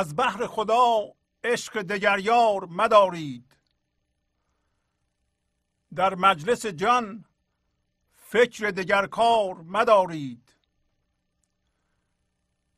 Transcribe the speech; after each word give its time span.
از 0.00 0.16
بحر 0.16 0.46
خدا 0.46 1.14
عشق 1.44 1.82
دگریار 1.82 2.64
مدارید. 2.64 3.56
در 5.94 6.14
مجلس 6.14 6.66
جان 6.66 7.24
فکر 8.12 8.70
دگر 8.70 9.06
کار 9.06 9.54
مدارید. 9.54 10.54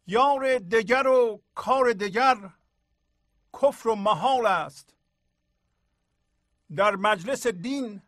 یار 0.06 0.58
دگر 0.58 1.06
و 1.06 1.42
کار 1.54 1.92
دگر 1.92 2.50
کفر 3.62 3.88
و 3.88 3.94
محال 3.94 4.46
است. 4.46 4.94
در 6.76 6.96
مجلس 6.96 7.46
دین 7.46 8.02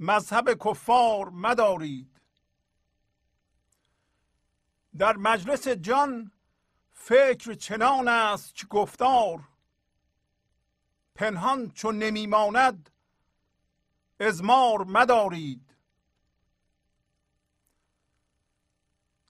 مذهب 0.00 0.54
کفار 0.64 1.28
مدارید. 1.28 2.20
در 4.98 5.16
مجلس 5.16 5.68
جان 5.68 6.32
فکر 7.00 7.54
چنان 7.54 8.08
است 8.08 8.54
که 8.54 8.66
گفتار؟ 8.66 9.40
پنهان 11.14 11.70
چون 11.70 11.98
نمیماند 11.98 12.90
ازمار 14.20 14.84
مدارید. 14.84 15.74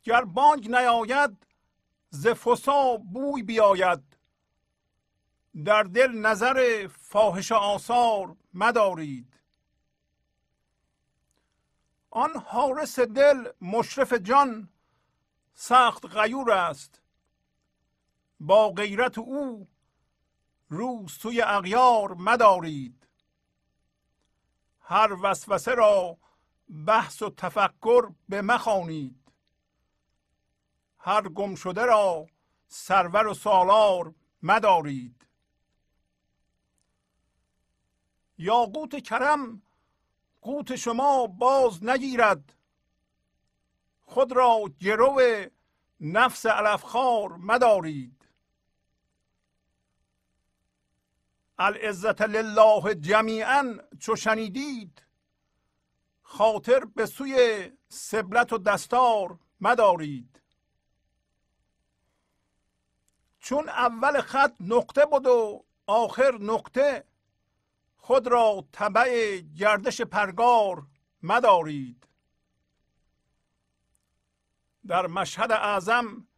گر 0.02 0.24
بانگ 0.24 0.70
نیاید 0.70 1.46
ز 2.10 2.26
فسا 2.26 2.96
بوی 2.96 3.42
بیاید. 3.42 4.16
در 5.64 5.82
دل 5.82 6.12
نظر 6.12 6.88
فاحش 6.88 7.52
آثار 7.52 8.36
مدارید. 8.54 9.40
آن 12.10 12.36
حارس 12.36 12.98
دل 13.00 13.52
مشرف 13.60 14.12
جان 14.12 14.68
سخت 15.54 16.06
غیور 16.06 16.50
است. 16.50 17.02
با 18.40 18.70
غیرت 18.70 19.18
او 19.18 19.68
رو 20.68 21.08
سوی 21.08 21.42
اغیار 21.42 22.14
مدارید. 22.14 23.08
هر 24.80 25.16
وسوسه 25.22 25.74
را 25.74 26.18
بحث 26.86 27.22
و 27.22 27.30
تفکر 27.30 28.12
به 28.28 28.42
مخوانید 28.42 29.32
هر 30.98 31.28
گم 31.28 31.54
شده 31.54 31.84
را 31.84 32.26
سرور 32.68 33.26
و 33.26 33.34
سالار 33.34 34.14
مدارید. 34.42 35.26
یا 38.38 38.64
قوت 38.64 39.02
کرم 39.02 39.62
قوت 40.40 40.76
شما 40.76 41.26
باز 41.26 41.84
نگیرد. 41.84 42.56
خود 44.00 44.32
را 44.32 44.60
گرو 44.80 45.22
نفس 46.00 46.46
علفخار 46.46 47.36
مدارید. 47.36 48.17
العزت 51.58 52.22
لله 52.22 52.94
جمیعا 52.94 53.78
چو 54.00 54.16
شنیدید. 54.16 55.02
خاطر 56.22 56.84
به 56.84 57.06
سوی 57.06 57.70
سبلت 57.88 58.52
و 58.52 58.58
دستار 58.58 59.38
مدارید. 59.60 60.42
چون 63.38 63.68
اول 63.68 64.20
خط 64.20 64.54
نقطه 64.60 65.06
بود 65.06 65.26
و 65.26 65.64
آخر 65.86 66.38
نقطه 66.40 67.04
خود 67.96 68.26
را 68.26 68.68
طبع 68.72 69.38
گردش 69.38 70.00
پرگار 70.00 70.86
مدارید. 71.22 72.08
در 74.86 75.06
مشهد 75.06 75.52
اعظم 75.52 76.28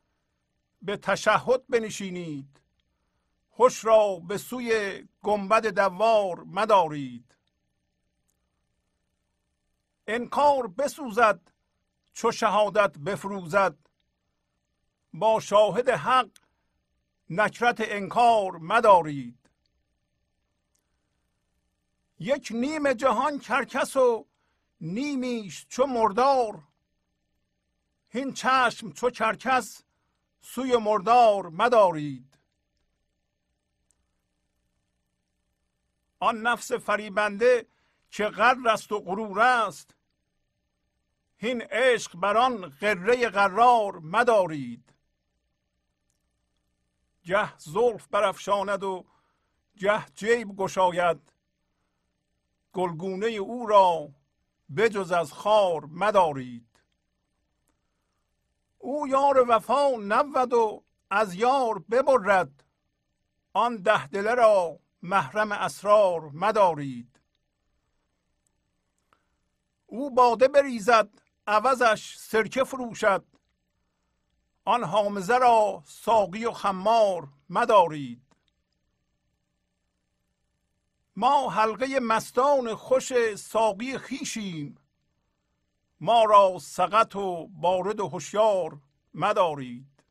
به 0.83 0.97
تشهد 0.97 1.67
بنشینید. 1.69 2.60
خوش 3.51 3.85
را 3.85 4.17
به 4.17 4.39
سوی 4.39 5.03
گنبد 5.23 5.67
دوار 5.67 6.45
مدارید. 6.45 7.37
انکار 10.07 10.67
بسوزد 10.67 11.41
چو 12.13 12.33
شهادت 12.33 12.99
بفروزد. 12.99 13.77
با 15.13 15.41
شاهد 15.41 15.89
حق 15.89 16.31
نکرت 17.31 17.77
انکار 17.81 18.57
مدارید. 18.57 19.51
یک 22.19 22.49
نیم 22.55 22.93
جهان 22.93 23.39
کرکس 23.39 23.97
و 23.97 24.27
نیمیش 24.81 25.67
چو 25.69 25.87
مردار. 25.87 26.63
هین 28.09 28.33
چشم 28.33 28.93
چو 28.93 29.11
کرکس 29.11 29.83
سوی 30.41 30.77
مردار 30.77 31.49
مدارید. 31.49 32.30
آن 36.21 36.41
نفس 36.41 36.73
فریبنده 36.73 37.67
که 38.11 38.25
غر 38.25 38.69
است 38.69 38.93
و 38.93 39.01
غرور 39.01 39.41
است. 39.41 39.95
هین 41.37 41.63
عشق 41.63 42.17
بر 42.17 42.37
آن 42.37 42.69
غره 42.69 43.29
قرار 43.29 43.99
مدارید. 43.99 44.93
گه 47.25 47.59
زلف 47.59 48.07
برافشاند 48.07 48.83
و 48.85 49.05
گه 49.77 50.07
جیب 50.07 50.57
گشاید. 50.57 51.33
گلگونه 52.73 53.27
او 53.27 53.67
را 53.67 54.09
بجز 54.77 55.13
از 55.13 55.33
خار 55.33 55.85
مدارید. 55.85 56.67
او 58.79 59.09
یار 59.09 59.45
وفا 59.49 59.91
نبود 60.09 60.53
و 60.53 60.85
از 61.11 61.35
یار 61.35 61.79
ببرد. 61.79 62.65
آن 63.53 63.77
ده 63.77 64.07
دله 64.07 64.35
را 64.35 64.81
محرم 65.03 65.53
اسرار 65.53 66.21
مدارید. 66.21 67.21
او 69.87 70.11
باده 70.11 70.49
بریزد 70.49 71.09
عوضش 71.47 72.17
سرکه 72.17 72.65
فروشد. 72.65 73.25
آن 74.65 74.85
حامزه 74.85 75.39
را 75.39 75.83
ساقی 75.87 76.45
و 76.45 76.53
خمار 76.53 77.29
مدارید. 77.51 78.23
ما 81.17 81.51
حلقه 81.51 82.01
مستان 82.01 82.75
خوش 82.75 83.35
ساقی 83.35 83.99
خیشیم 83.99 84.79
ما 86.01 86.25
را 86.25 86.59
سقط 86.59 87.17
و 87.17 87.47
بارد 87.47 88.01
و 88.01 88.09
هوشیار 88.09 88.81
مدارید. 89.15 90.05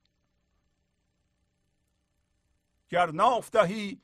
گر 2.89 3.11
ناف 3.11 3.49
دهی 3.49 4.01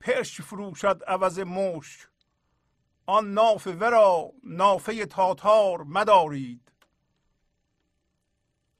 پرش 0.00 0.40
فروشد 0.40 1.02
عوض 1.06 1.38
مشک. 1.38 2.08
آن 3.06 3.32
ناف 3.32 3.66
ورا 3.66 4.32
نافه 4.44 5.06
تاتار 5.06 5.82
مدارید. 5.82 6.72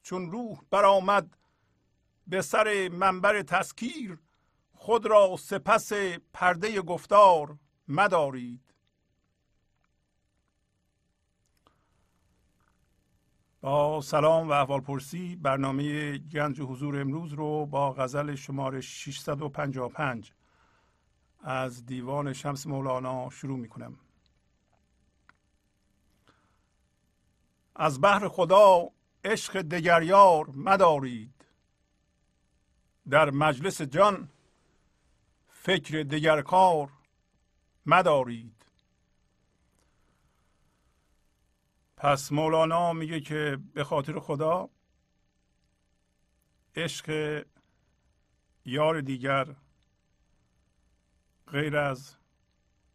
چون 0.03 0.31
روح 0.31 0.59
برآمد 0.71 1.37
به 2.27 2.43
سر 2.43 2.89
منبر 2.93 3.43
تسکیر 3.43 4.19
خود 4.75 5.07
را 5.07 5.37
سپس 5.37 5.93
پرده 6.33 6.83
گفتار 6.83 7.59
مدارید. 7.89 8.69
با 13.61 14.01
سلام 14.01 14.49
و 14.49 14.53
احوال 14.53 14.81
پرسی 14.81 15.37
برنامه 15.37 16.19
گنج 16.19 16.61
حضور 16.61 17.01
امروز 17.01 17.33
رو 17.33 17.67
با 17.67 17.93
غزل 17.93 18.35
شماره 18.35 18.81
655 18.81 20.33
از 21.49 21.87
دیوان 21.87 22.33
شمس 22.33 22.67
مولانا 22.67 23.31
شروع 23.31 23.59
می 23.59 23.69
کنم 23.69 23.99
از 27.77 28.01
بحر 28.01 28.29
خدا 28.29 28.91
عشق 29.25 29.63
دگریار 29.63 30.51
مدارید. 30.51 31.45
در 33.11 33.31
مجلس 33.31 33.83
جان 33.83 34.29
فکر 35.49 36.03
دیگر 36.03 36.43
کار 36.43 36.89
مدارید. 37.87 38.65
پس 41.97 42.33
مولانا 42.33 42.93
میگه 42.93 43.21
که 43.21 43.59
به 43.75 43.85
خاطر 43.85 44.19
خدا 44.19 44.69
عشق 46.77 47.45
یار 48.65 49.01
دیگر 49.01 49.55
غیر 51.53 51.77
از 51.77 52.17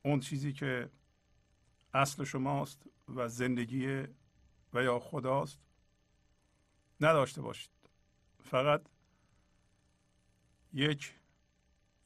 اون 0.02 0.20
چیزی 0.20 0.54
که 0.54 0.90
اصل 1.94 2.24
شماست 2.24 2.86
و 3.16 3.28
زندگی 3.28 4.08
و 4.74 4.84
یا 4.84 5.00
خداست 5.00 5.60
نداشته 7.02 7.42
باشید. 7.42 7.72
فقط 8.44 8.82
یک 10.74 11.14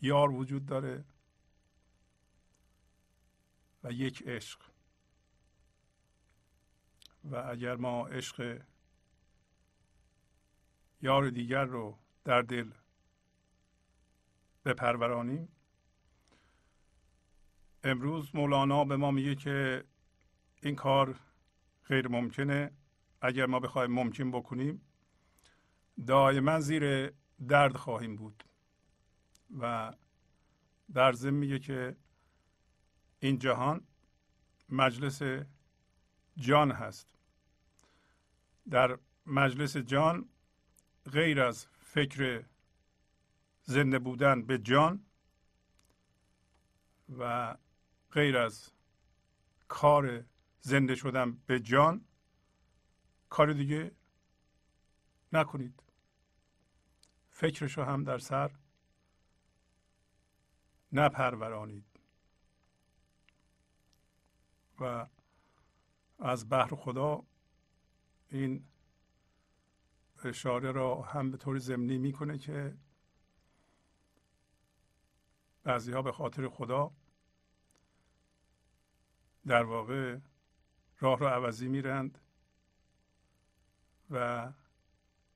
یار 0.01 0.32
وجود 0.32 0.66
داره 0.66 1.06
و 3.84 3.92
یک 3.92 4.24
عشق. 4.27 4.62
و 7.24 7.36
اگر 7.36 7.75
ما 7.75 8.08
عشق 8.08 8.62
یار 11.01 11.30
دیگر 11.30 11.66
رو 11.66 11.98
در 12.24 12.42
دل 12.42 12.72
بپرورانیم 14.66 15.57
امروز 17.88 18.36
مولانا 18.36 18.86
به 18.86 18.98
ما 18.98 19.12
میگه 19.12 19.36
که 19.36 19.84
این 20.63 20.75
کار 20.75 21.20
غیر 21.86 22.08
ممکنه. 22.08 22.72
اگر 23.22 23.46
ما 23.46 23.60
بخوایم 23.60 23.91
ممکن 23.91 24.32
بکنیم 24.32 24.82
دائما 26.08 26.60
زیر 26.60 27.13
درد 27.48 27.77
خواهیم 27.77 28.15
بود. 28.15 28.44
و 29.60 29.94
در 30.94 31.13
ضمن 31.13 31.34
میگه 31.34 31.60
که 31.60 31.96
این 33.20 33.39
جهان 33.39 33.82
مجلس 34.70 35.22
جان 36.38 36.72
هست. 36.72 37.08
در 38.70 38.98
مجلس 39.25 39.77
جان 39.77 40.29
غیر 41.12 41.41
از 41.41 41.67
فکر 41.67 42.46
زنده 43.63 44.00
بودن 44.00 44.41
به 44.41 44.58
جان 44.58 45.06
و 47.20 47.56
غیر 48.18 48.38
از 48.38 48.72
کار 49.68 50.26
زنده 50.62 50.96
شدن 50.96 51.32
به 51.46 51.60
جان 51.60 52.06
کار 53.30 53.54
دیگه 53.54 53.92
نکنید. 55.34 55.84
فکرشو 57.30 57.84
هم 57.84 58.04
در 58.04 58.18
سر 58.18 58.52
نپرورانید. 60.92 61.86
و 64.80 65.08
از 66.20 66.50
بحر 66.50 66.76
خدا 66.76 67.24
این 68.30 68.66
اشاره 70.24 70.72
را 70.72 71.02
هم 71.02 71.32
به 71.32 71.38
طور 71.38 71.58
ضمنی 71.58 71.98
می‌کنه 71.98 72.38
که 72.38 72.78
بعضی 75.64 75.92
ها 75.92 76.02
به 76.02 76.12
خاطر 76.12 76.48
خدا 76.50 76.92
در 79.48 79.63
واقع 79.63 80.18
راه 81.00 81.20
را 81.20 81.34
عوضی 81.34 81.68
میرند 81.68 82.20
و 84.10 84.48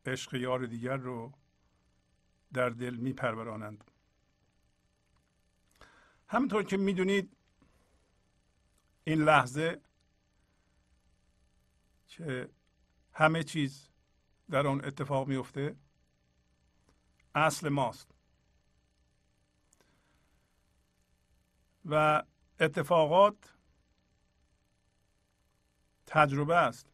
عشق 0.06 0.34
یار 0.34 0.66
دیگر 0.66 0.98
رو 0.98 1.34
در 2.54 2.70
دل 2.70 2.96
میپرورانند. 2.96 3.84
همونطور 6.28 6.64
که 6.64 6.78
می‌دونید 6.78 7.38
این 9.04 9.22
لحظه 9.24 9.82
که 12.08 12.50
همه 13.14 13.44
چیز 13.44 13.90
در 14.50 14.68
آن 14.68 14.86
اتفاق 14.86 15.28
میفته 15.28 15.76
اصل 17.36 17.70
ماست. 17.70 18.12
و 21.86 22.24
اتفاقات 22.60 23.54
تجربه 26.12 26.56
است. 26.56 26.94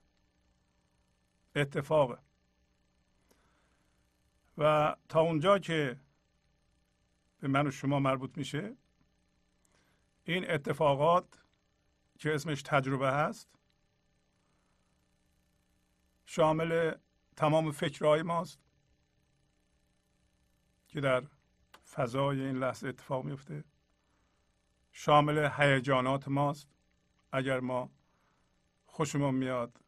اتفاق 1.56 2.20
و 4.58 4.96
تا 5.10 5.22
اونجا 5.22 5.60
که 5.60 6.00
به 7.40 7.48
من 7.48 7.68
و 7.68 7.72
شما 7.72 8.00
مربوط 8.00 8.38
میشه 8.38 8.76
این 10.24 10.52
اتفاقات 10.52 11.44
که 12.20 12.36
اسمش 12.36 12.62
تجربه 12.62 13.12
هست 13.12 13.50
شامل 16.26 16.94
تمام 17.36 17.72
فکرهای 17.72 18.22
ماست 18.22 18.60
که 20.88 21.02
در 21.02 21.24
فضای 21.92 22.42
این 22.42 22.58
لحظه 22.58 22.88
اتفاق 22.88 23.26
میفته. 23.26 23.64
شامل 24.92 25.50
هیجانات 25.58 26.28
ماست 26.28 26.68
اگر 27.32 27.60
ما 27.60 27.92
خوشمون 28.98 29.36
میاد 29.36 29.82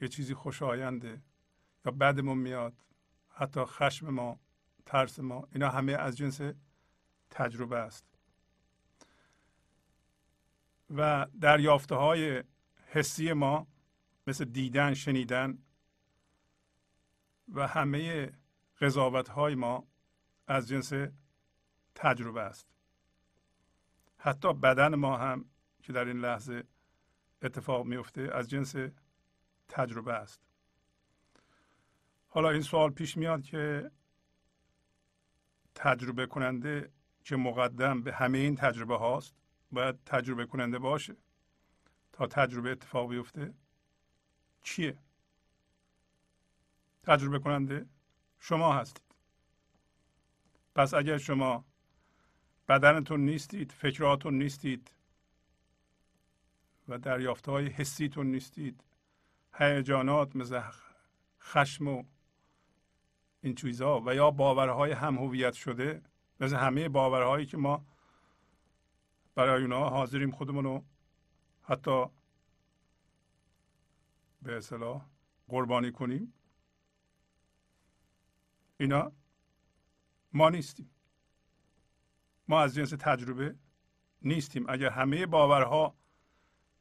یه 0.00 0.08
چیزی 0.08 0.34
خوشاینده 0.34 1.22
یا 1.84 1.92
بدمون 1.92 2.38
میاد 2.38 2.84
حتی 3.28 3.60
خشم 3.64 4.10
ما 4.10 4.40
ترس 4.86 5.18
ما 5.18 5.48
اینا 5.52 5.68
همه 5.70 5.92
از 5.92 6.16
جنس 6.16 6.40
تجربه 7.30 7.76
است. 7.78 8.04
و 10.96 11.26
دریافته 11.40 11.94
های 11.94 12.44
حسی 12.86 13.32
ما 13.32 13.66
مثل 14.26 14.44
دیدن 14.44 14.94
شنیدن 14.94 15.58
و 17.48 17.66
همه 17.66 18.32
قضاوت 18.80 19.28
های 19.28 19.54
ما 19.54 19.88
از 20.46 20.68
جنس 20.68 20.92
تجربه 21.94 22.40
است. 22.40 22.66
حتی 24.16 24.52
بدن 24.52 24.94
ما 24.94 25.16
هم 25.16 25.44
که 25.82 25.92
در 25.92 26.04
این 26.04 26.20
لحظه 26.20 26.64
اتفاق 27.42 27.86
میفته 27.86 28.30
از 28.34 28.50
جنس 28.50 28.74
تجربه 29.68 30.12
است. 30.12 30.40
حالا 32.28 32.50
این 32.50 32.62
سوال 32.62 32.90
پیش 32.90 33.16
میاد 33.16 33.42
که 33.42 33.90
تجربه 35.74 36.26
کننده 36.26 36.90
که 37.24 37.36
مقدم 37.36 38.02
به 38.02 38.14
همه 38.14 38.38
این 38.38 38.56
تجربه 38.56 38.98
هاست؟ 38.98 39.34
باید 39.72 40.04
تجربه 40.04 40.46
کننده 40.46 40.78
باشه. 40.78 41.16
تا 42.12 42.26
تجربه 42.26 42.70
اتفاق 42.70 43.10
بیفته 43.10 43.54
چیه؟ 44.62 44.98
تجربه 47.02 47.38
کننده 47.38 47.86
شما 48.38 48.72
هستید. 48.72 49.14
پس 50.74 50.94
اگر 50.94 51.18
شما 51.18 51.64
بدنتون 52.68 53.20
نیستید 53.20 53.72
فکراتون 53.72 54.38
نیستید 54.38 54.90
و 56.88 56.98
دریافت 56.98 57.48
های 57.48 57.66
حسیتون 57.66 58.26
نیستید. 58.26 58.84
هیجانات 59.54 60.36
مثل 60.36 60.62
خشم 61.40 61.88
و 61.88 62.04
این 63.40 63.54
چیزها 63.54 64.02
و 64.06 64.14
یا 64.14 64.30
باورهای 64.30 64.92
هم 64.92 65.18
هویت 65.18 65.52
شده 65.52 66.02
مثل 66.40 66.56
همه 66.56 66.88
باورهایی 66.88 67.46
که 67.46 67.56
ما 67.56 67.86
برای 69.34 69.62
اونها 69.62 69.88
حاضریم 69.88 70.30
خودمون 70.30 70.64
رو 70.64 70.84
حتی 71.62 72.06
به 74.42 74.56
اصطلاح 74.56 75.06
قربانی 75.48 75.92
کنیم. 75.92 76.34
اینا 78.76 79.12
ما 80.32 80.50
نیستیم. 80.50 80.90
ما 82.48 82.60
از 82.60 82.74
جنس 82.74 82.90
تجربه 82.90 83.56
نیستیم. 84.22 84.64
اگر 84.68 84.90
همه 84.90 85.26
باورها 85.26 85.97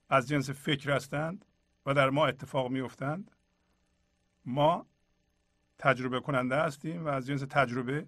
از 0.10 0.28
جنس 0.28 0.50
فکر 0.50 0.92
هستند 0.92 1.46
و 1.86 1.94
در 1.94 2.10
ما 2.10 2.28
اتفاق 2.28 2.72
میافتند. 2.72 3.32
ما 4.46 4.88
تجربه 5.78 6.20
کننده 6.20 6.56
هستیم 6.56 7.06
و 7.06 7.08
از 7.08 7.28
جنس 7.28 7.42
تجربه 7.50 8.08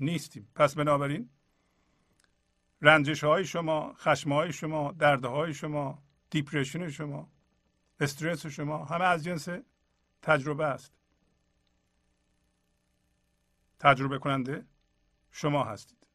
نیستیم. 0.00 0.50
پس 0.54 0.74
بنابراین 0.74 1.30
رنجش 2.82 3.24
های 3.24 3.44
شما 3.44 3.92
خشم 3.94 4.32
های 4.32 4.52
شما 4.52 4.94
های 5.24 5.54
شما 5.54 6.02
دیپریشن 6.30 6.90
شما 6.90 7.32
استرس 8.00 8.46
شما 8.46 8.84
همه 8.84 9.04
از 9.04 9.24
جنس 9.24 9.48
تجربه 10.22 10.64
است. 10.64 10.92
تجربه 13.78 14.18
کننده 14.18 14.66
شما 15.30 15.64
هستید. 15.64 16.06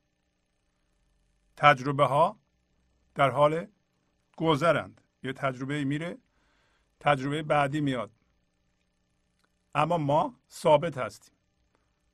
تجربه 1.57 2.05
ها 2.05 2.39
در 3.15 3.29
حال 3.29 3.67
گذرند. 4.37 5.01
یه 5.23 5.33
تجربه 5.33 5.83
میره 5.83 6.17
تجربه 6.99 7.43
بعدی 7.43 7.81
میاد. 7.81 8.11
اما 9.75 9.97
ما 9.97 10.39
ثابت 10.49 10.97
هستیم. 10.97 11.33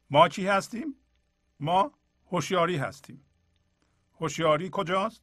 ما 0.09 0.29
چی 0.29 0.47
هستیم؟ 0.47 0.95
ما 1.59 1.91
هوشیاری 2.31 2.77
هستیم. 2.77 3.25
هوشیاری 4.19 4.69
کجاست؟ 4.71 5.21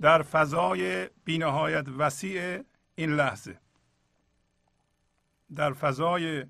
در 0.00 0.22
فضای 0.22 1.10
بینهایت 1.24 1.88
وسیع 1.88 2.62
این 2.94 3.10
لحظه. 3.10 3.60
در 5.54 5.72
فضای 5.72 6.46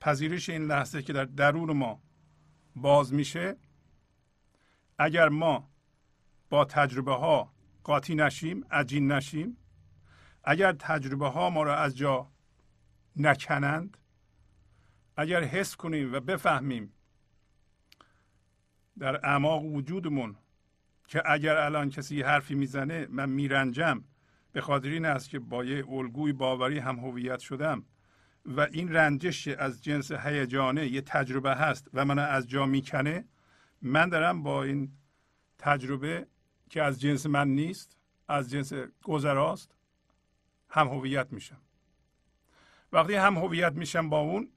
پذیرش 0.00 0.48
این 0.48 0.64
لحظه 0.64 1.02
که 1.02 1.12
در 1.12 1.24
درون 1.24 1.72
ما 1.72 2.02
باز 2.76 3.14
میشه 3.14 3.56
اگر 4.98 5.28
ما 5.28 5.70
با 6.50 6.64
تجربه 6.64 7.12
ها 7.12 7.52
قاطی 7.84 8.14
نشیم 8.14 8.64
عجین 8.70 9.12
نشیم 9.12 9.56
اگر 10.44 10.72
تجربه 10.72 11.28
ها 11.28 11.50
ما 11.50 11.62
را 11.62 11.76
از 11.76 11.96
جا 11.96 12.30
نکنند 13.16 13.96
اگر 15.16 15.42
حس 15.42 15.76
کنیم 15.76 16.12
و 16.12 16.20
بفهمیم 16.20 16.92
در 18.98 19.26
اعماق 19.26 19.64
وجودمون 19.64 20.36
که 21.08 21.22
اگر 21.26 21.56
الان 21.56 21.90
کسی 21.90 22.22
حرفی 22.22 22.54
می‌زنه 22.54 23.06
من 23.10 23.28
میرنجم 23.28 24.04
به 24.52 24.60
خاطر 24.60 24.88
این 24.88 25.04
است 25.04 25.30
که 25.30 25.38
با 25.38 25.64
یه 25.64 25.88
الگوی 25.88 26.32
باوری 26.32 26.78
هم 26.78 26.98
هویت 26.98 27.38
شدم 27.38 27.84
و 28.44 28.60
این 28.60 28.92
رنجش 28.92 29.48
از 29.48 29.84
جنس 29.84 30.12
هیجانه 30.12 30.86
یه 30.86 31.00
تجربه 31.00 31.54
هست 31.54 31.90
و 31.94 32.04
من 32.04 32.18
از 32.18 32.48
جا 32.48 32.66
می‌کنه 32.66 33.24
من 33.82 34.08
دارم 34.08 34.42
با 34.42 34.62
این 34.62 34.92
تجربه 35.58 36.26
که 36.70 36.82
از 36.82 37.00
جنس 37.00 37.26
من 37.26 37.48
نیست 37.48 37.96
از 38.28 38.50
جنس 38.50 38.72
گذراست 39.02 39.74
هم 40.70 40.88
هویت 40.88 41.32
میشم. 41.32 41.60
وقتی 42.92 43.14
هم 43.14 43.38
هویت 43.38 43.72
میشم 43.72 44.08
با 44.08 44.20
اون 44.20 44.52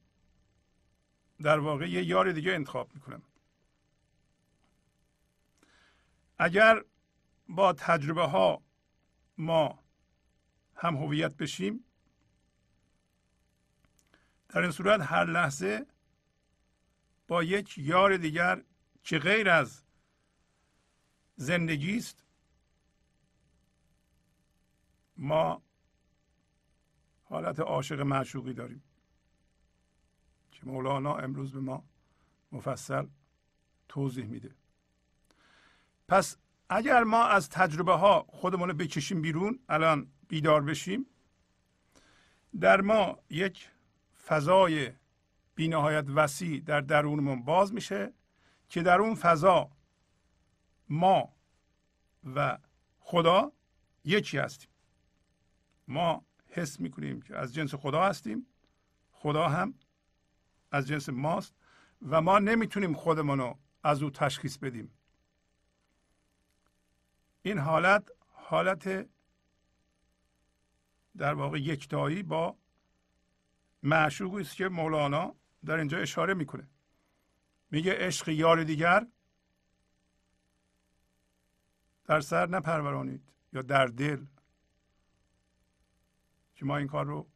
در 1.41 1.59
واقع 1.59 1.89
یه 1.89 2.03
یار 2.03 2.31
دیگه 2.31 2.53
انتخاب 2.53 2.93
می‌کنم. 2.93 3.21
اگر 6.37 6.83
با 7.49 7.73
تجربه 7.73 8.23
ها 8.23 8.61
ما 9.37 9.79
هم 10.75 10.95
هویت 10.95 11.37
بشیم 11.37 11.85
در 14.49 14.61
این 14.61 14.71
صورت 14.71 15.01
هر 15.01 15.25
لحظه 15.25 15.85
با 17.27 17.43
یک 17.43 17.77
یار 17.77 18.17
دیگر 18.17 18.63
که 19.03 19.19
غیر 19.19 19.49
از 19.49 19.83
زندگی 21.35 21.97
است 21.97 22.23
ما 25.17 25.61
حالت 27.33 27.59
عاشق 27.59 27.99
معشوقی 27.99 28.53
داریم. 28.53 28.83
که 30.51 30.61
مولانا 30.63 31.15
امروز 31.15 31.51
به 31.51 31.59
ما 31.59 31.83
مفصل 32.51 33.07
توضیح 33.89 34.25
میده. 34.25 34.51
پس 36.07 36.37
اگر 36.69 37.03
ما 37.03 37.23
از 37.23 37.49
تجربه 37.49 37.93
ها 37.93 38.25
خودمون 38.29 38.69
رو 38.69 38.75
بکشیم 38.75 39.21
بیرون 39.21 39.59
الان 39.69 40.07
بیدار 40.27 40.61
بشیم 40.61 41.05
در 42.59 42.81
ما 42.81 43.19
یک 43.29 43.69
فضای 44.25 44.91
بینهایت 45.55 46.05
وسیع 46.15 46.59
در 46.59 46.81
درونمون 46.81 47.43
باز 47.43 47.73
میشه 47.73 48.13
که 48.69 48.81
در 48.81 48.99
اون 48.99 49.15
فضا 49.15 49.69
ما 50.89 51.33
و 52.35 52.57
خدا 52.99 53.51
یکی 54.05 54.37
هستیم. 54.37 54.69
ما 55.87 56.25
حس 56.53 56.79
می‌کنیم 56.79 57.21
که 57.21 57.37
از 57.37 57.53
جنس 57.53 57.75
خدا 57.75 58.03
هستیم 58.03 58.47
خدا 59.11 59.47
هم 59.47 59.73
از 60.71 60.87
جنس 60.87 61.09
ماست 61.09 61.55
و 62.01 62.21
ما 62.21 62.39
نمی‌تونیم 62.39 62.93
خودمون 62.93 63.39
رو 63.39 63.59
از 63.83 64.03
او 64.03 64.09
تشخیص 64.09 64.57
بدیم. 64.57 64.91
این 67.41 67.59
حالت 67.59 68.11
حالت 68.29 69.09
در 71.17 71.33
واقع 71.33 71.61
یکتایی 71.61 72.23
با 72.23 72.57
معشوقی 73.83 74.41
است 74.41 74.55
که 74.55 74.69
مولانا 74.69 75.35
در 75.65 75.77
اینجا 75.77 75.97
اشاره 75.97 76.33
می‌کنه. 76.33 76.69
میگه 77.71 77.93
عشق 77.97 78.29
یار 78.29 78.63
دیگر 78.63 79.07
در 82.05 82.21
سر 82.21 82.49
نپرورانید 82.49 83.33
یا 83.53 83.61
در 83.61 83.85
دل. 83.85 84.25
که 86.55 86.65
ما 86.65 86.77
این 86.77 86.87
کار 86.87 87.05
رو 87.05 87.27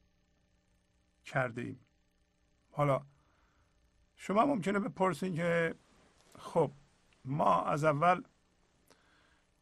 کرده 1.26 1.62
ایم 1.62 1.80
حالا 2.72 3.06
شما 4.16 4.46
ممکنه 4.46 4.80
بپرسین 4.80 5.36
که 5.36 5.76
خب 6.40 6.72
ما 7.26 7.64
از 7.64 7.84
اول 7.84 8.24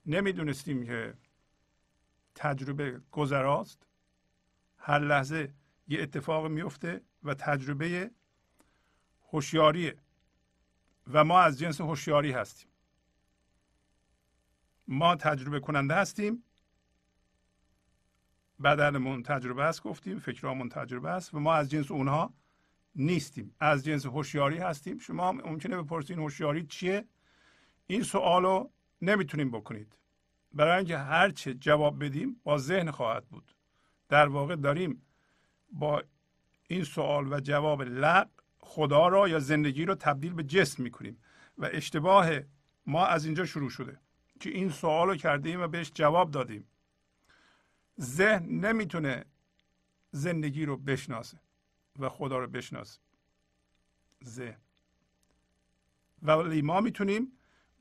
نمی‌دونستیم 0.05 0.85
که 0.85 1.17
تجربه 2.35 3.01
گذراست. 3.11 3.87
هر 4.77 4.99
لحظه 4.99 5.53
یه 5.87 6.01
اتفاق 6.01 6.45
میفته 6.45 7.01
و 7.23 7.33
تجربه 7.33 8.11
هوشیاریه 9.31 9.97
و 11.13 11.23
ما 11.23 11.39
از 11.39 11.59
جنس 11.59 11.81
هوشیاری 11.81 12.31
هستیم. 12.31 12.69
ما 14.87 15.15
تجربه 15.15 15.59
کننده 15.59 15.95
هستیم. 15.95 16.43
بدنمون 18.63 19.23
تجربه 19.23 19.63
است 19.63 19.83
گفتیم 19.83 20.19
فکرامون 20.19 20.69
تجربه 20.69 21.09
است 21.09 21.33
و 21.33 21.39
ما 21.39 21.53
از 21.53 21.69
جنس 21.69 21.91
اونها 21.91 22.33
نیستیم. 22.95 23.55
از 23.59 23.85
جنس 23.85 24.05
هوشیاری 24.05 24.57
هستیم. 24.57 24.97
شما 24.97 25.31
ممکنه 25.31 25.81
بپرسین 25.81 26.19
هوشیاری 26.19 26.63
چیه؟ 26.63 27.05
این 27.87 28.03
سوال 28.03 28.43
رو 28.43 28.71
نمی‌تونیم 29.01 29.51
بکنید. 29.51 29.97
برای 30.53 30.77
اینکه 30.77 30.97
هر 30.97 31.29
چه 31.29 31.53
جواب 31.53 32.03
بدیم 32.03 32.41
با 32.43 32.57
ذهن 32.57 32.91
خواهد 32.91 33.25
بود. 33.25 33.51
در 34.09 34.27
واقع 34.27 34.55
داریم 34.55 35.01
با 35.71 36.03
این 36.67 36.83
سوال 36.83 37.33
و 37.33 37.39
جواب 37.39 37.81
لق 37.81 38.29
خدا 38.59 39.07
را 39.07 39.27
یا 39.27 39.39
زندگی 39.39 39.85
رو 39.85 39.95
تبدیل 39.95 40.33
به 40.33 40.43
جسم 40.43 40.83
می‌کنیم 40.83 41.17
و 41.57 41.69
اشتباه 41.73 42.29
ما 42.85 43.05
از 43.05 43.25
اینجا 43.25 43.45
شروع 43.45 43.69
شده 43.69 43.99
که 44.39 44.49
این 44.49 44.69
سوال 44.69 45.07
رو 45.07 45.15
کردیم 45.15 45.61
و 45.61 45.67
بهش 45.67 45.91
جواب 45.93 46.31
دادیم. 46.31 46.67
ذهن 48.01 48.65
نمی‌تونه 48.65 49.25
زندگی 50.11 50.65
رو 50.65 50.77
بشناسه 50.77 51.39
و 51.99 52.09
خدا 52.09 52.39
رو 52.39 52.47
بشناسه. 52.47 52.99
ذهن. 54.23 54.61
ولی 56.21 56.61
ما 56.61 56.81
می‌تونیم 56.81 57.31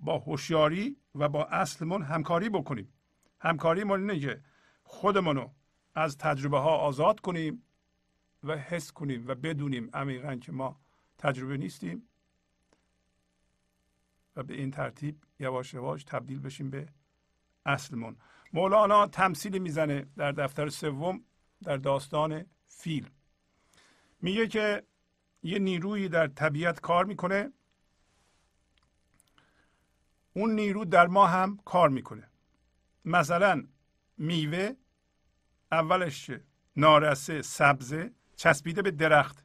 با 0.00 0.18
هوشیاری 0.18 0.96
و 1.14 1.29
با 1.29 1.44
اصلمون 1.44 2.03
همکاری 2.03 2.48
بکنیم. 2.48 2.92
همکاری 3.40 3.85
ما 3.85 3.96
اینه 3.96 4.20
که 4.20 4.44
خودمون 4.83 5.37
رو 5.37 5.55
از 5.94 6.18
تجربه 6.18 6.59
ها 6.59 6.77
آزاد 6.77 7.20
کنیم 7.20 7.62
و 8.44 8.57
حس 8.57 8.92
کنیم 8.92 9.27
و 9.27 9.35
بدونیم 9.35 9.90
عمیقا 9.92 10.37
که 10.37 10.53
ما 10.53 10.81
تجربه 11.18 11.57
نیستیم 11.57 12.09
و 14.37 14.42
به 14.42 14.55
این 14.55 14.70
ترتیب 14.70 15.24
یواش 15.38 15.74
یواش 15.74 16.05
تبدیل 16.05 16.38
بشیم 16.38 16.70
به 16.70 16.88
اصلمون. 17.66 18.16
مولانا 18.55 19.07
تمثیلی 19.07 19.59
می‌زنه 19.59 20.07
در 20.17 20.33
دفتر 20.33 20.69
سوم 20.69 21.25
در 21.62 21.77
داستان 21.77 22.47
فیل 22.67 23.11
میگه 24.21 24.47
که 24.47 24.83
یه 25.43 25.59
نیرویی 25.59 26.09
در 26.09 26.27
طبیعت 26.27 26.81
کار 26.81 27.05
می‌کنه. 27.05 27.53
اون 30.33 30.51
نیرو 30.55 30.85
در 30.85 31.07
ما 31.07 31.27
هم 31.27 31.59
کار 31.64 31.88
می‌کنه. 31.88 32.29
مثلا 33.05 33.67
میوه 34.19 34.73
اولش 35.73 36.31
نارسه 36.77 37.43
سبزه 37.43 38.12
چسبیده 38.37 38.83
به 38.83 38.90
درخت. 38.90 39.45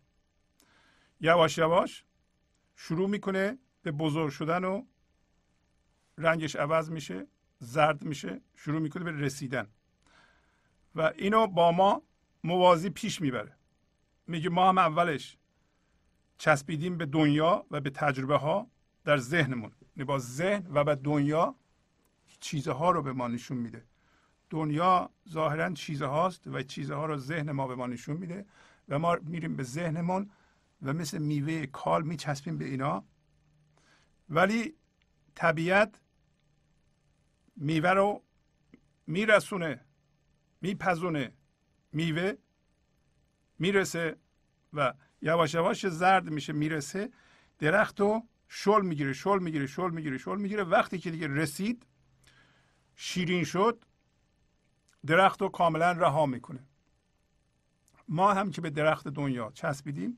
یواش 1.22 1.58
یواش 1.58 2.06
شروع 2.76 3.10
می‌کنه 3.10 3.58
به 3.82 3.92
بزرگ 3.92 4.30
شدن 4.30 4.64
و 4.64 4.86
رنگش 6.18 6.56
عوض 6.56 6.92
میشه. 6.92 7.28
زرد 7.60 8.04
میشه 8.04 8.42
شروع 8.56 8.80
می‌کنه 8.80 9.04
به 9.04 9.12
رسیدن. 9.12 9.68
و 10.96 11.02
اینو 11.02 11.48
با 11.48 11.72
ما 11.72 12.02
موازی 12.44 12.90
پیش 12.90 13.22
می‌بره. 13.22 13.56
میگه 14.28 14.50
ما 14.50 14.70
هم 14.70 14.78
اولش 14.78 15.38
چسبیدیم 16.38 16.98
به 16.98 17.06
دنیا 17.06 17.66
و 17.72 17.82
به 17.82 17.90
تجربه 17.90 18.38
ها 18.38 18.68
در 19.04 19.18
ذهنمون. 19.18 19.72
یعنی 19.96 20.06
با 20.06 20.20
ذهن 20.20 20.68
و 20.74 20.84
به 20.84 20.96
دنیا 20.96 21.56
چیزها 22.40 22.92
رو 22.92 23.02
به 23.02 23.14
ما 23.14 23.28
نشون 23.28 23.58
میده. 23.58 23.86
دنیا 24.50 25.10
ظاهرا 25.30 25.74
چیزهاست 25.74 26.48
و 26.48 26.64
چیزها 26.64 27.06
رو 27.06 27.18
ذهن 27.18 27.52
ما 27.52 27.68
به 27.68 27.76
ما 27.76 27.88
نشون 27.88 28.18
میده 28.18 28.46
و 28.90 29.00
ما 29.00 29.18
میریم 29.22 29.56
به 29.56 29.64
ذهنمون 29.64 30.32
و 30.82 30.94
مثل 30.94 31.18
میوه 31.18 31.66
کال 31.66 32.04
میچسبیم 32.04 32.58
به 32.58 32.66
اینا. 32.66 33.04
ولی 34.30 34.76
طبیعت 35.36 36.02
میوه 37.62 37.90
رو 37.90 38.24
میرسونه 39.08 39.86
میپزونه 40.62 41.34
میوه 41.92 42.34
می‌رسه 43.60 44.18
و 44.74 44.94
یواش 45.22 45.54
یواش 45.54 45.88
زرد 45.88 46.30
میشه 46.30 46.54
می‌رسه. 46.54 47.12
درخت 47.60 48.00
رو 48.00 48.28
شل 48.48 48.82
می‌گیره 48.86 49.14
شل 49.14 49.40
می‌گیره 49.40 49.68
شل 49.68 49.92
می‌گیره 49.92 50.18
شل 50.18 50.38
می‌گیره. 50.38 50.64
وقتی 50.64 50.98
که 50.98 51.12
دیگه 51.12 51.28
رسید 51.28 51.86
شیرین 52.96 53.44
شد 53.44 53.86
درخت 55.06 55.42
رو 55.42 55.50
کاملا 55.50 55.92
رها 55.92 56.26
می‌کنه. 56.26 56.64
ما 58.08 58.34
هم 58.34 58.52
که 58.52 58.62
به 58.62 58.70
درخت 58.70 59.08
دنیا 59.08 59.52
چسبیدیم 59.54 60.18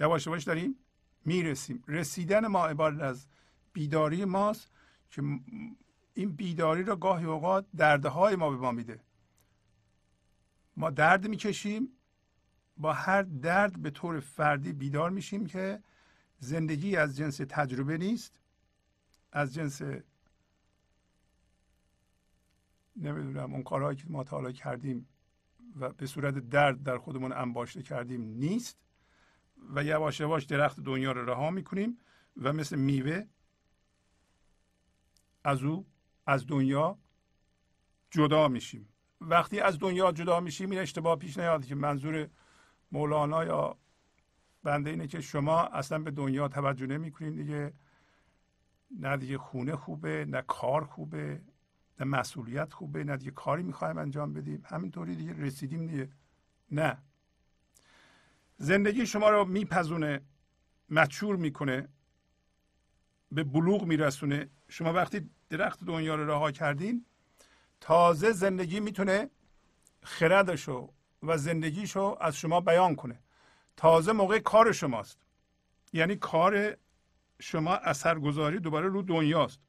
یواش 0.00 0.26
یواش 0.26 0.44
داریم 0.44 0.76
می‌رسیم. 1.24 1.84
رسیدن 1.88 2.46
ما 2.46 2.66
عبارت 2.66 3.00
از 3.00 3.26
بیداری 3.72 4.24
ماست 4.24 4.70
که 5.10 5.22
این 6.14 6.32
بیداری 6.32 6.82
را 6.82 6.96
گاهی 6.96 7.24
اوقات 7.24 7.66
دردهای 7.76 8.36
ما 8.36 8.50
به 8.50 8.56
ما 8.56 8.72
میده. 8.72 9.00
ما 10.76 10.90
درد 10.90 11.28
می‌کشیم 11.28 11.88
با 12.76 12.92
هر 12.92 13.22
درد 13.22 13.82
به 13.82 13.90
طور 13.90 14.20
فردی 14.20 14.72
بیدار 14.72 15.10
میشیم 15.10 15.46
که 15.46 15.82
زندگی 16.38 16.96
از 16.96 17.16
جنس 17.16 17.36
تجربه 17.36 17.98
نیست 17.98 18.40
از 19.32 19.54
جنس 19.54 19.82
نمی‌دونم 22.96 23.54
اون 23.54 23.62
کارهایی 23.62 23.96
که 23.96 24.04
ما 24.08 24.24
تا 24.24 24.52
کردیم 24.52 25.08
و 25.80 25.88
به 25.88 26.06
صورت 26.06 26.34
درد 26.34 26.82
در 26.82 26.98
خودمون 26.98 27.32
انباشته 27.32 27.82
کردیم 27.82 28.22
نیست 28.22 28.78
و 29.74 29.84
یواش 29.84 30.20
یواش 30.20 30.44
درخت 30.44 30.80
دنیا 30.80 31.12
رو 31.12 31.24
رها 31.30 31.50
می‌کنیم 31.50 31.98
و 32.36 32.52
مثل 32.52 32.76
میوه 32.76 33.26
از 35.44 35.62
او 35.62 35.86
از 36.26 36.46
دنیا 36.46 36.98
جدا 38.10 38.48
میشیم. 38.48 38.88
وقتی 39.20 39.60
از 39.60 39.78
دنیا 39.78 40.12
جدا 40.12 40.40
میشیم 40.40 40.70
این 40.70 40.80
اشتباه 40.80 41.16
پیش 41.16 41.38
نیاد 41.38 41.64
که 41.64 41.74
منظور 41.74 42.28
مولانا 42.92 43.44
یا 43.44 43.76
بنده 44.62 44.90
اینه 44.90 45.06
که 45.06 45.20
شما 45.20 45.60
اصلا 45.60 45.98
به 45.98 46.10
دنیا 46.10 46.48
توجه 46.48 46.86
نمی‌کنید 46.86 47.36
دیگه. 47.36 47.72
نه 48.98 49.16
دیگه 49.16 49.38
خونه 49.38 49.76
خوبه 49.76 50.24
نه 50.28 50.42
کار 50.42 50.84
خوبه 50.84 51.40
نه 52.00 52.06
مسئولیت 52.06 52.72
خوبه 52.72 53.04
نه 53.04 53.16
دیگه 53.16 53.30
کاری 53.30 53.62
می‌خوایم 53.62 53.98
انجام 53.98 54.32
بدیم. 54.32 54.62
همینطوری 54.66 55.16
دیگه 55.16 55.32
رسیدیم 55.32 55.86
دیگه. 55.86 56.08
نه. 56.70 56.98
زندگی 58.56 59.06
شما 59.06 59.30
رو 59.30 59.44
میپزونه 59.44 60.20
مچور 60.88 61.36
می‌کنه 61.36 61.88
به 63.32 63.44
بلوغ 63.44 63.84
میرسونه. 63.84 64.50
شما 64.68 64.92
وقتی 64.92 65.30
درخت 65.50 65.84
دنیا 65.84 66.14
رو 66.14 66.26
رها 66.26 66.50
کردین 66.50 67.06
تازه 67.80 68.32
زندگی 68.32 68.80
می‌تونه 68.80 69.30
خردشو 70.02 70.92
و 71.22 71.36
زندگیشو 71.36 72.16
از 72.20 72.36
شما 72.36 72.60
بیان 72.60 72.96
کنه. 72.96 73.20
تازه 73.76 74.12
موقع 74.12 74.38
کار 74.38 74.72
شماست. 74.72 75.18
یعنی 75.92 76.16
کار 76.16 76.76
شما 77.40 77.74
اثرگذاری 77.74 78.58
دوباره 78.58 78.88
رو 78.88 79.02
دنیاست. 79.02 79.60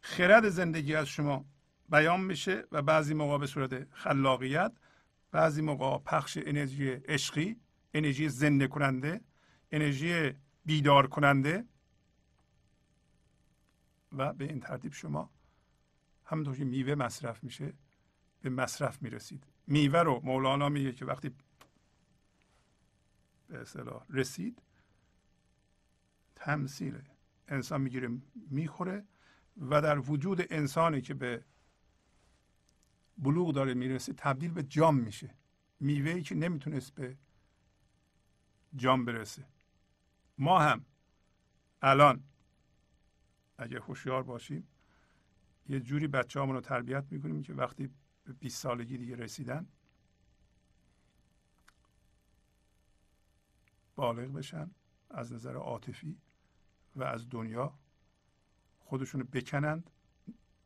خرد 0.00 0.48
زندگی 0.48 0.94
از 0.94 1.06
شما 1.06 1.44
بیان 1.88 2.20
میشه 2.20 2.64
و 2.72 2.82
بعضی 2.82 3.14
موقع 3.14 3.38
به 3.38 3.46
صورت 3.46 3.86
خلاقیت 3.92 4.72
بعضی 5.32 5.62
موقع 5.62 5.98
پخش 5.98 6.38
انرژی 6.46 6.90
عشقی 6.90 7.56
انرژی 7.94 8.28
زنده 8.28 8.68
کننده 8.68 9.20
انرژی 9.72 10.32
بیدار 10.64 11.06
کننده 11.06 11.64
و 14.18 14.32
به 14.32 14.44
این 14.44 14.60
ترتیب 14.60 14.92
شما 14.92 15.30
همونطور 16.24 16.56
که 16.56 16.64
میوه 16.64 16.94
مصرف 16.94 17.44
میشه 17.44 17.72
به 18.42 18.50
مصرف 18.50 19.02
می‌رسید. 19.02 19.46
میوه 19.66 19.98
رو 19.98 20.20
مولانا 20.24 20.68
میگه 20.68 20.92
که 20.92 21.04
وقتی 21.04 21.30
به 23.48 23.60
اصطلاح 23.60 24.06
رسید 24.10 24.62
تمثیل 26.36 27.02
انسان 27.48 27.80
می‌گیره 27.80 28.08
می‌خوره 28.50 29.04
و 29.56 29.82
در 29.82 29.98
وجود 29.98 30.52
انسانی 30.52 31.00
که 31.00 31.14
به 31.14 31.44
بلوغ 33.18 33.52
داره 33.52 33.74
می‌رسه 33.74 34.12
تبدیل 34.12 34.50
به 34.50 34.62
جام 34.62 34.96
میشه. 34.96 35.34
میوهی 35.80 36.22
که 36.22 36.34
نمی‌تونست 36.34 36.94
به 36.94 37.16
جام 38.76 39.04
برسه. 39.04 39.44
ما 40.38 40.58
هم 40.58 40.84
الان 41.82 42.24
اگه 43.58 43.80
هوشیار 43.80 44.22
باشیم 44.22 44.68
یه 45.68 45.80
جوری 45.80 46.06
بچه 46.06 46.40
رو 46.40 46.60
تربیت 46.60 47.04
می‌کنیم 47.10 47.42
که 47.42 47.54
وقتی 47.54 47.90
به 48.24 48.32
20 48.32 48.62
سالگی 48.62 48.98
دیگه 48.98 49.16
رسیدن 49.16 49.66
بالغ 53.96 54.32
بشن 54.32 54.70
از 55.10 55.32
نظر 55.32 55.56
عاطفی 55.56 56.18
و 56.96 57.02
از 57.02 57.28
دنیا 57.30 57.78
خودشون 58.80 59.20
رو 59.20 59.26
بکنند. 59.26 59.90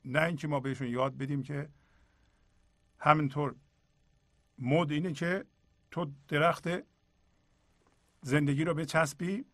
نه 0.05 0.23
اینکه 0.23 0.49
ما 0.49 0.61
بهشون 0.61 0.89
یاد 0.89 1.17
بدیم 1.17 1.43
که 1.43 1.69
همینطور 2.99 3.55
مد 4.59 4.93
اینه 4.93 5.13
که 5.13 5.45
تو 5.91 6.13
درخت 6.29 6.69
زندگی 8.23 8.65
رو 8.65 8.75
بچسبی 8.75 9.45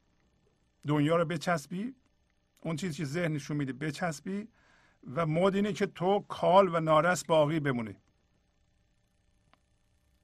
دنیا 0.87 1.16
رو 1.16 1.25
بچسبی 1.25 1.94
اون 2.64 2.77
چیزی 2.77 2.94
که 2.94 3.05
ذهنشون 3.05 3.57
میده 3.57 3.72
بچسبی 3.72 4.48
و 5.14 5.27
مد 5.27 5.55
اینه 5.55 5.72
که 5.72 5.87
تو 5.87 6.20
کال 6.29 6.74
و 6.74 6.81
نارس 6.81 7.24
باقی 7.24 7.61
بمونی. 7.61 7.96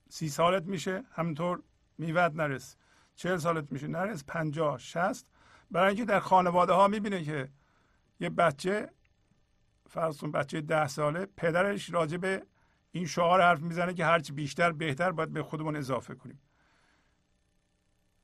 سی 0.09 0.29
سالت 0.29 0.63
میشه 0.63 1.05
همینطور 1.13 1.63
میوت 1.99 2.33
نرس. 2.35 2.77
چهل 3.15 3.37
سالت 3.37 3.73
میشه 3.73 3.87
نرس. 3.87 4.25
پنجاه 4.25 4.79
شست 4.79 5.27
برای 5.71 5.89
اینکه 5.89 6.05
در 6.05 6.21
خانواده 6.21 6.73
ها 6.73 6.89
می‌بینه 6.89 7.25
که 7.25 7.49
یه 8.21 8.31
بچه 8.31 8.91
فرض 9.89 10.25
بچه 10.25 10.61
ده 10.61 10.89
ساله 10.89 11.27
پدرش 11.37 11.91
راجع 11.91 12.17
به 12.17 12.47
این 12.93 13.07
شعار 13.07 13.41
حرف 13.41 13.61
می‌زنه 13.61 13.95
که 13.95 14.05
هرچی 14.05 14.33
بیشتر 14.33 14.73
بهتر 14.73 15.13
باید 15.13 15.33
به 15.33 15.43
خودمون 15.43 15.77
اضافه 15.77 16.15
کنیم. 16.15 16.41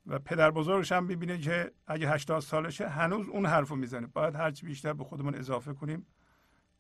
و 0.07 0.19
پدر 0.19 0.51
بزرگش 0.51 0.93
هم 0.93 1.05
می‌بینه 1.05 1.39
که 1.39 1.73
اگه 1.87 2.11
80 2.11 2.41
سالشه 2.41 2.89
هنوز 2.89 3.29
اون 3.29 3.47
حرف 3.47 3.69
رو 3.69 3.77
می‌زنه. 3.77 4.07
باید 4.07 4.35
هرچی 4.35 4.67
بیشتر 4.67 4.93
به 4.93 5.05
خودمون 5.05 5.35
اضافه 5.35 5.75
کنیم 5.75 6.07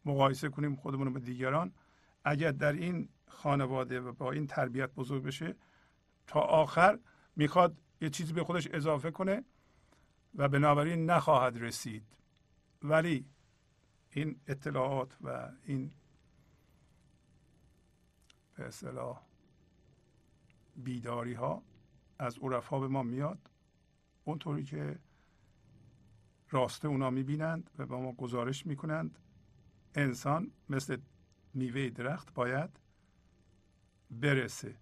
مقایسه 0.04 0.48
کنیم 0.48 0.76
خودمون 0.76 1.12
به 1.12 1.20
دیگران. 1.20 1.72
اگر 2.24 2.52
در 2.52 2.72
این 2.72 3.08
خانواده 3.28 4.00
و 4.00 4.12
با 4.12 4.32
این 4.32 4.46
تربیت 4.46 4.90
بزرگ 4.94 5.22
بشه 5.22 5.56
تا 6.26 6.40
آخر 6.40 6.98
می‌خواد 7.36 7.76
یه 8.00 8.10
چیزی 8.10 8.32
به 8.32 8.44
خودش 8.44 8.68
اضافه 8.72 9.10
کنه 9.10 9.44
و 10.34 10.48
بنابراین 10.48 11.10
نخواهد 11.10 11.62
رسید. 11.62 12.18
ولی 12.82 13.26
این 14.10 14.40
اطلاعات 14.46 15.16
و 15.20 15.48
این 15.64 15.92
به 18.56 18.66
اصطلاح 18.66 19.22
بیداری 20.76 21.34
ها 21.34 21.62
از 22.18 22.38
عرفا 22.38 22.80
به 22.80 22.88
ما 22.88 23.02
میاد 23.02 23.50
اونطوری 24.24 24.64
که 24.64 24.98
راسته 26.50 26.88
اونا 26.88 27.10
می‌بینند 27.10 27.70
و 27.78 27.86
به 27.86 27.96
ما 27.96 28.12
گزارش 28.12 28.66
می‌کنند. 28.66 29.18
انسان 29.94 30.50
مثل 30.68 30.96
میوه 31.54 31.90
درخت 31.90 32.34
باید 32.34 32.70
برسه. 34.10 34.76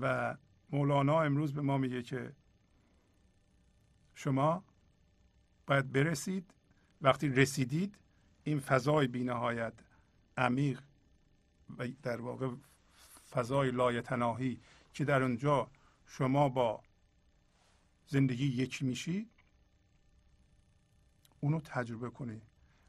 و 0.00 0.36
مولانا 0.70 1.22
امروز 1.22 1.52
به 1.52 1.62
ما 1.62 1.78
میگه 1.78 2.02
که 2.02 2.32
شما 4.14 4.64
باید 5.66 5.92
برسید. 5.92 6.54
وقتی 7.02 7.28
رسیدید 7.28 7.98
این 8.44 8.60
فضای 8.60 9.06
بینهایت 9.06 9.72
عمیق 10.36 10.82
و 11.78 11.88
در 12.02 12.20
واقع 12.20 12.50
فضای 13.30 13.70
لایتناهی 13.70 14.60
که 14.94 15.04
در 15.04 15.22
اونجا 15.22 15.70
شما 16.06 16.48
با 16.48 16.82
زندگی 18.06 18.46
یکی 18.46 18.84
میشی 18.84 19.28
اونو 21.40 21.60
تجربه 21.60 22.10
کنی. 22.10 22.40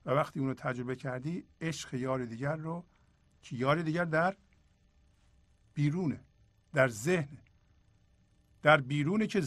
و 0.05 0.11
وقتی 0.11 0.39
اونو 0.39 0.53
تجربه 0.53 0.95
کردی 0.95 1.43
عشق 1.61 1.93
یار 1.93 2.25
دیگر 2.25 2.55
رو 2.55 2.83
که 3.41 3.55
یار 3.55 3.81
دیگر 3.81 4.05
در 4.05 4.35
بیرونه 5.73 6.19
در 6.73 6.87
ذهن. 6.87 7.37
در 8.61 8.81
بیرونه 8.81 9.27
که 9.27 9.43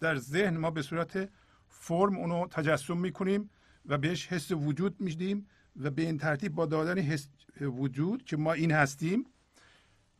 در 0.00 0.16
ذهن 0.16 0.56
ما 0.56 0.70
به 0.70 0.82
صورت 0.82 1.30
فرم 1.68 2.16
اونو 2.16 2.46
تجسم 2.46 2.96
می‌کنیم 2.96 3.50
و 3.86 3.98
بهش 3.98 4.26
حس 4.26 4.50
وجود 4.52 5.00
میدیم 5.00 5.46
و 5.76 5.90
به 5.90 6.02
این 6.02 6.18
ترتیب 6.18 6.54
با 6.54 6.66
دادن 6.66 6.98
حس 6.98 7.28
وجود 7.60 8.24
که 8.24 8.36
ما 8.36 8.52
این 8.52 8.72
هستیم 8.72 9.26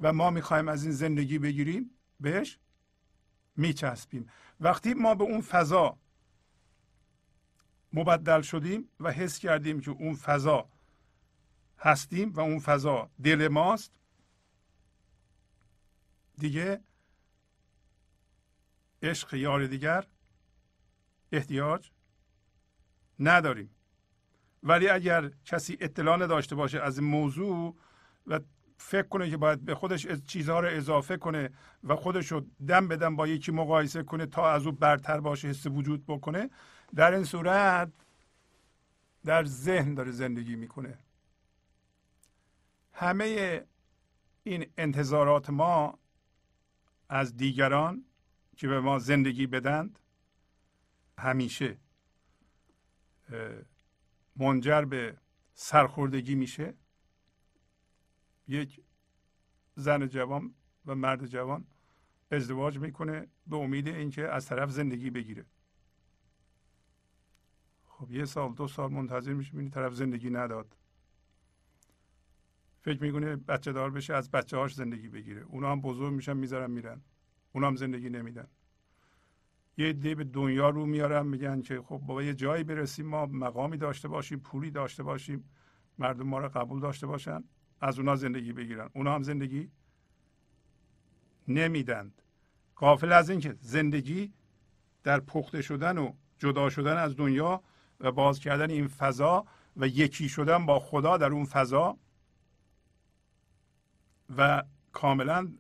و 0.01 0.13
ما 0.13 0.31
می‌خوایم 0.31 0.69
از 0.69 0.85
این 0.85 0.93
زندگی 0.93 1.39
بگیریم 1.39 1.91
بهش 2.21 2.59
میچسبیم. 3.61 4.31
وقتی 4.61 4.95
ما 4.95 5.15
به 5.15 5.25
اون 5.25 5.41
فضا 5.41 5.99
مبدل 7.93 8.43
شدیم 8.43 8.89
و 9.01 9.13
حس 9.13 9.39
کردیم 9.39 9.81
که 9.81 9.91
اون 9.91 10.15
فضا 10.15 10.69
هستیم 11.79 12.33
و 12.33 12.41
اون 12.41 12.59
فضا 12.59 13.11
دل 13.23 13.49
ماست 13.49 13.93
دیگه 16.39 16.81
عشق 19.03 19.35
یار 19.35 19.67
دیگر 19.67 20.07
احتیاج 21.33 21.91
نداریم. 23.19 23.71
ولی 24.63 24.89
اگر 24.89 25.31
کسی 25.45 25.79
اطلاع 25.81 26.17
نداشته 26.17 26.55
باشه 26.55 26.81
از 26.81 26.99
این 26.99 27.09
موضوع 27.09 27.77
و 28.27 28.41
فکر 28.83 29.09
کنه 29.09 29.31
که 29.31 29.37
باید 29.37 29.65
به 29.65 29.75
خودش 29.75 30.07
چیزها 30.07 30.61
رو 30.61 30.69
اضافه 30.69 31.17
کنه 31.17 31.51
و 31.85 31.97
خودش 31.97 32.33
رو 32.33 32.47
دم 32.67 32.89
بدم 32.89 33.17
با 33.17 33.27
یکی 33.27 33.53
مقایسه 33.53 34.03
کنه 34.03 34.27
تا 34.27 34.51
از 34.51 34.67
او 34.67 34.73
برتر 34.73 35.21
باشه 35.21 35.49
حس 35.49 35.67
وجود 35.67 36.07
بکنه. 36.07 36.51
در 36.95 37.15
این 37.15 37.25
صورت 37.25 37.93
در 39.25 39.45
ذهن 39.45 39.95
داره 39.95 40.11
زندگی 40.11 40.57
می‌کنه. 40.57 40.99
همه 42.93 43.61
این 44.43 44.67
انتظارات 44.79 45.51
ما 45.51 45.99
از 47.09 47.37
دیگران 47.37 48.05
که 48.57 48.69
به 48.69 48.81
ما 48.81 48.99
زندگی 48.99 49.47
بدند 49.47 49.99
همیشه 51.19 51.77
منجر 54.37 54.85
به 54.85 55.17
سرخوردگی 55.55 56.35
میشه. 56.35 56.75
یک 58.51 58.81
زن 59.75 60.09
جوان 60.09 60.55
و 60.87 60.95
مرد 60.95 61.27
جوان 61.27 61.67
ازدواج 62.31 62.79
می‌کنه 62.79 63.27
به 63.47 63.57
امید 63.57 63.89
اینکه 63.89 64.29
از 64.29 64.47
طرف 64.47 64.71
زندگی 64.71 65.11
بگیره. 65.11 65.47
خب 67.87 68.11
یه 68.11 68.25
سال 68.25 68.55
دو 68.55 68.69
سال 68.69 68.93
منتظر 68.93 69.33
میشه 69.33 69.57
بینی 69.57 69.71
طرف 69.71 69.95
زندگی 69.95 70.31
نداد. 70.31 70.77
فکر 72.83 73.03
می‌کنه 73.03 73.37
بچه 73.37 73.73
دار 73.73 73.91
بشه 73.91 74.15
از 74.15 74.31
بچه 74.31 74.57
هاش 74.57 74.75
زندگی 74.75 75.09
بگیره. 75.09 75.43
اونا 75.43 75.73
هم 75.73 75.81
بزرگ 75.81 76.13
میشن 76.13 76.37
می‌ذارن 76.37 76.71
میرن. 76.71 77.01
اونا 77.53 77.67
هم 77.67 77.77
زندگی 77.77 78.11
نمیدن. 78.11 78.49
یه 79.77 79.87
عده 79.87 80.15
به 80.15 80.25
دنیا 80.25 80.71
رو 80.71 80.87
میارن 80.87 81.27
میگن 81.27 81.63
که 81.63 81.83
خب 81.83 81.99
بابا 81.99 82.23
یه 82.23 82.35
جایی 82.35 82.65
برسیم 82.65 83.07
ما 83.07 83.27
مقامی 83.27 83.77
داشته 83.77 84.09
باشیم 84.09 84.39
پولی 84.41 84.71
داشته 84.71 85.03
باشیم 85.03 85.51
مردم 85.99 86.27
ما 86.27 86.39
رو 86.39 86.49
قبول 86.49 86.81
داشته 86.81 87.07
باشن. 87.07 87.45
از 87.81 87.99
اونا 87.99 88.17
زندگی 88.17 88.53
بگیرن. 88.53 88.91
اونا 88.95 89.15
هم 89.15 89.23
زندگی 89.23 89.71
نمیدند. 91.49 92.23
قافل 92.77 93.13
از 93.13 93.31
اینکه 93.31 93.57
زندگی 93.61 94.33
در 95.03 95.21
پخته 95.21 95.63
شدن 95.63 95.99
و 95.99 96.13
جدا 96.39 96.71
شدن 96.71 96.97
از 96.97 97.17
دنیا 97.17 97.63
و 98.01 98.13
باز 98.13 98.41
کردن 98.41 98.71
این 98.71 98.89
فضا 98.89 99.47
و 99.77 99.87
یکی 99.87 100.29
شدن 100.29 100.67
با 100.67 100.79
خدا 100.79 101.17
در 101.17 101.31
اون 101.33 101.45
فضا 101.45 101.99
و 104.37 104.65
کاملا 104.93 105.53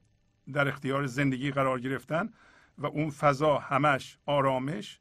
در 0.53 0.69
اختیار 0.69 1.07
زندگی 1.07 1.51
قرار 1.51 1.81
گرفتن 1.81 2.33
و 2.79 2.87
اون 2.87 3.11
فضا 3.11 3.59
همش 3.59 4.19
آرامش 4.27 5.01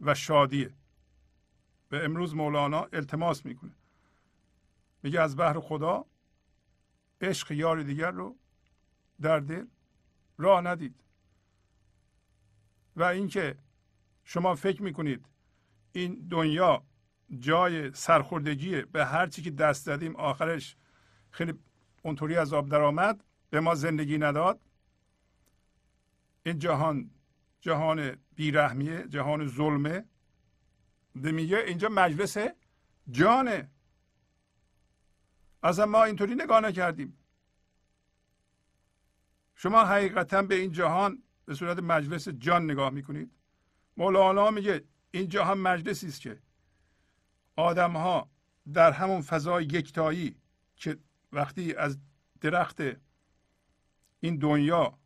و 0.00 0.14
شادیه 0.14 0.74
و 1.92 1.96
امروز 1.96 2.34
مولانا 2.34 2.88
التماس 2.92 3.46
می‌کنه. 3.46 3.72
میگه 5.02 5.20
از 5.20 5.36
بحر 5.36 5.60
خدا 5.60 6.04
عشق 7.22 7.52
یار 7.52 7.82
دیگر 7.82 8.10
رو 8.10 8.36
در 9.20 9.40
دل 9.40 9.66
راه 10.38 10.60
ندید. 10.60 10.94
و 12.96 13.02
اینکه 13.02 13.58
شما 14.24 14.54
فکر 14.54 14.82
می‌کنید 14.82 15.26
این 15.92 16.26
دنیا 16.30 16.82
جای 17.38 17.92
سرخوردگیه 17.92 18.82
به 18.82 19.04
هر 19.04 19.26
چی 19.26 19.42
که 19.42 19.50
دست 19.50 19.86
دادیم 19.86 20.16
آخرش 20.16 20.76
خیلی 21.30 21.54
اونطوری 22.02 22.36
از 22.36 22.52
آب 22.52 22.68
درآمد 22.68 23.24
به 23.50 23.60
ما 23.60 23.74
زندگی 23.74 24.18
نداد 24.18 24.60
این 26.42 26.58
جهان 26.58 27.10
جهان 27.60 28.16
بیرحمیه 28.34 29.08
جهان 29.08 29.46
ظلمه. 29.46 30.04
میگه 31.14 31.58
اینجا 31.58 31.88
مجلس 31.88 32.36
جانه 33.10 33.70
اصلا 35.62 35.86
ما 35.86 36.04
اینطوری 36.04 36.34
نگاه 36.34 36.60
نکردیم. 36.60 37.18
شما 39.54 39.84
حقیقتا 39.84 40.42
به 40.42 40.54
این 40.54 40.72
جهان 40.72 41.22
به 41.44 41.54
صورت 41.54 41.78
مجلس 41.78 42.28
جان 42.28 42.64
نگاه 42.64 42.90
می‌کنید. 42.90 43.30
مولانا 43.96 44.50
میگه 44.50 44.84
این 45.10 45.28
جهان 45.28 45.58
مجلسی 45.58 46.06
است 46.06 46.20
که 46.20 46.42
آدم 47.56 47.92
ها 47.92 48.30
در 48.72 48.92
همون 48.92 49.22
فضای 49.22 49.64
یکتایی 49.64 50.36
که 50.76 50.98
وقتی 51.32 51.74
از 51.74 51.98
درخت 52.40 52.80
این 54.20 54.36
دنیا 54.36 54.98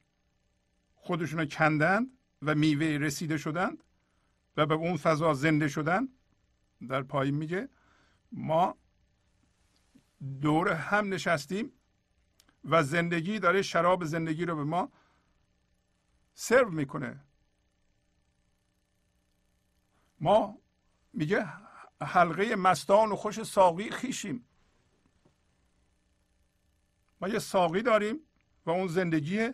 خودشون 0.94 1.38
رو 1.38 1.46
کندند 1.46 2.10
و 2.42 2.54
میوه 2.54 2.86
رسیده 2.86 3.36
شدند 3.36 3.84
و 4.56 4.66
به 4.66 4.74
اون 4.74 4.96
فضا 4.96 5.34
زنده 5.34 5.68
شدن 5.68 6.08
در 6.88 7.02
پایین 7.02 7.34
میگه 7.34 7.68
ما 8.32 8.76
دور 10.40 10.72
هم 10.72 11.14
نشستیم 11.14 11.72
و 12.64 12.82
زندگی 12.82 13.38
داره 13.38 13.62
شراب 13.62 14.04
زندگی 14.04 14.44
رو 14.44 14.56
به 14.56 14.64
ما 14.64 14.92
سرو 16.34 16.70
می‌کنه. 16.70 17.20
ما 20.20 20.58
میگه 21.12 21.46
حلقه 22.00 22.56
مستان 22.56 23.12
و 23.12 23.16
خوش 23.16 23.42
ساقی 23.42 23.90
خیشیم. 23.90 24.44
ما 27.20 27.28
یه 27.28 27.38
ساقی 27.38 27.82
داریم 27.82 28.20
و 28.66 28.70
اون 28.70 28.88
زندگی 28.88 29.50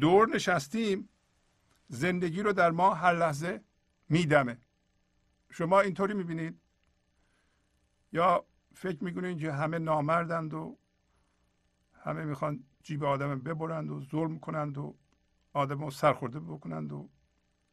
دور 0.00 0.28
نشستیم. 0.28 1.08
زندگی 1.88 2.42
رو 2.42 2.52
در 2.52 2.70
ما 2.70 2.94
هر 2.94 3.12
لحظه 3.12 3.64
میدمه. 4.08 4.58
شما 5.50 5.80
اینطوری 5.80 6.14
می‌بینید؟ 6.14 6.60
یا 8.12 8.46
فکر 8.76 9.04
می‌کنید 9.04 9.38
که 9.38 9.52
همه 9.52 9.78
نامردند 9.78 10.54
و 10.54 10.78
همه 12.02 12.24
می‌خوان 12.24 12.64
جیب 12.82 13.04
آدم 13.04 13.38
ببرند 13.38 13.90
و 13.90 14.00
ظلم 14.00 14.38
کنند 14.38 14.78
و 14.78 14.94
آدم 15.52 15.84
رو 15.84 15.90
سرخورده 15.90 16.40
بکنند 16.40 16.92
و 16.92 17.08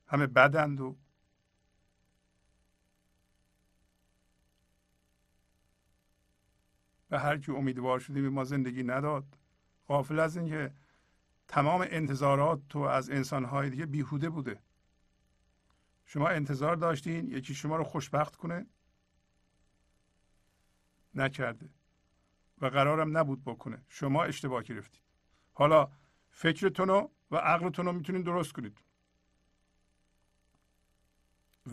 همه 0.07 0.27
بدند 0.27 0.81
و 0.81 0.95
به 7.09 7.19
هر 7.19 7.37
کی 7.37 7.51
امیدوار 7.51 7.99
شدیم 7.99 8.29
ما 8.29 8.43
زندگی 8.43 8.83
نداد. 8.83 9.25
غافل 9.87 10.19
از 10.19 10.37
اینکه 10.37 10.73
تمام 11.47 11.85
انتظارات 11.89 12.61
تو 12.69 12.79
از 12.79 13.09
انسانهای 13.09 13.69
دیگه 13.69 13.85
بیهوده 13.85 14.29
بوده. 14.29 14.59
شما 16.05 16.27
انتظار 16.27 16.75
داشتین 16.75 17.27
یکی 17.27 17.53
شما 17.55 17.75
رو 17.75 17.83
خوشبخت 17.83 18.35
کنه. 18.35 18.65
نکرده 21.15 21.69
و 22.61 22.65
قرارم 22.65 23.17
نبود 23.17 23.43
بکنه. 23.45 23.81
شما 23.87 24.23
اشتباه 24.23 24.63
گرفتید 24.63 25.01
حالا 25.53 25.91
فکرتون 26.29 26.87
رو 26.87 27.11
و 27.31 27.35
عقلتون 27.35 27.85
رو 27.85 27.91
می‌تونید 27.91 28.25
درست 28.25 28.53
کنید. 28.53 28.77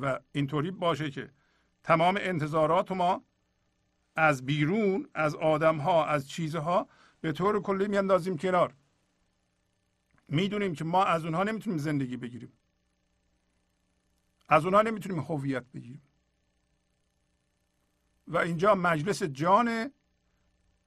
و 0.00 0.20
اینطوری 0.32 0.70
باشه 0.70 1.10
که 1.10 1.30
تمام 1.82 2.18
انتظارات 2.20 2.92
ما 2.92 3.24
از 4.16 4.46
بیرون 4.46 5.08
از 5.14 5.34
آدم 5.34 5.78
ها 5.78 6.06
از 6.06 6.28
چیزها 6.28 6.88
به 7.20 7.32
طور 7.32 7.62
کلی 7.62 7.88
میاندازیم 7.88 8.36
کنار. 8.36 8.74
می‌دونیم 10.28 10.74
که 10.74 10.84
ما 10.84 11.04
از 11.04 11.24
اونها 11.24 11.42
نمی‌تونیم 11.42 11.78
زندگی 11.78 12.16
بگیریم. 12.16 12.52
از 14.48 14.64
اونها 14.64 14.82
نمی‌تونیم 14.82 15.18
هویت 15.18 15.64
بگیریم. 15.64 16.02
و 18.30 18.38
اینجا 18.38 18.74
مجلس 18.74 19.22
جان 19.22 19.90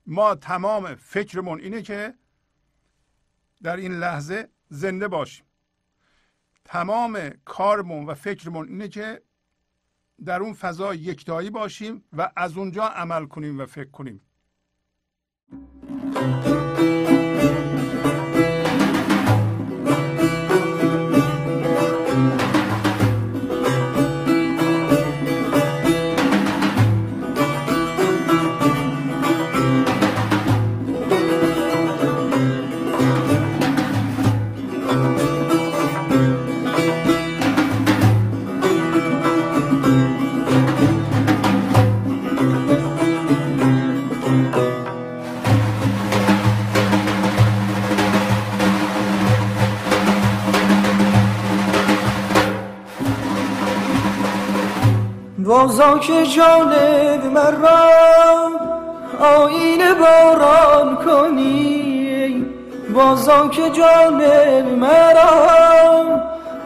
ما 0.05 0.35
تمام 0.35 0.95
فکرمون 0.95 1.59
اینه 1.59 1.81
که 1.81 2.13
در 3.63 3.77
این 3.77 3.93
لحظه 3.93 4.49
زنده 4.69 5.07
باشیم. 5.07 5.45
تمام 6.65 7.29
کارمون 7.45 8.05
و 8.05 8.13
فکرمون 8.13 8.67
اینه 8.67 8.87
که 8.87 9.21
در 10.25 10.39
اون 10.39 10.53
فضا 10.53 10.95
یکتایی 10.95 11.49
باشیم 11.49 12.03
و 12.13 12.31
از 12.35 12.57
اونجا 12.57 12.83
عمل 12.83 13.25
کنیم 13.25 13.59
و 13.59 13.65
فکر 13.65 13.91
کنیم. 13.91 14.21
بازا 55.45 55.97
که 55.97 56.25
جانب 56.25 57.25
مرا 57.33 57.79
آین 59.19 59.81
باران 59.99 60.95
کنی 60.95 62.45
بازا 62.93 63.47
که 63.47 63.69
جانب 63.69 64.67
مرا 64.79 65.31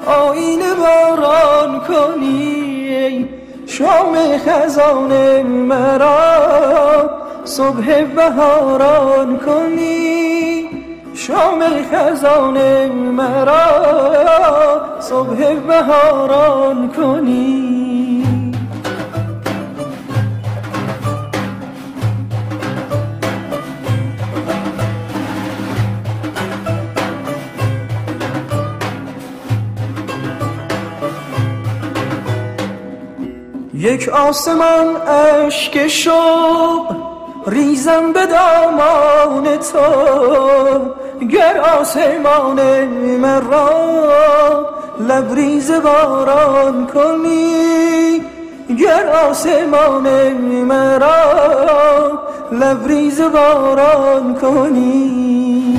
آین 0.05 0.61
باران 0.79 1.79
کنی 1.79 3.29
شام 3.65 4.15
خزان 4.37 5.41
مرا 5.41 7.09
صبح 7.43 8.03
بهاران 8.03 9.39
کنی 9.39 10.69
شام 11.13 11.63
خزان 11.91 12.87
مرا 12.91 13.57
صبح 14.99 15.53
بهاران 15.67 16.91
کنی. 16.91 17.76
یک 33.79 34.09
آسمان 34.09 34.95
اشک 35.07 35.87
شوق 35.87 36.95
ریزم 37.47 38.13
به 38.13 38.25
دامان 38.25 39.57
تو. 39.57 41.25
گر 41.25 41.61
آسمان 41.79 42.85
مرا 43.17 43.69
لبریز 44.99 45.71
باران 45.71 46.87
کنی 46.87 48.21
گر 48.79 49.09
آسمان 49.29 50.33
مرا 50.63 52.19
لبریز 52.51 53.21
باران 53.21 54.35
کنی. 54.35 55.76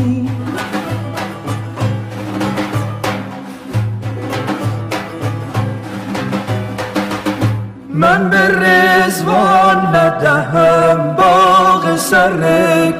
من 7.98 8.30
به 8.30 8.38
رزوان 8.38 9.96
ندهم 9.96 11.16
باغ 11.16 11.96
سر 11.96 12.40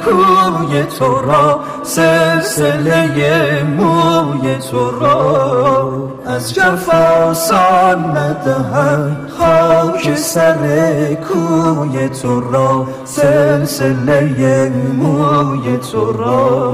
کوی 0.04 0.82
تو 0.98 1.20
را 1.20 1.60
سلسله 1.82 3.62
موی 3.62 4.54
تو 4.70 4.90
را. 5.00 5.92
از 6.26 6.54
جفاسان 6.54 8.16
ندهم 8.16 9.16
خاک 9.38 10.14
سر 10.16 10.56
کوی 11.14 12.08
تو 12.08 12.40
را 12.40 12.86
سلسله 13.04 14.72
موی 14.98 15.76
تو 15.92 16.12
را. 16.12 16.72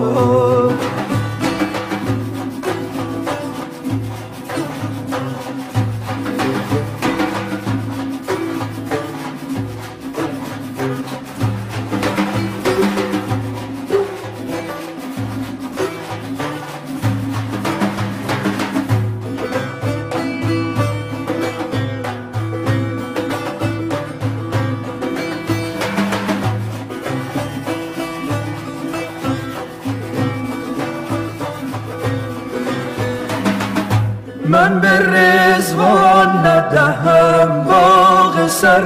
من 34.46 34.80
به 34.80 34.88
رزوان 34.88 36.28
ندهم 36.28 37.64
باغ 37.64 38.46
سر 38.46 38.82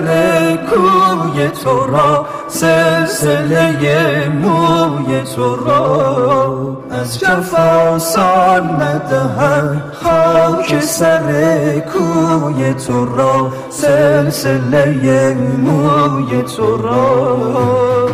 کوی 0.56 1.48
تو 1.48 1.86
را 1.86 2.26
سلسله 2.48 4.28
موی 4.28 5.20
تو 5.36 5.56
را. 5.56 6.76
از 6.90 7.18
جفاسان 7.18 8.82
ندهم 8.82 9.82
خاک 10.02 10.80
سر 10.80 11.32
کوی 11.78 12.74
تو 12.74 13.16
را 13.16 13.52
سلسله 13.70 15.36
موی 15.58 16.42
تو 16.42 16.76
را. 16.82 17.36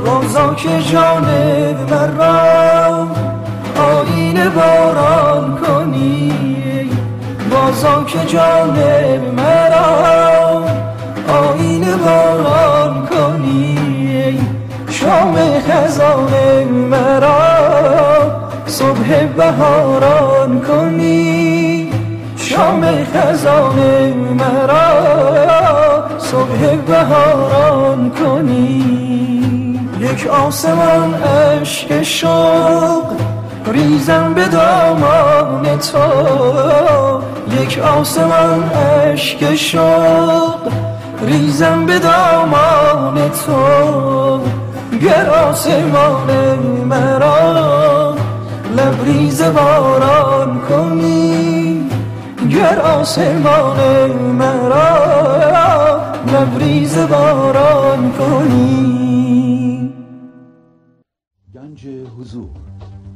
روزا 0.05 0.55
که 0.55 0.83
جان 0.83 1.27
مرا 1.91 3.09
آین 3.77 4.49
باران 4.49 5.59
کنی. 5.59 6.54
بازا 7.65 8.05
که 8.05 8.19
جان 8.27 8.79
مرا 9.37 10.65
آین 11.29 11.85
باران 11.97 13.07
کنی 13.07 14.41
شام 14.91 15.37
خزان 15.69 16.65
مرا. 16.91 17.37
صبح 18.67 19.27
بهاران 19.37 20.61
کنی 20.61 21.91
شام 22.37 22.87
خزان 23.15 23.79
مرا. 24.39 24.89
صبح 26.19 26.77
بهاران 26.87 28.11
کنی. 28.11 28.85
یک 30.01 30.27
آسمان 30.27 31.15
اشک 31.15 32.03
شوق 32.03 33.34
ریزم 33.73 34.35
به 34.35 34.49
دامان 34.49 35.79
تو. 35.79 35.99
یک 37.63 37.79
آسمان 37.79 38.71
اشک 38.75 39.55
شوق 39.55 40.73
ریزم 41.23 41.87
به 41.87 41.99
دامان 41.99 43.31
تو. 43.31 44.41
گر 44.99 45.31
آسمان 45.31 46.59
مرا 46.85 48.15
لبریز 48.77 49.43
باران 49.43 50.61
کنی. 50.69 51.91
گر 52.51 52.81
آسمان 52.81 54.13
مرا 54.13 54.95
لبریز 56.33 56.99
باران 56.99 58.13
کنی. 58.19 59.95
گنج 61.55 61.87
حضور. 62.21 62.74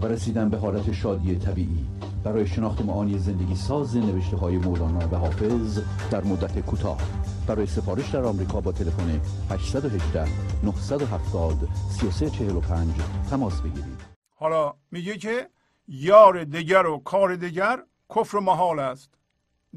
و 0.00 0.06
رسیدن 0.06 0.50
به 0.50 0.58
حالت 0.58 0.92
شادی 0.92 1.38
طبیعی. 1.38 1.86
برای 2.24 2.46
شناخت 2.46 2.82
معانی 2.82 3.18
زندگی 3.18 3.54
ساز 3.54 3.96
نوشته 3.96 4.36
های 4.36 4.58
مولانا 4.58 5.08
و 5.08 5.16
حافظ 5.16 5.80
در 6.10 6.24
مدت 6.24 6.60
کوتاه. 6.60 6.98
برای 7.46 7.66
سفارش 7.66 8.10
در 8.10 8.24
آمریکا 8.24 8.60
با 8.60 8.72
تلفن 8.72 9.20
818 9.50 10.28
970 10.64 11.68
3345 11.90 12.94
تماس 13.30 13.60
بگیرید. 13.60 14.00
حالا 14.34 14.74
میگه 14.90 15.18
که 15.18 15.50
یار 15.88 16.44
دگر 16.44 16.86
و 16.86 16.98
کار 16.98 17.36
دگر 17.36 17.82
کفر 18.14 18.38
محال 18.38 18.78
است. 18.78 19.10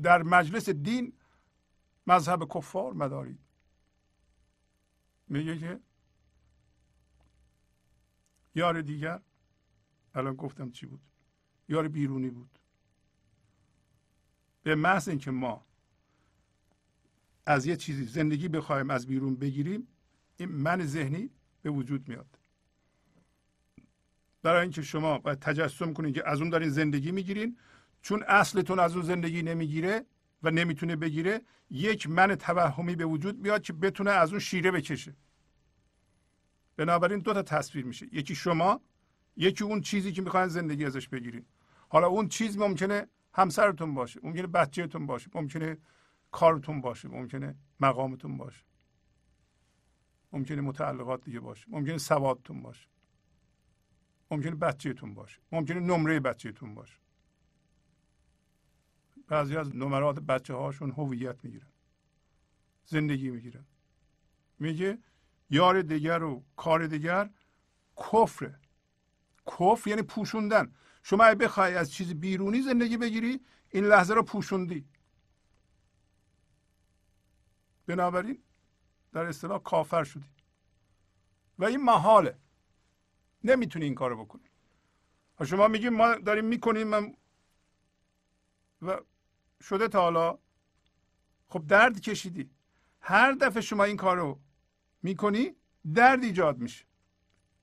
در 0.03 0.24
مجلس 0.24 0.70
دین 0.70 1.13
مذهب 2.07 2.47
کفار 2.53 2.93
مدارید 2.93 3.39
میگه 5.28 5.57
که 5.57 5.80
یار 8.55 8.82
دیگر 8.82 9.20
الان 10.18 10.36
گفتم 10.36 10.72
چی 10.72 10.86
بود؟ 10.86 11.01
یار 11.70 11.88
بیرونی 11.88 12.30
بود. 12.30 12.59
به 14.63 14.76
محض 14.76 15.09
اینکه 15.09 15.32
ما 15.32 15.65
از 17.45 17.65
یه 17.65 17.76
چیزی 17.76 18.05
زندگی 18.05 18.47
بخوایم 18.47 18.89
از 18.89 19.07
بیرون 19.07 19.36
بگیریم 19.36 19.88
این 20.38 20.49
من 20.49 20.86
ذهنی 20.86 21.30
به 21.61 21.70
وجود 21.70 22.09
میاد. 22.09 22.39
برای 24.43 24.61
اینکه 24.61 24.82
شما 24.82 25.18
باید 25.18 25.39
تجسم 25.39 25.93
کنید 25.93 26.15
که 26.15 26.30
از 26.30 26.41
اون 26.41 26.49
دارین 26.49 26.70
زندگی 26.70 27.11
می‌گیرین 27.11 27.57
چون 28.01 28.24
اصلتون 28.28 28.80
از 28.80 28.95
اون 28.95 29.05
زندگی 29.05 29.43
نمی‌گیره 29.43 30.05
و 30.43 30.51
نمی‌تونه 30.51 30.95
بگیره 30.95 31.41
یک 31.70 32.09
من 32.09 32.36
توهمی 32.36 32.95
به 32.95 33.05
وجود 33.05 33.39
میاد 33.39 33.61
که 33.61 33.74
بتونه 33.74 34.11
از 34.11 34.30
اون 34.30 34.39
شیره 34.39 34.72
بکشه. 34.72 35.15
بنابراین 36.78 37.20
دو 37.20 37.34
تا 37.34 37.41
تصویر 37.41 37.86
میشه. 37.86 38.07
یکی 38.11 38.36
شما 38.36 38.82
یکی 39.38 39.64
اون 39.64 39.82
چیزی 39.82 40.12
که 40.12 40.22
می‌خواین 40.22 40.48
زندگی 40.48 40.86
ازش 40.86 41.08
بگیرین. 41.10 41.46
حالا 41.90 42.08
اون 42.08 42.28
چیز 42.28 42.58
ممکنه 42.58 43.08
همسرتون 43.34 43.94
باشه 43.94 44.20
ممکنه 44.24 44.48
بچهتون 44.48 45.06
باشه 45.06 45.32
ممکنه 45.36 45.78
کارتون 46.32 46.82
باشه 46.82 47.08
ممکنه 47.08 47.56
مقامتون 47.80 48.38
باشه. 48.38 48.64
ممکنه 50.32 50.62
متعلقات 50.62 51.24
دیگه 51.24 51.40
باشه 51.40 51.66
ممکنه 51.70 51.98
سوادتون 51.98 52.62
باشه. 52.62 52.88
ممکنه 54.32 54.56
بچهتون 54.56 55.14
باشه 55.14 55.42
ممکنه 55.52 55.80
نمره 55.80 56.20
بچهتون 56.20 56.76
باشه. 56.76 56.98
بعضی 59.28 59.58
از 59.58 59.76
نمرات 59.76 60.20
بچه 60.20 60.54
هاشون 60.54 60.92
هویت 60.92 61.44
می‌گیرن. 61.44 61.72
زندگی 62.86 63.30
می‌گیرن. 63.30 63.66
میگه 64.60 65.00
یار 65.50 65.82
دیگر 65.82 66.24
و 66.24 66.44
کار 66.56 66.88
دیگر 66.88 67.30
کفره. 67.98 68.60
کفر 69.48 69.89
یعنی 69.89 70.02
پوشوندن. 70.02 70.74
شما 71.04 71.24
اگه 71.24 71.36
بخوای 71.36 71.76
از 71.76 71.91
چیز 71.91 72.14
بیرونی 72.14 72.62
زندگی 72.62 72.98
بگیری 72.98 73.39
این 73.70 73.86
لحظه 73.86 74.14
رو 74.14 74.24
پوشوندی. 74.24 74.86
بنابراین 77.88 78.43
در 79.14 79.26
اصطلاح 79.26 79.62
کافر 79.64 80.04
شدی. 80.04 80.30
و 81.60 81.66
این 81.66 81.84
محاله. 81.84 82.38
نمی‌تونی 83.43 83.86
این 83.86 83.95
کارو 83.95 84.26
بکنی. 84.26 84.43
شما 85.45 85.68
میگیم 85.68 85.93
ما 85.93 86.16
داریم 86.16 86.45
می‌کنیم 86.45 86.88
من 86.88 87.16
و 88.82 89.02
شده 89.62 89.88
تا 89.88 90.02
حالا. 90.02 90.38
خب 91.50 91.68
درد 91.68 92.00
کشیدی. 92.02 92.50
هر 93.02 93.32
دفعه 93.32 93.62
شما 93.62 93.84
این 93.84 93.98
کارو 93.98 94.39
می‌کنی 95.04 95.56
درد 95.93 96.24
ایجاد 96.24 96.58
میشه. 96.58 96.86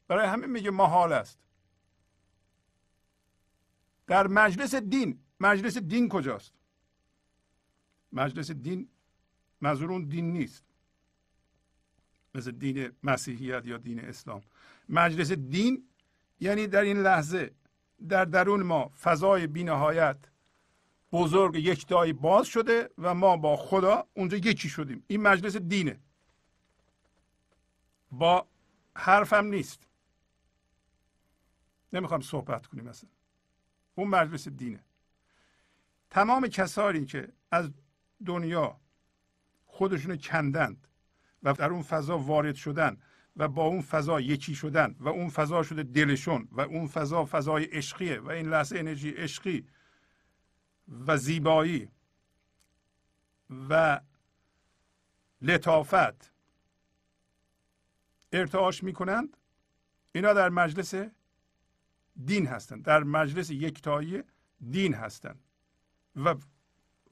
برای 0.09 0.27
همین 0.27 0.51
میگه 0.51 0.71
محال 0.71 1.13
است. 1.13 1.44
در 4.07 4.27
مجلس 4.27 4.75
دین. 4.75 5.21
مجلس 5.41 5.79
دین 5.79 6.09
کجاست؟ 6.09 6.53
مجلس 8.13 8.51
دین 8.51 8.89
منظور 9.61 9.93
اون 9.93 10.05
دین 10.05 10.33
نیست. 10.33 10.65
مثل 12.35 12.51
دین 12.51 12.93
مسیحیت 13.03 13.67
یا 13.67 13.79
دین 13.79 14.01
اسلام. 14.01 14.43
مجلس 14.89 15.33
دین 15.33 15.89
یعنی 16.41 16.67
در 16.67 16.81
این 16.81 17.03
لحظه 17.03 17.55
در 18.09 18.25
درون 18.25 18.63
ما 18.63 18.89
فضای 18.89 19.47
بینهایت 19.47 20.19
بزرگ 21.13 21.57
یکتایی 21.57 22.13
باز 22.13 22.47
شده 22.47 22.91
و 22.99 23.15
ما 23.15 23.37
با 23.37 23.57
خدا 23.57 24.09
اونجا 24.15 24.37
یکی 24.37 24.69
شدیم. 24.69 25.05
این 25.07 25.23
مجلس 25.23 25.57
دینه. 25.57 26.01
با 28.11 28.47
حرفم 28.97 29.47
نیست. 29.47 29.89
نمی‌خوام 31.93 32.21
صحبت 32.21 32.67
کنیم 32.67 32.85
مثلا 32.85 33.11
اون 33.95 34.09
مجلس 34.09 34.49
دینه. 34.49 34.85
تمام 36.11 36.49
کسانی 36.49 37.05
که 37.05 37.33
از 37.51 37.71
دنیا 38.27 38.81
خودشونو 39.67 40.17
کندند 40.17 40.89
و 41.43 41.53
در 41.53 41.71
اون 41.71 41.83
فضا 41.83 42.19
وارد 42.19 42.55
شدن 42.55 42.97
و 43.37 43.49
با 43.49 43.65
اون 43.65 43.83
فضا 43.83 44.21
یکی 44.21 44.55
شدن 44.55 44.97
و 44.99 45.09
اون 45.09 45.29
فضا 45.29 45.63
شده 45.63 45.83
دلشون 45.83 46.49
و 46.53 46.61
اون 46.61 46.87
فضا 46.87 47.25
فضای 47.25 47.65
عشقیه 47.65 48.21
و 48.21 48.31
این 48.31 48.49
لحظه 48.49 48.79
انرژی 48.79 49.11
عشقی 49.11 49.67
و 51.07 51.17
زیبایی 51.17 51.89
و 53.69 54.01
لطافت 55.43 56.33
ارتعاش 58.33 58.83
می‌کنند 58.83 59.37
اینا 60.13 60.33
در 60.33 60.49
مجلس 60.49 60.95
دین 62.25 62.47
هستند 62.47 62.85
در 62.85 63.03
مجلس 63.03 63.51
یکتایی 63.51 64.23
دین 64.71 64.95
هستند 64.95 65.45
و 66.17 66.35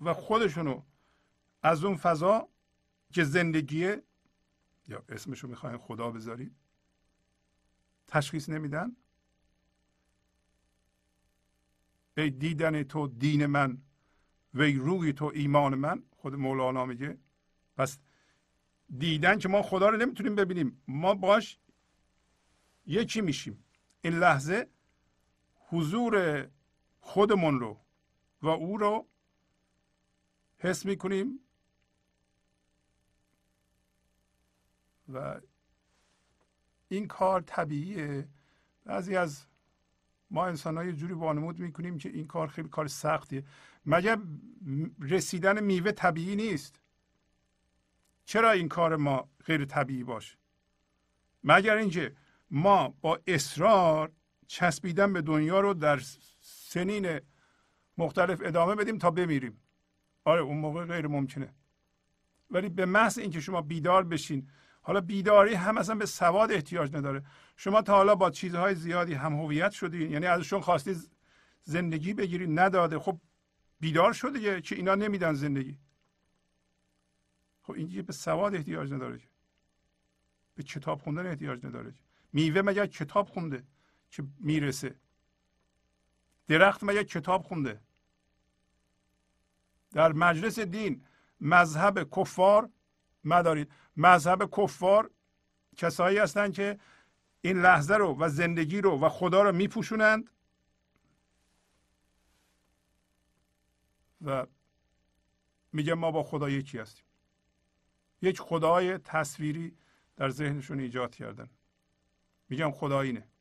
و 0.00 0.14
خودشونو 0.14 0.82
از 1.62 1.84
اون 1.84 1.96
فضا 1.96 2.48
که 3.12 3.24
زندگیه 3.24 4.02
یا 4.88 5.04
اسمشو 5.08 5.48
می‌خواین 5.48 5.76
خدا 5.76 6.10
بذارید 6.10 6.56
تشخیص 8.06 8.48
نمیدن. 8.48 8.96
ای 12.16 12.30
دیدن 12.30 12.82
تو 12.82 13.08
دین 13.08 13.46
من 13.46 13.82
وی 14.54 14.72
روی 14.72 15.12
تو 15.12 15.24
ایمان 15.34 15.74
من 15.74 16.02
خود 16.10 16.34
مولانا 16.34 16.86
میگه. 16.86 17.18
پس 17.76 17.98
دیدن 18.98 19.38
که 19.38 19.48
ما 19.48 19.62
خدا 19.62 19.88
رو 19.88 19.96
نمی‌تونیم 19.96 20.34
ببینیم. 20.34 20.82
ما 20.88 21.14
باش 21.14 21.58
یکی 22.86 23.20
میشیم. 23.20 23.64
این 24.00 24.18
لحظه 24.18 24.68
حضور 25.72 26.48
خودمون 27.00 27.60
رو 27.60 27.80
و 28.42 28.48
او 28.48 28.76
رو 28.76 29.08
حس 30.58 30.86
می‌کنیم 30.86 31.40
و 35.08 35.40
این 36.88 37.06
کار 37.06 37.40
طبیعیه. 37.40 38.28
بعضی 38.84 39.16
از 39.16 39.46
ما 40.30 40.46
انسان 40.46 40.76
های 40.76 40.92
جوری 40.92 41.12
وانمود 41.12 41.58
می‌کنیم 41.58 41.98
که 41.98 42.08
این 42.08 42.26
کار 42.26 42.48
خیلی 42.48 42.68
کار 42.68 42.86
سختیه. 42.86 43.44
مگر 43.86 44.18
رسیدن 45.00 45.64
میوه 45.64 45.92
طبیعی 45.92 46.36
نیست؟ 46.36 46.80
چرا 48.24 48.50
این 48.50 48.68
کار 48.68 48.96
ما 48.96 49.28
غیر 49.44 49.64
طبیعی 49.64 50.04
باشه؟ 50.04 50.38
مگر 51.44 51.76
اینکه 51.76 52.16
ما 52.50 52.88
با 52.88 53.20
اصرار 53.26 54.12
چسبیدن 54.46 55.12
به 55.12 55.22
دنیا 55.22 55.60
رو 55.60 55.74
در 55.74 56.00
سنین 56.40 57.20
مختلف 57.98 58.40
ادامه 58.44 58.74
بدیم 58.74 58.98
تا 58.98 59.10
بمیریم. 59.10 59.60
آره 60.24 60.40
اون 60.40 60.58
موقع 60.58 60.84
غیر 60.84 61.06
ممکنه. 61.06 61.54
ولی 62.50 62.68
به 62.68 62.86
محض 62.86 63.18
اینکه 63.18 63.40
شما 63.40 63.60
بیدار 63.60 64.04
بشین 64.04 64.50
حالا 64.82 65.00
بیداری 65.00 65.54
هم 65.54 65.78
اصلا 65.78 65.94
به 65.94 66.06
سواد 66.06 66.52
احتیاج 66.52 66.96
نداره. 66.96 67.24
شما 67.56 67.82
تا 67.82 67.96
حالا 67.96 68.14
با 68.14 68.30
چیزهای 68.30 68.74
زیادی 68.74 69.14
هم 69.14 69.32
هویت 69.32 69.70
شدین 69.70 70.10
یعنی 70.10 70.26
ازشون 70.26 70.60
خواستید 70.60 71.10
زندگی 71.64 72.14
بگیرید 72.14 72.58
نداده. 72.58 72.98
خب 72.98 73.20
بیدار 73.80 74.12
شده 74.12 74.60
که 74.60 74.74
اینا 74.74 74.94
نمیدن 74.94 75.32
زندگی. 75.34 75.78
خب 77.62 77.72
این 77.72 78.02
به 78.02 78.12
سواد 78.12 78.54
احتیاج 78.54 78.92
نداره 78.92 79.20
به 80.54 80.62
کتاب 80.62 81.00
خوندن 81.00 81.26
احتیاج 81.26 81.66
نداره 81.66 81.94
میوه 82.32 82.62
مگر 82.62 82.86
کتاب 82.86 83.28
خونده؟ 83.28 83.64
که 84.12 84.24
می‌رسه. 84.38 84.94
درخت 86.48 86.84
مگر 86.84 87.02
کتاب 87.02 87.42
خونده؟ 87.42 87.80
در 89.90 90.12
مجلس 90.12 90.58
دین 90.58 91.04
مذهب 91.40 92.10
کفار 92.16 92.70
مدارید 93.24 93.72
مذهب 93.96 94.50
کفار 94.56 95.10
کسایی 95.76 96.18
هستند 96.18 96.54
که 96.54 96.78
این 97.40 97.62
لحظه 97.62 97.94
رو 97.94 98.16
و 98.18 98.28
زندگی 98.28 98.80
رو 98.80 99.00
و 99.00 99.08
خدا 99.08 99.42
رو 99.42 99.52
میپوشونند 99.52 100.30
و 104.20 104.46
میگه 105.72 105.94
ما 105.94 106.10
با 106.10 106.22
خدا 106.22 106.50
یکی 106.50 106.78
هستیم. 106.78 107.04
یک 108.22 108.40
خدای 108.40 108.98
تصویری 108.98 109.76
در 110.16 110.28
ذهنشون 110.28 110.80
ایجاد 110.80 111.14
کردن. 111.14 111.50
میگم 112.48 112.70
خدا 112.70 113.00
اینه 113.00 113.31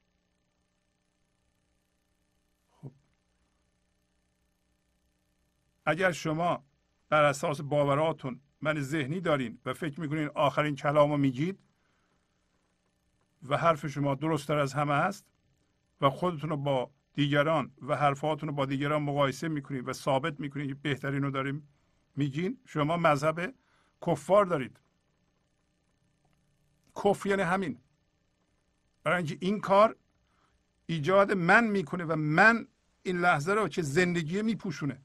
اگر 5.85 6.11
شما 6.11 6.65
بر 7.09 7.23
اساس 7.23 7.61
باوراتون 7.61 8.41
من 8.61 8.81
ذهنی 8.81 9.21
دارین 9.21 9.59
و 9.65 9.73
فکر 9.73 9.99
می‌کنین 9.99 10.29
آخرین 10.35 10.75
کلامو 10.75 11.17
میگید 11.17 11.59
و 13.49 13.57
حرف 13.57 13.87
شما 13.87 14.15
درستتر 14.15 14.57
از 14.57 14.73
همه 14.73 14.93
است 14.93 15.25
و 16.01 16.09
خودتون 16.09 16.49
رو 16.49 16.57
با 16.57 16.91
دیگران 17.13 17.71
و 17.81 17.95
حرفاتون 17.95 18.49
رو 18.49 18.55
با 18.55 18.65
دیگران 18.65 19.03
مقایسه 19.03 19.47
می‌کنید 19.47 19.87
و 19.87 19.93
ثابت 19.93 20.39
می‌کنید 20.39 20.67
که 20.67 20.75
بهترین 20.75 21.23
رو 21.23 21.31
داریم 21.31 21.69
میگین 22.15 22.57
شما 22.65 22.97
مذهب 22.97 23.53
کفار 24.07 24.45
دارید. 24.45 24.79
کفر 26.95 27.29
یعنی 27.29 27.41
همین. 27.41 27.79
برای 29.03 29.17
اینکه 29.17 29.37
این 29.39 29.59
کار 29.59 29.95
ایجاد 30.85 31.31
من 31.31 31.67
می‌کنه 31.67 32.03
و 32.05 32.15
من 32.15 32.67
این 33.03 33.19
لحظه 33.19 33.53
رو 33.53 33.67
که 33.67 33.81
زندگی 33.81 34.41
میپوشونه. 34.41 35.01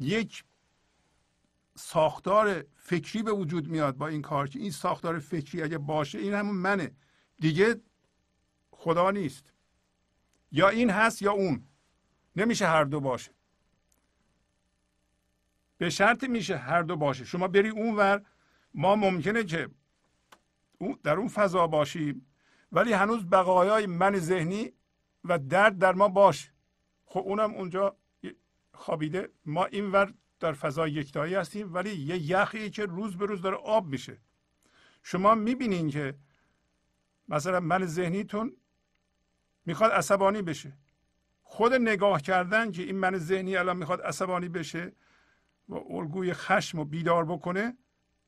یک 0.00 0.44
ساختار 1.74 2.64
فکری 2.76 3.22
به 3.22 3.32
وجود 3.32 3.68
میاد 3.68 3.96
با 3.96 4.08
این 4.08 4.22
کار 4.22 4.48
که 4.48 4.58
این 4.58 4.70
ساختار 4.70 5.18
فکری 5.18 5.62
اگه 5.62 5.78
باشه 5.78 6.18
این 6.18 6.34
همون 6.34 6.56
منه. 6.56 6.96
دیگه 7.38 7.80
خدا 8.70 9.10
نیست. 9.10 9.52
یا 10.52 10.68
این 10.68 10.90
هست 10.90 11.22
یا 11.22 11.32
اون. 11.32 11.64
نمیشه 12.36 12.66
هر 12.66 12.84
دو 12.84 13.00
باشه. 13.00 13.32
به 15.78 15.90
شرط 15.90 16.24
میشه 16.24 16.56
هر 16.56 16.82
دو 16.82 16.96
باشه. 16.96 17.24
شما 17.24 17.48
بری 17.48 17.68
اون 17.68 17.96
ور 17.96 18.22
ما 18.74 18.96
ممکنه 18.96 19.44
که 19.44 19.70
در 21.02 21.16
اون 21.16 21.28
فضا 21.28 21.66
باشیم 21.66 22.26
ولی 22.72 22.92
هنوز 22.92 23.24
بقایای 23.24 23.86
من 23.86 24.18
ذهنی 24.18 24.72
و 25.24 25.38
درد 25.38 25.78
در 25.78 25.92
ما 25.92 26.08
باش. 26.08 26.52
خب 27.04 27.20
اونم 27.20 27.54
اونجا 27.54 27.96
خوابیده. 28.72 29.28
ما 29.46 29.64
این 29.64 29.92
ور 29.92 30.14
در 30.40 30.52
فضای 30.52 30.92
یکتایی 30.92 31.34
هستیم 31.34 31.74
ولی 31.74 31.90
یه 31.90 32.18
یخی 32.18 32.70
که 32.70 32.86
روز 32.86 33.16
به 33.16 33.26
روز 33.26 33.42
داره 33.42 33.56
آب 33.56 33.86
میشه. 33.86 34.18
شما 35.02 35.34
می‌بینین 35.34 35.88
که 35.88 36.14
مثلا 37.28 37.60
من 37.60 37.86
ذهنیتون 37.86 38.56
می‌خواد 39.66 39.90
عصبانی 39.90 40.42
بشه. 40.42 40.72
خود 41.42 41.74
نگاه 41.74 42.22
کردن 42.22 42.72
که 42.72 42.82
این 42.82 42.96
من 42.96 43.18
ذهنی 43.18 43.56
الان 43.56 43.76
می‌خواد 43.76 44.00
عصبانی 44.00 44.48
بشه 44.48 44.92
و 45.68 45.74
الگوی 45.74 46.32
خشم 46.32 46.78
و 46.78 46.84
بیدار 46.84 47.24
بکنه 47.24 47.76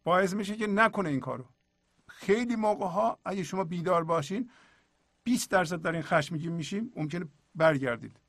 باعث 0.04 0.34
میشه 0.34 0.56
که 0.56 0.66
نکنه 0.66 1.08
این 1.08 1.20
کارو. 1.20 1.44
خیلی 2.08 2.56
موقع 2.56 2.86
ها 2.86 3.18
اگه 3.24 3.42
شما 3.42 3.64
بیدار 3.64 4.04
باشین 4.04 4.50
20 5.24 5.50
درصد 5.50 5.82
در 5.82 5.92
این 5.92 6.02
خشمگین 6.02 6.52
میشیم 6.52 6.92
ممکنه 6.96 7.28
برگردید. 7.54 8.20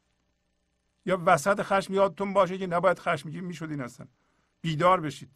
یا 1.06 1.22
وسط 1.26 1.62
خشم 1.62 1.94
یادتون 1.94 2.34
باشه 2.34 2.58
که 2.58 2.68
نباید 2.68 3.00
خشمگین 3.00 3.44
می‌شدین 3.44 3.82
هستن 3.82 4.08
بیدار 4.62 5.02
بشید. 5.02 5.32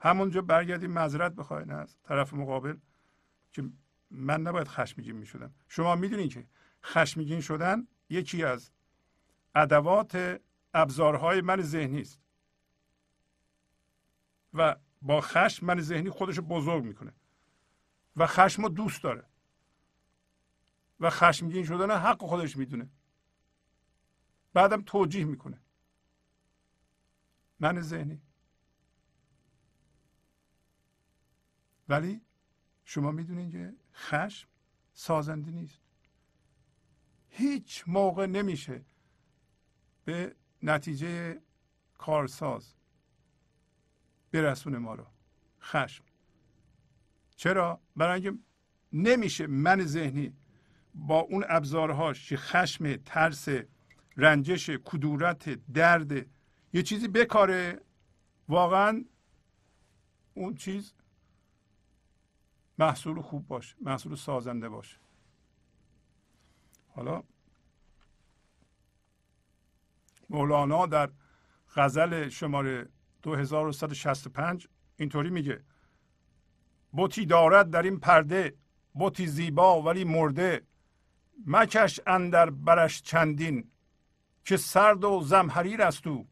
همونجا 0.00 0.42
برگردیم 0.42 0.90
معذرت 0.90 1.32
بخواین 1.32 1.70
از 1.70 1.96
طرف 2.02 2.34
مقابل 2.34 2.76
که 3.52 3.70
من 4.10 4.40
نباید 4.40 4.68
خشمگین 4.68 5.16
می 5.16 5.26
شدم 5.26 5.54
شما 5.68 5.96
می‌دونید 5.96 6.32
که 6.32 6.46
خشمگین 6.84 7.40
شدن 7.40 7.86
یکی 8.08 8.44
از 8.44 8.70
ادوات 9.54 10.40
ابزارهای 10.74 11.40
من 11.40 11.62
ذهنی 11.62 12.00
است. 12.00 12.20
و 14.54 14.76
با 15.02 15.20
خشم 15.20 15.66
من 15.66 15.80
ذهنی 15.80 16.10
خودش 16.10 16.40
بزرگ 16.40 16.84
می‌کنه. 16.84 17.12
و 18.16 18.26
خشم 18.26 18.62
رو 18.62 18.68
دوست 18.68 19.02
داره. 19.02 19.24
و 21.00 21.10
خشمگین 21.10 21.64
شدن 21.64 21.90
حق 21.90 22.22
خودش 22.22 22.56
می‌دونه. 22.56 22.90
بعدم 24.58 24.82
توجیه 24.82 25.24
می‌کنه. 25.24 25.60
من 27.60 27.80
ذهنی. 27.80 28.22
ولی 31.88 32.20
شما 32.84 33.10
می‌دونید 33.10 33.52
که 33.52 33.74
خشم 33.94 34.48
سازنده 34.92 35.50
نیست. 35.50 35.80
هیچ 37.28 37.84
موقع 37.86 38.26
نمیشه 38.26 38.84
به 40.04 40.36
نتیجه 40.62 41.42
کارساز 41.98 42.74
برسونه 44.32 44.78
ما 44.78 44.94
رو. 44.94 45.06
خشم. 45.60 46.04
چرا؟ 47.36 47.80
برای 47.96 48.26
اینکه 48.26 48.42
نمیشه 48.92 49.46
من 49.46 49.84
ذهنی 49.84 50.36
با 50.94 51.20
اون 51.20 51.44
ابزارهاش 51.48 52.28
که 52.28 52.36
خشم 52.36 52.96
ترس 52.96 53.48
رنجش 54.18 54.70
کدورت 54.70 55.48
درد 55.72 56.12
یه 56.72 56.82
چیزی 56.82 57.08
بکاره. 57.08 57.80
واقعا 58.48 59.04
اون 60.34 60.54
چیز 60.54 60.92
محصول 62.78 63.20
خوب 63.20 63.46
باشه 63.46 63.76
محصول 63.80 64.14
سازنده 64.14 64.68
باشه. 64.68 64.96
حالا 66.88 67.22
مولانا 70.30 70.86
در 70.86 71.10
غزل 71.76 72.28
شماره 72.28 72.88
2165 73.22 74.68
اینطوری 74.96 75.30
میگه 75.30 75.64
بوتی 76.92 77.26
دارد 77.26 77.70
در 77.70 77.82
این 77.82 78.00
پرده 78.00 78.54
بوتی 78.94 79.26
زیبا 79.26 79.82
ولی 79.82 80.04
مرده 80.04 80.62
مکش 81.46 82.00
اندر 82.06 82.50
برش 82.50 83.02
چندین 83.02 83.70
که 84.48 84.56
سرد 84.56 85.04
و 85.04 85.20
زمحریر 85.20 85.82
است 85.82 86.06
او. 86.06 86.28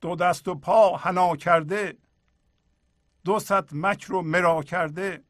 دو 0.00 0.16
دست 0.16 0.48
و 0.48 0.54
پا 0.54 0.96
حنا 0.96 1.36
کرده 1.36 1.98
دو 3.24 3.38
ست 3.40 3.72
مکر 3.72 4.12
و 4.12 4.22
مرا 4.22 4.62
کرده 4.62 5.24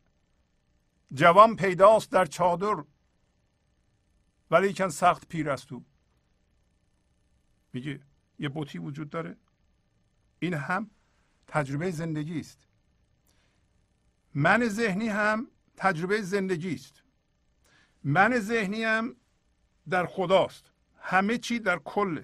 جوان 1.12 1.56
پیداست 1.56 2.12
در 2.12 2.26
چادر 2.26 2.84
ولی 4.50 4.74
کن 4.74 4.88
سخت 4.88 5.28
پیر 5.28 5.50
است 5.50 5.72
او. 5.72 5.84
میگه 7.72 8.00
یه 8.38 8.48
بوتی 8.48 8.78
وجود 8.78 9.10
داره. 9.10 9.36
این 10.38 10.54
هم 10.54 10.90
تجربه 11.46 11.90
زندگی 11.90 12.40
است. 12.40 12.68
من 14.34 14.68
ذهنی 14.68 15.08
هم 15.08 15.50
تجربه 15.76 16.22
زندگی 16.22 16.74
است. 16.74 17.02
من 18.04 18.38
ذهنی 18.38 18.84
هم 18.84 19.16
در 19.88 20.06
خداست. 20.06 20.72
همه 20.98 21.38
چی 21.38 21.58
در 21.58 21.78
کل 21.78 22.22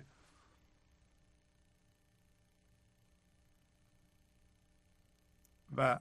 و 5.76 6.00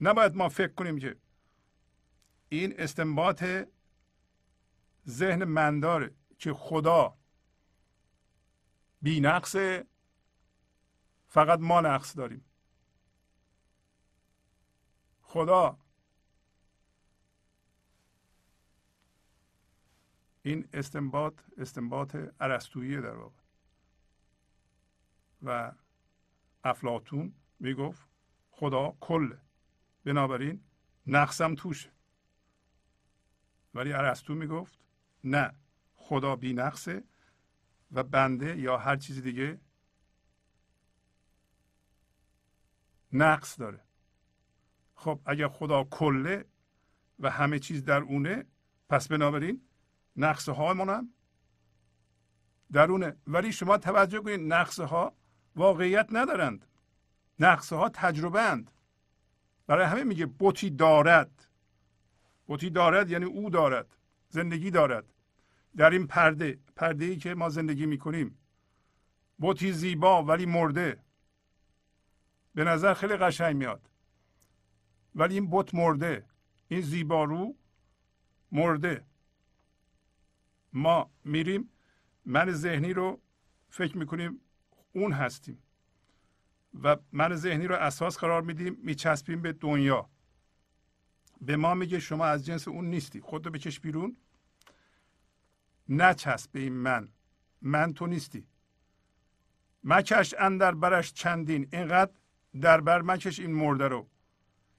نباید 0.00 0.36
ما 0.36 0.48
فکر 0.48 0.72
کنیم 0.72 0.98
که 0.98 1.16
این 2.48 2.80
استنباط 2.80 3.44
ذهن 5.08 5.44
من 5.44 5.80
داره 5.80 6.14
که 6.38 6.52
خدا 6.52 7.16
بی 9.02 9.20
فقط 11.28 11.58
ما 11.58 11.80
نقص 11.80 12.16
داریم. 12.16 12.44
خدا 15.22 15.78
این 20.46 20.68
استنباط 20.72 21.40
استنباط 21.58 22.16
ارسطویی 22.40 23.00
در 23.00 23.14
واقع. 23.14 23.40
و 25.42 25.72
افلاتون 26.64 27.34
می‌گفت 27.60 28.08
خدا 28.50 28.96
کل 29.00 29.36
بنابراین 30.04 30.60
نقصم 31.06 31.54
توشه. 31.54 31.90
ولی 33.74 33.92
ارسطو 33.92 34.34
می‌گفت 34.34 34.78
نه 35.24 35.54
خدا 35.96 36.36
بی 36.36 36.52
نقصه 36.52 37.04
و 37.92 38.02
بنده 38.02 38.58
یا 38.58 38.78
هر 38.78 38.96
چیز 38.96 39.22
دیگه 39.22 39.60
نقص 43.12 43.60
داره. 43.60 43.80
خب 44.94 45.20
اگر 45.26 45.48
خدا 45.48 45.84
کله 45.84 46.44
و 47.18 47.30
همه 47.30 47.58
چیز 47.58 47.84
در 47.84 48.00
اونه 48.00 48.46
پس 48.88 49.08
بنابراین 49.08 49.60
نقصه 50.16 50.52
هایمون 50.52 50.88
هم 50.88 51.10
درونه. 52.72 53.16
ولی 53.26 53.52
شما 53.52 53.78
توجه 53.78 54.20
کنید 54.20 54.52
نقصه 54.52 54.84
ها 54.84 55.14
واقعیت 55.56 56.08
ندارند. 56.12 56.66
نقصه 57.38 57.76
ها 57.76 57.88
تجربه 57.88 58.42
اند 58.42 58.70
برای 59.66 59.86
همه 59.86 60.04
میگه 60.04 60.26
بوتی 60.26 60.70
دارد. 60.70 61.48
بوتی 62.46 62.70
دارد 62.70 63.10
یعنی 63.10 63.24
او 63.24 63.50
دارد. 63.50 63.96
زندگی 64.28 64.70
دارد. 64.70 65.12
در 65.76 65.90
این 65.90 66.06
پرده 66.06 66.58
پرده 66.76 67.04
ای 67.04 67.16
که 67.16 67.34
ما 67.34 67.48
زندگی 67.48 67.86
می‌کنیم. 67.86 68.38
بوتی 69.38 69.72
زیبا 69.72 70.22
ولی 70.22 70.46
مرده. 70.46 71.02
به 72.54 72.64
نظر 72.64 72.94
خیلی 72.94 73.16
قشنگ 73.16 73.56
میاد. 73.56 73.90
ولی 75.14 75.34
این 75.34 75.50
بت 75.50 75.74
مرده. 75.74 76.26
این 76.68 76.80
زیبارو 76.80 77.56
مرده. 78.52 79.04
ما 80.74 81.10
میریم 81.24 81.68
من 82.24 82.52
ذهنی 82.52 82.92
رو 82.92 83.20
فکر 83.70 83.98
می‌کنیم 83.98 84.40
اون 84.92 85.12
هستیم. 85.12 85.58
و 86.82 86.96
من 87.12 87.36
ذهنی 87.36 87.66
رو 87.66 87.74
اساس 87.74 88.18
قرار 88.18 88.42
میدیم 88.42 88.76
میچسبیم 88.82 89.42
به 89.42 89.52
دنیا. 89.52 90.08
به 91.40 91.56
ما 91.56 91.74
میگه 91.74 91.98
شما 91.98 92.24
از 92.24 92.46
جنس 92.46 92.68
اون 92.68 92.84
نیستی. 92.84 93.20
خودتو 93.20 93.50
بکش 93.50 93.80
بیرون. 93.80 94.16
نچسب 95.88 96.52
به 96.52 96.60
این 96.60 96.72
من. 96.72 97.08
من 97.62 97.92
تو 97.92 98.06
نیستی. 98.06 98.46
مکش 99.84 100.34
اندر 100.38 100.74
برش 100.74 101.12
چندین. 101.12 101.68
اینقدر 101.72 102.12
در 102.60 102.80
بر 102.80 103.02
مکش 103.02 103.40
این 103.40 103.52
مرده 103.52 103.88
رو 103.88 104.08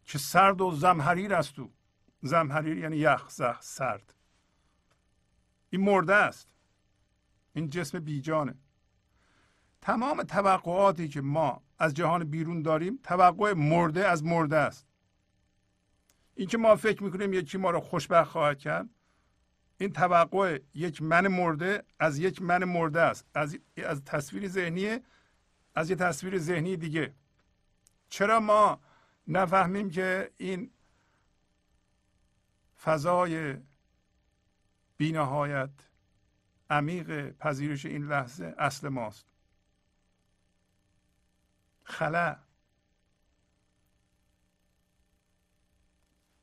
که 0.05 0.17
سرد 0.17 0.61
و 0.61 0.71
زمحریر 0.71 1.33
است 1.33 1.55
تو. 1.55 1.71
زمحریر 2.21 2.77
یعنی 2.77 2.97
یخ 2.97 3.29
زخ 3.29 3.61
سرد. 3.61 4.13
این 5.75 5.83
مرده 5.83 6.15
است. 6.15 6.47
این 7.53 7.69
جسم 7.69 7.99
بیجانه. 7.99 8.55
تمام 9.81 10.23
توقعاتی 10.23 11.07
که 11.07 11.21
ما 11.21 11.61
از 11.79 11.93
جهان 11.93 12.23
بیرون 12.23 12.61
داریم 12.61 12.99
توقع 13.03 13.53
مرده 13.53 14.07
از 14.07 14.23
مرده 14.23 14.57
است. 14.57 14.87
اینکه 16.35 16.57
ما 16.57 16.75
فکر 16.75 17.03
می‌کنیم 17.03 17.33
یکی 17.33 17.57
ما 17.57 17.69
رو 17.69 17.79
خوشبخت 17.79 18.31
خواهد 18.31 18.59
کرد 18.59 18.89
این 19.77 19.93
توقع 19.93 20.59
یک 20.73 21.01
من 21.01 21.27
مرده 21.27 21.83
از 21.99 22.19
یک 22.19 22.41
من 22.41 22.63
مرده 22.63 23.01
است. 23.01 23.25
از 23.33 23.57
از 23.77 24.03
تصویر 24.05 24.47
ذهنی 24.47 24.99
از 25.75 25.89
یک 25.89 25.97
تصویر 25.97 26.37
ذهنی 26.37 26.77
دیگه. 26.77 27.13
چرا 28.09 28.39
ما 28.39 28.79
نفهمیم 29.27 29.89
که 29.89 30.31
این 30.37 30.71
فضای 32.83 33.57
بینهایت 34.97 35.69
عمیق 36.69 37.29
پذیرش 37.31 37.85
این 37.85 38.07
لحظه 38.07 38.55
اصل 38.57 38.87
ماست. 38.87 39.25
خلا. 41.83 42.37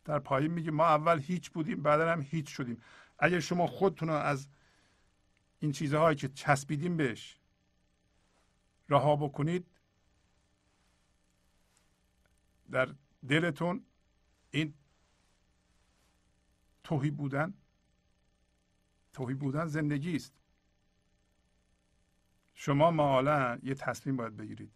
در 0.05 0.19
پایین 0.19 0.53
میگه 0.53 0.71
ما 0.71 0.87
اول 0.87 1.21
هیچ 1.21 1.51
بودیم 1.51 1.83
بعدا 1.83 2.13
هم 2.13 2.23
هیچ 2.23 2.49
شدیم. 2.57 2.83
اگر 3.19 3.41
شما 3.41 3.67
خودتون 3.67 4.09
از 4.09 4.49
این 5.61 5.73
چیزهایی 5.73 6.17
که 6.17 6.29
چسبیدیم 6.29 6.97
بهش 6.97 7.39
رها 8.89 9.17
بکنید 9.17 9.67
در 12.71 12.95
دلتون 13.29 13.87
این 14.51 14.75
توهی 16.85 17.11
بودن 17.11 17.55
توهی 19.13 19.35
بودن 19.35 19.67
زندگی 19.67 20.17
است. 20.17 20.35
شما 22.55 22.91
معالا 22.91 23.59
یه 23.63 23.75
تصمیم 23.75 24.17
باید 24.17 24.37
بگیرید. 24.37 24.73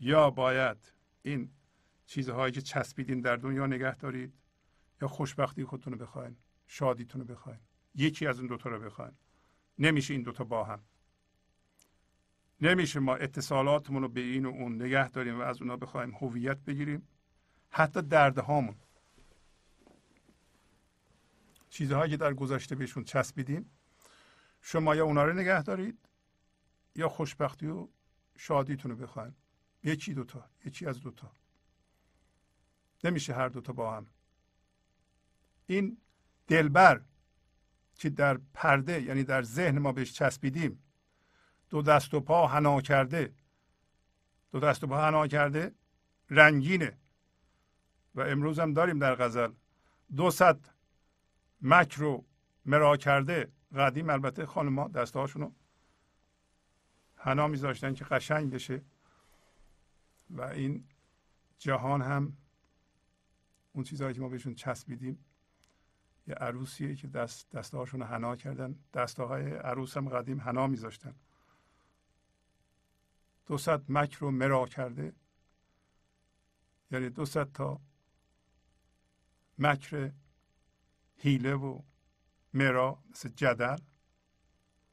یا 0.00 0.30
باید 0.30 0.92
این 1.22 1.50
چیزهایی 2.06 2.52
که 2.52 2.62
چسبیدین 2.62 3.20
در 3.20 3.36
دنیا 3.36 3.66
نگه 3.66 3.96
دارید 3.96 4.34
یا 5.02 5.08
خوشبختی 5.08 5.64
خودتون 5.64 5.92
رو 5.92 5.98
بخواین 5.98 6.36
شادیتون 6.66 7.20
رو 7.20 7.26
بخواین 7.26 7.60
یکی 7.94 8.26
از 8.26 8.38
این 8.38 8.46
دوتا 8.46 8.70
رو 8.70 8.80
بخواین. 8.80 9.12
نمیشه 9.78 10.14
این 10.14 10.22
دوتا 10.22 10.44
با 10.44 10.64
هم. 10.64 10.82
نمیشه 12.60 13.00
ما 13.00 13.16
اتصالاتمون 13.16 14.02
رو 14.02 14.08
به 14.08 14.20
این 14.20 14.46
و 14.46 14.48
اون 14.48 14.82
نگه 14.82 15.08
داریم 15.08 15.38
و 15.38 15.42
از 15.42 15.62
اونا 15.62 15.76
بخوایم 15.76 16.10
هویت 16.10 16.58
بگیریم. 16.58 17.08
حتی 17.70 18.02
دردهامون 18.02 18.76
چیزهایی 21.74 22.10
که 22.10 22.16
در 22.16 22.34
گذشته 22.34 22.74
بهشون 22.74 23.04
چسبیدیم 23.04 23.70
شما 24.60 24.94
یا 24.94 25.04
اونا 25.04 25.24
رو 25.24 25.32
نگه 25.32 25.62
دارید 25.62 25.98
یا 26.94 27.08
خوشبختی 27.08 27.66
و 27.66 27.88
شادیتون 28.36 28.90
رو 28.90 28.96
بخواین. 28.96 29.34
یکی 29.84 30.14
دوتا 30.14 30.50
یکی 30.64 30.86
از 30.86 31.00
دوتا. 31.00 31.32
نمیشه 33.04 33.34
هر 33.34 33.48
دوتا 33.48 33.72
با 33.72 33.96
هم. 33.96 34.06
این 35.66 35.98
دلبر 36.46 37.00
که 37.94 38.10
در 38.10 38.40
پرده 38.54 39.02
یعنی 39.02 39.24
در 39.24 39.42
ذهن 39.42 39.78
ما 39.78 39.92
بهش 39.92 40.12
چسبیدیم 40.12 40.82
دو 41.70 41.82
دست 41.82 42.14
و 42.14 42.20
پا 42.20 42.46
حنا 42.46 42.80
کرده 42.80 43.34
دو 44.52 44.60
دست 44.60 44.84
و 44.84 44.86
پا 44.86 45.06
حنا 45.06 45.26
کرده 45.26 45.74
رنگینه. 46.30 46.98
و 48.14 48.20
امروز 48.20 48.58
هم 48.58 48.72
داریم 48.72 48.98
در 48.98 49.14
غزل. 49.14 49.52
دو 50.16 50.30
صد 50.30 50.73
مکر 51.64 52.00
رو 52.00 52.24
مرا 52.64 52.96
کرده 52.96 53.52
قدیم 53.76 54.10
البته 54.10 54.46
خانما 54.46 54.88
دسته 54.88 55.18
هاشونو 55.18 55.52
حنا 57.16 57.46
میذاشتن 57.46 57.94
که 57.94 58.04
قشنگ 58.04 58.52
بشه. 58.52 58.82
و 60.30 60.42
این 60.42 60.84
جهان 61.58 62.02
هم 62.02 62.36
اون 63.72 63.84
چیزهایی 63.84 64.14
که 64.14 64.20
ما 64.20 64.28
بهشون 64.28 64.54
چسبیدیم 64.54 65.24
یه 66.26 66.34
عروسیه 66.34 66.94
که 66.94 67.08
دست 67.08 67.50
دسته 67.50 67.76
هاشون 67.76 68.02
حنا 68.02 68.36
کردن. 68.36 68.78
دسته 68.94 69.22
های 69.22 69.52
عروس 69.52 69.96
هم 69.96 70.08
قدیم 70.08 70.40
حنا 70.40 70.66
میذاشتن. 70.66 71.14
دو 73.46 73.58
مکر 73.88 74.18
رو 74.18 74.30
مرا 74.30 74.66
کرده. 74.66 75.12
یعنی 76.90 77.10
دو 77.10 77.24
تا 77.24 77.80
مکر 79.58 80.12
هیله 81.16 81.54
و 81.54 81.82
مرا 82.54 83.02
مثل 83.10 83.28
جدل 83.28 83.78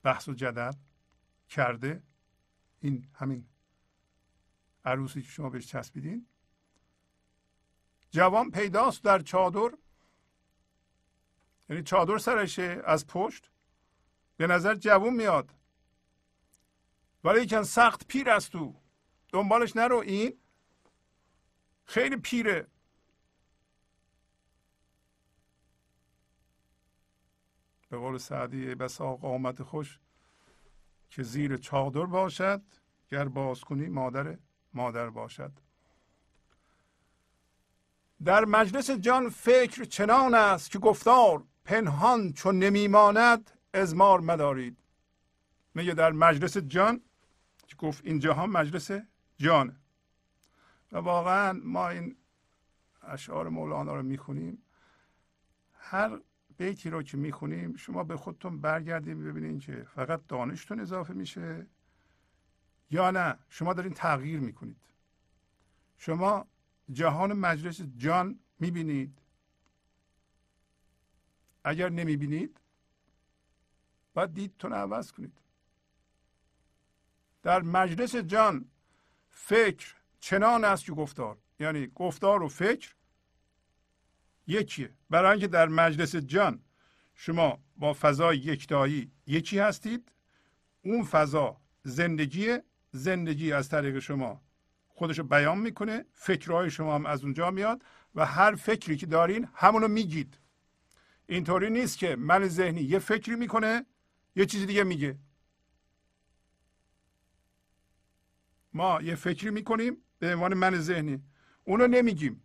بحث 0.03 0.27
و 0.27 0.33
جدل 0.33 0.71
کرده. 1.49 2.03
این 2.79 3.07
همین 3.13 3.45
عروسی 4.85 5.21
که 5.21 5.29
شما 5.29 5.49
بهش 5.49 5.67
چسبیدین. 5.67 6.27
جوان 8.11 8.51
پیداست 8.51 9.03
در 9.03 9.19
چادر. 9.19 9.77
یعنی 11.69 11.83
چادر 11.83 12.17
سرشه 12.17 12.81
از 12.85 13.07
پشت. 13.07 13.51
به 14.37 14.47
نظر 14.47 14.75
جوون 14.75 15.13
میاد. 15.13 15.55
ولی 17.23 17.41
یکن 17.41 17.63
سخت 17.63 18.07
پیر 18.07 18.29
است 18.29 18.51
تو 18.51 18.75
دنبالش 19.29 19.75
نرو 19.75 19.97
این. 19.97 20.37
خیلی 21.85 22.15
پیره. 22.15 22.67
به 27.91 27.97
قول 27.97 28.17
سعدی 28.17 28.75
بسا 28.75 29.15
قامت 29.15 29.63
خوش 29.63 29.99
که 31.09 31.23
زیر 31.23 31.57
چادر 31.57 32.05
باشد 32.05 32.61
گر 33.09 33.27
باز 33.27 33.61
کنی 33.61 33.89
مادر 33.89 34.37
مادر 34.73 35.09
باشد. 35.09 35.51
در 38.23 38.45
مجلس 38.45 38.89
جان 38.91 39.29
فکر 39.29 39.83
چنان 39.83 40.33
است 40.35 40.71
که 40.71 40.79
گفتار 40.79 41.43
پنهان 41.65 42.33
چون 42.33 42.59
نمیماند 42.59 43.51
ازمار 43.73 44.19
مدارید. 44.19 44.77
میگه 45.73 45.93
در 45.93 46.11
مجلس 46.11 46.57
جان 46.57 47.01
که 47.67 47.75
گفت 47.75 48.05
اینجا 48.05 48.33
هم 48.33 48.51
مجلس 48.51 48.91
جان 49.37 49.77
و 50.91 50.97
واقعا 50.97 51.59
ما 51.63 51.89
این 51.89 52.15
اشعار 53.01 53.49
مولانا 53.49 53.95
رو 53.95 54.03
می‌خونیم. 54.03 54.63
هر 55.73 56.19
بیتی 56.61 56.89
رو 56.89 57.03
که 57.03 57.17
می‌خونیم 57.17 57.75
شما 57.75 58.03
به 58.03 58.17
خودتون 58.17 58.61
برگردیم 58.61 59.23
ببینید 59.23 59.61
که 59.61 59.83
فقط 59.95 60.27
دانشتون 60.27 60.79
اضافه 60.79 61.13
میشه 61.13 61.65
یا 62.91 63.11
نه. 63.11 63.37
شما 63.49 63.73
دارین 63.73 63.93
تغییر 63.93 64.39
می‌کنید. 64.39 64.81
شما 65.97 66.47
جهان 66.91 67.33
مجلس 67.33 67.81
جان 67.81 68.39
می‌بینید. 68.59 69.17
اگر 71.63 71.89
نمی‌بینید 71.89 72.57
باید 74.13 74.33
دیدتون 74.33 74.73
عوض 74.73 75.11
کنید. 75.11 75.37
در 77.43 77.61
مجلس 77.61 78.15
جان 78.15 78.65
فکر 79.29 79.95
چنان 80.19 80.65
است 80.65 80.85
که 80.85 80.91
گفتار 80.91 81.37
یعنی 81.59 81.87
گفتار 81.87 82.43
و 82.43 82.47
فکر 82.47 82.95
یکیه 84.51 84.89
برای 85.09 85.31
اینکه 85.31 85.47
در 85.47 85.67
مجلس 85.67 86.15
جان 86.15 86.63
شما 87.15 87.63
با 87.77 87.93
فضای 87.93 88.37
یکتایی 88.37 89.11
یکی 89.27 89.59
هستید 89.59 90.11
اون 90.81 91.03
فضا 91.03 91.61
زندگی 91.83 92.57
زندگی 92.91 93.51
از 93.53 93.69
طریق 93.69 93.99
شما 93.99 94.41
خودشو 94.87 95.23
بیان 95.23 95.57
می‌کنه 95.57 96.05
فکرهای 96.13 96.71
شما 96.71 96.95
هم 96.95 97.05
از 97.05 97.23
اونجا 97.23 97.51
میاد 97.51 97.83
و 98.15 98.25
هر 98.25 98.55
فکری 98.55 98.97
که 98.97 99.05
دارین 99.05 99.47
همونو 99.53 99.87
میگید. 99.87 100.37
اینطوری 101.27 101.69
نیست 101.69 101.97
که 101.97 102.15
من 102.15 102.47
ذهنی 102.47 102.81
یه 102.81 102.99
فکری 102.99 103.35
می‌کنه 103.35 103.85
یه 104.35 104.45
چیزی 104.45 104.65
دیگه 104.65 104.83
میگه. 104.83 105.17
ما 108.73 109.01
یه 109.01 109.15
فکری 109.15 109.49
می‌کنیم 109.49 109.97
به 110.19 110.33
عنوان 110.33 110.53
من 110.53 110.79
ذهنی. 110.79 111.23
اونو 111.63 111.87
نمیگیم. 111.87 112.43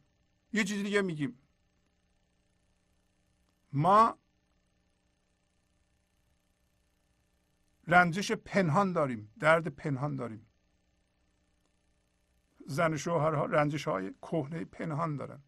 یه 0.52 0.64
چیزی 0.64 0.82
دیگه 0.82 1.02
میگیم. 1.02 1.38
ما 3.76 4.18
رنجش 7.86 8.32
پنهان 8.32 8.92
داریم 8.92 9.32
درد 9.38 9.68
پنهان 9.68 10.16
داریم. 10.16 10.46
زن 12.66 12.94
و 12.94 12.96
شوهرها 12.96 13.44
رنجش 13.44 13.88
های 13.88 14.14
کهنه 14.22 14.64
پنهان 14.64 15.16
دارن. 15.16 15.42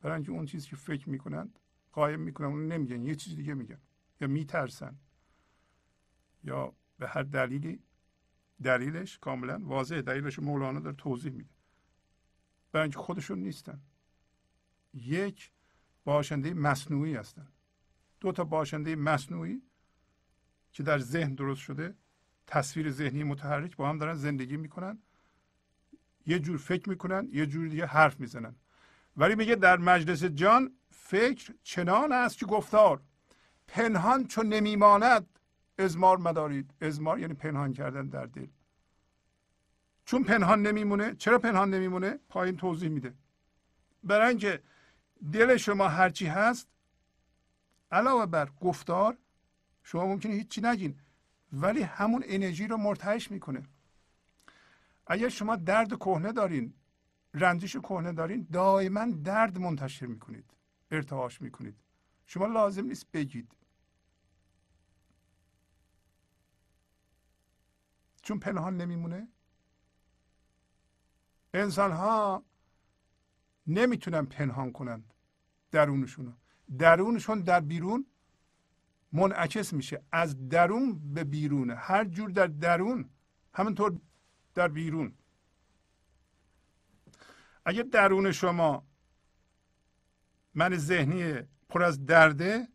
برای 0.00 0.14
اینکه 0.14 0.32
اون 0.32 0.46
چیزی 0.46 0.68
که 0.68 0.76
فکر 0.76 1.08
می‌کنند 1.08 1.58
قایم 1.92 2.20
می‌کنن 2.20 2.46
اون 2.46 2.66
نمیگن 2.66 3.02
یه 3.02 3.14
چیز 3.14 3.36
دیگه 3.36 3.54
میگن. 3.54 3.80
یا 4.20 4.28
میترسن. 4.28 4.98
یا 6.44 6.76
به 6.98 7.08
هر 7.08 7.22
دلیلی 7.22 7.82
دلیلش 8.62 9.18
کاملا 9.18 9.60
واضح 9.64 10.00
دلیلش 10.00 10.38
مولانا 10.38 10.80
در 10.80 10.92
توضیح 10.92 11.32
میده. 11.32 11.54
برای 12.72 12.82
اینکه 12.82 12.98
خودشون 12.98 13.38
نیستن. 13.38 13.80
یک 14.94 15.52
باشنده 16.04 16.54
مصنوعی 16.54 17.14
هستن. 17.14 17.48
دو 18.20 18.32
تا 18.32 18.44
باشنده 18.44 18.96
مصنوعی 18.96 19.62
که 20.72 20.82
در 20.82 20.98
ذهن 20.98 21.34
درست 21.34 21.60
شده 21.60 21.94
تصویر 22.46 22.90
ذهنی 22.90 23.24
متحرک 23.24 23.76
با 23.76 23.88
هم 23.88 23.98
دارن 23.98 24.14
زندگی 24.14 24.56
می‌کنن. 24.56 24.98
یه 26.26 26.38
جور 26.38 26.56
فکر 26.56 26.88
می‌کنن 26.88 27.28
یه 27.32 27.46
جور 27.46 27.68
دیگه 27.68 27.86
حرف 27.86 28.20
می‌زنن. 28.20 28.54
ولی 29.16 29.34
میگه 29.34 29.54
در 29.54 29.76
مجلس 29.76 30.24
جان 30.24 30.72
فکر 30.90 31.54
چنان 31.62 32.12
است 32.12 32.38
که 32.38 32.46
گفتار 32.46 33.02
پنهان 33.68 34.26
چون 34.26 34.46
نمیماند 34.46 35.26
ازمار 35.78 36.18
مدارید. 36.18 36.74
ازمار 36.80 37.18
یعنی 37.18 37.34
پنهان 37.34 37.72
کردن 37.72 38.08
در 38.08 38.26
دل. 38.26 38.46
چون 40.04 40.24
پنهان 40.24 40.62
نمیمونه 40.62 41.14
چرا 41.14 41.38
پنهان 41.38 41.74
نمیمونه؟ 41.74 42.18
پایین 42.28 42.56
توضیح 42.56 42.88
میده. 42.88 43.14
برای 44.04 44.28
اینکه 44.28 44.62
دل 45.32 45.56
شما 45.56 45.88
هرچی 45.88 46.26
هست 46.26 46.68
علاوه 47.90 48.26
بر 48.26 48.50
گفتار 48.60 49.18
شما 49.82 50.06
ممکنه 50.06 50.34
هیچی 50.34 50.60
نگین 50.60 51.00
ولی 51.52 51.82
همون 51.82 52.22
انرژی 52.26 52.66
رو 52.66 52.76
مرتعش 52.76 53.30
می‌کنه. 53.30 53.62
اگر 55.06 55.28
شما 55.28 55.56
درد 55.56 55.88
کهنه 55.88 56.32
دارین 56.32 56.74
رنجش 57.34 57.76
کهنه 57.76 58.12
دارین 58.12 58.48
دائما 58.52 59.06
درد 59.24 59.58
منتشر 59.58 60.06
می‌کنید 60.06 60.50
ارتعاش 60.90 61.42
می‌کنید. 61.42 61.76
شما 62.26 62.46
لازم 62.46 62.84
نیست 62.84 63.10
بگید. 63.12 63.52
چون 68.22 68.38
پنهان 68.38 68.76
نمیمونه. 68.76 69.28
انسان 71.54 71.92
ها 71.92 72.44
نمی‌تونن 73.66 74.26
پنهان 74.26 74.72
کنند. 74.72 75.13
درونشون 75.74 76.36
درونشون 76.78 77.40
در 77.40 77.60
بیرون 77.60 78.06
منعکس 79.12 79.72
میشه. 79.72 80.02
از 80.12 80.48
درون 80.48 81.14
به 81.14 81.24
بیرون 81.24 81.70
هر 81.70 82.04
جور 82.04 82.30
در 82.30 82.46
درون 82.46 83.10
همینطور 83.54 84.00
در 84.54 84.68
بیرون. 84.68 85.14
اگه 87.64 87.82
درون 87.82 88.32
شما 88.32 88.86
من 90.54 90.76
ذهنی 90.76 91.42
پر 91.68 91.82
از 91.82 92.06
درده 92.06 92.68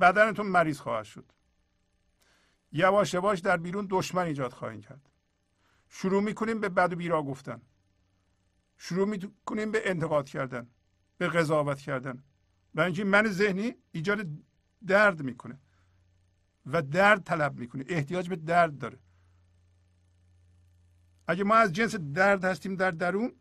بدنتون 0.00 0.46
مریض 0.46 0.80
خواهد 0.80 1.04
شد. 1.04 1.32
یواش 2.72 3.14
یواش 3.14 3.38
در 3.38 3.56
بیرون 3.56 3.86
دشمن 3.90 4.22
ایجاد 4.22 4.52
خواهید 4.52 4.86
کرد. 4.86 5.10
شروع 5.88 6.22
می‌کنیم 6.22 6.60
به 6.60 6.68
بد 6.68 6.92
و 6.92 6.96
بیرا 6.96 7.22
گفتن. 7.22 7.62
شروع 8.76 9.08
می‌کنیم 9.08 9.70
به 9.70 9.90
انتقاد 9.90 10.28
کردن. 10.28 10.70
به 11.18 11.28
قضاوت 11.28 11.80
کردن. 11.80 12.22
و 12.74 12.80
اینکه 12.80 13.04
من 13.04 13.26
ذهنی 13.26 13.74
ایجاد 13.92 14.26
درد 14.86 15.22
می‌کنه 15.22 15.58
و 16.66 16.82
درد 16.82 17.24
طلب 17.24 17.58
می‌کنه. 17.58 17.84
احتیاج 17.88 18.28
به 18.28 18.36
درد 18.36 18.78
داره. 18.78 18.98
اگه 21.26 21.44
ما 21.44 21.54
از 21.54 21.72
جنس 21.72 21.94
درد 21.94 22.44
هستیم 22.44 22.76
در 22.76 22.90
درون 22.90 23.32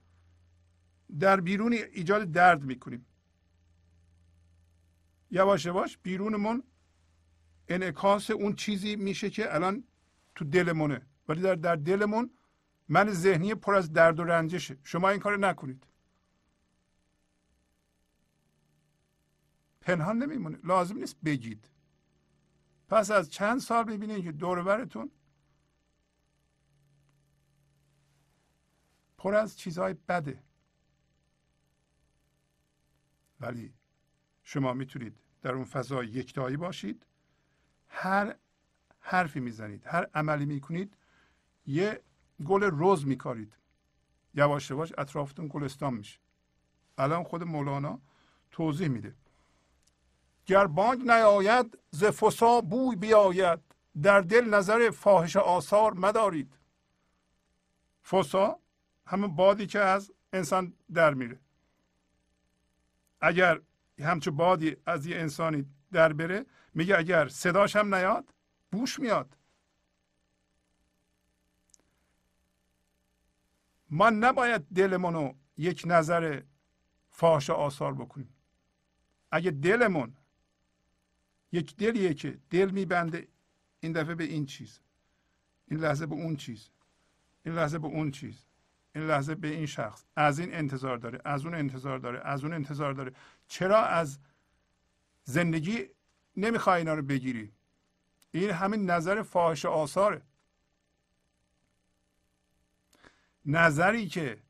در 1.19 1.41
بیرون 1.41 1.73
ایجاد 1.73 2.31
درد 2.31 2.63
می‌کنیم. 2.63 3.05
یواش 5.31 5.65
یواش 5.65 5.97
بیرونمون 5.97 6.63
انعکاس 7.67 8.31
اون 8.31 8.55
چیزی 8.55 8.95
میشه 8.95 9.29
که 9.29 9.55
الان 9.55 9.83
تو 10.35 10.45
دلمونه. 10.45 11.01
ولی 11.27 11.41
در 11.41 11.55
در 11.55 11.75
دلمون 11.75 12.29
من 12.89 13.09
ذهنی 13.09 13.55
پر 13.55 13.75
از 13.75 13.93
درد 13.93 14.19
و 14.19 14.23
رنجشه. 14.23 14.77
شما 14.83 15.09
این 15.09 15.19
کار 15.19 15.37
نکنید. 15.37 15.83
پنهان 19.87 20.17
نمیمونه 20.17 20.59
لازم 20.63 20.97
نیست 20.97 21.17
بگید. 21.25 21.69
پس 22.87 23.11
از 23.11 23.29
چند 23.29 23.59
سال 23.59 23.83
ببینید 23.83 24.23
که 24.23 24.31
دورورتون 24.31 25.11
پر 29.17 29.35
از 29.35 29.57
چیزهای 29.57 29.93
بده. 29.93 30.43
ولی 33.39 33.73
شما 34.43 34.73
می‌تونید 34.73 35.19
در 35.41 35.51
اون 35.53 35.65
فضا 35.65 36.03
یکتایی 36.03 36.57
باشید. 36.57 37.05
هر 37.87 38.35
حرفی 38.99 39.39
می‌زنید 39.39 39.87
هر 39.87 40.07
عملی 40.13 40.45
می‌کنید 40.45 40.97
یه 41.65 42.01
گل 42.45 42.63
روز 42.63 43.07
میکارید. 43.07 43.57
یواش 44.33 44.69
یواش 44.69 44.93
اطرافتون 44.97 45.47
گلستان 45.47 45.93
میشه. 45.93 46.19
الان 46.97 47.23
خود 47.23 47.43
مولانا 47.43 48.01
توضیح 48.51 48.87
میده. 48.87 49.15
گر 50.47 50.67
بانگ 50.67 51.01
نیاید 51.01 51.77
ز 51.91 52.03
فسا 52.03 52.61
بوی 52.61 52.95
بیاید. 52.95 53.59
در 54.01 54.21
دل 54.21 54.49
نظر 54.49 54.89
فاحش 54.89 55.35
آثار 55.35 55.93
مدارید. 55.93 56.57
فسا 58.03 58.59
همون 59.05 59.35
بادی 59.35 59.67
که 59.67 59.79
از 59.79 60.11
انسان 60.33 60.73
در 60.93 61.13
میره. 61.13 61.39
اگر 63.21 63.61
همچون 63.99 64.35
بادی 64.35 64.77
از 64.85 65.05
یه 65.05 65.17
انسانی 65.17 65.65
در 65.91 66.13
بره 66.13 66.45
میگه 66.73 66.97
اگر 66.97 67.27
صداش 67.27 67.75
هم 67.75 67.95
نیاد 67.95 68.33
بوش 68.71 68.99
میاد. 68.99 69.37
ما 73.89 74.09
نباید 74.09 74.61
دلمون 74.75 75.35
یک 75.57 75.83
نظر 75.85 76.41
فاش 77.09 77.49
آثار 77.49 77.93
بکنیم. 77.93 78.35
اگه 79.31 79.51
دلمون 79.51 80.15
یک 81.51 81.75
دلیه 81.75 82.13
که 82.13 82.37
دل 82.49 82.71
میبنده. 82.71 83.27
این 83.79 83.91
دفعه 83.91 84.15
به 84.15 84.23
این 84.23 84.45
چیز. 84.45 84.79
این 85.67 85.79
لحظه 85.79 86.05
به 86.05 86.15
اون 86.15 86.35
چیز. 86.35 86.69
این 87.45 87.55
لحظه 87.55 87.79
به 87.79 87.87
اون 87.87 88.11
چیز. 88.11 88.45
این 88.95 89.07
لحظه 89.07 89.35
به 89.35 89.47
این 89.47 89.65
شخص. 89.65 90.05
از 90.15 90.39
این 90.39 90.53
انتظار 90.53 90.97
داره. 90.97 91.21
از 91.25 91.45
اون 91.45 91.53
انتظار 91.53 91.99
داره. 91.99 92.21
از 92.25 92.43
اون 92.43 92.53
انتظار 92.53 92.93
داره. 92.93 93.13
چرا 93.47 93.81
از 93.85 94.19
زندگی 95.23 95.85
نمی‌خوای 96.37 96.77
اینا 96.77 96.93
رو 96.93 97.01
بگیری؟ 97.01 97.51
این 98.31 98.49
همین 98.49 98.89
نظر 98.89 99.21
فاحش 99.21 99.65
آثاره. 99.65 100.21
نظری 103.45 104.07
که 104.07 104.43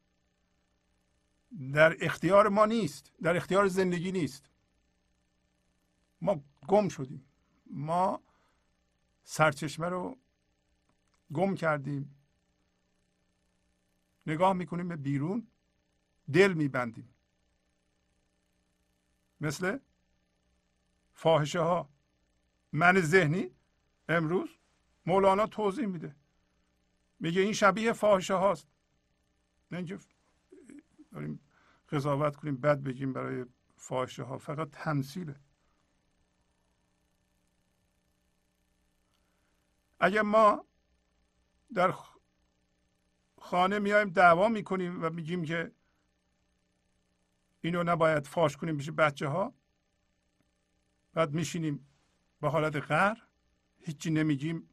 در 1.73 1.97
اختیار 2.05 2.47
ما 2.49 2.65
نیست. 2.65 3.11
در 3.21 3.35
اختیار 3.35 3.67
زندگی 3.67 4.11
نیست. 4.11 4.49
ما 6.21 6.43
گم 6.67 6.89
شدیم. 6.89 7.25
ما 7.65 8.21
سرچشمه 9.23 9.89
رو 9.89 10.17
گم 11.33 11.55
کردیم. 11.55 12.15
نگاه 14.27 14.53
می‌کنیم 14.53 14.87
به 14.87 14.95
بیرون 14.95 15.47
دل 16.33 16.53
میبندیم. 16.53 17.09
مثل 19.41 19.79
فاحشه 21.13 21.59
ها 21.59 21.89
من 22.71 23.01
ذهنی 23.01 23.51
امروز 24.09 24.49
مولانا 25.05 25.47
توضیح 25.47 25.85
میده. 25.85 26.15
میگه 27.19 27.41
این 27.41 27.53
شبیه 27.53 27.93
فاحشه 27.93 28.33
هاست 28.33 28.67
نه 29.71 29.77
اینکه 29.77 29.99
داریم 31.11 31.39
قضاوت 31.89 32.35
کنیم 32.35 32.57
بد 32.57 32.83
بگیم 32.83 33.13
برای 33.13 33.45
فاحشه 33.75 34.23
ها 34.23 34.37
فقط 34.37 34.69
تمثیله. 34.71 35.35
اگر 39.99 40.21
ما 40.21 40.65
در 41.73 41.93
خانه 43.39 43.79
میایم 43.79 44.09
دعوا 44.09 44.47
می‌کنیم 44.47 45.03
و 45.03 45.09
میگیم 45.09 45.45
که 45.45 45.71
اینو 47.61 47.83
نباید 47.83 48.27
فاش 48.27 48.57
کنیم 48.57 48.77
بشه 48.77 48.91
بچه 48.91 49.27
ها 49.27 49.53
بعد 51.13 51.33
میشینیم 51.33 51.87
به 52.41 52.49
حالت 52.49 52.75
قهر 52.75 53.23
هیچی 53.79 54.11
نمیگیم 54.11 54.69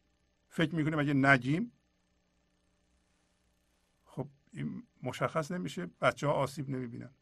فکر 0.48 0.74
می‌کنیم 0.74 0.98
اگه 0.98 1.14
نگیم 1.14 1.72
خب 4.04 4.28
این 4.52 4.86
مشخص 5.02 5.50
نمیشه 5.50 5.86
بچه 5.86 6.26
ها 6.26 6.32
آسیب 6.32 6.68
نمی‌بینن. 6.68 7.14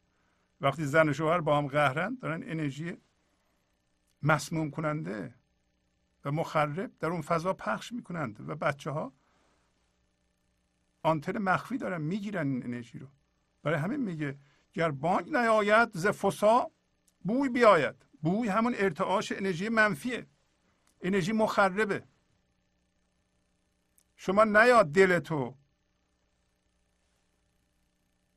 وقتی 0.61 0.85
زن 0.85 1.09
و 1.09 1.13
شوهر 1.13 1.41
با 1.41 1.57
هم 1.57 1.67
قهرن 1.67 2.15
دارن 2.15 2.43
انرژی 2.43 2.97
مسموم 4.21 4.71
کننده 4.71 5.35
و 6.25 6.31
مخرب 6.31 6.91
در 6.99 7.07
اون 7.07 7.21
فضا 7.21 7.53
پخش 7.53 7.91
می‌کنند 7.91 8.49
و 8.49 8.55
بچه 8.55 8.91
ها 8.91 9.13
آنتن 11.03 11.37
مخفی 11.37 11.77
دارن 11.77 12.01
می‌گیرن 12.01 12.47
این 12.47 12.63
انرژی 12.63 12.99
رو. 12.99 13.07
برای 13.63 13.79
همین 13.79 13.99
میگه 13.99 14.39
گر 14.73 14.91
بانک 14.91 15.27
نیاید 15.27 15.89
ز 15.93 16.07
فسا 16.07 16.71
بوی 17.21 17.49
بیاید. 17.49 17.95
بوی 18.21 18.49
همون 18.49 18.73
ارتعاش 18.77 19.31
انرژی 19.31 19.69
منفیه. 19.69 20.27
انرژی 21.01 21.31
مخربه. 21.31 22.03
شما 24.15 24.43
نیاد 24.43 24.91
دل 24.91 25.19
تو 25.19 25.57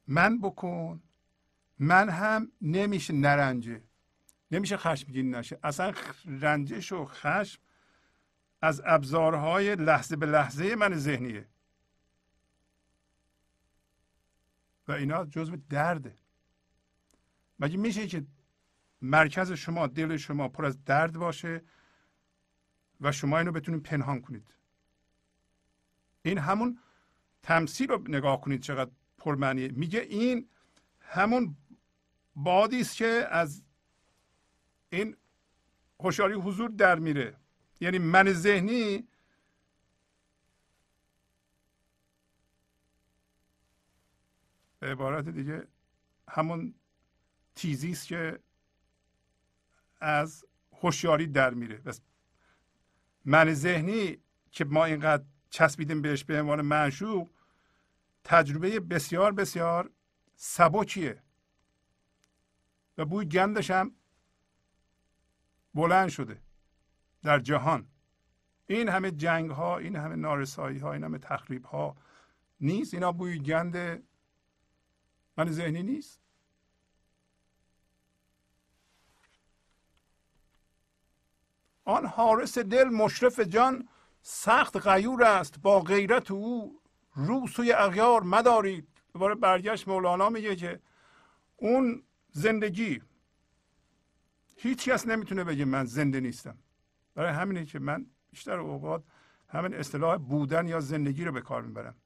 من 0.06 0.38
بکن. 0.38 1.02
من 1.78 2.08
هم 2.08 2.52
نمیشه 2.62 3.14
نرنجه. 3.14 3.82
نمیشه 4.50 4.76
خشمگین 4.76 5.34
نشه. 5.34 5.58
اصلا 5.62 5.92
رنجش 6.24 6.92
و 6.92 7.04
خشم 7.04 7.62
از 8.62 8.82
ابزارهای 8.84 9.76
لحظه 9.76 10.16
به 10.16 10.26
لحظه 10.26 10.74
من 10.74 10.94
ذهنیه. 10.94 11.48
و 14.88 14.92
اینا 14.92 15.24
جزو 15.24 15.56
درده. 15.68 16.14
مگه 17.58 17.76
میشه 17.76 18.06
که 18.06 18.26
مرکز 19.02 19.52
شما 19.52 19.86
دل 19.86 20.16
شما 20.16 20.48
پر 20.48 20.66
از 20.66 20.84
درد 20.84 21.12
باشه 21.12 21.62
و 23.00 23.12
شما 23.12 23.38
اینو 23.38 23.52
بتونید 23.52 23.82
پنهان 23.82 24.20
کنید؟ 24.20 24.54
این 26.22 26.38
همون 26.38 26.78
تمثیل 27.42 27.88
رو 27.88 28.02
نگاه 28.08 28.40
کنید 28.40 28.60
چقدر 28.60 28.90
پرمعنیه. 29.18 29.68
میگه 29.68 30.00
این 30.00 30.48
همون 31.00 31.56
بادی 32.36 32.80
است 32.80 32.96
که 32.96 33.26
از 33.30 33.62
این 34.90 35.16
هوشیاری 36.00 36.34
حضور 36.34 36.70
در 36.70 36.98
میره. 36.98 37.36
یعنی 37.80 37.98
من 37.98 38.32
ذهنی 38.32 39.08
به 44.78 44.86
عبارت 44.86 45.28
دیگه 45.28 45.66
همون 46.28 46.74
تیزی 47.54 47.90
است 47.90 48.06
که 48.06 48.40
از 50.00 50.44
هوشیاری 50.72 51.26
در 51.26 51.54
میره. 51.54 51.76
بس 51.76 52.00
من 53.24 53.54
ذهنی 53.54 54.18
که 54.50 54.64
ما 54.64 54.84
اینقدر 54.84 55.24
چسبیدیم 55.50 56.02
بهش 56.02 56.24
به 56.24 56.40
عنوان 56.40 56.62
معشوق 56.62 57.30
تجربه 58.24 58.80
بسیار 58.80 59.32
بسیار 59.32 59.90
سبکیه. 60.34 61.22
و 62.98 63.04
بوی 63.04 63.24
گندش 63.26 63.70
هم 63.70 63.94
بلند 65.74 66.08
شده. 66.08 66.45
در 67.26 67.38
جهان. 67.38 67.86
این 68.66 68.88
همه 68.88 69.10
جنگ 69.10 69.50
ها 69.50 69.78
این 69.78 69.96
همه 69.96 70.16
نارسایی 70.16 70.78
ها 70.78 70.92
این 70.92 71.04
همه 71.04 71.18
تخریب 71.18 71.64
ها 71.64 71.96
نیست. 72.60 72.94
اینا 72.94 73.12
بوی 73.12 73.38
گند 73.38 74.02
من 75.36 75.50
ذهنی 75.50 75.82
نیست. 75.82 76.20
آن 81.84 82.06
حارس 82.06 82.58
دل 82.58 82.84
مشرف 82.88 83.40
جان 83.40 83.88
سخت 84.22 84.76
غیور 84.76 85.22
است. 85.22 85.60
با 85.60 85.80
غیرت 85.80 86.30
او 86.30 86.80
رو 87.14 87.46
سوی 87.46 87.72
اغیار 87.72 88.22
مدارید. 88.22 88.88
دوباره 89.12 89.34
برگشت 89.34 89.88
مولانا 89.88 90.28
میگه 90.28 90.56
که 90.56 90.80
اون 91.56 92.02
زندگی 92.30 93.02
هیچ 94.56 94.88
کس 94.88 95.06
نمی‌تونه 95.06 95.44
بگه 95.44 95.64
من 95.64 95.84
زنده 95.84 96.20
نیستم. 96.20 96.58
برای 97.16 97.32
همینه 97.32 97.64
که 97.64 97.78
من 97.78 98.06
بیشتر 98.30 98.58
اوقات 98.58 99.04
همین 99.48 99.74
اصطلاح 99.74 100.16
بودن 100.16 100.68
یا 100.68 100.80
زندگی 100.80 101.24
رو 101.24 101.32
به 101.32 101.40
کار 101.40 101.62
می‌برم. 101.62 101.96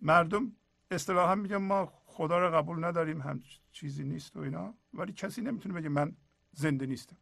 مردم 0.00 0.56
اصطلاحا 0.90 1.34
میگن 1.34 1.56
ما 1.56 1.86
خدا 1.86 2.38
رو 2.38 2.56
قبول 2.56 2.84
نداریم 2.84 3.20
هم 3.20 3.42
چیزی 3.72 4.04
نیست 4.04 4.36
و 4.36 4.40
اینا 4.40 4.74
ولی 4.94 5.12
کسی 5.12 5.42
نمی‌تونه 5.42 5.74
بگه 5.74 5.88
من 5.88 6.16
زنده 6.52 6.86
نیستم. 6.86 7.16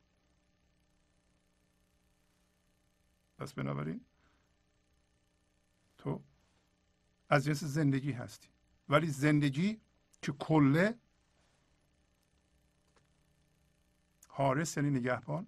پس 3.39 3.53
بنابراین 3.53 4.01
تو 5.99 6.23
از 7.29 7.45
جنس 7.45 7.65
زندگی 7.65 8.13
هستی. 8.13 8.49
ولی 8.89 9.07
زندگی 9.07 9.81
که 10.23 10.33
کله 10.33 10.99
حارس 14.29 14.77
یعنی 14.77 14.91
نگهبان 14.91 15.47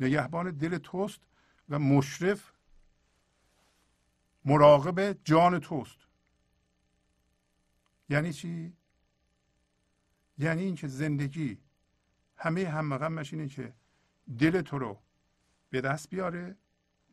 نگهبان 0.00 0.50
دل 0.50 0.78
توست 0.78 1.20
و 1.68 1.78
مشرف 1.78 2.52
مراقب 4.44 5.12
جان 5.24 5.58
توست. 5.58 5.98
یعنی 8.08 8.32
چی؟ 8.32 8.72
یعنی 10.38 10.62
اینکه 10.62 10.88
زندگی 10.88 11.58
همه 12.36 12.68
هم 12.68 13.18
اینه 13.32 13.48
که 13.48 13.72
دل 14.38 14.60
تو 14.60 14.78
رو 14.78 14.98
به 15.70 15.80
دست 15.80 16.10
بیاره 16.10 16.56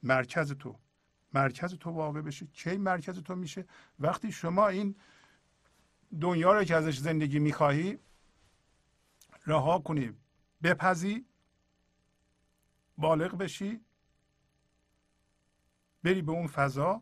مرکز 0.04 0.52
تو. 0.52 0.80
مرکز 1.34 1.74
تو 1.74 1.90
واقع 1.90 2.22
بشه. 2.22 2.48
کی 2.48 2.78
مرکز 2.78 3.20
تو 3.20 3.36
میشه؟ 3.36 3.66
وقتی 4.00 4.32
شما 4.32 4.68
این 4.68 4.96
دنیا 6.22 6.54
رو 6.54 6.64
که 6.64 6.76
ازش 6.76 6.98
زندگی 7.00 7.40
می‌خواهی 7.40 8.00
رها 9.46 9.80
کنی 9.80 10.14
بپذی 10.64 11.26
بالغ 12.98 13.38
بشی 13.38 13.82
بری 16.04 16.22
به 16.22 16.32
اون 16.32 16.48
فضا 16.48 17.02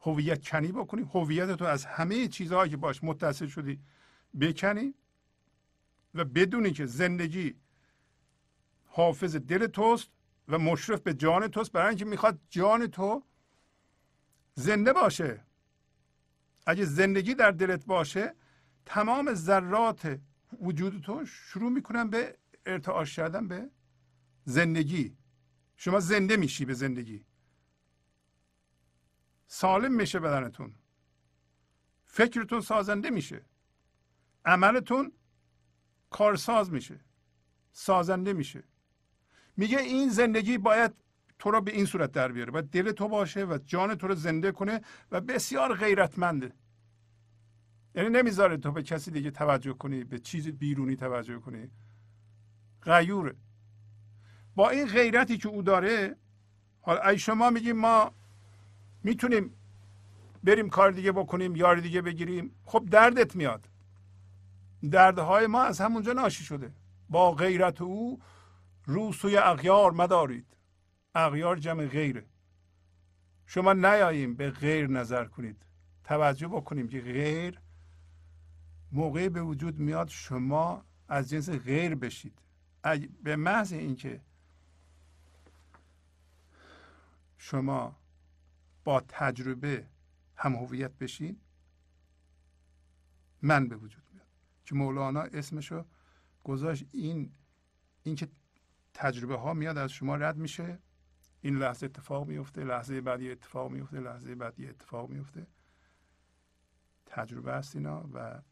هویت 0.00 0.48
کنی 0.48 0.72
بکنی 0.72 1.10
هویت 1.14 1.50
تو 1.50 1.64
از 1.64 1.84
همه 1.84 2.28
چیزهایی 2.28 2.70
که 2.70 2.76
باش 2.76 3.04
متصل 3.04 3.46
شدی 3.46 3.80
بکنی 4.40 4.94
و 6.14 6.24
بدونی 6.24 6.70
که 6.70 6.86
زندگی 6.86 7.54
حافظ 8.86 9.36
دل 9.36 9.66
توست 9.66 10.10
و 10.48 10.58
مشرف 10.58 11.00
به 11.00 11.14
جان 11.14 11.48
توست. 11.48 11.72
برای 11.72 11.88
اینکه 11.88 12.04
می‌خواد 12.04 12.38
جان 12.50 12.86
تو 12.86 13.22
زنده 14.54 14.92
باشه. 14.92 15.44
اگه 16.66 16.84
زندگی 16.84 17.34
در 17.34 17.50
دلت 17.50 17.86
باشه 17.86 18.34
تمام 18.86 19.34
ذرات 19.34 20.20
وجود 20.60 21.02
تو 21.02 21.26
شروع 21.26 21.70
می‌کنن 21.70 22.10
به 22.10 22.38
ارتعاش 22.66 23.16
کردن 23.16 23.48
به 23.48 23.70
زندگی. 24.44 25.16
شما 25.76 26.00
زنده 26.00 26.36
میشی 26.36 26.64
به 26.64 26.74
زندگی. 26.74 27.24
سالم 29.46 29.94
میشه 29.94 30.20
بدنتون. 30.20 30.74
فکرتون 32.04 32.60
سازنده 32.60 33.10
میشه. 33.10 33.44
عملتون 34.44 35.12
کارساز 36.10 36.72
میشه. 36.72 37.00
سازنده 37.72 38.32
میشه. 38.32 38.64
میگه 39.56 39.78
این 39.78 40.08
زندگی 40.08 40.58
باید 40.58 40.92
تو 41.38 41.50
را 41.50 41.60
به 41.60 41.72
این 41.72 41.86
صورت 41.86 42.12
در 42.12 42.32
بیاره 42.32 42.50
باید 42.50 42.70
دل 42.70 42.92
تو 42.92 43.08
باشه 43.08 43.44
و 43.44 43.58
جان 43.64 43.94
تو 43.94 44.08
رو 44.08 44.14
زنده 44.14 44.52
کنه 44.52 44.80
و 45.10 45.20
بسیار 45.20 45.74
غیرتمنده. 45.74 46.52
یعنی 47.94 48.08
نمی‌ذاره 48.08 48.56
تو 48.56 48.72
به 48.72 48.82
کسی 48.82 49.10
دیگه 49.10 49.30
توجه 49.30 49.72
کنی 49.72 50.04
به 50.04 50.18
چیز 50.18 50.48
بیرونی 50.48 50.96
توجه 50.96 51.38
کنی. 51.38 51.70
غیوره 52.82 53.36
با 54.56 54.70
این 54.70 54.86
غیرتی 54.86 55.38
که 55.38 55.48
او 55.48 55.62
داره 55.62 56.16
حالا 56.82 57.08
ای 57.08 57.18
شما 57.18 57.50
میگیم 57.50 57.76
ما 57.76 58.12
می‌تونیم 59.04 59.54
بریم 60.44 60.68
کار 60.68 60.90
دیگه 60.90 61.12
بکنیم 61.12 61.56
یار 61.56 61.76
دیگه 61.80 62.02
بگیریم 62.02 62.54
خب 62.64 62.88
دردت 62.90 63.36
میاد. 63.36 63.68
دردهای 64.90 65.46
ما 65.46 65.62
از 65.62 65.80
همونجا 65.80 66.12
ناشی 66.12 66.44
شده. 66.44 66.72
با 67.08 67.32
غیرت 67.32 67.82
او 67.82 68.20
رو 68.84 69.12
سوی 69.12 69.36
اغیار 69.36 69.92
مدارید. 69.92 70.46
اغیار 71.14 71.56
جمع 71.56 71.86
غیره. 71.86 72.24
شما 73.46 73.72
نیاییم 73.72 74.34
به 74.34 74.50
غیر 74.50 74.86
نظر 74.86 75.24
کنید. 75.24 75.56
توجه 76.04 76.48
بکنیم 76.48 76.88
که 76.88 77.00
غیر 77.00 77.60
موقعی 78.92 79.28
به 79.28 79.42
وجود 79.42 79.78
میاد 79.78 80.08
شما 80.08 80.84
از 81.08 81.30
جنس 81.30 81.50
غیر 81.50 81.94
بشید. 81.94 82.38
به 83.22 83.36
محض 83.36 83.72
اینکه 83.72 84.20
شما 87.44 87.96
با 88.84 89.00
تجربه 89.00 89.88
هم 90.36 90.54
هویت 90.54 90.92
بشین 90.92 91.40
من 93.42 93.68
به 93.68 93.76
وجود 93.76 94.04
میاد. 94.12 94.26
که 94.64 94.74
مولانا 94.74 95.20
اسمشو 95.20 95.84
گذاشت 96.44 96.84
این 96.92 97.32
اینکه 98.02 98.28
تجربه 98.94 99.36
ها 99.36 99.54
میاد 99.54 99.78
از 99.78 99.92
شما 99.92 100.16
رد 100.16 100.36
میشه. 100.36 100.78
این 101.40 101.56
لحظه 101.56 101.86
اتفاق 101.86 102.26
میفته 102.28 102.64
لحظه 102.64 103.00
بعدی 103.00 103.30
اتفاق 103.30 103.70
میفته 103.70 104.00
لحظه 104.00 104.34
بعدی 104.34 104.68
اتفاق 104.68 105.10
میفته. 105.10 105.46
تجربه 107.06 107.52
است 107.52 107.76
اینا 107.76 108.08
و 108.12 108.42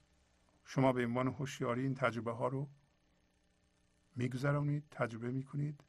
شما 0.64 0.92
به 0.92 1.06
عنوان 1.06 1.28
هوشیاری 1.28 1.82
این 1.82 1.94
تجربه 1.94 2.32
ها 2.32 2.48
رو 2.48 2.68
میگذرونید 4.16 4.84
تجربه 4.90 5.30
می‌کنید 5.30 5.84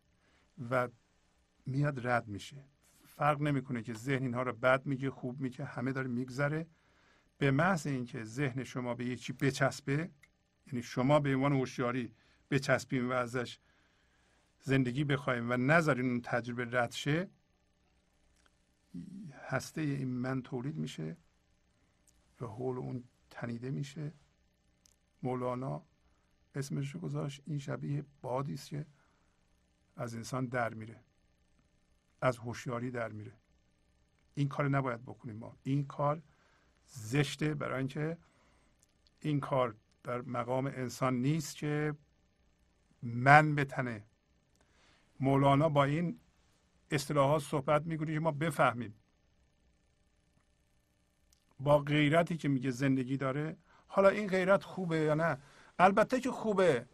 و 0.70 0.90
میاد 1.66 2.08
رد 2.08 2.28
میشه. 2.28 2.71
فرق 3.22 3.42
نمی‌کنه 3.42 3.82
که 3.82 3.94
ذهن 3.94 4.24
اینها 4.24 4.44
رو 4.44 4.54
بد 4.54 4.86
میگه 4.86 5.10
خوب 5.10 5.42
میگه 5.42 5.66
همه 5.66 5.92
داره 5.92 6.08
میگذره. 6.08 6.68
به 7.38 7.52
محض 7.52 7.88
اینکه 7.88 8.24
ذهن 8.24 8.64
شما 8.64 8.96
به 8.96 9.06
یکی 9.06 9.34
بچسبه 9.34 10.10
یعنی 10.68 10.84
شما 10.84 11.20
به 11.20 11.36
عنوان 11.36 11.54
هوشیاری 11.54 12.14
بچسبیم 12.52 13.10
و 13.10 13.14
ازش 13.14 13.60
زندگی 14.62 15.04
بخوایم 15.04 15.52
و 15.52 15.58
نذارین 15.58 16.10
اون 16.10 16.22
تجربه 16.22 16.68
رد 16.72 16.92
شه 16.92 17.30
هسته 19.48 19.82
این 19.82 20.08
من 20.08 20.42
تولید 20.42 20.76
میشه 20.76 21.18
و 22.42 22.46
حول 22.46 22.78
اون 22.78 23.04
تنیده 23.30 23.72
میشه. 23.72 24.14
مولانا 25.24 25.84
اسمش 26.56 26.92
رو 26.92 27.00
گذاشت 27.00 27.42
این 27.46 27.60
شبیه 27.60 28.06
بادی 28.22 28.54
است 28.54 28.70
که 28.70 28.86
از 29.96 30.16
انسان 30.16 30.46
در 30.46 30.74
میره. 30.74 31.11
از 32.22 32.38
هوشیاری 32.38 32.92
در 32.92 33.10
میره. 33.10 33.34
این 34.36 34.48
کار 34.50 34.68
نباید 34.68 35.02
بکنیم 35.02 35.36
ما. 35.36 35.58
این 35.64 35.86
کار 35.86 36.22
زشته 36.88 37.54
برای 37.54 37.78
اینکه 37.78 38.18
این 39.20 39.40
کار 39.40 39.76
در 40.04 40.22
مقام 40.22 40.66
انسان 40.66 41.14
نیست 41.14 41.56
که 41.56 41.96
من 43.04 43.56
بتنه 43.56 44.04
مولانا 45.20 45.70
با 45.70 45.84
این 45.84 46.20
اصطلاحات 46.92 47.42
صحبت 47.42 47.86
می‌کنه 47.86 48.14
که 48.14 48.20
ما 48.20 48.32
بفهمیم. 48.32 48.96
با 51.60 51.80
غیرتی 51.80 52.38
که 52.38 52.48
میگه 52.48 52.72
زندگی 52.72 53.18
داره. 53.18 53.58
حالا 53.88 54.10
این 54.10 54.28
غیرت 54.28 54.64
خوبه 54.64 54.98
یا 54.98 55.14
نه؟ 55.14 55.38
البته 55.80 56.20
که 56.20 56.32
خوبه. 56.32 56.86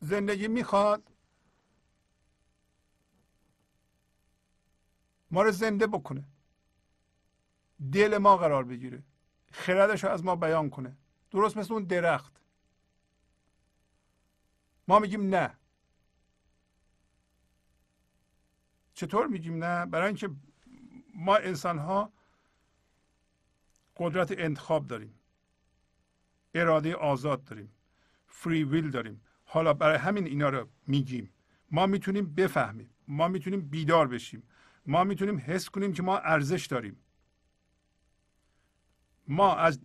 زندگی 0.00 0.48
می‌خواد. 0.48 1.11
ما 5.32 5.42
رو 5.42 5.50
زنده 5.50 5.86
بکنه. 5.86 6.24
دل 7.92 8.18
ما 8.18 8.36
قرار 8.36 8.64
بگیره. 8.64 9.02
خردش 9.52 10.04
رو 10.04 10.10
از 10.10 10.24
ما 10.24 10.36
بیان 10.36 10.70
کنه. 10.70 10.96
درست 11.30 11.56
مثل 11.56 11.74
اون 11.74 11.84
درخت. 11.84 12.40
ما 14.88 14.98
میگیم 14.98 15.34
نه. 15.34 15.56
چطور 18.94 19.26
میگیم 19.26 19.64
نه؟ 19.64 19.86
برای 19.86 20.06
اینکه 20.06 20.30
ما 21.14 21.36
انسان 21.36 21.78
ها 21.78 22.12
قدرت 23.96 24.34
انتخاب 24.38 24.86
داریم. 24.86 25.14
اراده 26.54 26.94
آزاد 26.94 27.44
داریم. 27.44 27.72
فری 28.26 28.64
ویل 28.64 28.90
داریم. 28.90 29.22
حالا 29.44 29.72
برای 29.74 29.98
همین 29.98 30.26
اینا 30.26 30.48
رو 30.48 30.68
میگیم. 30.86 31.32
ما 31.70 31.86
می‌تونیم 31.86 32.34
بفهمیم. 32.34 32.90
ما 33.08 33.28
می‌تونیم 33.28 33.60
بیدار 33.60 34.08
بشیم. 34.08 34.42
ما 34.86 35.04
می‌تونیم 35.04 35.38
حس 35.38 35.68
کنیم 35.68 35.92
که 35.92 36.02
ما 36.02 36.18
ارزش 36.18 36.66
داریم. 36.66 36.96
ما 39.28 39.54
از 39.54 39.80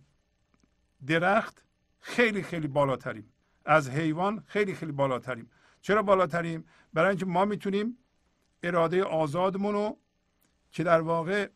درخت 1.06 1.64
خیلی 2.00 2.42
خیلی 2.42 2.68
بالاتریم. 2.68 3.32
از 3.64 3.90
حیوان 3.90 4.44
خیلی 4.46 4.74
خیلی 4.74 4.92
بالاتریم. 4.92 5.50
چرا 5.80 6.02
بالاتریم؟ 6.02 6.64
برای 6.92 7.08
اینکه 7.08 7.26
ما 7.26 7.44
می‌تونیم 7.44 7.98
اراده 8.62 9.04
آزادمون 9.04 9.74
رو 9.74 9.98
که 10.72 10.84
در 10.84 11.00
واقع 11.00 11.48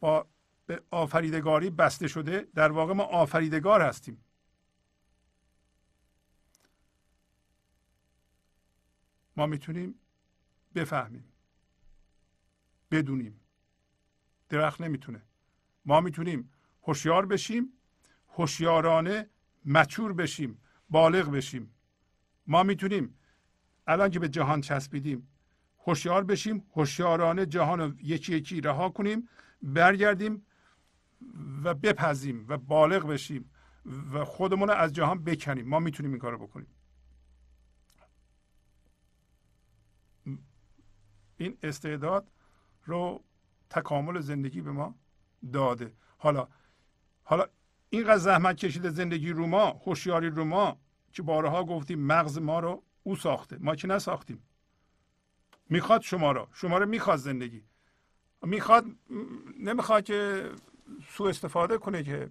با 0.00 0.26
به 0.66 0.82
آفریدگاری 0.90 1.70
بسته 1.70 2.08
شده 2.08 2.48
در 2.54 2.72
واقع 2.72 2.92
ما 2.92 3.02
آفریدگار 3.04 3.82
هستیم. 3.82 4.24
ما 9.36 9.46
می‌تونیم 9.46 9.94
بفهمیم. 10.76 11.24
بدونیم. 12.90 13.40
درخت 14.48 14.80
نمی‌تونه. 14.80 15.22
ما 15.84 16.00
می‌تونیم 16.00 16.52
هوشیار 16.82 17.26
بشیم 17.26 17.72
هوشیارانه 18.28 19.30
مچور 19.64 20.12
بشیم 20.12 20.58
بالغ 20.90 21.30
بشیم. 21.30 21.74
ما 22.46 22.62
می‌تونیم 22.62 23.14
الان 23.86 24.10
که 24.10 24.18
به 24.18 24.28
جهان 24.28 24.60
چسبیدیم 24.60 25.28
هوشیار 25.78 26.24
بشیم 26.24 26.64
هوشیارانه 26.74 27.46
جهان 27.46 27.80
رو 27.80 28.00
یکی 28.00 28.36
یکی 28.36 28.60
رها 28.60 28.88
کنیم 28.88 29.28
برگردیم 29.62 30.46
و 31.64 31.74
بپذیم 31.74 32.46
و 32.48 32.58
بالغ 32.58 33.06
بشیم 33.06 33.50
و 34.12 34.24
خودمون 34.24 34.68
رو 34.68 34.74
از 34.74 34.92
جهان 34.92 35.24
بکنیم. 35.24 35.68
ما 35.68 35.78
می‌تونیم 35.78 36.12
این 36.12 36.20
کار 36.20 36.36
بکنیم. 36.36 36.66
این 41.36 41.58
استعداد 41.62 42.30
رو 42.84 43.24
تکامل 43.70 44.20
زندگی 44.20 44.60
به 44.60 44.70
ما 44.70 44.94
داده. 45.52 45.92
حالا 46.18 46.48
حالا 47.24 47.46
اینقدر 47.90 48.18
زحمت 48.18 48.56
کشیده 48.56 48.90
زندگی 48.90 49.32
رو 49.32 49.46
ما 49.46 49.70
هوشیاری 49.70 50.30
رو 50.30 50.44
ما 50.44 50.78
که 51.12 51.22
بارها 51.22 51.64
گفتیم 51.64 51.98
مغز 51.98 52.38
ما 52.38 52.60
رو 52.60 52.82
او 53.02 53.16
ساخته. 53.16 53.58
ما 53.60 53.74
که 53.76 53.88
نساختیم. 53.88 54.42
می‌خواد 55.68 56.00
شما 56.00 56.32
رو. 56.32 56.48
شما 56.52 56.78
رو 56.78 56.86
می‌خواد 56.86 57.18
زندگی. 57.18 57.64
می‌خواد 58.42 58.86
نمی‌خواد 59.58 60.04
که 60.04 60.50
سوء 61.08 61.28
استفاده 61.28 61.78
کنه 61.78 62.02
که 62.02 62.30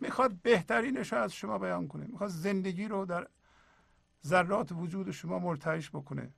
می‌خواد 0.00 0.32
بهترینش 0.42 1.12
رو 1.12 1.18
از 1.18 1.32
شما 1.32 1.58
بیان 1.58 1.88
کنه. 1.88 2.06
می‌خواد 2.06 2.30
زندگی 2.30 2.88
رو 2.88 3.06
در 3.06 3.28
ذرات 4.26 4.72
وجود 4.72 5.10
شما 5.10 5.38
مرتعش 5.38 5.90
بکنه. 5.90 6.34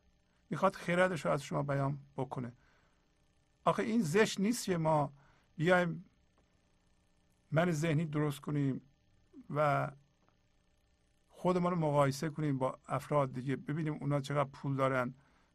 می‌خواد 0.55 0.76
خیردش 0.76 1.24
رو 1.24 1.30
از 1.30 1.42
شما 1.42 1.62
بیان 1.62 1.98
بکنه. 2.16 2.52
آخه 3.64 3.82
این 3.82 4.02
زشت 4.02 4.40
نیست 4.40 4.64
که 4.64 4.76
ما 4.78 5.12
بیایم 5.57 6.05
من 7.50 7.72
ذهنی 7.72 8.05
درست 8.05 8.40
کنیم 8.40 8.80
و 9.50 9.90
خودمان 11.28 11.72
رو 11.72 11.78
مقایسه 11.78 12.30
کنیم 12.30 12.59
با 12.59 12.78
افراد 12.86 13.32
دیگه 13.32 13.57
ببینیم 13.57 13.92
اونا 14.00 14.20
چقدر 14.20 14.48
پول 14.52 14.76
دارن 14.76 15.14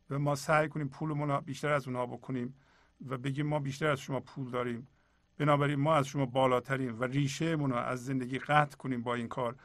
و 0.09 0.19
ما 0.19 0.35
سعی 0.35 0.69
کنیم 0.69 0.89
پولمون 0.89 1.39
بیشتر 1.39 1.71
از 1.71 1.87
اونها 1.87 2.05
بکنیم 2.05 2.55
و 3.07 3.17
بگیم 3.17 3.47
ما 3.47 3.59
بیشتر 3.59 3.87
از 3.87 3.99
شما 3.99 4.19
پول 4.19 4.51
داریم. 4.51 4.87
بنابراین 5.37 5.79
ما 5.79 5.95
از 5.95 6.07
شما 6.07 6.25
بالاتریم 6.25 6.99
و 6.99 7.03
ریشه 7.03 7.45
رو 7.45 7.75
از 7.75 8.05
زندگی 8.05 8.39
قطع 8.39 8.77
کنیم 8.77 9.03
با 9.03 9.15
این 9.15 9.27
کار 9.27 9.55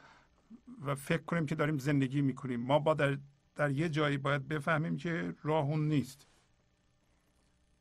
و 0.85 0.95
فکر 0.95 1.23
کنیم 1.23 1.45
که 1.45 1.55
داریم 1.55 1.77
زندگی 1.77 2.21
می‌کنیم. 2.21 2.61
ما 2.61 2.79
با 2.79 2.93
در, 2.93 3.17
در 3.55 3.71
یه 3.71 3.89
جایی 3.89 4.17
باید 4.17 4.47
بفهمیم 4.47 4.97
که 4.97 5.35
راه 5.43 5.65
اون 5.65 5.87
نیست. 5.87 6.27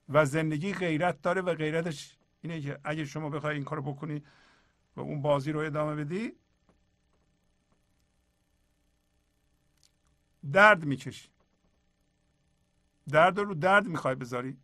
و 0.09 0.25
زندگی 0.25 0.73
غیرت 0.73 1.23
داره 1.23 1.41
و 1.41 1.55
غیرتش 1.55 2.17
اینه 2.43 2.61
که 2.61 2.81
اگه 2.85 3.05
شما 3.05 3.31
بخوای 3.31 3.55
این 3.55 3.65
کارو 3.65 3.83
بکنی 3.83 4.23
و 4.97 5.01
اون 5.01 5.23
بازی 5.23 5.53
رو 5.53 5.61
ادامه 5.61 6.05
بدی 6.05 6.33
درد 10.53 10.85
می‌کشی. 10.85 11.29
درد 13.09 13.39
رو 13.39 13.55
درد 13.55 13.87
می‌خوای 13.87 14.15
بذاری. 14.15 14.57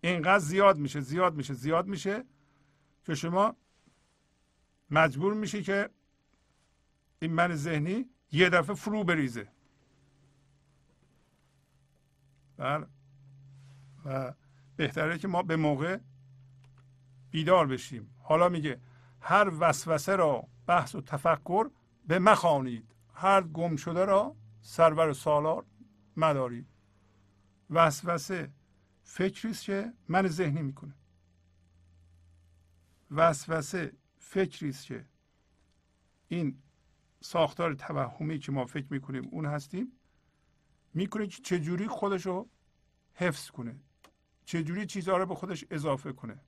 اینقدر 0.00 0.38
زیاد 0.38 0.78
میشه 0.78 1.00
زیاد 1.00 1.34
میشه 1.34 1.54
زیاد 1.54 1.86
میشه 1.86 2.24
که 3.06 3.14
شما 3.14 3.56
مجبور 4.90 5.34
میشی 5.34 5.62
که 5.62 5.90
این 7.20 7.32
من 7.32 7.54
ذهنی 7.54 8.08
یه 8.32 8.48
دفعه 8.50 8.74
فرو 8.74 9.04
بریزه. 9.04 9.53
بله. 12.64 12.86
و 14.04 14.34
بهتره 14.76 15.18
که 15.18 15.28
ما 15.28 15.42
به 15.42 15.56
موقع 15.56 15.98
بیدار 17.30 17.66
بشیم. 17.66 18.14
حالا 18.18 18.48
میگه 18.48 18.80
هر 19.20 19.52
وسوسه 19.60 20.16
را 20.16 20.48
بحث 20.66 20.94
و 20.94 21.00
تفکر 21.00 21.70
به 22.06 22.18
مخانید 22.18 22.94
هر 23.14 23.42
گم 23.42 23.76
شده 23.76 24.04
را 24.04 24.36
سرور 24.60 25.12
سالار 25.12 25.64
مدارید. 26.16 26.66
وسوسه 27.70 28.50
فکری 29.02 29.50
است 29.50 29.64
که 29.64 29.92
من 30.08 30.26
ذهنی 30.26 30.62
می‌کنه. 30.62 30.94
وسوسه 33.10 33.92
فکری 34.18 34.68
است 34.68 34.86
که 34.86 35.06
این 36.28 36.62
ساختار 37.20 37.74
توهمی 37.74 38.38
که 38.38 38.52
ما 38.52 38.64
فکر 38.64 38.86
می‌کنیم 38.90 39.28
اون 39.30 39.46
هستیم 39.46 39.92
می‌کنه 40.94 41.26
که 41.26 41.42
چجوری 41.42 41.88
خودش 41.88 42.26
رو 42.26 42.48
حفظ 43.14 43.50
کنه. 43.50 43.76
چجوری 44.44 44.86
چیزها 44.86 45.16
رو 45.16 45.26
به 45.26 45.34
خودش 45.34 45.64
اضافه 45.70 46.12
کنه. 46.12 46.40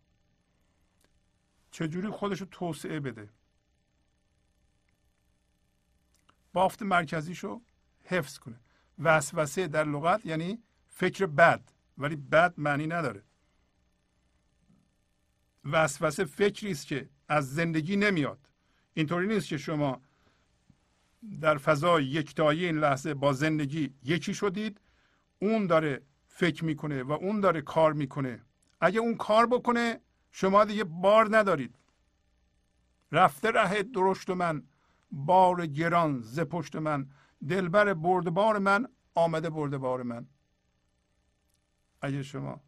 چجوری 1.70 2.08
خودش 2.08 2.40
رو 2.40 2.46
توسعه 2.46 3.00
بده. 3.00 3.28
بافت 6.52 6.82
مرکزیش 6.82 7.38
رو 7.38 7.62
حفظ 8.04 8.38
کنه. 8.38 8.60
وسوسه 8.98 9.68
در 9.68 9.84
لغت 9.84 10.26
یعنی 10.26 10.62
فکر 10.88 11.26
بد 11.26 11.70
ولی 11.98 12.16
بد 12.16 12.54
معنی 12.56 12.86
نداره. 12.86 13.22
وسوسه 15.64 16.24
فکری 16.24 16.70
است 16.70 16.86
که 16.86 17.08
از 17.28 17.54
زندگی 17.54 17.96
نمیاد. 17.96 18.48
اینطوری 18.94 19.26
نیست 19.26 19.48
که 19.48 19.58
شما 19.58 20.00
در 21.40 21.58
فضای 21.58 22.04
یکتایی 22.04 22.64
این 22.64 22.78
لحظه 22.78 23.14
با 23.14 23.32
زندگی 23.32 23.94
یکی 24.04 24.34
شدید 24.34 24.80
اون 25.38 25.66
داره 25.66 26.02
فکر 26.37 26.64
می‌کنه 26.64 27.03
و 27.03 27.12
اون 27.12 27.41
داره 27.41 27.61
کار 27.61 27.93
می‌کنه. 27.93 28.43
اگه 28.80 29.01
اون 29.01 29.16
کار 29.16 29.47
بکنه 29.47 30.01
شما 30.30 30.64
دیگه 30.64 30.84
بار 30.84 31.37
ندارید. 31.37 31.74
رفته 33.12 33.51
ره 33.51 33.82
درشت 33.82 34.30
من 34.30 34.62
بار 35.11 35.66
گران 35.66 36.20
ز 36.20 36.41
پشت 36.41 36.76
من 36.76 37.07
دلبر 37.49 37.95
بار 37.95 38.59
من 38.59 38.89
آمده 39.14 39.51
بار 39.51 40.03
من. 40.03 40.26
اگه 42.01 42.22
شما 42.22 42.61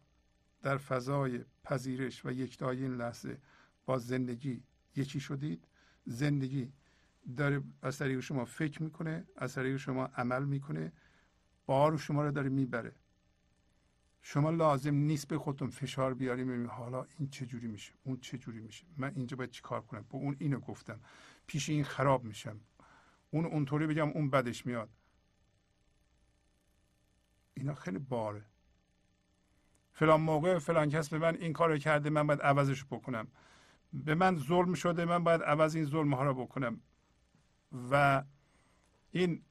در 0.61 0.77
فضای 0.77 1.45
پذیرش 1.63 2.25
و 2.25 2.31
یکتایی 2.31 2.83
این 2.83 2.95
لحظه 2.95 3.37
با 3.85 3.97
زندگی 3.97 4.63
یکی 4.95 5.19
شدید 5.19 5.67
زندگی 6.05 6.71
داره 7.37 7.63
از 7.81 7.97
طریق 7.97 8.19
شما 8.19 8.45
فکر 8.45 8.83
می‌کنه 8.83 9.25
از 9.35 9.53
طریق 9.53 9.77
شما 9.77 10.05
عمل 10.05 10.45
می‌کنه 10.45 10.91
بار 11.65 11.97
شما 11.97 12.23
رو 12.23 12.31
داره 12.31 12.49
می‌بره. 12.49 12.95
شما 14.21 14.49
لازم 14.49 14.95
نیست 14.95 15.27
به 15.27 15.37
خودتون 15.37 15.69
فشار 15.69 16.13
بیاریم 16.13 16.67
حالا 16.67 17.05
این 17.17 17.29
چه 17.29 17.45
جوری 17.45 17.67
میشه 17.67 17.93
اون 18.03 18.19
چه 18.19 18.37
جوری 18.37 18.59
میشه. 18.59 18.85
من 18.97 19.11
اینجا 19.15 19.37
باید 19.37 19.51
چیکار 19.51 19.81
کنم؟ 19.81 20.05
با 20.09 20.19
اون 20.19 20.35
اینو 20.39 20.59
گفتم. 20.59 20.99
پیش 21.47 21.69
این 21.69 21.83
خراب 21.83 22.23
میشم. 22.23 22.59
اون 23.31 23.45
اونطوری 23.45 23.87
بگم 23.87 24.09
اون 24.09 24.29
بدش 24.29 24.65
میاد. 24.65 24.89
اینا 27.53 27.75
خیلی 27.75 27.99
باره. 27.99 28.45
فلان 29.91 30.21
موقع 30.21 30.59
فلان 30.59 30.89
کس 30.89 31.09
به 31.09 31.17
من 31.17 31.35
این 31.35 31.53
کار 31.53 31.77
کرده 31.77 32.09
من 32.09 32.27
باید 32.27 32.41
عوضش 32.41 32.85
بکنم. 32.85 33.27
به 33.93 34.15
من 34.15 34.35
ظلم 34.35 34.73
شده 34.73 35.05
من 35.05 35.23
باید 35.23 35.41
عوض 35.41 35.75
این 35.75 35.85
ظلم 35.85 36.13
ها 36.13 36.23
رو 36.23 36.33
بکنم. 36.33 36.81
و 37.91 38.23
این 39.11 39.41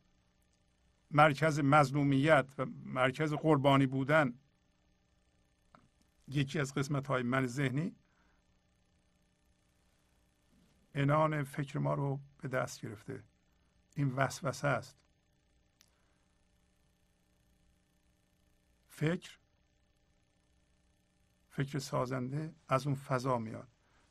مرکز 1.11 1.61
مظلومیت 1.61 2.47
و 2.59 2.67
مرکز 2.85 3.33
قربانی 3.33 3.87
بودن 3.87 4.35
یکی 6.29 6.59
از 6.59 6.75
قسمت 6.75 7.07
های 7.07 7.23
من 7.23 7.47
ذهنی. 7.47 7.97
انان 10.95 11.45
فکر 11.45 11.79
ما 11.79 11.95
رو 11.95 12.21
به 12.39 12.49
دست 12.49 12.81
گرفته. 12.81 13.25
این 13.95 14.09
وسوسه 14.09 14.69
است. 14.69 14.99
فکر 18.89 19.39
فکر 21.49 21.79
سازنده 21.79 22.55
از 22.69 22.87
اون 22.87 22.97
فضا 22.97 23.39
میاد. 23.39 23.69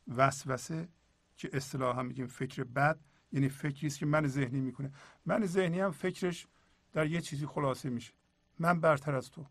وسوسه 0.08 0.90
که 1.38 1.50
اصطلاحا 1.54 2.04
میگیم 2.04 2.28
فکر 2.28 2.64
بد 2.64 3.00
یعنی 3.32 3.50
فکری 3.50 3.88
است 3.88 4.00
که 4.00 4.06
من 4.06 4.28
ذهنی 4.28 4.62
می‌کنه. 4.62 4.92
من 5.26 5.46
ذهنی 5.46 5.80
هم 5.80 5.92
فکرش 5.92 6.48
در 6.94 7.08
یه 7.08 7.22
چیزی 7.22 7.46
خلاصه 7.46 7.90
میشه. 7.90 8.14
من 8.60 8.80
برتر 8.80 9.16
از 9.16 9.32
تو. 9.32 9.46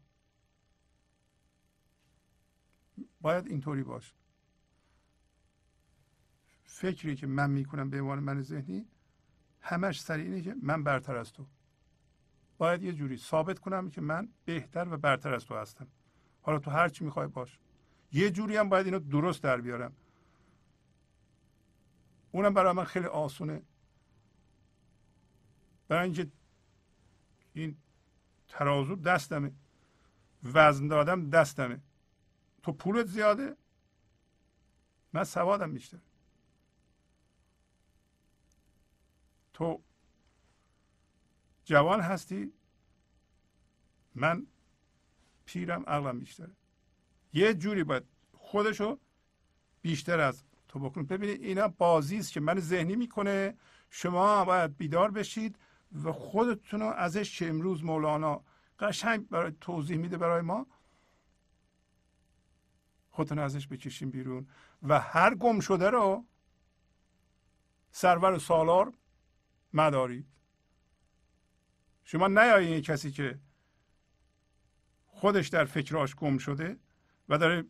باید 3.21 3.47
اینطوری 3.47 3.83
باشه. 3.83 4.15
فکری 6.65 7.17
که 7.17 7.27
من 7.27 7.51
می‌کنم 7.51 7.91
به 7.91 8.01
عنوان 8.01 8.19
من 8.19 8.43
ذهنی 8.43 8.87
همش 9.61 10.01
سر 10.01 10.17
اینه 10.17 10.43
که 10.43 10.55
من 10.63 10.85
برتر 10.85 11.17
از 11.17 11.33
تو. 11.33 11.47
باید 12.59 12.83
یه 12.83 12.93
جوری 12.93 13.17
ثابت 13.17 13.59
کنم 13.59 13.91
که 13.91 14.01
من 14.01 14.29
بهتر 14.45 14.89
و 14.95 14.97
برتر 14.97 15.35
از 15.35 15.45
تو 15.45 15.57
هستم. 15.57 15.87
حالا 16.43 16.59
تو 16.59 16.71
هر 16.71 16.89
چی 16.89 17.05
می‌خوای 17.05 17.27
باش. 17.27 17.59
یه 18.13 18.31
جوری 18.31 18.57
هم 18.57 18.69
باید 18.69 18.87
اینو 18.87 18.99
درست 18.99 19.43
در 19.43 19.61
بیارم. 19.61 19.93
اونم 22.33 22.55
برای 22.55 22.73
من 22.73 22.85
خیلی 22.85 23.07
آسونه. 23.07 23.63
برای 25.89 26.05
اینکه 26.05 26.31
این 27.53 27.77
ترازو 28.49 28.97
دستمه. 28.97 29.53
وزن 30.45 30.89
دادم 30.89 31.31
دستمه. 31.31 31.81
تو 32.67 32.73
پولت 32.73 33.07
زیاده؟ 33.07 33.57
من 35.13 35.25
سوادم 35.25 35.73
بیشتر. 35.73 35.99
تو 39.55 39.83
جوان 41.65 42.01
هستی؟ 42.01 42.53
من 44.15 44.47
پیرم 45.45 45.83
عقلم 45.87 46.19
بیشتره. 46.19 46.53
یه 47.33 47.55
جوری 47.55 47.85
باید 47.85 48.05
خودشو 48.33 48.99
بیشتر 49.83 50.21
از 50.21 50.45
تو 50.69 50.79
بکنید 50.79 51.09
ببینید 51.09 51.43
اینا 51.43 51.69
بازی 51.69 52.19
است 52.19 52.33
که 52.33 52.41
من 52.41 52.61
ذهنی 52.61 52.97
می‌کنه. 52.97 53.57
شما 53.91 54.45
باید 54.45 54.77
بیدار 54.77 55.11
بشید 55.11 55.59
و 56.05 56.13
خودتون 56.13 56.81
رو 56.81 56.87
ازش 56.87 57.39
که 57.39 57.49
امروز 57.49 57.85
مولانا 57.85 58.45
قشنگ 58.79 59.29
برای 59.29 59.53
توضیح 59.61 59.97
میده 59.97 60.17
برای 60.17 60.43
ما. 60.43 60.67
خودتون 63.17 63.39
ازش 63.39 63.69
بکشیم 63.69 64.11
بیرون. 64.11 64.47
و 64.83 65.01
هر 65.01 65.35
گم 65.35 65.61
شده 65.61 65.91
رو 65.91 66.25
سرور 67.91 68.39
سالار 68.39 68.93
مدارید. 69.73 70.27
شما 72.05 72.29
نیایین 72.29 72.81
کسی 72.81 73.11
که 73.11 73.39
خودش 75.07 75.49
در 75.49 75.65
فکراش 75.65 76.15
گم 76.15 76.39
شده 76.39 76.77
و 77.29 77.39
داره 77.39 77.65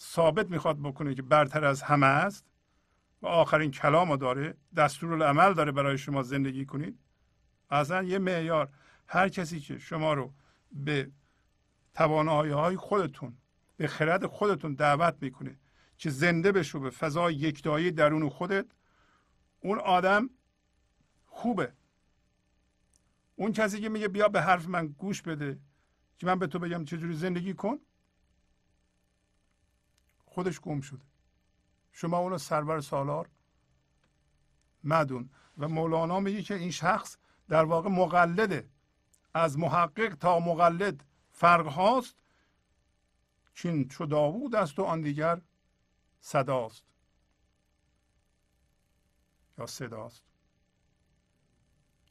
ثابت 0.00 0.50
می‌خواد 0.50 0.78
بکنه 0.78 1.14
که 1.14 1.22
برتر 1.22 1.64
از 1.64 1.82
همه 1.82 2.06
است 2.06 2.44
و 3.22 3.26
آخرین 3.26 3.70
کلام 3.70 4.16
داره 4.16 4.56
دستور 4.76 5.12
العمل 5.12 5.54
داره 5.54 5.72
برای 5.72 5.98
شما 5.98 6.22
زندگی 6.22 6.66
کنید. 6.66 6.98
اصلا 7.70 8.02
یه 8.02 8.18
معیار. 8.18 8.68
هر 9.06 9.28
کسی 9.28 9.60
که 9.60 9.78
شما 9.78 10.12
رو 10.14 10.32
به 10.72 11.10
توانایی 11.94 12.52
های 12.52 12.76
خودتون 12.76 13.36
به 13.80 13.86
خرد 13.86 14.26
خودتون 14.26 14.74
دعوت 14.74 15.16
می‌کنه 15.20 15.58
که 15.98 16.10
زنده 16.10 16.52
بشو 16.52 16.80
به 16.80 16.90
فضای 16.90 17.34
یکتایی 17.34 17.90
درون 17.90 18.28
خودت. 18.28 18.66
اون 19.60 19.78
آدم 19.78 20.30
خوبه. 21.26 21.72
اون 23.36 23.52
کسی 23.52 23.80
که 23.80 23.88
میگه 23.88 24.08
بیا 24.08 24.28
به 24.28 24.42
حرف 24.42 24.68
من 24.68 24.86
گوش 24.86 25.22
بده 25.22 25.58
که 26.18 26.26
من 26.26 26.38
به 26.38 26.46
تو 26.46 26.58
بگم 26.58 26.84
چجوری 26.84 27.14
زندگی 27.14 27.54
کن 27.54 27.78
خودش 30.24 30.60
گم 30.60 30.80
شده. 30.80 31.04
شما 31.92 32.18
اونو 32.18 32.38
سرور 32.38 32.80
سالار 32.80 33.28
مدون. 34.84 35.30
و 35.58 35.68
مولانا 35.68 36.20
میگه 36.20 36.42
که 36.42 36.54
این 36.54 36.70
شخص 36.70 37.16
در 37.48 37.64
واقع 37.64 37.90
مقلده. 37.90 38.68
از 39.34 39.58
محقق 39.58 40.14
تا 40.14 40.40
مقلد 40.40 41.04
فرق 41.30 41.66
هاست. 41.66 42.16
چین 43.62 43.88
چو 43.88 44.06
داوود 44.06 44.54
است 44.54 44.78
و 44.78 44.82
آن 44.82 45.00
دیگر 45.00 45.40
صداست. 46.20 46.84
یا 49.58 49.66
صداست. 49.66 50.24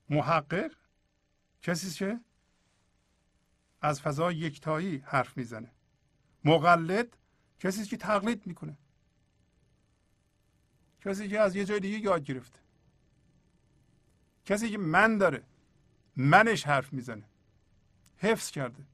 محقق 0.09 0.71
کسی 1.61 1.89
که 1.89 2.19
از 3.81 4.01
فضای 4.01 4.35
یکتایی 4.35 4.97
حرف 4.97 5.37
می‌زنه. 5.37 5.71
مقلد 6.43 7.17
کسی 7.59 7.85
که 7.85 7.97
تقلید 7.97 8.47
می‌کنه. 8.47 8.77
کسی 11.01 11.27
که 11.27 11.39
از 11.39 11.55
یه 11.55 11.65
جای 11.65 11.79
دیگه 11.79 11.97
یاد 11.97 12.23
گرفته. 12.23 12.59
کسی 14.45 14.69
که 14.69 14.77
من 14.77 15.17
داره 15.17 15.43
منش 16.15 16.67
حرف 16.67 16.93
می‌زنه. 16.93 17.29
حفظ 18.17 18.51
کرده. 18.51 18.85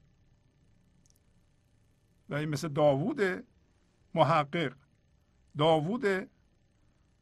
و 2.28 2.34
این 2.34 2.48
مثل 2.48 2.68
داوود 2.68 3.44
محقق. 4.14 4.72
داوود 5.58 6.04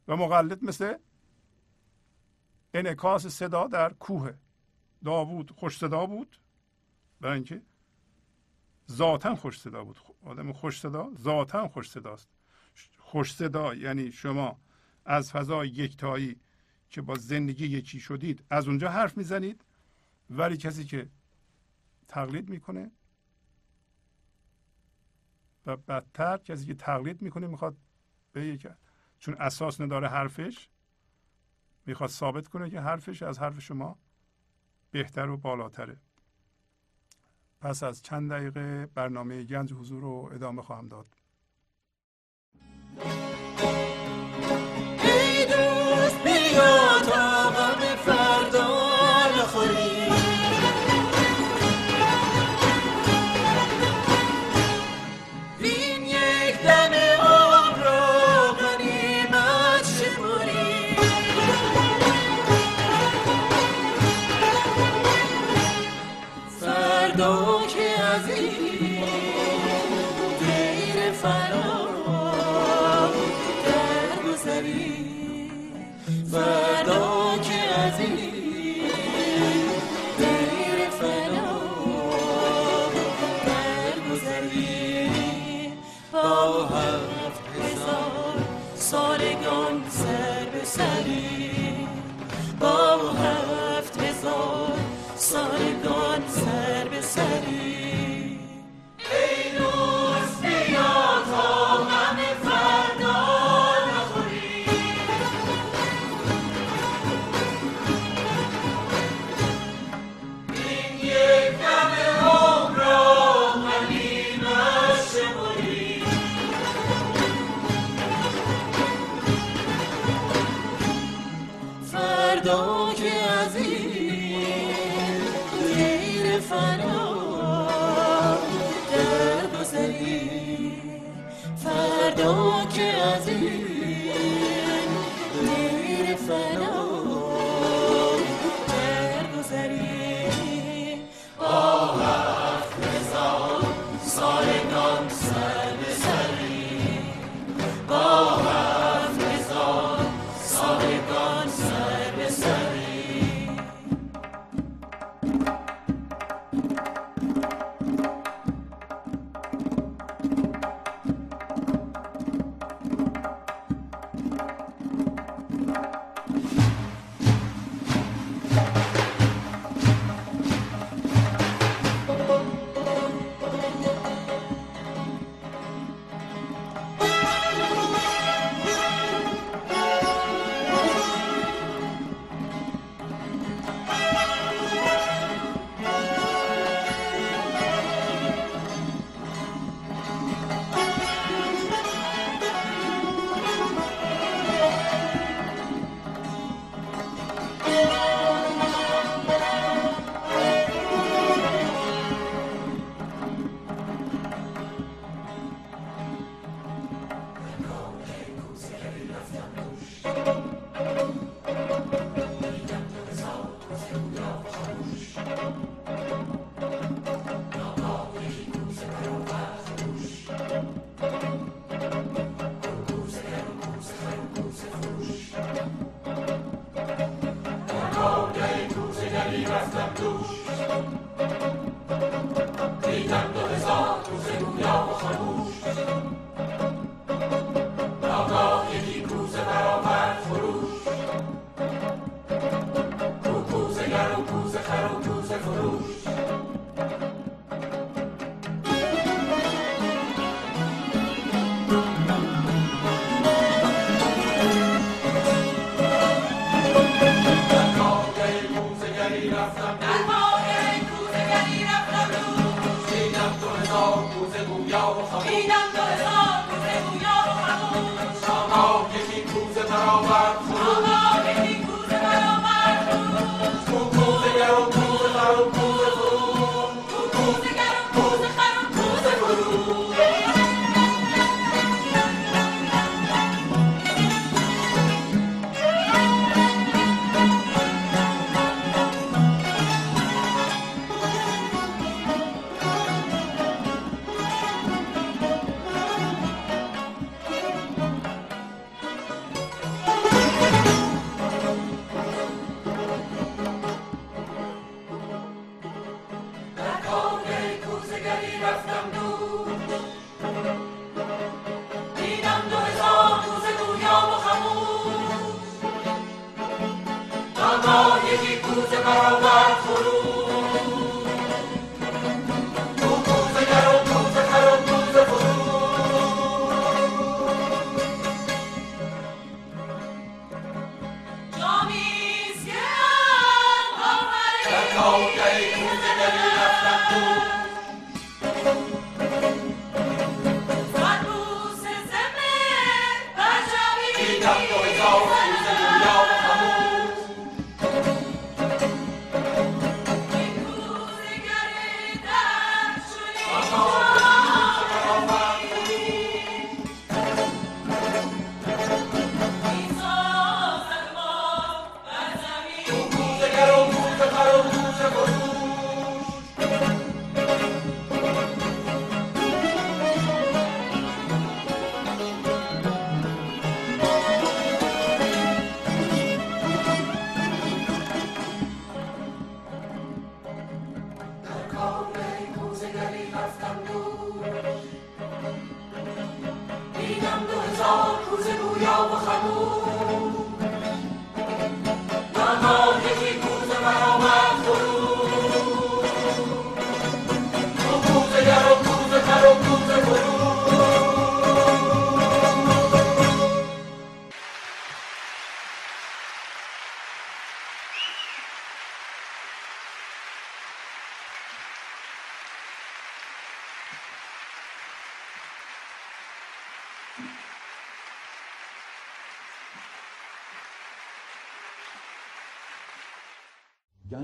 و 0.09 0.17
مقلد 0.17 0.65
مثل 0.65 0.95
انعکاس 2.75 3.27
صدا 3.27 3.67
در 3.67 3.93
کوه. 3.93 4.35
داوود 5.05 5.51
خوش 5.51 5.79
صدا 5.79 6.07
بود 6.07 6.41
برای 7.21 7.35
اینکه 7.35 7.63
ذاتا 8.91 9.35
خوش 9.35 9.61
صدا 9.61 9.85
بود. 9.85 9.99
آدم 10.23 10.53
خوش 10.53 10.81
صدا 10.81 11.13
ذاتا 11.19 11.69
خوش 11.69 11.91
صداست. 11.91 12.29
خوش 12.99 13.35
صدا 13.35 13.75
یعنی 13.75 14.13
شما 14.13 14.61
از 15.05 15.33
فضای 15.33 15.69
یکتایی 15.69 16.41
که 16.91 17.03
با 17.03 17.15
زندگی 17.15 17.67
یکی 17.67 18.01
شدید 18.01 18.45
از 18.51 18.69
اونجا 18.69 18.89
حرف 18.89 19.17
می‌زنید 19.17 19.65
ولی 20.31 20.57
کسی 20.57 20.85
که 20.85 21.11
تقلید 22.09 22.49
می‌کنه 22.49 22.91
و 25.67 25.77
بدتر 25.77 26.37
کسی 26.37 26.67
که 26.67 26.75
تقلید 26.75 27.23
می‌کنه 27.23 27.47
می‌خواد 27.47 27.77
به 28.33 28.59
چون 29.19 29.35
اساس 29.35 29.81
نداره 29.81 30.09
حرفش 30.09 30.69
می‌خواد 31.87 32.11
ثابت 32.11 32.49
کنه 32.49 32.71
که 32.71 32.81
حرفش 32.81 33.23
از 33.23 33.39
حرف 33.39 33.59
شما 33.59 33.99
بهتر 34.91 35.29
و 35.29 35.37
بالاتره. 35.37 35.97
پس 37.61 37.83
از 37.83 38.03
چند 38.03 38.31
دقیقه 38.31 38.87
برنامه 38.87 39.43
گنج 39.45 39.73
حضور 39.73 40.03
رو 40.03 40.31
ادامه 40.33 40.63
خواهم 40.63 40.89
داد. 40.89 41.24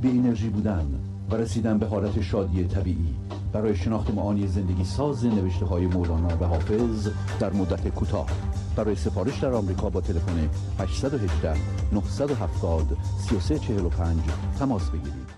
بی 0.00 0.08
انرژی 0.08 0.48
بودن 0.48 1.00
و 1.30 1.34
رسیدن 1.36 1.78
به 1.78 1.86
حالت 1.86 2.20
شادی 2.20 2.64
طبیعی. 2.64 3.16
برای 3.52 3.76
شناخت 3.76 4.10
معانی 4.10 4.46
زندگی 4.46 4.84
ساز 4.84 5.26
نوشته 5.26 5.66
های 5.66 5.86
مولانا 5.86 6.36
و 6.36 6.44
حافظ 6.44 7.08
در 7.40 7.52
مدت 7.52 7.88
کوتاه. 7.88 8.30
برای 8.76 8.94
سفارش 8.94 9.38
در 9.38 9.52
آمریکا 9.52 9.90
با 9.90 10.00
تلفن 10.00 10.50
818 10.78 11.56
970 11.92 12.96
3345 13.18 14.20
تماس 14.58 14.90
بگیرید. 14.90 15.30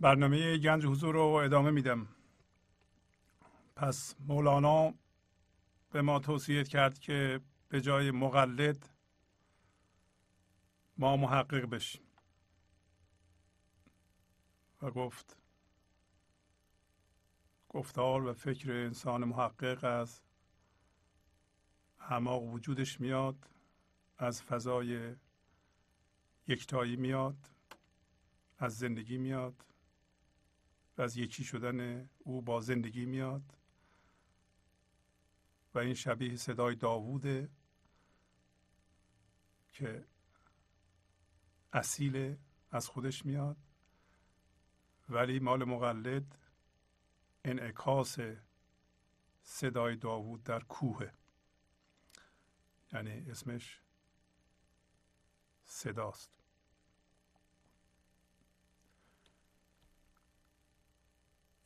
برنامه 0.00 0.58
گنج 0.58 0.86
حضور 0.86 1.14
رو 1.14 1.20
ادامه 1.20 1.70
میدم. 1.70 2.06
پس 3.76 4.14
مولانا 4.28 4.94
به 5.92 6.02
ما 6.02 6.18
توصیه 6.18 6.64
کرد 6.64 6.98
که 6.98 7.40
به 7.68 7.80
جای 7.80 8.10
مقلد 8.10 8.88
ما 10.98 11.16
محقق 11.16 11.70
بشیم. 11.70 12.05
و 14.82 14.90
گفت 14.90 15.36
گفتار 17.68 18.26
و 18.26 18.32
فکر 18.32 18.72
انسان 18.72 19.24
محقق 19.24 19.84
از 19.84 20.20
اعماق 22.00 22.42
وجودش 22.42 23.00
میاد 23.00 23.50
از 24.18 24.42
فضای 24.42 25.16
یکتایی 26.48 26.96
میاد 26.96 27.50
از 28.58 28.78
زندگی 28.78 29.18
میاد 29.18 29.64
و 30.98 31.02
از 31.02 31.16
یکی 31.16 31.44
شدن 31.44 32.08
او 32.18 32.42
با 32.42 32.60
زندگی 32.60 33.06
میاد. 33.06 33.56
و 35.74 35.78
این 35.78 35.94
شبیه 35.94 36.36
صدای 36.36 36.74
داووده 36.74 37.50
که 39.72 40.04
اصیل 41.72 42.36
از 42.70 42.88
خودش 42.88 43.26
میاد. 43.26 43.65
ولی 45.08 45.38
مال 45.38 45.64
مقلد 45.64 46.38
انعکاس 47.44 48.18
صدای 49.42 49.96
داوود 49.96 50.42
در 50.42 50.60
کوه 50.60 51.10
یعنی 52.92 53.30
اسمش 53.30 53.80
صداست. 55.64 56.30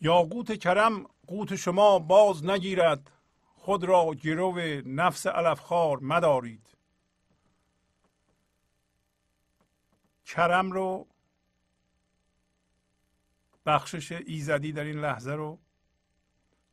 یا 0.00 0.22
قوت 0.22 0.58
کرم 0.58 1.06
قوت 1.26 1.56
شما 1.56 1.98
باز 1.98 2.44
نگیرد. 2.44 3.10
خود 3.54 3.84
را 3.84 4.14
گرو 4.14 4.58
نفس 4.86 5.26
علفخوار 5.26 5.98
مدارید. 5.98 6.66
کرم 10.26 10.72
رو 10.72 11.09
بخشش 13.66 14.12
ایزدی 14.12 14.72
در 14.72 14.84
این 14.84 15.00
لحظه 15.00 15.32
رو 15.32 15.58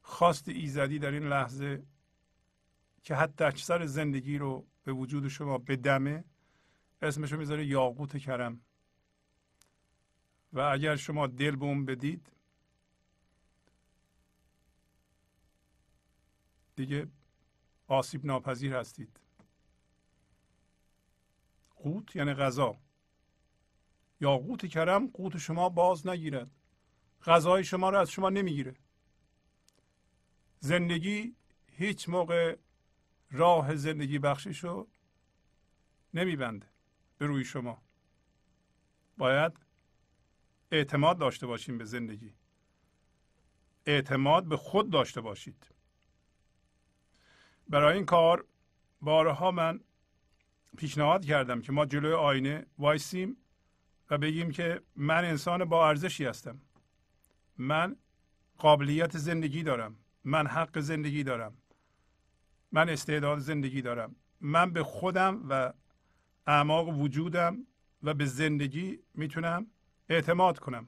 خواست 0.01 0.49
ایزدی 0.49 0.99
در 0.99 1.11
این 1.11 1.23
لحظه 1.23 1.83
که 3.03 3.15
حتی 3.15 3.43
اکثر 3.43 3.85
زندگی 3.85 4.37
رو 4.37 4.67
به 4.83 4.93
وجود 4.93 5.27
شما 5.27 5.57
بدمه 5.57 6.23
اسمشو 7.01 7.37
می‌ذاره 7.37 7.65
یاقوت 7.65 8.17
کرم. 8.17 8.61
و 10.53 10.59
اگر 10.59 10.95
شما 10.95 11.27
دل 11.27 11.55
به 11.55 11.65
اون 11.65 11.85
بدید 11.85 12.31
دیگه 16.75 17.07
آسیب 17.87 18.25
ناپذیر 18.25 18.75
هستید. 18.75 19.19
قوت 21.75 22.15
یعنی 22.15 22.33
غذا. 22.33 22.77
یاقوت 24.21 24.65
کرم 24.65 25.07
قوت 25.07 25.37
شما 25.37 25.69
باز 25.69 26.07
نگیرد. 26.07 26.56
غذای 27.25 27.63
شما 27.63 27.89
رو 27.89 27.99
از 27.99 28.11
شما 28.11 28.29
نمی‌گیره. 28.29 28.75
زندگی 30.59 31.35
هیچ 31.71 32.09
موقع 32.09 32.57
راه 33.31 33.75
زندگی 33.75 34.19
بخشش 34.19 34.63
رو 34.63 34.87
نمیبنده 36.13 36.67
به 37.17 37.25
روی 37.25 37.43
شما. 37.45 37.81
باید 39.17 39.53
اعتماد 40.71 41.17
داشته 41.17 41.47
باشیم 41.47 41.77
به 41.77 41.85
زندگی. 41.85 42.33
اعتماد 43.85 44.45
به 44.45 44.57
خود 44.57 44.89
داشته 44.89 45.21
باشید. 45.21 45.67
برای 47.69 47.95
این 47.95 48.05
کار 48.05 48.45
بارها 49.01 49.51
من 49.51 49.79
پیشنهاد 50.77 51.25
کردم 51.25 51.61
که 51.61 51.71
ما 51.71 51.85
جلوی 51.85 52.13
آینه 52.13 52.65
وایسیم 52.77 53.37
و 54.09 54.17
بگیم 54.17 54.51
که 54.51 54.81
من 54.95 55.25
انسان 55.25 55.65
با 55.65 55.87
ارزشی 55.89 56.25
هستم. 56.25 56.61
من 57.57 57.95
قابلیت 58.57 59.17
زندگی 59.17 59.63
دارم. 59.63 59.95
من 60.23 60.47
حق 60.47 60.79
زندگی 60.79 61.23
دارم. 61.23 61.57
من 62.71 62.89
استعداد 62.89 63.39
زندگی 63.39 63.81
دارم. 63.81 64.15
من 64.41 64.71
به 64.71 64.83
خودم 64.83 65.49
و 65.49 65.73
اعماق 66.47 66.89
وجودم 66.89 67.57
و 68.03 68.13
به 68.13 68.25
زندگی 68.25 68.99
می‌تونم 69.13 69.67
اعتماد 70.09 70.59
کنم. 70.59 70.87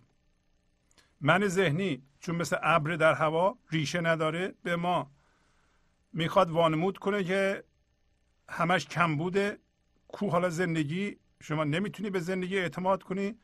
من 1.21 1.47
ذهنی 1.47 2.03
چون 2.19 2.35
مثل 2.35 2.57
ابر 2.61 2.95
در 2.95 3.13
هوا 3.13 3.57
ریشه 3.71 4.01
نداره 4.01 4.53
به 4.63 4.75
ما 4.75 5.11
می‌خواد 6.13 6.49
وانمود 6.49 6.97
کنه 6.97 7.23
که 7.23 7.63
همش 8.49 8.87
کم 8.87 9.17
بوده 9.17 9.59
کو 10.07 10.29
حالا 10.29 10.49
زندگی 10.49 11.17
شما 11.41 11.63
نمی‌تونی 11.63 12.09
به 12.09 12.19
زندگی 12.19 12.59
اعتماد 12.59 13.03
کنی. 13.03 13.39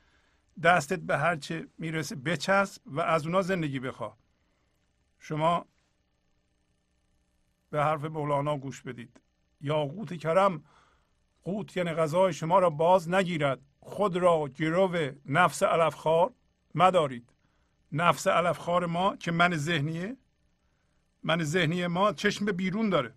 دستت 0.64 1.00
به 1.00 1.18
هر 1.18 1.36
چه 1.36 1.68
می‌رسه 1.78 2.16
بچسب 2.16 2.82
و 2.86 3.02
از 3.02 3.26
اونا 3.26 3.42
زندگی 3.42 3.80
بخوا 3.80 4.18
شما 5.20 5.66
به 7.70 7.84
حرف 7.84 8.06
مولانا 8.06 8.58
گوش 8.58 8.82
بدید. 8.82 9.22
یا 9.62 9.86
قوت 9.86 10.18
کرم 10.18 10.64
قوت 11.44 11.78
یعنی 11.78 11.94
غذای 11.94 12.34
شما 12.34 12.60
را 12.60 12.70
باز 12.70 13.10
نگیرد. 13.10 13.60
خود 13.80 14.18
را 14.18 14.48
گرو 14.48 15.12
نفس 15.26 15.64
علفخوار 15.64 16.34
مدارید. 16.76 17.34
نفس 17.92 18.28
علفخوار 18.28 18.86
ما 18.86 19.16
که 19.16 19.32
من 19.32 19.56
ذهنیه. 19.56 20.18
من 21.24 21.44
ذهنی 21.44 21.88
ما 21.88 22.14
چشم 22.14 22.46
به 22.46 22.52
بیرون 22.52 22.90
داره. 22.90 23.14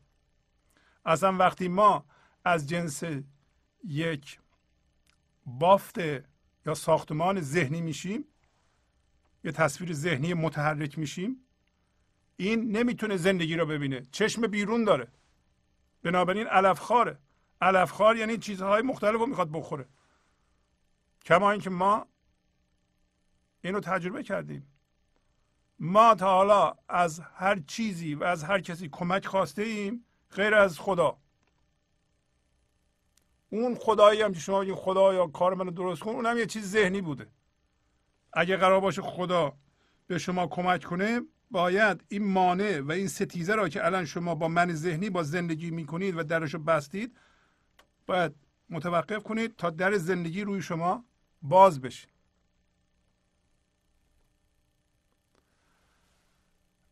اصلا 1.05 1.37
وقتی 1.37 1.69
ما 1.69 2.05
از 2.45 2.69
جنس 2.69 3.03
یک 3.85 4.41
بافت 5.47 5.99
یا 6.69 6.75
ساختمان 6.75 7.41
ذهنی 7.41 7.81
میشیم 7.81 8.25
یه 9.45 9.53
تصویر 9.53 9.93
ذهنی 9.93 10.35
متحرک 10.35 10.99
میشیم. 10.99 11.37
این 12.37 12.77
نمی‌تونه 12.77 13.17
زندگی 13.17 13.57
رو 13.57 13.67
ببینه. 13.67 14.03
چشم 14.13 14.47
بیرون 14.47 14.85
داره. 14.85 15.09
بنابراین 16.03 16.47
علفخواره 16.47 17.19
علفخوار 17.61 18.17
یعنی 18.17 18.39
چیزهای 18.39 18.83
مختلف 18.83 19.21
رو 19.21 19.27
می‌خواد 19.27 19.51
بخوره. 19.53 19.89
کما 21.25 21.51
اینکه 21.51 21.71
ما 21.71 22.07
اینو 23.61 23.81
تجربه 23.81 24.23
کردیم. 24.23 24.67
ما 25.79 26.15
تا 26.15 26.27
حالا 26.27 26.75
از 26.89 27.21
هر 27.21 27.59
چیزی 27.67 28.15
و 28.15 28.25
از 28.25 28.45
هر 28.45 28.61
کسی 28.61 28.89
کمک 28.89 29.27
خواسته 29.27 29.63
ایم 29.63 30.05
غیر 30.31 30.55
از 30.55 30.79
خدا. 30.79 31.19
اون 33.51 33.75
خدایی 33.75 34.23
هم 34.23 34.33
که 34.33 34.41
شما 34.41 34.63
این 34.63 34.75
خدا 34.75 35.15
یا 35.15 35.27
کار 35.27 35.55
منو 35.55 35.71
درست 35.71 36.03
کن 36.03 36.11
اونم 36.11 36.39
یه 36.39 36.47
چیز 36.47 36.71
ذهنی 36.71 37.01
بوده. 37.01 37.27
اگه 38.33 38.57
قرار 38.57 38.81
باشه 38.81 39.03
خدا 39.03 39.53
به 40.07 40.19
شما 40.19 40.47
کمک 40.47 40.85
کنه 40.85 41.21
باید 41.51 42.05
این 42.09 42.25
مانع 42.25 42.81
و 42.81 42.93
این 42.93 43.09
ستیزه 43.09 43.55
را 43.55 43.69
که 43.69 43.87
الان 43.87 44.05
شما 44.05 44.35
با 44.35 44.49
من 44.49 44.75
ذهنی 44.75 45.11
با 45.11 45.23
زندگی 45.23 45.71
می‌کنید 45.71 46.17
و 46.17 46.23
درش 46.23 46.55
رو 46.55 46.61
بستید 46.61 47.19
باید 48.07 48.35
متوقف 48.71 49.23
کنید 49.23 49.57
تا 49.57 49.71
در 49.71 49.97
زندگی 49.97 50.43
روی 50.43 50.63
شما 50.63 51.05
باز 51.43 51.81
بشه. 51.81 52.09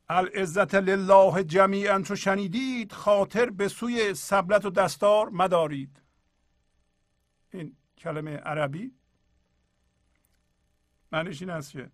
العزت 0.08 0.74
لله 0.74 1.44
جمیعا 1.44 2.02
چو 2.02 2.16
شنیدید 2.16 2.92
خاطر 2.92 3.50
به 3.50 3.68
سوی 3.68 4.14
سبلت 4.14 4.64
و 4.64 4.70
دستار 4.70 5.28
مدارید. 5.28 6.05
این 7.56 7.76
کلمه 7.98 8.36
عربی 8.36 8.92
معنیش 11.12 11.42
این 11.42 11.50
است 11.50 11.72
که 11.72 11.90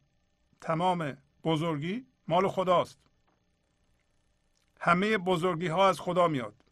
تمام 0.60 1.16
بزرگی 1.44 2.06
مال 2.28 2.48
خداست. 2.48 2.98
همه 4.80 5.18
بزرگی 5.18 5.66
ها 5.66 5.88
از 5.88 6.00
خدا 6.00 6.28
میاد. 6.28 6.64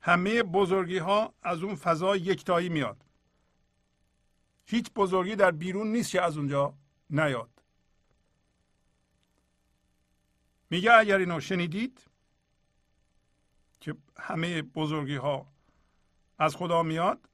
همه 0.00 0.42
بزرگی 0.42 0.98
ها 0.98 1.34
از 1.42 1.62
اون 1.62 1.74
فضا 1.74 2.16
یکتایی 2.16 2.68
میاد. 2.68 3.04
هیچ 4.66 4.90
بزرگی 4.92 5.36
در 5.36 5.50
بیرون 5.50 5.92
نیست 5.92 6.10
که 6.10 6.22
از 6.22 6.36
اونجا 6.36 6.74
نیاد. 7.10 7.62
میگه 10.70 10.92
اگر 10.92 11.18
اینو 11.18 11.40
شنیدید 11.40 12.00
که 13.80 13.96
همه 14.18 14.62
بزرگی 14.62 15.16
ها 15.16 15.46
از 16.38 16.56
خدا 16.56 16.82
میاد؟ 16.82 17.28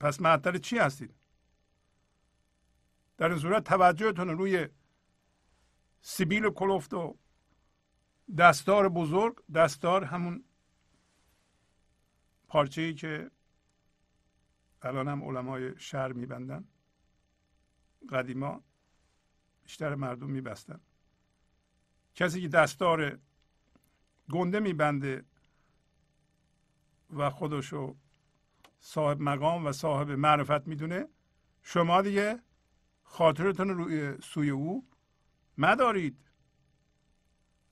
پس 0.00 0.20
معطل 0.20 0.58
چی 0.58 0.78
هستید؟ 0.78 1.14
در 3.16 3.28
این 3.28 3.38
صورت 3.38 3.64
توجهتون 3.64 4.28
روی 4.28 4.68
سیبیل 6.00 6.50
کلفت 6.50 6.94
و 6.94 7.18
دستار 8.38 8.88
بزرگ 8.88 9.42
دستار 9.54 10.04
همون 10.04 10.44
پارچه 12.48 12.82
ای 12.82 12.94
که 12.94 13.30
الان 14.82 15.08
هم 15.08 15.24
علمای 15.24 15.78
شهر 15.78 16.12
میبندن. 16.12 16.64
قدیما 18.10 18.62
بیشتر 19.62 19.94
مردم 19.94 20.30
میبستن. 20.30 20.80
کسی 22.14 22.40
که 22.42 22.48
دستار 22.48 23.18
گنده 24.30 24.60
میبنده 24.60 25.24
و 27.14 27.30
خودشو 27.30 27.96
صاحب 28.80 29.20
مقام 29.20 29.66
و 29.66 29.72
صاحب 29.72 30.10
معرفت 30.10 30.68
می‌دونه. 30.68 31.08
شما 31.62 32.02
دیگه 32.02 32.42
خاطرتون 33.02 33.68
روی 33.68 34.20
سوی 34.22 34.50
او 34.50 34.86
مدارید. 35.58 36.18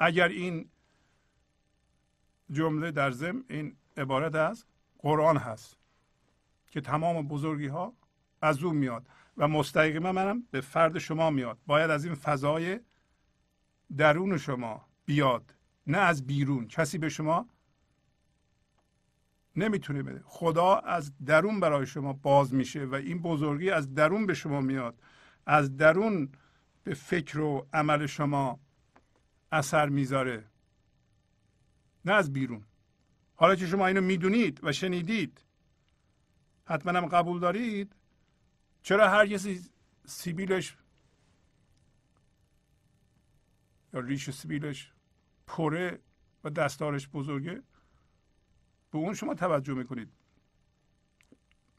اگر 0.01 0.29
این 0.29 0.71
جمله 2.51 2.91
در 2.91 3.11
ضمن 3.11 3.45
این 3.49 3.77
عبارت 3.97 4.35
از 4.35 4.65
قرآن 4.99 5.37
هست 5.37 5.77
که 6.71 6.81
تمام 6.81 7.29
بزرگی 7.29 7.67
ها 7.67 7.93
از 8.43 8.63
او 8.63 8.73
میاد 8.73 9.09
و 9.37 9.49
مستقیما 9.49 10.13
منم 10.13 10.43
به 10.51 10.61
فرد 10.61 10.99
شما 10.99 11.31
میاد. 11.31 11.59
باید 11.67 11.91
از 11.91 12.05
این 12.05 12.15
فضای 12.15 12.81
درون 13.97 14.39
شما 14.39 14.89
بیاد 15.05 15.55
نه 15.87 15.99
از 15.99 16.27
بیرون. 16.27 16.69
کسی 16.69 16.99
به 16.99 17.09
شما 17.09 17.49
نمی‌تونه 19.57 20.03
بده. 20.03 20.23
خدا 20.25 20.77
از 20.77 21.13
درون 21.27 21.61
برای 21.61 21.87
شما 21.87 22.13
باز 22.13 22.55
میشه 22.55 22.85
و 22.85 22.95
این 22.95 23.23
بزرگی 23.23 23.71
از 23.71 23.95
درون 23.95 24.27
به 24.27 24.35
شما 24.35 24.61
میاد. 24.61 25.03
از 25.47 25.77
درون 25.77 26.29
به 26.85 26.95
فکر 26.95 27.41
و 27.41 27.67
عمل 27.73 28.07
شما 28.07 28.61
اثر 29.53 29.89
می‌ذاره. 29.89 30.45
نه 32.05 32.13
از 32.13 32.33
بیرون. 32.33 32.65
حالا 33.35 33.55
که 33.55 33.67
شما 33.67 33.87
اینو 33.87 34.01
می‌دونید 34.01 34.61
و 34.63 34.73
شنیدید 34.73 35.45
حتما 36.65 36.99
هم 36.99 37.07
قبول 37.07 37.41
دارید. 37.41 37.97
چرا 38.83 39.09
هر 39.09 39.27
کسی 39.27 39.65
سیبیلش 40.07 40.77
یا 43.95 44.01
ریش 44.01 44.31
سیبیلش 44.31 44.93
پره 45.47 46.01
و 46.45 46.51
دستارش 46.51 47.09
بزرگه؟ 47.09 47.63
به 48.93 48.99
اون 48.99 49.15
شما 49.15 49.35
توجه 49.35 49.75
می‌کنید. 49.75 50.09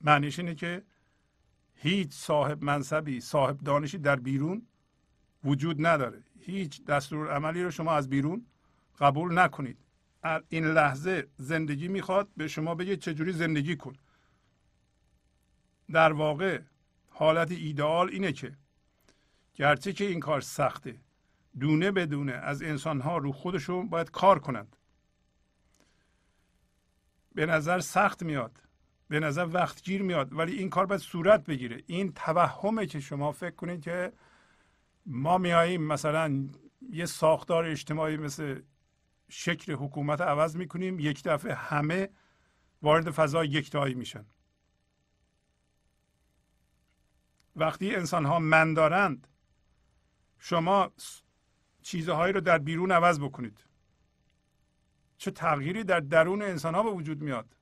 معنیش 0.02 0.40
اینه 0.40 0.56
که 0.56 0.84
هیچ 1.76 2.14
صاحب 2.14 2.64
منصبی 2.64 3.22
صاحب 3.22 3.57
دانشی 3.57 3.98
در 3.98 4.15
بیرون 4.15 4.68
وجود 5.44 5.85
نداره. 5.85 6.23
هیچ 6.40 6.85
دستور 6.85 7.31
عملی 7.31 7.64
رو 7.64 7.72
شما 7.72 7.91
از 7.94 8.10
بیرون 8.10 8.45
قبول 8.99 9.40
نکنید. 9.40 9.77
این 10.49 10.65
لحظه 10.65 11.27
زندگی 11.38 11.88
می‌خواد 11.88 12.30
به 12.38 12.48
شما 12.48 12.76
بگه 12.76 12.98
چجوری 12.98 13.31
زندگی 13.31 13.76
کن. 13.76 13.94
در 15.91 16.14
واقع 16.14 16.61
حالت 17.10 17.52
ایدئال 17.52 18.10
اینه 18.10 18.31
که 18.31 18.57
گرچه 19.56 19.94
که 19.94 20.06
این 20.06 20.19
کار 20.19 20.41
سخته 20.41 20.99
دونه 21.60 21.91
بدونه 21.91 22.31
از 22.31 22.61
انسان 22.61 23.02
ها 23.02 23.18
رو 23.18 23.31
خودشون 23.31 23.90
باید 23.90 24.11
کار 24.11 24.40
کنند. 24.40 24.76
به 27.35 27.45
نظر 27.45 27.80
سخت 27.80 28.23
میاد 28.23 28.61
به 29.10 29.19
نظر 29.19 29.47
وقتگیر 29.51 30.01
میاد 30.01 30.34
ولی 30.34 30.53
این 30.57 30.69
کار 30.69 30.85
باید 30.85 31.01
صورت 31.01 31.45
بگیره. 31.45 31.84
این 31.88 32.14
توهمه 32.14 32.85
که 32.85 32.99
شما 32.99 33.31
فکر 33.31 33.55
کنید 33.55 33.81
که 33.81 34.14
ما 35.05 35.38
میاییم 35.38 35.84
مثلا 35.84 36.47
یه 36.89 37.05
ساختار 37.05 37.65
اجتماعی 37.65 38.18
مثل 38.18 38.61
شکل 39.30 39.73
حکومت 39.73 40.22
عوض 40.22 40.55
می‌کنیم 40.55 40.99
یک 40.99 41.23
دفعه 41.23 41.53
همه 41.53 42.10
وارد 42.81 43.11
فضای 43.11 43.47
یکتایی 43.47 43.93
میشن. 43.93 44.26
وقتی 47.55 47.95
انسان 47.95 48.26
ها 48.26 48.39
من 48.39 48.73
دارند 48.73 49.27
شما 50.39 50.91
چیزهایی 51.81 52.34
رو 52.34 52.41
در 52.41 52.57
بیرون 52.57 52.91
عوض 52.91 53.19
بکنید. 53.19 53.65
چه 55.23 55.31
تغییری 55.31 55.83
در 55.83 55.99
درون 55.99 56.41
انسان 56.41 56.75
ها 56.75 56.83
به 56.83 56.89
وجود 56.89 57.21
میاد. 57.21 57.55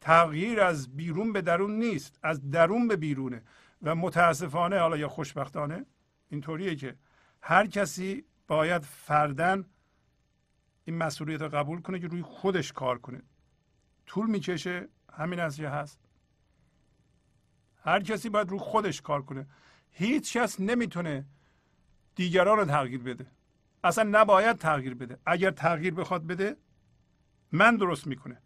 تغییر 0.00 0.60
از 0.60 0.96
بیرون 0.96 1.32
به 1.32 1.42
درون 1.42 1.78
نیست 1.78 2.18
از 2.22 2.50
درون 2.50 2.88
به 2.88 2.96
بیرونه. 2.96 3.42
و 3.82 3.94
متاسفانه 3.94 4.78
حالا 4.78 4.96
یا 4.96 5.08
خوشبختانه 5.08 5.86
اینطوریه 6.28 6.76
که 6.76 6.96
هر 7.42 7.66
کسی 7.66 8.24
باید 8.46 8.82
فردن 8.82 9.64
این 10.84 10.96
مسئولیت 10.96 11.42
رو 11.42 11.48
قبول 11.48 11.80
کنه 11.80 11.98
که 12.00 12.06
روی 12.06 12.22
خودش 12.22 12.72
کار 12.72 12.98
کنه. 12.98 13.22
طول 14.06 14.30
می‌کشه 14.30 14.88
همین 15.12 15.40
از 15.40 15.60
هست. 15.60 15.98
هر 17.84 18.00
کسی 18.00 18.28
باید 18.28 18.50
روی 18.50 18.58
خودش 18.58 19.00
کار 19.00 19.22
کنه. 19.22 19.46
هیچ 19.90 20.36
کس 20.36 20.60
نمی‌تونه 20.60 21.24
دیگران 22.14 22.58
رو 22.58 22.64
تغییر 22.64 23.02
بده. 23.02 23.26
اصلا 23.84 24.20
نباید 24.20 24.56
تغییر 24.56 24.94
بده. 24.94 25.18
اگر 25.26 25.50
تغییر 25.50 25.94
بخواد 25.94 26.26
بده 26.26 26.56
من 27.52 27.76
درست 27.76 28.06
می‌کنه. 28.06 28.42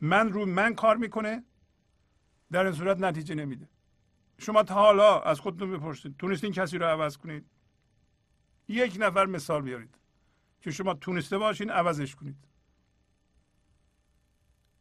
من 0.00 0.32
روی 0.32 0.44
من 0.44 0.74
کار 0.74 0.96
می‌کنه. 0.96 1.44
در 2.52 2.64
این 2.64 2.72
صورت 2.72 3.00
نتیجه 3.00 3.34
نمیده. 3.34 3.68
شما 4.38 4.62
تا 4.62 4.74
حالا 4.74 5.20
از 5.20 5.40
خودتون 5.40 5.70
بپرسید. 5.70 6.16
تونستین 6.16 6.52
کسی 6.52 6.78
رو 6.78 6.86
عوض 6.86 7.16
کنید؟ 7.16 7.46
یک 8.68 8.96
نفر 9.00 9.26
مثال 9.26 9.62
بیارید 9.62 9.98
که 10.60 10.70
شما 10.70 10.94
تونسته 10.94 11.38
باشین 11.38 11.70
عوضش 11.70 12.14
کنید. 12.14 12.36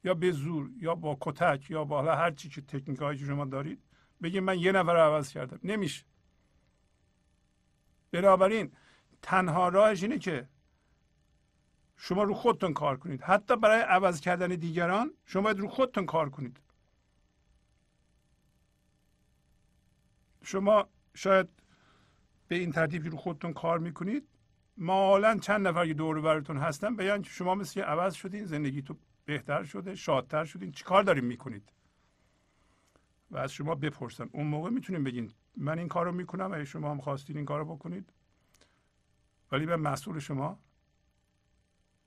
یا 0.03 0.13
به 0.13 0.31
زور 0.31 0.71
یا 0.77 0.95
با 0.95 1.17
کتک 1.21 1.71
یا 1.71 1.83
با 1.83 2.15
هر 2.15 2.31
چی 2.31 2.49
که 2.49 2.61
تکنیک 2.61 2.99
که 2.99 3.25
شما 3.25 3.45
دارید 3.45 3.83
بگید 4.21 4.43
من 4.43 4.59
یه 4.59 4.71
نفر 4.71 4.93
رو 4.93 4.99
عوض 4.99 5.29
کردم. 5.29 5.59
نمیشه. 5.63 6.05
بنابراین 8.11 8.71
تنها 9.21 9.69
راهش 9.69 10.03
اینه 10.03 10.19
که 10.19 10.47
شما 11.97 12.23
رو 12.23 12.33
خودتون 12.33 12.73
کار 12.73 12.97
کنید. 12.97 13.21
حتی 13.21 13.55
برای 13.55 13.81
عوض 13.81 14.21
کردن 14.21 14.47
دیگران 14.47 15.13
شما 15.25 15.41
باید 15.41 15.59
رو 15.59 15.67
خودتون 15.67 16.05
کار 16.05 16.29
کنید. 16.29 16.59
شما 20.43 20.87
شاید 21.13 21.49
به 22.47 22.55
این 22.55 22.71
ترتیب 22.71 23.05
رو 23.05 23.17
خودتون 23.17 23.53
کار 23.53 23.79
می‌کنید 23.79 24.27
مالا 24.77 25.37
چند 25.37 25.67
نفر 25.67 25.87
که 25.87 25.93
دور 25.93 26.21
براتون 26.21 26.57
هستن 26.57 26.95
بیان 26.95 27.21
که 27.21 27.29
شما 27.29 27.55
مثل 27.55 27.81
عوض 27.81 28.13
شدین 28.13 28.45
زندگی 28.45 28.81
تو 28.81 28.95
بهتر 29.25 29.63
شده 29.63 29.95
شادتر 29.95 30.45
شدین 30.45 30.71
چیکار 30.71 31.03
داریم 31.03 31.25
می‌کنید؟ 31.25 31.69
و 33.31 33.37
از 33.37 33.51
شما 33.51 33.75
بپرسن. 33.75 34.29
اون 34.31 34.47
موقع 34.47 34.69
می‌تونیم 34.69 35.03
بگین 35.03 35.31
من 35.57 35.79
این 35.79 35.87
کار 35.87 36.05
رو 36.05 36.11
می‌کنم 36.11 36.53
اگه 36.53 36.65
شما 36.65 36.91
هم 36.91 37.01
خواستین 37.01 37.37
این 37.37 37.45
کار 37.45 37.59
رو 37.59 37.75
بکنید. 37.75 38.13
ولی 39.51 39.65
من 39.65 39.75
مسئول 39.75 40.19
شما 40.19 40.59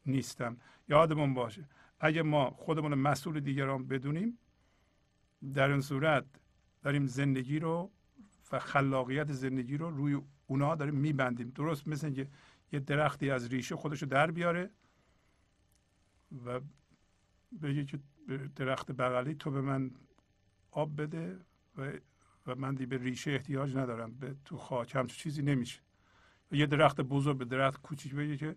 نیستم 0.06 0.56
یادمون 0.88 1.34
باشه 1.34 1.68
اگه 2.00 2.22
ما 2.22 2.50
خودمون 2.50 2.94
مسئول 2.94 3.40
دیگران 3.40 3.86
بدونیم 3.88 4.38
در 5.54 5.70
این 5.70 5.80
صورت 5.80 6.24
داریم 6.82 7.06
زندگی 7.06 7.58
رو 7.58 7.90
و 8.52 8.58
خلاقیت 8.58 9.32
زندگی 9.32 9.76
رو 9.76 9.90
روی 9.90 10.20
اونا 10.46 10.74
داریم 10.74 10.94
میبندیم. 10.94 11.50
درست 11.50 11.88
مثل 11.88 12.06
اینکه 12.06 12.28
یه 12.72 12.80
درختی 12.80 13.30
از 13.30 13.48
ریشه 13.48 13.76
خودشو 13.76 14.06
در 14.06 14.30
بیاره 14.30 14.70
و 16.46 16.60
بگه 17.62 17.84
که 17.84 17.98
درخت 18.56 18.92
بغلی 18.92 19.34
تو 19.34 19.50
به 19.50 19.60
من 19.60 19.90
آب 20.70 21.02
بده 21.02 21.38
و, 21.76 21.92
و 22.46 22.54
من 22.54 22.74
دی 22.74 22.86
به 22.86 22.98
ریشه 22.98 23.30
احتیاج 23.30 23.76
ندارم 23.76 24.12
به 24.12 24.36
تو 24.44 24.56
خاک 24.56 24.96
همچون 24.96 25.16
چیزی 25.16 25.42
نمیشه. 25.42 25.80
یه 26.52 26.66
درخت 26.66 27.00
بزرگ 27.00 27.38
به 27.38 27.44
درخت 27.44 27.82
کوچیک 27.82 28.14
بگه 28.14 28.36
که 28.36 28.56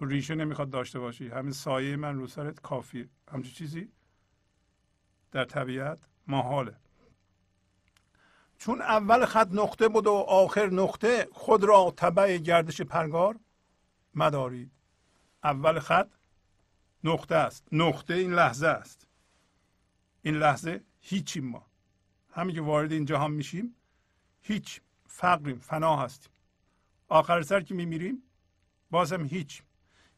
تو 0.00 0.06
ریشه 0.06 0.34
نمی‌خواد 0.34 0.70
داشته 0.70 0.98
باشی. 0.98 1.28
همین 1.28 1.52
سایه 1.52 1.96
من 1.96 2.16
رو 2.16 2.26
سرت 2.26 2.60
کافیه 2.60 3.08
همچون 3.32 3.52
چیزی 3.52 3.88
در 5.32 5.44
طبیعت 5.44 5.98
محاله. 6.26 6.76
چون 8.58 8.82
اول 8.82 9.24
خط 9.24 9.48
نقطه 9.52 9.88
بود 9.88 10.06
و 10.06 10.12
آخر 10.12 10.66
نقطه 10.70 11.28
خود 11.32 11.64
را 11.64 11.94
تبع 11.96 12.36
گردش 12.36 12.80
پرگار 12.80 13.38
مدارید 14.14 14.70
اول 15.44 15.78
خط 15.78 16.08
نقطه 17.04 17.34
است. 17.34 17.68
نقطه 17.72 18.14
این 18.14 18.32
لحظه 18.34 18.66
است. 18.66 19.06
این 20.22 20.34
لحظه 20.34 20.84
هیچیم 21.00 21.46
ما. 21.46 21.66
همین 22.32 22.54
که 22.54 22.60
وارد 22.60 22.92
این 22.92 23.04
جهان 23.04 23.30
میشیم 23.30 23.74
هیچ 24.40 24.80
فقریم 25.06 25.58
فنا 25.58 25.96
هستیم. 25.96 26.32
آخر 27.08 27.42
سر 27.42 27.60
که 27.60 27.74
میمیریم 27.74 28.22
بازم 28.90 29.24
هیچ. 29.24 29.62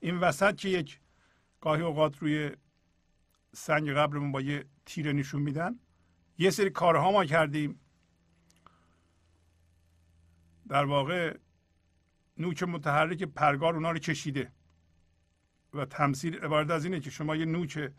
این 0.02 0.18
وسط 0.18 0.56
که 0.56 0.68
یک 0.68 1.00
گاهی 1.60 1.82
اوقات 1.82 2.18
روی 2.18 2.50
سنگ 3.52 3.90
قبرمون 3.90 4.32
با 4.32 4.40
یه 4.40 4.64
تیره 4.86 5.12
نشون 5.12 5.42
میدن 5.42 5.78
یه 6.38 6.50
سری 6.50 6.70
کارها 6.70 7.12
ما 7.12 7.24
کردیم. 7.24 7.80
در 10.68 10.84
واقع 10.84 11.38
نوک 12.38 12.62
متحرک 12.62 13.22
پرگار 13.22 13.74
اونا 13.74 13.90
رو 13.90 13.98
کشیده. 13.98 14.52
و 15.74 15.84
تمثیل 15.84 16.38
عبارت 16.38 16.70
از 16.70 16.84
اینه 16.84 17.00
که 17.00 17.10
شما 17.10 17.36
یه 17.36 17.44
نوک 17.44 17.92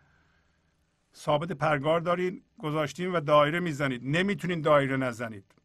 ثابت 1.15 1.51
پرگار 1.51 1.99
دارین 1.99 2.43
گذاشتین 2.57 3.11
و 3.11 3.19
دایره 3.19 3.59
می‌زنید. 3.59 4.01
نمی‌تونین 4.03 4.61
دایره 4.61 4.97
نزنید. 4.97 5.55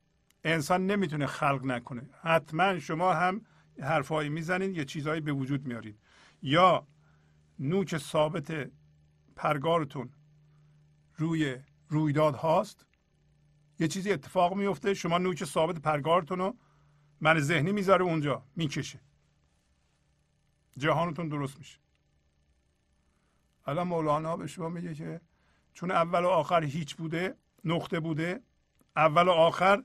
انسان 0.45 0.87
نمی‌تونه 0.87 1.27
خلق 1.27 1.65
نکنه. 1.65 2.11
حتما 2.23 2.79
شما 2.79 3.15
هم 3.15 3.47
حرفهایی 3.81 4.29
می‌زنید 4.29 4.77
یه 4.77 4.85
چیزهایی 4.85 5.21
به 5.21 5.33
وجود 5.33 5.67
میارید. 5.67 5.99
یا 6.43 6.87
نوک 7.59 7.99
ثابت 7.99 8.71
پرگارتون 9.37 10.11
روی 11.15 11.57
رویداد 11.89 12.35
هاست؟ 12.35 12.87
یه 13.79 13.89
چیزی 13.89 14.13
اتفاق 14.13 14.55
میفته 14.55 14.95
شما 14.95 15.19
نوک 15.19 15.45
ثابت 15.45 15.79
پرگارتون 15.79 16.39
رو 16.39 16.57
من 17.21 17.41
ذهنی 17.41 17.73
می‌ذاره 17.73 18.05
اونجا 18.05 18.47
می‌کشه. 18.57 19.01
جهانتون 20.77 21.29
درست 21.29 21.59
میشه. 21.59 21.79
الان 23.67 23.89
مولانا 23.89 24.37
به 24.37 24.47
شما 24.47 24.69
میگه 24.69 24.95
که 24.95 25.21
چون 25.73 25.91
اول 25.91 26.25
و 26.25 26.29
آخر 26.29 26.65
هیچ 26.65 26.97
بوده 26.97 27.37
نقطه 27.65 28.01
بوده 28.01 28.43
اول 28.97 29.29
و 29.29 29.31
آخر 29.31 29.85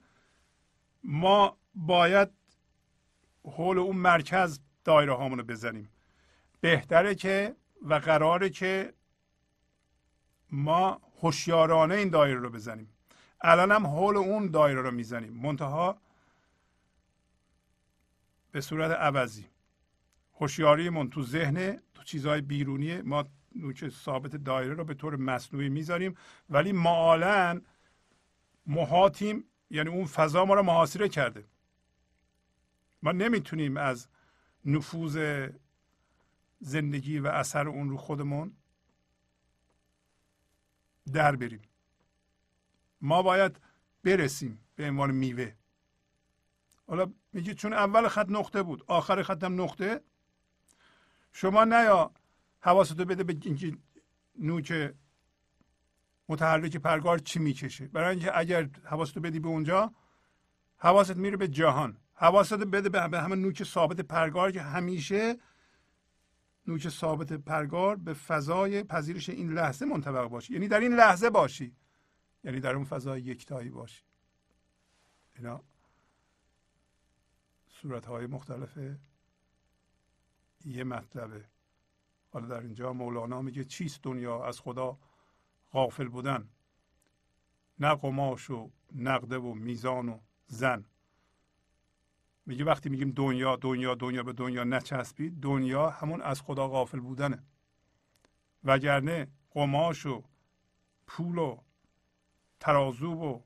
ما 1.03 1.57
باید 1.75 2.29
حول 3.43 3.77
اون 3.77 3.95
مرکز 3.95 4.59
دایره 4.83 5.13
هامون 5.13 5.37
رو 5.37 5.43
بزنیم. 5.45 5.89
بهتره 6.63 7.15
که 7.15 7.55
و 7.81 7.93
قراره 7.93 8.49
که 8.49 8.93
ما 10.51 11.01
هوشیارانه 11.21 11.95
این 11.95 12.09
دایره 12.09 12.39
رو 12.39 12.49
بزنیم. 12.49 12.89
الان 13.41 13.71
هم 13.71 13.87
حول 13.87 14.17
اون 14.17 14.51
دایره 14.51 14.81
رو 14.81 14.91
می‌زنیم. 14.91 15.33
منتها 15.33 15.97
به 18.51 18.61
صورت 18.61 18.91
عوضی. 18.91 19.45
هوشیاریمون 20.39 21.09
تو 21.09 21.23
ذهن 21.23 21.79
تو 21.93 22.03
چیزهای 22.03 22.41
بیرونی 22.41 23.01
ما 23.01 23.25
نوک 23.55 23.89
ثابت 23.89 24.35
دایره 24.35 24.73
رو 24.73 24.83
به 24.83 24.93
طور 24.93 25.15
مصنوعی 25.15 25.69
می‌ذاریم. 25.69 26.17
ولی 26.49 26.71
معالا 26.71 27.61
محاتیم 28.65 29.43
یعنی 29.69 29.89
اون 29.89 30.05
فضا 30.05 30.45
ما 30.45 30.53
رو 30.53 30.63
محاصره 30.63 31.09
کرده. 31.09 31.43
ما 33.01 33.11
نمی‌تونیم 33.11 33.77
از 33.77 34.07
نفوذ 34.65 35.47
زندگی 36.63 37.19
و 37.19 37.27
اثر 37.27 37.67
اون 37.67 37.89
رو 37.89 37.97
خودمون 37.97 38.57
در 41.13 41.35
بریم. 41.35 41.61
ما 43.01 43.21
باید 43.21 43.59
برسیم 44.03 44.59
به 44.75 44.87
عنوان 44.87 45.11
میوه. 45.11 45.51
حالا 46.87 47.13
میگه 47.33 47.53
چون 47.53 47.73
اول 47.73 48.07
خط 48.07 48.29
نقطه 48.29 48.63
بود 48.63 48.83
آخر 48.87 49.23
خطم 49.23 49.61
نقطه. 49.61 50.01
شما 51.31 51.63
نیا 51.63 52.11
حواستو 52.59 53.05
بده 53.05 53.23
به 53.23 53.37
اینکه 53.41 53.77
نوک 54.39 54.93
متحرک 56.29 56.77
پرگار 56.77 57.17
چی 57.17 57.39
می‌کشه. 57.39 57.87
برای 57.87 58.09
اینکه 58.09 58.37
اگر 58.39 58.69
حواستو 58.83 59.19
بدی 59.19 59.39
به 59.39 59.47
اونجا 59.47 59.93
حواست 60.77 61.15
میره 61.15 61.37
به 61.37 61.47
جهان. 61.47 61.97
حواست 62.13 62.53
بده 62.53 62.89
به 62.89 63.21
همه 63.21 63.35
نوک 63.35 63.63
ثابت 63.63 64.01
پرگار 64.01 64.51
که 64.51 64.61
همیشه 64.61 65.37
نوک 66.67 66.89
ثابت 66.89 67.33
پرگار 67.33 67.95
به 67.95 68.13
فضای 68.13 68.83
پذیرش 68.83 69.29
این 69.29 69.53
لحظه 69.53 69.85
منطبق 69.85 70.27
باشی. 70.27 70.53
یعنی 70.53 70.67
در 70.67 70.79
این 70.79 70.95
لحظه 70.95 71.29
باشی. 71.29 71.75
یعنی 72.43 72.59
در 72.59 72.75
اون 72.75 72.85
فضای 72.85 73.21
یکتایی 73.21 73.69
باشی. 73.69 74.03
اینا 75.35 75.63
صورت 77.67 78.05
های 78.05 78.27
مختلف 78.27 78.77
یه 80.65 80.83
مطلبه. 80.83 81.45
حالا 82.29 82.47
در 82.47 82.61
اینجا 82.61 82.93
مولانا 82.93 83.41
میگه 83.41 83.63
چیست 83.63 84.03
دنیا؟ 84.03 84.45
از 84.45 84.59
خدا 84.59 84.99
غافل 85.71 86.07
بودن. 86.07 86.49
نه 87.79 87.95
قماش 87.95 88.49
و 88.49 88.71
نقده 88.95 89.37
و 89.37 89.53
میزان 89.53 90.09
و 90.09 90.19
زن. 90.47 90.85
میگه 92.45 92.65
وقتی 92.65 92.89
میگیم 92.89 93.11
دنیا 93.11 93.55
دنیا 93.55 93.95
دنیا 93.95 94.23
به 94.23 94.33
دنیا 94.33 94.63
نچسبید 94.63 95.39
دنیا 95.39 95.89
همون 95.89 96.21
از 96.21 96.41
خدا 96.41 96.67
غافل 96.67 96.99
بودنه. 96.99 97.43
وگرنه 98.63 99.27
قماش 99.51 100.05
و 100.05 100.23
پول 101.07 101.37
و 101.37 101.57
ترازو 102.59 103.11
و 103.13 103.39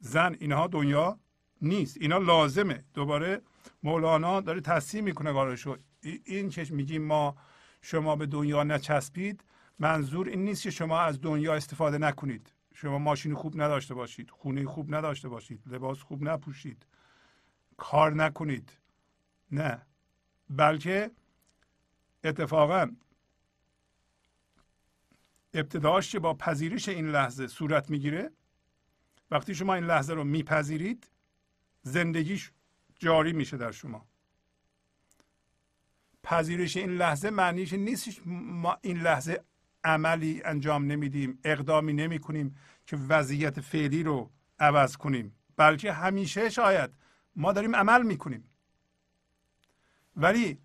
زن 0.00 0.36
اینها 0.40 0.66
دنیا 0.66 1.18
نیست. 1.62 1.96
اینا 2.00 2.18
لازمه. 2.18 2.84
دوباره 2.94 3.42
مولانا 3.82 4.40
داره 4.40 4.60
تصحیح 4.60 5.02
می‌کنه 5.02 5.32
کارشو. 5.32 5.76
این 6.24 6.50
که 6.50 6.66
میگیم 6.70 7.02
ما 7.02 7.36
شما 7.82 8.16
به 8.16 8.26
دنیا 8.26 8.62
نچسبید 8.64 9.44
منظور 9.78 10.28
این 10.28 10.44
نیست 10.44 10.62
که 10.62 10.70
شما 10.70 11.00
از 11.00 11.20
دنیا 11.20 11.54
استفاده 11.54 11.98
نکنید. 11.98 12.52
شما 12.74 12.98
ماشین 12.98 13.34
خوب 13.34 13.62
نداشته 13.62 13.94
باشید 13.94 14.30
خونه 14.30 14.64
خوب 14.64 14.94
نداشته 14.94 15.28
باشید 15.28 15.62
لباس 15.66 16.02
خوب 16.02 16.22
نپوشید. 16.22 16.86
کار 17.78 18.14
نکنید. 18.14 18.78
نه. 19.52 19.86
بلکه 20.50 21.10
اتفاقا 22.24 22.90
ابتداش 25.54 26.12
که 26.12 26.18
با 26.18 26.34
پذیرش 26.34 26.88
این 26.88 27.10
لحظه 27.10 27.46
صورت 27.46 27.90
می‌گیره 27.90 28.30
وقتی 29.30 29.54
شما 29.54 29.74
این 29.74 29.84
لحظه 29.84 30.14
رو 30.14 30.24
میپذیرید 30.24 31.10
زندگیش 31.82 32.52
جاری 32.98 33.32
میشه 33.32 33.56
در 33.56 33.72
شما. 33.72 34.06
پذیرش 36.22 36.76
این 36.76 36.90
لحظه 36.90 37.30
معنیش 37.30 37.72
نیست 37.72 38.20
ما 38.26 38.78
این 38.82 39.00
لحظه 39.00 39.44
عملی 39.84 40.42
انجام 40.44 40.84
نمیدیم 40.84 41.38
اقدامی 41.44 41.92
نمی 41.92 42.18
کنیم 42.18 42.56
که 42.86 42.96
وضعیت 42.96 43.60
فعلی 43.60 44.02
رو 44.02 44.30
عوض 44.58 44.96
کنیم. 44.96 45.36
بلکه 45.56 45.92
همیشه 45.92 46.50
شاید 46.50 46.90
ما 47.36 47.52
داریم 47.52 47.76
عمل 47.76 48.02
می‌کنیم. 48.02 48.44
ولی 50.16 50.58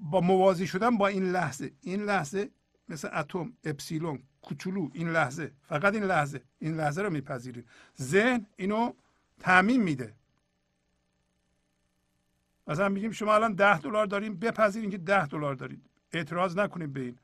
با 0.00 0.20
موازی 0.20 0.66
شدن 0.66 0.96
با 0.96 1.06
این 1.06 1.32
لحظه 1.32 1.72
این 1.80 2.02
لحظه 2.02 2.50
مثل 2.88 3.08
اتم 3.12 3.52
اپسیلون 3.64 4.22
کوچولو 4.42 4.90
این 4.92 5.10
لحظه 5.10 5.52
فقط 5.62 5.94
این 5.94 6.02
لحظه 6.04 6.42
این 6.58 6.74
لحظه 6.74 7.02
رو 7.02 7.10
میپذیرید 7.10 7.68
ذهن 8.00 8.46
اینو 8.56 8.92
تعمین 9.40 9.82
میده. 9.82 10.14
مثلا 12.66 12.88
میگیم 12.88 13.12
شما 13.12 13.34
الان 13.34 13.54
ده 13.54 13.78
دلار 13.78 14.06
داریم 14.06 14.38
بپذیرین 14.38 14.90
که 14.90 14.98
ده 14.98 15.26
دلار 15.26 15.54
دارید. 15.54 15.90
اعتراض 16.12 16.58
نکنید 16.58 16.92
به 16.92 17.00
این. 17.00 17.18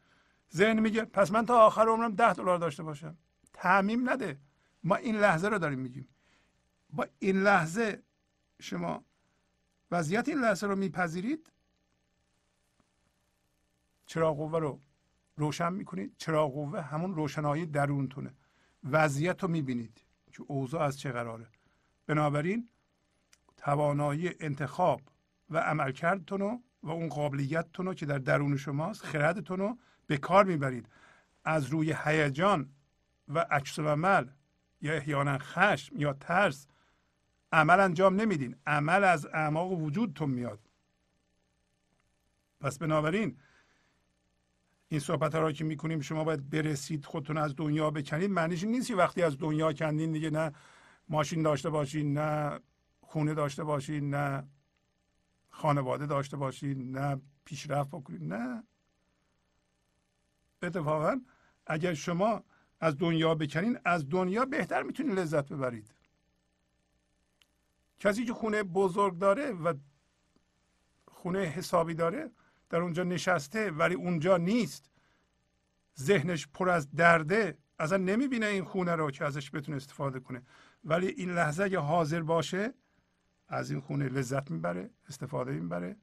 ذهن 0.55 0.81
میگه 0.81 1.05
پس 1.05 1.31
من 1.31 1.47
تا 1.47 1.59
آخر 1.67 1.89
عمرم 1.89 2.15
ده 2.15 2.33
دلار 2.33 2.59
داشته 2.59 2.83
باشم. 2.83 3.17
تعمیم 3.53 4.11
نده. 4.11 4.39
ما 4.85 4.97
این 4.97 5.17
لحظه 5.17 5.49
رو 5.49 5.59
داریم 5.59 5.79
میگیم. 5.79 6.09
با 6.93 7.07
این 7.19 7.43
لحظه 7.43 8.03
شما 8.61 9.05
وضعیت 9.91 10.29
این 10.29 10.39
لحظه 10.39 10.67
رو 10.67 10.77
میپذیرید؟ 10.77 11.53
چرا 14.07 14.35
قوه 14.35 14.59
رو 14.59 14.81
روشن 15.37 15.73
می‌کنید؟ 15.73 16.15
چرا 16.17 16.49
قوه 16.49 16.81
همون 16.81 17.15
روشنایی 17.15 17.67
درونتونه؟ 17.67 18.35
وضعیت 18.85 19.43
رو 19.43 19.49
می‌بینید 19.49 20.05
که 20.33 20.43
اوضاع 20.47 20.83
از 20.83 20.99
چه 20.99 21.13
قراره. 21.13 21.47
بنابراین 22.07 22.69
توانایی 23.57 24.31
انتخاب 24.41 25.01
و 25.51 25.59
عملکردتون 25.59 26.41
رو 26.41 26.61
و 26.83 26.91
اون 26.91 27.09
قابلیتتون 27.09 27.87
رو 27.87 27.95
که 27.95 28.07
در 28.07 28.19
درون 28.19 28.57
شماست 28.57 29.03
خردتون 29.03 29.59
رو 29.59 29.79
به 30.07 30.17
کار 30.17 30.45
می‌برید. 30.45 30.89
از 31.45 31.67
روی 31.67 31.95
هیجان 32.05 32.71
و 33.29 33.39
عکس 33.39 33.79
عمل 33.79 34.27
یا 34.81 34.93
احیانا 34.93 35.39
خشم 35.39 35.97
یا 35.99 36.13
ترس 36.13 36.67
عمل 37.53 37.81
انجام 37.81 38.21
نمیدین. 38.21 38.57
عمل 38.67 39.05
از 39.05 39.27
اعماق 39.27 39.73
وجودتون 39.73 40.31
میاد. 40.31 40.61
پس 42.61 42.79
بنابراین 42.79 43.39
این 44.89 45.01
صحبت 45.01 45.35
ها 45.35 45.41
را 45.41 45.53
که 45.53 45.65
می‌کنیم 45.65 46.01
شما 46.01 46.25
باید 46.25 46.51
برسید 46.51 47.05
خودتون 47.05 47.37
از 47.37 47.57
دنیا 47.57 47.91
بکنید. 47.91 48.31
معنیش 48.31 48.65
نیست 48.65 48.89
که 48.89 48.97
وقتی 48.97 49.23
از 49.23 49.39
دنیا 49.39 49.73
کندین 49.73 50.13
دیگه 50.13 50.31
نه 50.31 50.53
ماشین 51.09 51.43
داشته 51.43 51.71
باشین 51.71 52.19
نه 52.19 52.61
خونه 53.01 53.35
داشته 53.35 53.65
باشین 53.65 54.15
نه 54.15 54.49
خانواده 55.51 56.07
داشته 56.07 56.37
باشین 56.37 56.97
نه 56.97 57.21
پیشرفت 57.45 57.91
بکنید 57.91 58.25
نه. 58.25 58.65
اتفاقا 60.63 61.21
اگر 61.67 61.95
شما 61.95 62.45
از 62.81 62.99
دنیا 62.99 63.35
بکنین 63.35 63.79
از 63.85 64.09
دنیا 64.09 64.45
بهتر 64.45 64.83
می‌تونید 64.83 65.19
لذت 65.19 65.53
ببرید. 65.53 65.95
کسی 68.01 68.25
که 68.25 68.33
خونه 68.33 68.63
بزرگ 68.63 69.19
داره 69.19 69.51
و 69.51 69.75
خونه 71.09 71.39
حسابی 71.39 71.95
داره 71.95 72.31
در 72.71 72.81
اونجا 72.81 73.05
نشسته 73.05 73.71
ولی 73.71 73.95
اونجا 73.95 74.37
نیست 74.37 74.91
ذهنش 76.01 76.49
پر 76.49 76.71
از 76.71 76.91
درده 76.91 77.59
اصلا 77.79 77.97
نمی‌بینه 77.99 78.47
این 78.47 78.65
خونه 78.65 78.95
رو 78.95 79.11
که 79.11 79.25
ازش 79.25 79.51
بتونه 79.51 79.77
استفاده 79.77 80.21
کنه. 80.21 80.43
ولی 80.85 81.07
این 81.07 81.35
لحظه 81.35 81.63
اگه 81.63 81.79
حاضر 81.79 82.23
باشه 82.23 82.75
از 83.49 83.71
این 83.71 83.81
خونه 83.81 84.09
لذت 84.09 84.51
می‌بره 84.51 84.91
استفاده 85.09 85.53
می‌بره 85.53 85.97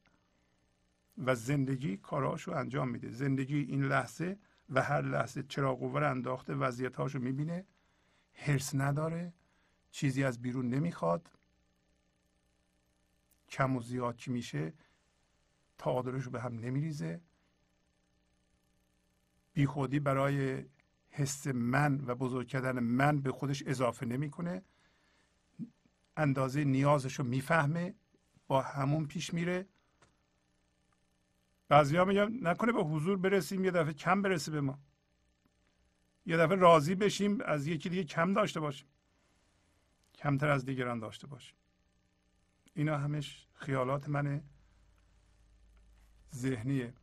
و 1.18 1.36
زندگی 1.36 1.98
کاراشو 1.98 2.52
انجام 2.52 2.90
میده. 2.90 3.12
زندگی 3.12 3.60
این 3.60 3.84
لحظه 3.84 4.40
و 4.70 4.82
هر 4.82 5.02
لحظه 5.02 5.44
چراغ 5.44 5.80
قوه 5.80 6.02
انداخته 6.02 6.56
وضعیتاشو 6.56 7.20
می‌بینه 7.20 7.66
حرس 8.34 8.76
نداره 8.76 9.34
چیزی 9.92 10.24
از 10.24 10.42
بیرون 10.42 10.70
نمی‌خواد. 10.70 11.37
کم 13.50 13.76
و 13.76 13.82
زیاد 13.82 14.18
که 14.18 14.32
میشه 14.32 14.74
تعادلش 15.78 16.24
رو 16.24 16.32
به 16.32 16.42
هم 16.42 16.60
نمیریزه. 16.60 17.22
بیخودی 19.54 20.00
برای 20.00 20.66
حس 21.10 21.48
من 21.48 22.04
و 22.08 22.16
بزرگ 22.16 22.48
کردن 22.48 22.80
من 22.80 23.22
به 23.22 23.32
خودش 23.32 23.64
اضافه 23.66 24.06
نمی‌کنه. 24.06 24.64
اندازه 26.18 26.64
نیازش 26.64 27.14
رو 27.14 27.26
می‌فهمه 27.26 27.96
با 28.48 28.62
همون 28.62 29.06
پیش 29.06 29.34
میره. 29.34 29.68
بعضی 31.70 31.98
ها 31.98 32.06
میگن 32.06 32.48
نکنه 32.48 32.72
به 32.72 32.84
حضور 32.84 33.18
برسیم 33.18 33.66
یه 33.66 33.72
دفعه 33.72 33.94
کم 33.94 34.22
برسه 34.22 34.52
به 34.52 34.62
ما. 34.62 34.80
یه 36.26 36.38
دفعه 36.38 36.56
راضی 36.56 36.96
بشیم 36.96 37.42
از 37.42 37.68
یکی 37.68 37.90
دیگه 37.90 38.04
کم 38.04 38.34
داشته 38.34 38.60
باشیم. 38.60 38.88
کمتر 40.16 40.50
از 40.50 40.66
دیگران 40.66 41.00
داشته 41.00 41.28
باشیم. 41.28 41.56
اینا 42.78 42.98
همش 42.98 43.48
خیالات 43.54 44.10
منه 44.10 44.44
ذهنیه. 46.36 46.94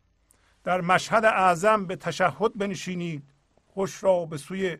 در 0.64 0.80
مشهد 0.80 1.24
اعظم 1.24 1.86
به 1.86 1.96
تشهد 1.96 2.58
بنشینید. 2.58 3.30
خوش 3.66 4.04
را 4.04 4.26
به 4.26 4.36
سوی 4.36 4.78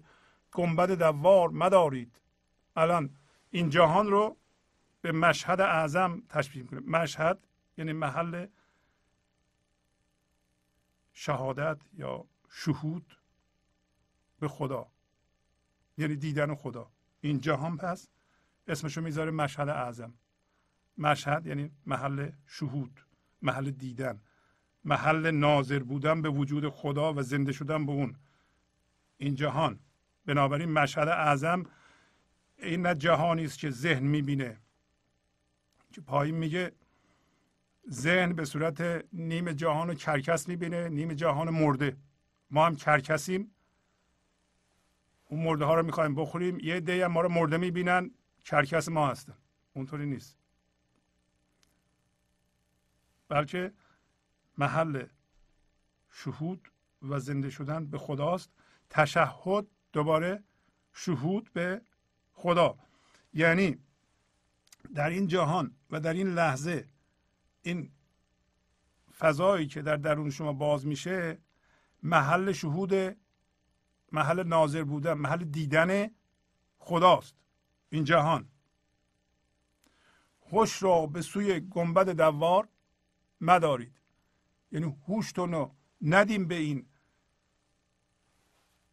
گنبد 0.53 0.91
دوار 0.91 1.49
مدارید. 1.49 2.21
الان 2.77 3.17
این 3.51 3.71
جهان 3.71 4.07
رو 4.07 4.37
به 5.01 5.13
مشهد 5.13 5.61
اعظم 5.61 6.23
تشبیه 6.29 6.63
می‌کنه 6.63 6.81
مشهد 6.81 7.47
یعنی 7.79 7.93
محل 7.93 8.47
شهادت 11.13 11.79
یا 11.93 12.25
شهود 12.51 13.17
به 14.41 14.49
خدا. 14.49 14.87
یعنی 15.99 16.17
دیدن 16.17 16.55
خدا. 16.55 16.91
این 17.21 17.41
جهان 17.41 17.77
پس 17.77 18.09
اسمشو 18.69 19.01
می‌ذاره 19.01 19.31
مشهد 19.31 19.69
اعظم. 19.69 20.15
مشهد 20.99 21.47
یعنی 21.47 21.71
محل 21.87 22.31
شهود 22.47 23.01
محل 23.43 23.71
دیدن 23.71 24.21
محل 24.85 25.31
ناظر 25.31 25.79
بودن 25.79 26.23
به 26.23 26.29
وجود 26.29 26.69
خدا 26.69 27.15
و 27.15 27.23
زنده 27.23 27.53
شدن 27.53 27.87
به 27.87 27.93
اون. 27.93 28.17
این 29.17 29.35
جهان. 29.35 29.81
بنابراین 30.27 30.73
مشهد 30.73 31.09
اعظم 31.09 31.65
این 32.59 32.87
نه 32.87 32.95
جهانی 32.95 33.45
است 33.45 33.59
که 33.59 33.71
ذهن 33.71 34.03
می‌بینه. 34.03 34.61
که 35.93 36.01
پایین 36.01 36.35
میگه 36.35 36.73
ذهن 37.91 38.33
به 38.33 38.45
صورت 38.45 39.05
نیم 39.13 39.53
جهان 39.53 39.91
و 39.91 39.95
کرکس 39.95 40.49
می‌بینه 40.49 40.89
نیم 40.89 41.13
جهان 41.13 41.51
مرده. 41.51 41.97
ما 42.51 42.67
هم 42.67 42.77
کرکسیم. 42.77 43.55
اون 45.25 45.43
مرده 45.43 45.65
ها 45.65 45.75
رو 45.75 45.83
می‌خوایم 45.83 46.15
بخوریم. 46.15 46.59
یه 46.61 46.81
دی 46.81 47.07
ما 47.07 47.21
رو 47.21 47.29
مرده 47.29 47.57
می‌بینن. 47.57 48.11
کرکس 48.45 48.89
ما 48.89 49.09
هستن. 49.09 49.37
اونطوری 49.75 50.07
نیست. 50.07 50.44
بلکه 53.35 53.73
محل 54.59 55.07
شهود 56.11 56.71
و 57.03 57.19
زنده 57.19 57.51
شدن 57.51 57.87
به 57.87 57.99
خداست. 57.99 58.51
تشهد 58.91 59.67
دوباره 59.93 60.45
شهود 60.93 61.51
به 61.53 61.83
خدا. 62.33 62.79
یعنی 63.33 63.79
در 64.95 65.11
این 65.11 65.27
جهان 65.27 65.77
و 65.91 66.01
در 66.01 66.13
این 66.13 66.29
لحظه 66.29 66.89
این 67.63 67.93
فضایی 69.19 69.67
که 69.67 69.83
در 69.83 69.97
درون 69.97 70.31
شما 70.31 70.53
باز 70.53 70.87
میشه 70.87 71.39
محل 72.03 72.53
شهود 72.53 73.17
محل 74.13 74.43
ناظر 74.43 74.85
بودن 74.85 75.13
محل 75.13 75.45
دیدن 75.45 76.11
خداست. 76.79 77.35
این 77.91 78.05
جهان. 78.05 78.49
خوش 80.41 80.83
را 80.83 81.07
به 81.07 81.23
سوی 81.23 81.61
گنبد 81.61 82.09
دوار 82.11 82.69
مدارید. 83.41 84.01
یعنی 84.73 84.97
هوشتون 85.09 85.53
رو 85.53 85.75
ندیم 86.03 86.49
به 86.49 86.55
این 86.55 86.87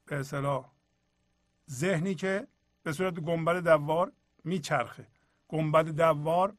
به 0.06 0.20
اصطلاح 0.20 0.72
ذهنی 1.70 2.16
که 2.16 2.48
به 2.84 2.92
صورت 2.92 3.14
گنبد 3.14 3.64
دوار 3.64 4.12
میچرخه. 4.44 5.08
گنبد 5.48 5.86
دوار 5.90 6.58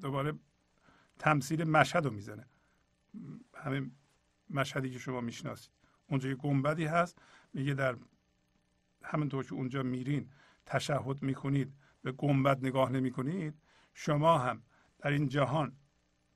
دوباره 0.00 0.32
تمثیل 1.18 1.64
مشهد 1.64 2.04
رو 2.04 2.10
می‌زنه. 2.10 2.46
همین 3.54 3.92
مشهدی 4.50 4.90
که 4.90 4.98
شما 4.98 5.20
می‌شناسید. 5.20 5.72
اونجا 6.08 6.28
یه 6.28 6.34
گنبدی 6.34 6.84
هست 6.84 7.18
میگه 7.52 7.74
در 7.74 7.96
همونطور 9.02 9.44
که 9.44 9.54
اونجا 9.54 9.82
میرین 9.82 10.30
تشهد 10.66 11.22
می‌کنید 11.22 11.74
به 12.02 12.12
گنبد 12.12 12.66
نگاه 12.66 12.90
نمی‌کنید 12.92 13.54
شما 13.94 14.38
هم 14.38 14.62
در 14.98 15.10
این 15.10 15.28
جهان 15.28 15.76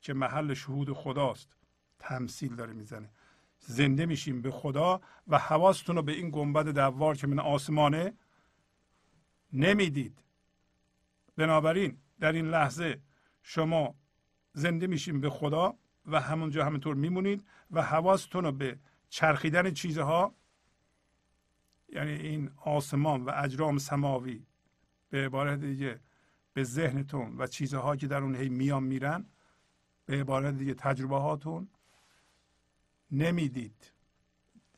که 0.02 0.12
محل 0.12 0.54
شهود 0.54 0.92
خداست. 0.92 1.56
تمثیل 1.98 2.54
داره 2.56 2.72
می‌زنه. 2.72 3.10
زنده 3.58 4.06
میشیم 4.06 4.42
به 4.42 4.50
خدا 4.50 5.00
و 5.28 5.38
حواستون 5.38 5.96
رو 5.96 6.02
به 6.02 6.12
این 6.12 6.30
گنبد 6.30 6.68
دوار 6.68 7.16
که 7.16 7.26
من 7.26 7.38
آسمانه 7.38 8.12
نمی‌دید. 9.52 10.22
بنابراین 11.36 11.98
در 12.20 12.32
این 12.32 12.48
لحظه 12.48 13.00
شما 13.42 13.94
زنده 14.52 14.86
میشیم 14.86 15.20
به 15.20 15.30
خدا 15.30 15.74
و 16.06 16.20
همونجا 16.20 16.64
همینطور 16.64 16.94
میمونید 16.94 17.46
و 17.70 17.82
حواستون 17.82 18.44
رو 18.44 18.52
به 18.52 18.78
چرخیدن 19.08 19.70
چیزها 19.70 20.34
یعنی 21.88 22.12
این 22.12 22.50
آسمان 22.56 23.24
و 23.24 23.30
اجرام 23.34 23.78
سماوی 23.78 24.46
به 25.10 25.26
عبارت 25.26 25.60
دیگه 25.60 26.00
به 26.52 26.64
ذهنتون 26.64 27.36
و 27.38 27.46
چیزهایی 27.46 28.00
که 28.00 28.06
در 28.06 28.22
اون 28.22 28.34
هی 28.34 28.48
میان 28.48 28.82
میرن 28.82 29.26
به 30.06 30.20
عبارت 30.20 30.54
دیگه 30.54 30.74
تجربه 30.74 31.18
هاتون 31.18 31.68
نمی‌دید. 33.10 33.92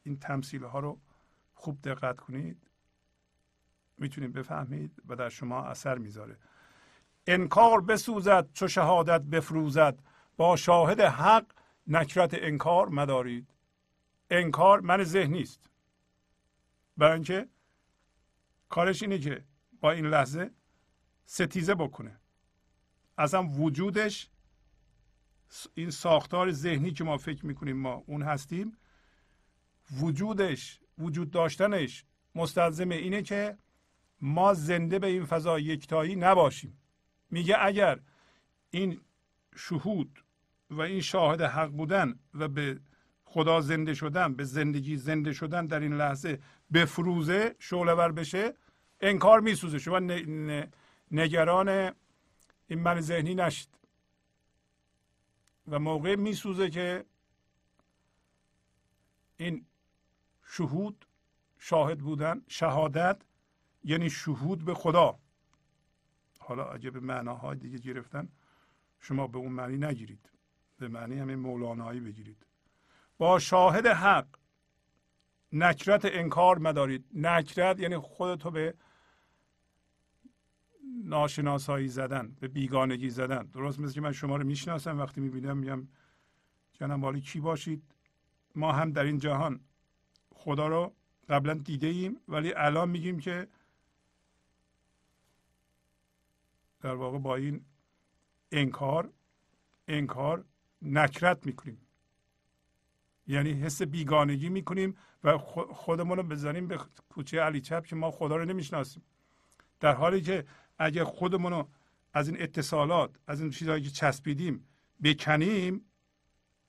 این 0.02 0.18
تمثیل 0.18 0.64
ها 0.64 0.78
رو 0.78 1.01
خوب 1.55 1.82
دقت 1.82 2.20
کنید. 2.20 2.70
می‌تونید 3.98 4.32
بفهمید 4.32 5.02
و 5.09 5.16
در 5.16 5.28
شما 5.28 5.64
اثر 5.64 5.98
می‌ذاره. 5.98 6.38
انکار 7.26 7.80
بسوزد 7.80 8.52
چو 8.52 8.68
شهادت 8.68 9.20
بفروزد. 9.20 9.98
با 10.36 10.56
شاهد 10.56 11.01
حق 11.01 11.46
نکرت 11.86 12.30
انکار 12.34 12.88
مدارید. 12.88 13.55
انکار 14.30 14.80
من 14.80 15.05
ذهنی 15.05 15.42
است 15.42 15.70
برای 16.96 17.14
اینکه 17.14 17.48
کارش 18.68 19.02
اینه 19.02 19.18
که 19.18 19.44
با 19.80 19.90
این 19.90 20.06
لحظه 20.06 20.51
ستیزه 21.26 21.74
بکنه. 21.74 22.20
اصلا 23.18 23.42
وجودش 23.42 24.30
این 25.74 25.90
ساختار 25.90 26.52
ذهنی 26.52 26.92
که 26.92 27.04
ما 27.04 27.16
فکر 27.16 27.46
می‌کنیم 27.46 27.76
ما 27.76 28.02
اون 28.06 28.22
هستیم 28.22 28.76
وجودش 30.00 30.80
وجود 30.98 31.30
داشتنش 31.30 32.04
مستلزم 32.34 32.88
اینه 32.88 33.22
که 33.22 33.58
ما 34.20 34.54
زنده 34.54 34.98
به 34.98 35.06
این 35.06 35.24
فضا 35.24 35.58
یکتایی 35.58 36.16
نباشیم. 36.16 36.78
میگه 37.30 37.56
اگر 37.60 38.00
این 38.70 39.00
شهود 39.56 40.24
و 40.70 40.80
این 40.80 41.00
شاهد 41.00 41.42
حق 41.42 41.70
بودن 41.70 42.18
و 42.34 42.48
به 42.48 42.80
خدا 43.24 43.60
زنده 43.60 43.94
شدن 43.94 44.34
به 44.34 44.44
زندگی 44.44 44.96
زنده 44.96 45.32
شدن 45.32 45.66
در 45.66 45.80
این 45.80 45.96
لحظه 45.96 46.38
بفروزه 46.72 47.56
شعله 47.58 47.92
ور 47.92 48.12
بشه 48.12 48.54
انکار 49.00 49.40
میسوزه. 49.40 49.78
شما 49.78 50.00
نگران 51.10 51.68
این 52.66 52.80
من 52.80 53.00
ذهنی 53.00 53.34
نشید. 53.34 53.68
و 55.68 55.78
موقع 55.78 56.16
میسوزه 56.16 56.70
که 56.70 57.04
این 59.36 59.66
شهود 60.46 61.06
شاهد 61.58 61.98
بودن 61.98 62.42
شهادت 62.48 63.22
یعنی 63.84 64.10
شهود 64.10 64.64
به 64.64 64.74
خدا. 64.74 65.18
حالا 66.38 66.78
به 66.78 67.00
معناهای 67.00 67.58
دیگه 67.58 67.78
گرفتن 67.78 68.28
شما 69.00 69.26
به 69.26 69.38
اون 69.38 69.52
معنی 69.52 69.76
نگیرید. 69.76 70.30
به 70.78 70.88
معنی 70.88 71.18
همین 71.18 71.38
مولانایی 71.38 72.00
بگیرید. 72.00 72.46
با 73.18 73.38
شاهد 73.38 73.86
حق 73.86 74.26
نکرت 75.52 76.04
انکار 76.04 76.58
مدارید. 76.58 77.04
نکرت 77.14 77.80
یعنی 77.80 77.98
خودتو 77.98 78.50
به 78.50 78.74
ناشناسایی 81.04 81.88
زدن 81.88 82.36
به 82.40 82.48
بیگانگی 82.48 83.10
زدن. 83.10 83.42
درست 83.42 83.80
مثل 83.80 83.94
که 83.94 84.00
من 84.00 84.12
شما 84.12 84.36
رو 84.36 84.46
می‌شناسم 84.46 84.98
وقتی 84.98 85.20
می‌بینم 85.20 85.56
میگم 85.56 85.88
جنم 86.72 87.02
والی 87.02 87.20
کی 87.20 87.40
باشید؟ 87.40 87.82
ما 88.54 88.72
هم 88.72 88.92
در 88.92 89.04
این 89.04 89.18
جهان 89.18 89.60
خدا 90.34 90.68
رو 90.68 90.94
قبلا 91.28 91.54
دیده 91.54 91.86
ایم 91.86 92.16
ولی 92.28 92.52
الان 92.56 92.90
میگیم 92.90 93.18
که 93.18 93.48
در 96.80 96.94
واقع 96.94 97.18
با 97.18 97.36
این 97.36 97.64
انکار 98.52 99.12
انکار 99.88 100.44
نکرت 100.82 101.46
می‌کنیم. 101.46 101.80
یعنی 103.26 103.52
حس 103.52 103.82
بیگانگی 103.82 104.48
می‌کنیم 104.48 104.96
و 105.24 105.38
خودمون 105.38 106.16
رو 106.16 106.22
بزنیم 106.22 106.68
به 106.68 106.78
کوچه 107.08 107.40
علی 107.40 107.60
چپ 107.60 107.86
که 107.86 107.96
ما 107.96 108.10
خدا 108.10 108.36
رو 108.36 108.44
نمی‌شناسیم. 108.44 109.02
در 109.80 109.94
حالی 109.94 110.20
که 110.20 110.44
اگر 110.78 111.05
خودمون 111.05 111.52
رو 111.52 111.68
از 112.12 112.28
این 112.28 112.42
اتصالات 112.42 113.16
از 113.26 113.40
این 113.40 113.51
چیزهایی 113.51 113.82
که 113.82 113.90
چسبیدیم 113.90 114.68
بکنیم 115.05 115.84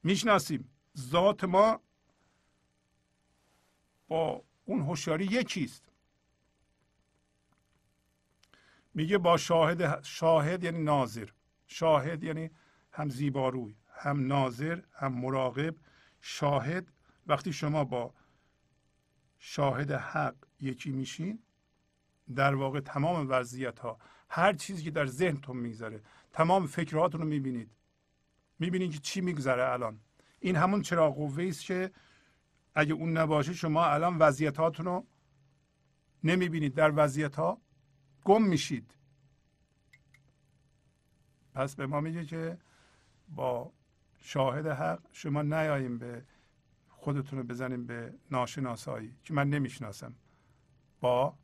می‌شناسیم. 0.04 0.70
ذات 0.98 1.44
ما 1.44 1.82
با 4.08 4.44
اون 4.66 4.82
هوشیاری 4.82 5.26
یکیست 5.26 5.92
میگه 8.94 9.18
با 9.18 9.38
شاهد 9.38 10.04
شاهد 10.04 10.64
یعنی 10.64 10.84
ناظر. 10.84 11.30
شاهد 11.68 12.24
یعنی 12.24 12.50
هم 12.92 13.10
زیباروی 13.10 13.76
هم 13.90 14.28
ناظر 14.28 14.82
هم 14.94 15.14
مراقب. 15.14 15.76
شاهد 16.22 16.92
وقتی 17.28 17.54
شما 17.54 17.84
با 17.84 18.14
شاهد 19.38 19.92
حق 19.92 20.36
یکی 20.60 20.92
میشین 20.92 21.40
در 22.36 22.56
واقع 22.56 22.80
تمام 22.80 23.28
وضعیت 23.30 23.80
ها 23.80 24.00
هر 24.30 24.54
چیزی 24.54 24.84
که 24.84 24.92
در 24.92 25.06
ذهنتون 25.06 25.58
میگذره 25.58 26.02
تمام 26.34 26.68
فکرهاتون 26.68 27.22
رو 27.22 27.28
می‌بینید. 27.28 27.72
می‌بینید 28.60 28.92
که 28.92 29.00
چی 29.00 29.22
میگذره 29.22 29.72
الان. 29.72 30.00
این 30.40 30.56
همون 30.56 30.82
چراغ 30.82 31.16
قوه 31.16 31.44
است 31.44 31.66
که 31.66 31.92
اگه 32.76 32.94
اون 32.94 33.18
نباشه 33.18 33.54
شما 33.54 33.86
الان 33.86 34.18
وضعیتاتون 34.18 34.86
رو 34.86 35.08
نمی‌بینید. 36.24 36.74
در 36.74 36.94
وضعیت 36.96 37.36
ها 37.36 37.62
گم 38.24 38.44
میشید. 38.44 38.96
پس 41.54 41.76
به 41.76 41.88
ما 41.88 42.02
میگه 42.02 42.26
که 42.26 42.58
با 43.28 43.74
شاهد 44.20 44.68
حق 44.68 45.00
شما 45.12 45.42
نیاییم 45.42 45.98
به 45.98 46.26
خودتون 46.88 47.40
رو 47.40 47.46
بزنیم 47.46 47.86
به 47.86 48.14
ناشناسایی 48.32 49.16
که 49.24 49.34
من 49.34 49.50
نمی‌شناسم. 49.50 50.16
با 51.00 51.38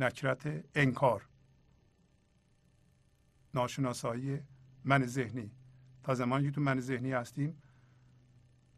نکرت 0.00 0.64
انکار. 0.74 1.26
ناشناسایی 3.54 4.40
من 4.84 5.06
ذهنی. 5.06 5.50
تا 6.02 6.14
زمانی 6.14 6.44
که 6.44 6.50
تو 6.50 6.60
من 6.60 6.80
ذهنی 6.80 7.12
هستیم 7.12 7.62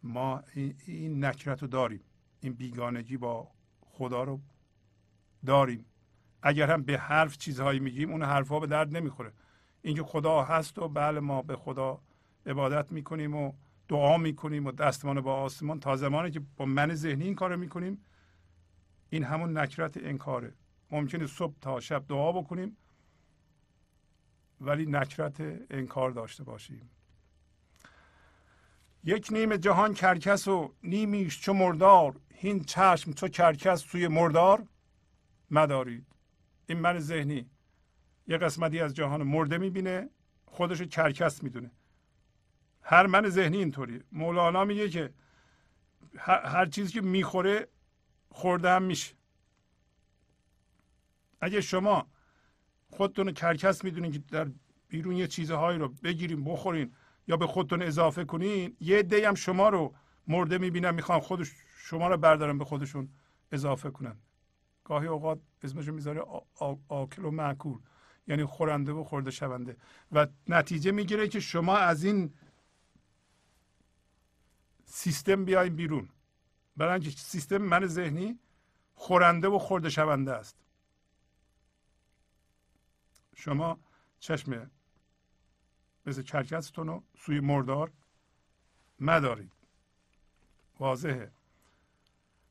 ما 0.03 0.43
این 0.86 1.24
نکرت 1.24 1.62
رو 1.62 1.69
داریم. 1.69 2.01
این 2.40 2.53
بیگانگی 2.53 3.16
با 3.16 3.49
خدا 3.81 4.24
رو 4.24 4.40
داریم. 5.47 5.85
اگر 6.43 6.70
هم 6.70 6.82
به 6.82 6.99
حرف 6.99 7.39
چیزهایی 7.39 7.81
میگیم 7.81 8.11
اون 8.11 8.23
حرفها 8.23 8.61
به 8.61 8.66
درد 8.66 8.97
نمی‌خوره. 8.97 9.32
اینکه 9.82 10.03
خدا 10.03 10.43
هست 10.43 10.78
و 10.78 10.89
بله 10.89 11.20
ما 11.20 11.43
به 11.43 11.57
خدا 11.57 12.01
عبادت 12.47 12.93
می‌کنیم 12.93 13.35
و 13.35 13.53
دعا 13.89 14.19
می‌کنیم 14.19 14.66
و 14.66 14.73
دستمان 14.73 15.20
با 15.20 15.35
آسمان. 15.35 15.81
تا 15.81 15.97
زمانی 15.97 16.31
که 16.31 16.40
با 16.57 16.65
من 16.65 16.94
ذهنی 16.94 17.24
این 17.24 17.35
کارو 17.35 17.57
می‌کنیم 17.57 18.05
این 19.11 19.24
همون 19.24 19.59
نکرت 19.59 19.97
انکاره. 19.97 20.53
ممکنه 20.93 21.27
صبح 21.27 21.55
تا 21.60 21.81
شب 21.81 22.05
دعا 22.09 22.32
بکنیم 22.32 22.77
ولی 24.60 24.86
نکرت 24.86 25.40
انکار 25.70 26.10
داشته 26.10 26.44
باشیم. 26.44 26.90
یک 29.05 29.28
نیم 29.32 29.56
جهان 29.56 29.94
کرکس 29.94 30.48
و 30.48 30.74
نیمیش 30.82 31.40
چو 31.40 31.52
مردار 31.52 32.20
هین 32.35 32.64
چشم 32.64 33.12
چو 33.12 33.28
کرکس 33.28 33.81
توی 33.81 34.09
مردار 34.09 34.66
مدارید. 35.51 36.06
این 36.66 36.78
من 36.78 36.98
ذهنی. 36.98 37.51
یه 38.27 38.39
قسمتی 38.39 38.81
از 38.81 38.94
جهان 38.94 39.23
مرده 39.23 39.59
می‌بینه 39.59 40.10
خودش 40.47 40.82
کرکس 40.82 41.43
می‌دونه. 41.43 41.70
هر 42.82 43.06
من 43.06 43.28
ذهنی 43.28 43.56
اینطوری 43.56 44.02
مولانا 44.12 44.64
میگه 44.64 44.89
که 44.89 45.14
هر 46.19 46.66
چیزی 46.66 46.93
که 46.93 47.01
می‌خوره 47.01 47.69
خورده 48.31 48.70
هم 48.70 48.82
میشه. 48.82 49.14
اگه 51.43 51.60
شما 51.60 52.06
خودتون 52.90 53.32
کرکس 53.32 53.85
می‌دونین 53.85 54.12
که 54.12 54.19
در 54.19 54.51
بیرون 54.89 55.16
یه 55.16 55.27
چیزهایی 55.27 55.78
رو 55.78 55.89
بگیرین 55.89 56.44
بخورین 56.44 56.93
یا 57.28 57.36
به 57.36 57.47
خودتون 57.47 57.82
اضافه 57.82 58.24
کنین 58.24 58.77
یه 58.81 58.98
عده 58.98 59.28
هم 59.28 59.35
شما 59.35 59.69
رو 59.69 59.94
مرده 60.27 60.59
می‌بینن 60.59 60.90
می‌خوان 60.90 61.20
خودش 61.20 61.52
شما 61.77 62.09
رو 62.09 62.16
بردارن 62.16 62.59
به 62.59 62.64
خودشون 62.64 63.09
اضافه 63.52 63.90
کنن. 63.90 64.16
گاهی 64.85 65.06
اوقات 65.06 65.40
اسمشو 65.62 65.93
می‌ذاره 65.93 66.23
آکل 66.89 67.24
و 67.24 67.31
معکول 67.31 67.78
یعنی 68.28 68.44
خورنده 68.44 68.93
و 68.93 69.05
خورده 69.05 69.31
شونده. 69.31 69.77
و 70.12 70.27
نتیجه 70.48 70.90
می‌گیره 70.90 71.28
که 71.28 71.40
شما 71.40 71.77
از 71.77 72.05
این 72.05 72.35
سیستم 74.85 75.44
بیاین 75.44 75.77
بیرون. 75.77 76.09
برای 76.77 77.10
سیستم 77.10 77.59
من 77.59 77.86
ذهنی 77.86 78.39
خورنده 78.94 79.48
و 79.48 79.59
خورده 79.59 79.90
شونده 79.90 80.32
است. 80.32 80.62
شما 83.43 83.81
چشم 84.20 84.70
مثل 86.06 86.23
کرکستون 86.23 86.86
رو 86.86 87.02
سوی 87.19 87.40
مردار 87.40 87.93
مدارید 89.01 89.52
واضحه. 90.81 91.32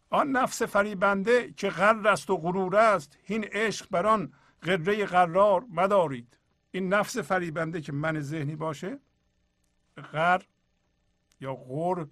آن 0.10 0.32
نفس 0.32 0.62
فریبنده 0.62 1.54
که 1.54 1.70
غر 1.70 2.08
است 2.08 2.30
و 2.30 2.38
غرور 2.38 2.76
است 2.76 3.18
این 3.24 3.44
عشق 3.44 3.90
بر 3.90 4.06
آن 4.06 4.34
قره 4.62 5.06
قرار 5.06 5.66
مدارید. 5.70 6.38
این 6.72 6.94
نفس 6.94 7.18
فریبنده 7.18 7.82
که 7.82 7.92
من 7.92 8.22
ذهنی 8.22 8.56
باشه 8.56 9.00
غر 9.98 10.42
یا 11.40 11.54
غور 11.54 12.08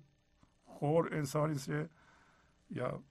غور 0.80 1.14
انسانی 1.14 1.56
است 1.56 1.72
یا 2.70 3.04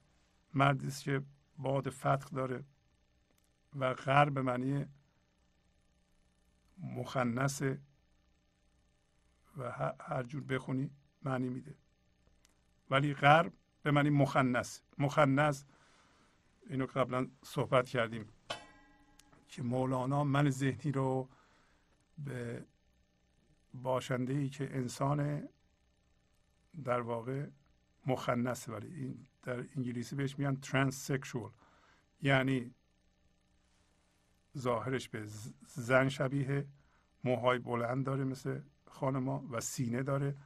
مردی 0.55 0.91
که 0.91 1.23
باد 1.59 1.91
فتق 1.91 2.31
داره 2.31 2.65
و 3.79 3.95
غر 3.95 4.31
به 4.31 4.43
معنی 4.43 4.87
مخنث 6.83 7.63
و 9.57 9.71
هر 10.01 10.23
جور 10.23 10.43
بخونی 10.43 10.91
معنی 11.23 11.49
میده. 11.49 11.75
ولی 12.91 13.15
غرب 13.15 13.53
به 13.83 13.91
معنی 13.91 14.11
مخنث. 14.11 14.81
مخنث 14.99 15.65
اینو 16.71 16.87
قبلا 16.87 17.29
صحبت 17.43 17.89
کردیم 17.89 18.29
که 19.49 19.63
مولانا 19.63 20.25
من 20.25 20.51
ذهنی 20.51 20.93
رو 20.93 21.29
به 22.19 22.65
باشنده 23.75 24.33
ای 24.33 24.49
که 24.49 24.77
انسان 24.77 25.49
در 26.85 27.01
واقع 27.01 27.47
مخنث 28.07 28.69
ولی 28.69 28.95
این 28.95 29.27
در 29.43 29.59
انگلیسی 29.77 30.17
بهش 30.17 30.39
میگن 30.39 30.57
ترانسکشوال 30.57 31.51
یعنی 32.23 32.75
ظاهرش 34.59 35.09
به 35.09 35.27
زن 35.67 36.09
شبیه 36.09 36.67
موهای 37.25 37.59
بلند 37.59 38.07
داره 38.07 38.25
مثل 38.25 38.61
خانما 38.87 39.45
و 39.51 39.61
سینه 39.61 40.03
داره 40.03 40.37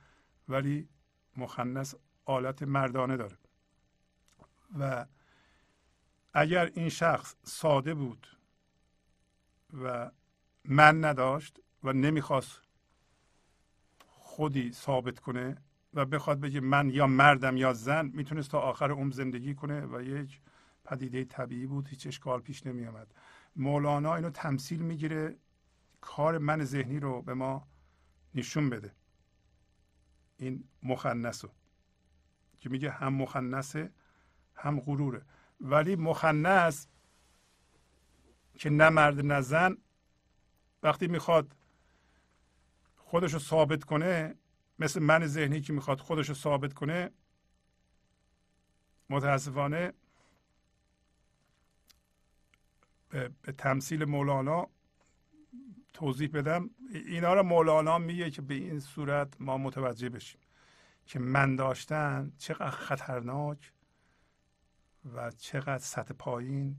ولی 0.48 0.88
مخنث 1.36 1.94
آلت 2.24 2.62
مردانه 2.62 3.16
داره. 3.16 3.36
و 4.78 5.06
اگر 6.34 6.70
این 6.74 6.88
شخص 6.88 7.34
ساده 7.42 7.94
بود 7.94 8.26
و 9.82 10.10
من 10.64 11.04
نداشت 11.04 11.60
و 11.84 11.92
نمی‌خواست 11.92 12.60
خودی 14.06 14.72
ثابت 14.72 15.18
کنه 15.18 15.56
و 15.94 16.04
بخواد 16.04 16.40
بگه 16.40 16.60
من 16.60 16.90
یا 16.90 17.06
مردم 17.06 17.56
یا 17.56 17.72
زن 17.72 18.10
می‌تونست 18.14 18.50
تا 18.50 18.60
آخر 18.60 18.90
عمر 18.90 19.12
زندگی 19.12 19.54
کنه 19.54 19.86
و 19.86 20.02
یک 20.02 20.40
پدیده 20.84 21.24
طبیعی 21.24 21.66
بود 21.66 21.88
هیچ 21.88 22.06
اشکال 22.06 22.40
پیش 22.40 22.66
نمی 22.66 22.86
آمد 22.86 23.14
مولانا 23.56 24.14
اینو 24.14 24.30
تمثیل 24.30 24.82
می‌گیره 24.82 25.36
کار 26.00 26.38
من 26.38 26.64
ذهنی 26.64 27.00
رو 27.00 27.22
به 27.22 27.34
ما 27.34 27.68
نشون 28.34 28.70
بده. 28.70 28.94
این 30.36 30.64
مخنث 30.82 31.44
که 32.58 32.68
میگه 32.68 32.90
هم 32.90 33.14
مخنثه 33.14 33.92
هم 34.54 34.80
غروره. 34.80 35.22
ولی 35.60 35.96
مخنث 35.96 36.86
که 38.54 38.70
نه 38.70 38.88
مرد 38.88 39.20
نه 39.20 39.40
زن 39.40 39.76
وقتی 40.82 41.06
می‌خواد 41.06 41.56
خودش 42.96 43.32
رو 43.32 43.38
ثابت 43.38 43.84
کنه 43.84 44.34
مثل 44.78 45.02
من 45.02 45.26
ذهنی 45.26 45.60
که 45.60 45.72
می‌خواد 45.72 46.00
خودش 46.00 46.28
رو 46.28 46.34
ثابت 46.34 46.72
کنه 46.72 47.10
متاسفانه 49.10 49.92
به, 53.12 53.30
تمثیل 53.58 54.04
مولانا 54.04 54.68
توضیح 55.92 56.28
بدم. 56.28 56.70
اینا 56.90 57.34
رو 57.34 57.42
مولانا 57.42 57.98
میگه 57.98 58.30
که 58.30 58.42
به 58.42 58.54
این 58.54 58.80
صورت 58.80 59.40
ما 59.40 59.58
متوجه 59.58 60.08
بشیم 60.08 60.40
که 61.06 61.18
من 61.18 61.56
داشتن 61.56 62.32
چقدر 62.38 62.70
خطرناک 62.70 63.72
و 65.14 65.30
چقدر 65.30 65.78
سطح 65.78 66.14
پایین 66.14 66.76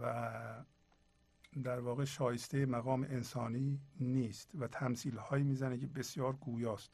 و 0.00 0.64
در 1.62 1.80
واقع 1.80 2.04
شایسته 2.04 2.66
مقام 2.66 3.02
انسانی 3.02 3.80
نیست 4.00 4.50
و 4.54 4.68
تمثیل 4.68 5.16
هایی 5.16 5.44
می‌زنه 5.44 5.78
که 5.78 5.86
بسیار 5.86 6.32
گویاست. 6.32 6.90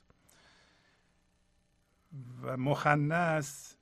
و 2.43 2.57
مخنث 2.57 3.75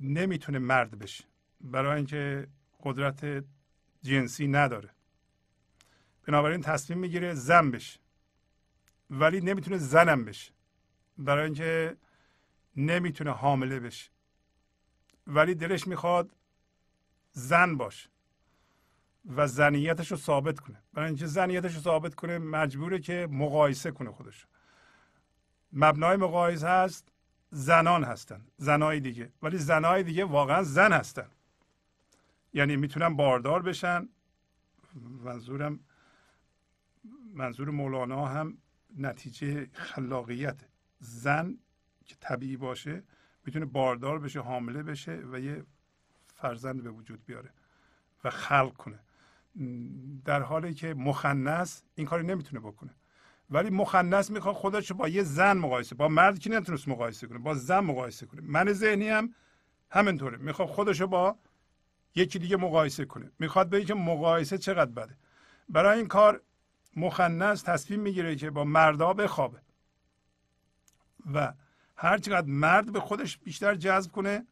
نمی‌تونه 0.00 0.58
مرد 0.58 0.98
بشه. 0.98 1.24
برای 1.60 1.96
اینکه 1.96 2.48
قدرت 2.82 3.44
جنسی 4.02 4.48
نداره. 4.48 4.90
بنابراین 6.26 6.60
تصمیم 6.60 6.98
می‌گیره 6.98 7.34
زن 7.34 7.70
بشه. 7.70 8.00
ولی 9.10 9.40
نمی‌تونه 9.40 9.78
زنم 9.78 10.24
بشه. 10.24 10.52
برای 11.18 11.44
اینکه 11.44 11.96
نمی‌تونه 12.76 13.30
حامله 13.30 13.80
بشه. 13.80 14.10
ولی 15.26 15.54
دلش 15.54 15.86
می‌خواد 15.86 16.30
زن 17.32 17.76
باشه 17.76 18.08
و 19.36 19.46
زنیتش 19.46 20.10
رو 20.10 20.16
ثابت 20.16 20.60
کنه. 20.60 20.82
برای 20.94 21.08
اینکه 21.08 21.26
زنیتش 21.26 21.74
رو 21.74 21.80
ثابت 21.80 22.14
کنه 22.14 22.38
مجبوره 22.38 22.98
که 22.98 23.28
مقایسه 23.30 23.90
کنه 23.90 24.10
خودش 24.10 24.46
مبنای 25.72 26.16
مقایسه 26.16 26.68
هست 26.68 27.08
زنان 27.50 28.04
هستن. 28.04 28.46
زنای 28.56 29.00
دیگه. 29.00 29.32
ولی 29.42 29.58
زنای 29.58 30.02
دیگه 30.02 30.24
واقعا 30.24 30.62
زن 30.62 30.92
هستن. 30.92 31.28
یعنی 32.52 32.76
می‌تونن 32.76 33.16
باردار 33.16 33.62
بشن. 33.62 34.08
منظورم 35.24 35.80
منظور 37.34 37.70
مولانا 37.70 38.26
هم 38.26 38.58
نتیجه 38.98 39.66
خلاقیت. 39.72 40.60
زن 40.98 41.58
که 42.04 42.16
طبیعی 42.20 42.56
باشه 42.56 43.02
می‌تونه 43.44 43.64
باردار 43.64 44.18
بشه 44.18 44.40
حامله 44.40 44.82
بشه 44.82 45.22
و 45.32 45.40
یه 45.40 45.64
فرزند 46.34 46.82
به 46.82 46.90
وجود 46.90 47.24
بیاره 47.24 47.50
و 48.24 48.30
خلق 48.30 48.72
کنه. 48.72 48.98
در 50.24 50.42
حالی 50.42 50.74
که 50.74 50.94
مخنث 50.94 51.82
این 51.94 52.06
کاری 52.06 52.26
نمی‌تونه 52.26 52.60
بکنه. 52.60 52.94
ولی 53.50 53.70
مخنث 53.70 54.30
می‌خواد 54.30 54.54
خودش 54.54 54.92
با 54.92 55.08
یه 55.08 55.22
زن 55.22 55.58
مقایسه 55.58 55.94
با 55.94 56.08
مرد 56.08 56.38
که 56.38 56.50
نمی‌تونست 56.50 56.88
مقایسه 56.88 57.26
کنه؟ 57.26 57.38
با 57.38 57.54
زن 57.54 57.80
مقایسه 57.80 58.26
کنه. 58.26 58.40
من 58.44 58.72
ذهنی 58.72 59.08
هم 59.08 59.34
همینطوره. 59.90 60.36
می‌خواد 60.36 60.68
خودشو 60.68 61.06
با 61.06 61.36
یکی 62.14 62.38
دیگه 62.38 62.56
مقایسه 62.56 63.04
کنه. 63.04 63.30
می‌خواد 63.38 63.70
بگه 63.70 63.84
که 63.84 63.94
مقایسه 63.94 64.58
چقدر 64.58 64.90
بده. 64.90 65.16
برای 65.68 65.98
این 65.98 66.08
کار 66.08 66.42
مخنث 66.96 67.64
تصمیم 67.64 68.00
می‌گیره 68.00 68.36
که 68.36 68.50
با 68.50 68.64
مردا 68.64 69.12
بخوابه 69.12 69.58
و 71.34 71.52
هر 71.96 72.18
چقدر 72.18 72.46
مرد 72.46 72.92
به 72.92 73.00
خودش 73.00 73.38
بیشتر 73.38 73.74
جذب 73.74 74.12
کنه 74.12 74.46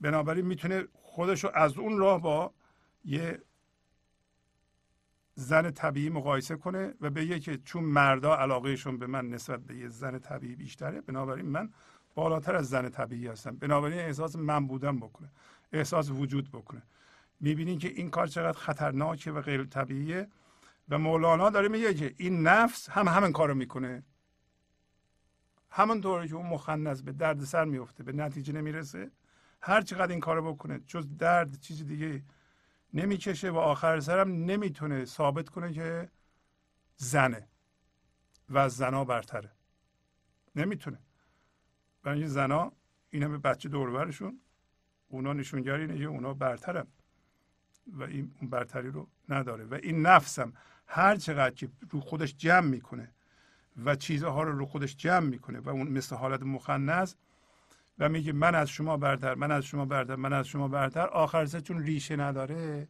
بنابراین 0.00 0.46
می‌تونه 0.46 0.88
خودش 0.92 1.44
رو 1.44 1.50
از 1.54 1.78
اون 1.78 1.98
راه 1.98 2.20
با 2.20 2.54
یه 3.04 3.42
زن 5.40 5.70
طبیعی 5.70 6.08
مقایسه 6.08 6.56
کنه 6.56 6.94
و 7.00 7.10
بگه 7.10 7.40
که 7.40 7.58
چون 7.58 7.84
مردا 7.84 8.36
علاقهشون 8.36 8.98
به 8.98 9.06
من 9.06 9.28
نسبت 9.28 9.60
به 9.60 9.76
یه 9.76 9.88
زن 9.88 10.18
طبیعی 10.18 10.56
بیشتره 10.56 11.00
بنابراین 11.00 11.46
من 11.46 11.70
بالاتر 12.14 12.56
از 12.56 12.68
زن 12.68 12.88
طبیعی 12.88 13.26
هستم. 13.26 13.56
بنابراین 13.56 13.98
احساس 13.98 14.36
من 14.36 14.66
بودن 14.66 14.96
بکنه 14.96 15.30
احساس 15.72 16.10
وجود 16.10 16.50
بکنه. 16.50 16.82
می‌بینین 17.40 17.78
که 17.78 17.88
این 17.88 18.10
کار 18.10 18.26
چقدر 18.26 18.58
خطرناکه 18.58 19.32
و 19.32 19.40
غیر 19.40 19.64
طبیعیه 19.64 20.28
و 20.88 20.98
مولانا 20.98 21.50
داره 21.50 21.68
میگه 21.68 21.94
که 21.94 22.14
این 22.16 22.42
نفس 22.42 22.88
هم 22.90 23.08
همین 23.08 23.32
کارو 23.32 23.54
می‌کنه. 23.54 24.02
همونطوری 25.70 26.28
که 26.28 26.34
اون 26.34 26.46
مخنث 26.46 27.02
به 27.02 27.12
درد 27.12 27.44
سر 27.44 27.64
میفته 27.64 28.02
به 28.02 28.12
نتیجه 28.12 28.52
نمی‌رسه 28.52 29.10
هر 29.62 29.80
چقدر 29.80 30.10
این 30.10 30.20
کارو 30.20 30.52
بکنه 30.52 30.80
جز 30.86 31.16
درد 31.18 31.60
چیزی 31.60 31.84
دیگه 31.84 32.22
نمی‌کشه 32.94 33.50
و 33.50 33.56
آخر 33.56 34.00
سرم 34.00 34.28
نمی‌تونه 34.28 35.04
ثابت 35.04 35.48
کنه 35.48 35.72
که 35.72 36.10
زنه 36.96 37.48
و 38.48 38.58
از 38.58 38.76
زنا 38.76 39.04
برتره. 39.04 39.50
نمی‌تونه. 40.56 40.98
برای 42.02 42.18
اینکه 42.18 42.32
زنا 42.32 42.72
این 43.10 43.22
همه 43.22 43.38
بچه 43.38 43.68
دورورشون 43.68 44.40
اونا 45.08 45.32
نشونگری 45.32 45.82
اینه 45.82 46.04
اونا 46.04 46.34
برترن 46.34 46.86
و 47.86 48.02
این 48.02 48.34
اون 48.40 48.50
برتری 48.50 48.90
رو 48.90 49.08
نداره. 49.28 49.64
و 49.64 49.74
این 49.74 50.02
نفسم 50.02 50.52
هر 50.86 51.16
چقدر 51.16 51.54
که 51.54 51.68
رو 51.90 52.00
خودش 52.00 52.36
جمع 52.36 52.66
می‌کنه 52.68 53.14
و 53.84 53.96
چیزها 53.96 54.42
رو 54.42 54.58
رو 54.58 54.66
خودش 54.66 54.96
جمع 54.96 55.28
می‌کنه 55.28 55.60
و 55.60 55.68
اون 55.68 55.88
مثل 55.88 56.16
حالت 56.16 56.42
مخنث 56.42 57.14
و 57.98 58.08
میگه 58.08 58.32
من 58.32 58.54
از 58.54 58.68
شما 58.68 58.96
برتر 58.96 59.34
من 59.34 59.50
از 59.50 59.64
شما 59.64 59.84
برتر 59.84 60.16
من 60.16 60.32
از 60.32 60.46
شما 60.46 60.68
برتر. 60.68 61.06
آخر 61.06 61.46
چون 61.46 61.82
ریشه 61.82 62.16
نداره 62.16 62.88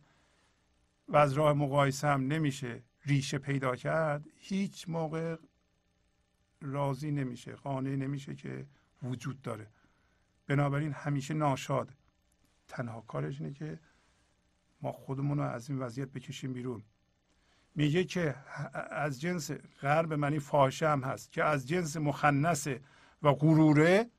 و 1.09 1.17
از 1.17 1.33
راه 1.33 1.53
مقایسه 1.53 2.09
هم 2.09 2.27
نمیشه 2.27 2.83
ریشه 3.07 3.39
پیدا 3.39 3.77
کرد 3.77 4.25
هیچ 4.37 4.89
موقع 4.89 5.37
راضی 6.61 7.11
نمیشه 7.11 7.53
قانع 7.53 7.97
نمیشه 7.97 8.35
که 8.35 8.67
وجود 9.03 9.43
داره. 9.43 9.67
بنابراین 10.47 10.93
همیشه 10.93 11.35
ناشاد. 11.35 11.95
تنها 12.69 13.01
کارش 13.01 13.41
اینه 13.41 13.53
که 13.53 13.81
ما 14.83 14.93
خودمون 14.93 15.39
رو 15.39 15.45
از 15.45 15.71
این 15.71 15.79
وضعیت 15.79 16.09
بکشیم 16.09 16.53
بیرون. 16.53 16.83
میگه 17.75 18.05
که 18.05 18.35
از 18.91 19.21
جنس 19.21 19.51
غرب 19.51 20.13
منی 20.13 20.39
فاحشه 20.39 20.89
هم 20.89 21.01
هست 21.03 21.33
که 21.33 21.45
از 21.45 21.69
جنس 21.69 21.97
مخنسه 21.97 22.81
و 23.23 23.33
غروره 23.33 24.11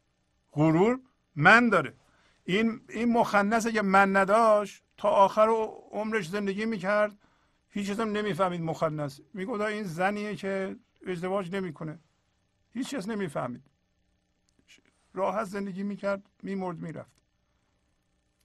غرور 0.54 1.00
من 1.36 1.70
داره. 1.70 1.94
این 2.46 2.82
این 2.90 3.14
مخنثه 3.14 3.72
که 3.72 3.82
من 3.82 4.16
نداشت 4.16 4.84
تا 4.98 5.10
آخر 5.10 5.48
عمرش 5.92 6.30
زندگی 6.30 6.66
می‌کرد 6.66 7.18
هیچ 7.70 7.90
هم 7.90 8.12
نمی‌فهمید 8.12 8.62
مخنث. 8.62 9.20
می‌گفت 9.34 9.62
این 9.62 9.84
زنیه 9.84 10.36
که 10.36 10.76
ازدواج 11.08 11.56
نمی‌کنه. 11.56 12.00
هیچ 12.74 12.96
کس 12.96 13.08
نمی‌فهمید. 13.08 13.64
راحت 15.14 15.44
زندگی 15.44 15.84
می‌کرد 15.84 16.24
میمرد 16.44 16.78
می‌رفت. 16.78 17.12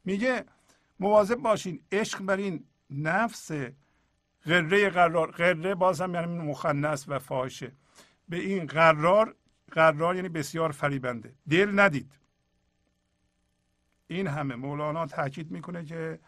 میگه 0.05 0.45
مواظب 1.01 1.35
باشین 1.35 1.81
عشق 1.93 2.23
بر 2.23 2.37
این 2.37 2.65
نفس 2.91 3.51
غره 4.47 4.91
قرار 4.91 5.31
غره 5.31 5.75
باز 5.75 6.01
هم 6.01 6.15
یعنی 6.15 6.39
مخنث 6.39 7.05
و 7.09 7.19
فاحشه. 7.19 7.73
به 8.29 8.37
این 8.37 8.67
قرار 8.67 9.37
قرار 9.75 10.17
یعنی 10.17 10.29
بسیار 10.29 10.73
فریبنده. 10.73 11.35
دل 11.51 11.81
ندید. 11.81 12.13
این 14.07 14.27
همه 14.27 14.55
مولانا 14.55 15.07
تاکید 15.07 15.51
می‌کنه 15.51 15.85
که 15.85 16.21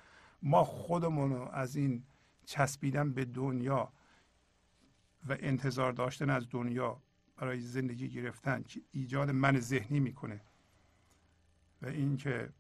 ما 0.43 0.64
خودمون 0.64 1.31
رو 1.31 1.48
از 1.52 1.77
این 1.77 2.05
چسبیدن 2.47 3.12
به 3.12 3.24
دنیا 3.24 3.93
و 5.28 5.36
انتظار 5.40 5.93
داشتن 5.93 6.31
از 6.31 6.47
دنیا 6.51 7.02
برای 7.36 7.60
زندگی 7.60 8.09
گرفتن 8.09 8.62
که 8.62 8.81
ایجاد 8.93 9.31
من 9.31 9.60
ذهنی 9.60 10.01
می‌کنه. 10.01 10.40
و 11.82 11.86
اینکه 11.86 12.52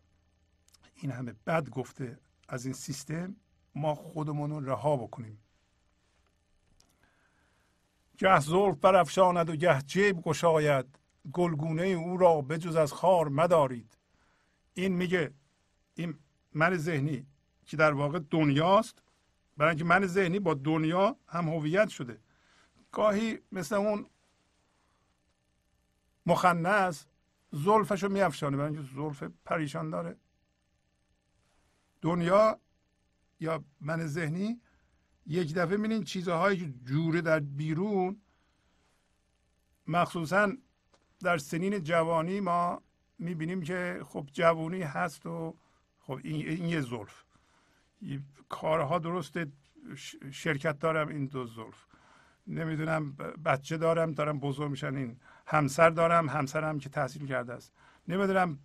این 0.94 1.10
همه 1.10 1.32
بد 1.46 1.70
گفته 1.70 2.18
از 2.48 2.64
این 2.64 2.74
سیستم 2.74 3.36
ما 3.74 3.94
خودمون 3.94 4.50
رو 4.50 4.70
رها 4.70 4.96
بکنیم. 4.96 5.38
گه 8.18 8.40
زلف 8.40 8.76
برافشاند 8.76 9.50
و 9.50 9.56
گه 9.56 9.80
جیب 9.80 10.20
گشاید 10.20 10.86
گلگونه 11.32 11.82
او 11.82 12.16
را 12.16 12.42
بجز 12.42 12.76
از 12.76 12.92
خار 12.92 13.28
مدارید. 13.28 13.98
این 14.74 14.92
میگه 14.92 15.34
این 15.94 16.18
من 16.52 16.76
ذهنی 16.76 17.26
که 17.66 17.76
در 17.76 17.92
واقع 17.92 18.18
دنیاست 18.30 19.02
برای 19.56 19.70
اینکه 19.70 19.84
من 19.84 20.06
ذهنی 20.06 20.38
با 20.38 20.54
دنیا 20.54 21.16
هم 21.28 21.48
هویت 21.48 21.88
شده. 21.88 22.20
گاهی 22.92 23.38
مثل 23.52 23.74
اون 23.74 24.06
مخنث 26.26 27.04
زلفش 27.52 28.02
رو 28.02 28.08
میافشانه 28.08 28.56
برای 28.56 28.74
اینکه 28.74 28.94
زلف 28.94 29.22
پریشان 29.44 29.90
داره. 29.90 30.16
دنیا 32.02 32.60
یا 33.40 33.64
من 33.80 34.06
ذهنی 34.06 34.60
یک 35.26 35.54
دفعه 35.54 35.76
می‌بینین 35.76 36.04
چیزهایی 36.04 36.58
که 36.58 36.72
جوره 36.84 37.20
در 37.20 37.40
بیرون. 37.40 38.20
مخصوصا 39.86 40.52
در 41.20 41.38
سنین 41.38 41.82
جوانی 41.82 42.40
ما 42.40 42.82
می‌بینیم 43.18 43.62
که 43.62 44.00
خب 44.04 44.26
جوانی 44.32 44.82
هست 44.82 45.26
و 45.26 45.56
خب 45.98 46.20
این, 46.24 46.48
این 46.48 46.64
یه 46.64 46.80
زلف 46.80 47.24
کارها 48.48 48.98
درسته 48.98 49.52
شرکت 50.30 50.78
دارم 50.78 51.08
این 51.08 51.26
دو 51.26 51.46
زلف 51.46 51.86
نمی‌دونم 52.46 53.12
بچه 53.44 53.76
دارم 53.76 54.12
دارم 54.12 54.40
بزرگ 54.40 54.70
میشن 54.70 54.96
این 54.96 55.20
همسر 55.46 55.90
دارم 55.90 56.28
همسرم 56.28 56.78
که 56.78 56.88
تحصیل 56.88 57.26
کرده 57.26 57.52
است. 57.52 57.72
نمی‌دونم 58.08 58.58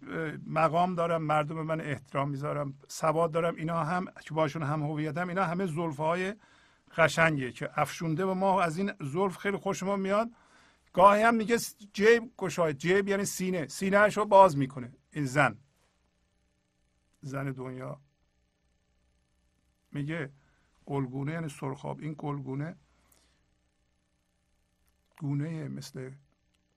مقام 0.47 0.95
دارم 0.95 1.23
مردم 1.23 1.61
من 1.61 1.81
احترام 1.81 2.29
می‌ذارم 2.29 2.73
سواد 2.87 3.31
دارم 3.31 3.55
اینا 3.55 3.83
هم 3.83 4.05
که 4.05 4.33
باشون 4.33 4.63
هم 4.63 4.83
هویتم 4.83 5.27
اینا 5.27 5.43
همه 5.43 5.65
زلف 5.65 5.97
های 5.97 6.35
قشنگه 6.97 7.51
که 7.51 7.69
افشونده 7.75 8.25
و 8.25 8.33
ما 8.33 8.61
از 8.61 8.77
این 8.77 8.91
زلف 8.99 9.37
خیلی 9.37 9.57
خوشمون 9.57 9.99
میاد. 9.99 10.29
گاهی 10.93 11.23
هم 11.23 11.35
میگه 11.35 11.57
جیب 11.93 12.33
گشای 12.37 12.73
جیب 12.73 13.07
یعنی 13.07 13.25
سینه 13.25 13.67
سینه 13.67 14.07
رو 14.07 14.25
باز 14.25 14.57
می‌کنه 14.57 14.93
این 15.11 15.25
زن. 15.25 15.57
زن 17.21 17.51
دنیا. 17.51 17.99
میگه 19.91 20.31
گلگونه 20.85 21.31
یعنی 21.31 21.49
سرخاب 21.49 21.99
این 21.99 22.15
گلگونه 22.17 22.75
گونه 25.19 25.67
مثل 25.67 26.11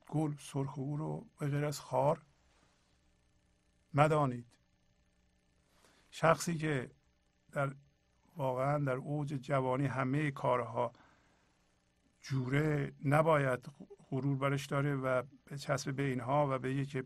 گل 0.08 0.34
سرخ 0.38 0.78
او 0.78 0.96
رو 0.96 1.26
غیر 1.38 1.64
از 1.64 1.80
خار 1.80 2.22
مدانید. 3.94 4.46
شخصی 6.10 6.54
که 6.54 6.90
در 7.52 7.74
واقعا 8.36 8.78
در 8.78 8.96
اوج 8.96 9.28
جوانی 9.28 9.86
همه 9.86 10.30
کارها 10.30 10.92
جوره 12.20 12.92
نباید 13.04 13.60
غرور 14.10 14.36
برش 14.36 14.66
داره 14.66 14.94
و 14.94 15.22
به 15.44 15.58
چسب 15.58 15.94
به 15.94 16.02
اینها 16.02 16.48
و 16.50 16.58
به 16.58 16.84
که 16.84 17.04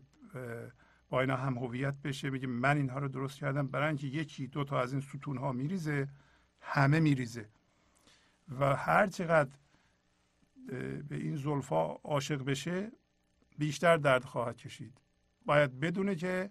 با 1.09 1.21
اینا 1.21 1.35
هم 1.35 1.57
هویت 1.57 1.95
بشه 2.03 2.31
بگه 2.31 2.47
من 2.47 2.77
اینها 2.77 2.99
رو 2.99 3.07
درست 3.07 3.39
کردم 3.39 3.67
برای 3.67 3.87
اینکه 3.87 4.07
یکی 4.07 4.47
دو 4.47 4.63
تا 4.63 4.81
از 4.81 4.91
این 4.91 5.01
ستون 5.01 5.37
ها 5.37 5.51
میریزه 5.51 6.07
همه 6.61 6.99
میریزه. 6.99 7.49
و 8.59 8.75
هر 8.75 9.07
چقدر 9.07 9.51
به 11.09 11.15
این 11.15 11.35
زلفا 11.35 11.85
عاشق 11.85 12.43
بشه 12.43 12.91
بیشتر 13.57 13.97
درد 13.97 14.23
خواهد 14.23 14.57
کشید. 14.57 15.01
باید 15.45 15.79
بدونه 15.79 16.15
که 16.15 16.49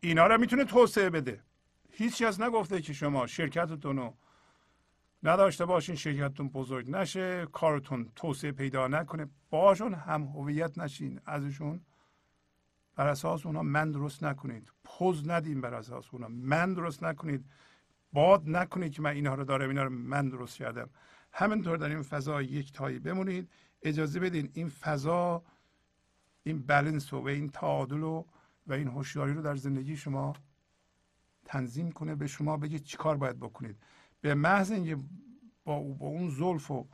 اینا 0.00 0.26
رو 0.26 0.38
می‌تونه 0.38 0.64
توسعه 0.64 1.10
بده. 1.10 1.42
هیچ 1.90 2.22
کس 2.22 2.40
نگفته 2.40 2.82
که 2.82 2.92
شما 2.92 3.26
شرکتتون 3.26 3.96
رو 3.96 4.16
نداشته 5.22 5.64
باشین 5.64 5.94
شرکتتون 5.94 6.48
بزرگ 6.48 6.90
نشه 6.90 7.46
کارتون 7.46 8.12
توسعه 8.16 8.52
پیدا 8.52 8.88
نکنه. 8.88 9.26
باشون 9.50 9.94
هم 9.94 10.22
هویت 10.22 10.78
نشین 10.78 11.20
ازشون. 11.26 11.80
بر 12.96 13.06
اساس 13.06 13.46
اونا 13.46 13.62
من 13.62 13.90
درست 13.90 14.24
نکنید. 14.24 14.72
پوز 14.84 15.28
ندیم 15.28 15.60
بر 15.60 15.74
اساس 15.74 16.08
اونا. 16.12 16.28
من 16.28 16.74
درست 16.74 17.02
نکنید. 17.02 17.44
باد 18.12 18.42
نکنید 18.48 18.92
که 18.92 19.02
من 19.02 19.10
اینها 19.10 19.34
رو 19.34 19.44
دارم 19.44 19.68
اینا 19.68 19.84
رو 19.84 19.90
من 19.90 20.28
درست 20.28 20.56
کردم. 20.56 20.90
همینطور 21.32 21.76
در 21.76 21.88
این 21.88 22.02
فضا 22.02 22.42
یک 22.42 22.72
تایی 22.72 22.98
بمونید. 22.98 23.50
اجازه 23.82 24.20
بدین 24.20 24.50
این 24.54 24.68
فضا 24.68 25.42
این 26.42 26.62
بلنس 26.62 27.12
و 27.12 27.16
این 27.16 27.48
تعادل 27.48 28.02
و 28.02 28.24
و 28.66 28.72
این 28.72 28.88
هوشیاری 28.88 29.32
رو 29.32 29.42
در 29.42 29.56
زندگی 29.56 29.96
شما 29.96 30.32
تنظیم 31.44 31.92
کنه 31.92 32.14
به 32.14 32.26
شما 32.26 32.56
بگه 32.56 32.78
چیکار 32.78 33.16
باید 33.16 33.38
بکنید. 33.38 33.76
به 34.20 34.34
محض 34.34 34.70
اینکه 34.70 34.96
با, 35.64 35.80
با 35.80 36.06
اون 36.06 36.30
زلف 36.30 36.70
و 36.70 36.88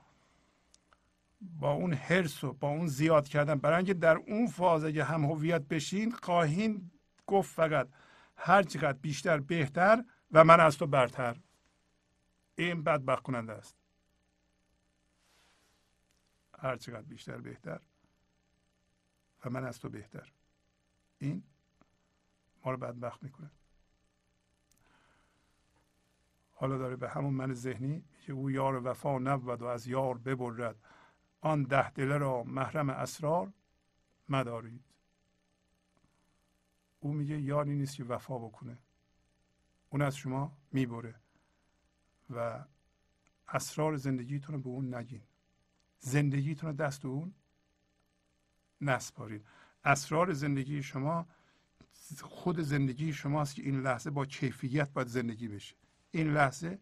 با 1.41 1.73
اون 1.73 1.93
حرس 1.93 2.45
و 2.45 2.53
با 2.53 2.69
اون 2.69 2.87
زیاد 2.87 3.29
کردن 3.29 3.55
برای 3.55 3.77
اینکه 3.77 3.95
در 3.95 4.17
اون 4.17 4.47
فاز 4.47 4.85
اگه 4.85 5.05
هم 5.05 5.25
هویت 5.25 5.63
بشین 5.63 6.11
خواهیم 6.11 6.93
گفت 7.27 7.55
فقط 7.55 7.89
هر 8.37 8.63
چقدر 8.63 8.99
بیشتر 8.99 9.41
بهتر 9.41 10.05
و 10.31 10.45
من 10.45 10.61
از 10.61 10.79
تو 10.79 10.87
برتر. 10.87 11.37
این 12.57 12.83
بدبخت 12.83 13.23
کننده 13.23 13.53
است. 13.53 13.77
هر 16.59 16.77
چقدر 16.77 17.03
بیشتر 17.03 17.37
بهتر 17.37 17.81
و 19.45 19.51
من 19.51 19.65
از 19.65 19.79
تو 19.79 19.89
بهتر. 19.89 20.33
این 21.19 21.43
رو 22.71 22.77
بدبخت 22.77 23.23
می‌کنه. 23.23 23.51
حالا 26.53 26.79
داره 26.79 26.97
به 26.97 27.09
همون 27.09 27.35
من 27.35 27.55
ذهنی 27.55 28.05
که 28.21 28.33
او 28.33 28.51
یار 28.51 28.87
وفا 28.87 29.19
نبود 29.19 29.63
و 29.63 29.65
از 29.65 29.87
یار 29.87 30.19
ببرد. 30.19 30.77
آن 31.41 31.63
ده 31.63 31.91
دله 31.91 32.19
را 32.19 32.43
محرم 32.43 32.91
اسرار 32.91 33.53
مدارید. 34.29 34.85
او 37.01 37.13
میگه 37.13 37.41
یاری 37.41 37.75
نیست 37.75 37.97
که 37.97 38.05
وفا 38.05 38.39
بکنه. 38.39 38.79
اون 39.91 40.03
از 40.03 40.17
شما 40.17 40.57
می‌بره 40.73 41.15
و 42.31 42.65
اسرار 43.49 43.97
زندگیتون 43.97 44.55
رو 44.55 44.61
به 44.61 44.69
اون 44.69 44.95
نگین. 44.95 45.23
زندگیتون 45.99 46.71
رو 46.71 46.77
دست 46.77 47.05
اون 47.05 47.35
نسپارید 48.81 49.47
اسرار 49.85 50.33
زندگی 50.33 50.83
شما 50.83 51.27
خود 52.23 52.61
زندگی 52.61 53.12
شماست 53.12 53.55
که 53.55 53.62
این 53.62 53.81
لحظه 53.81 54.11
با 54.11 54.27
کیفیت 54.27 54.93
باید 54.93 55.09
زندگی 55.09 55.49
بشه. 55.49 55.74
این 56.11 56.33
لحظه 56.33 56.78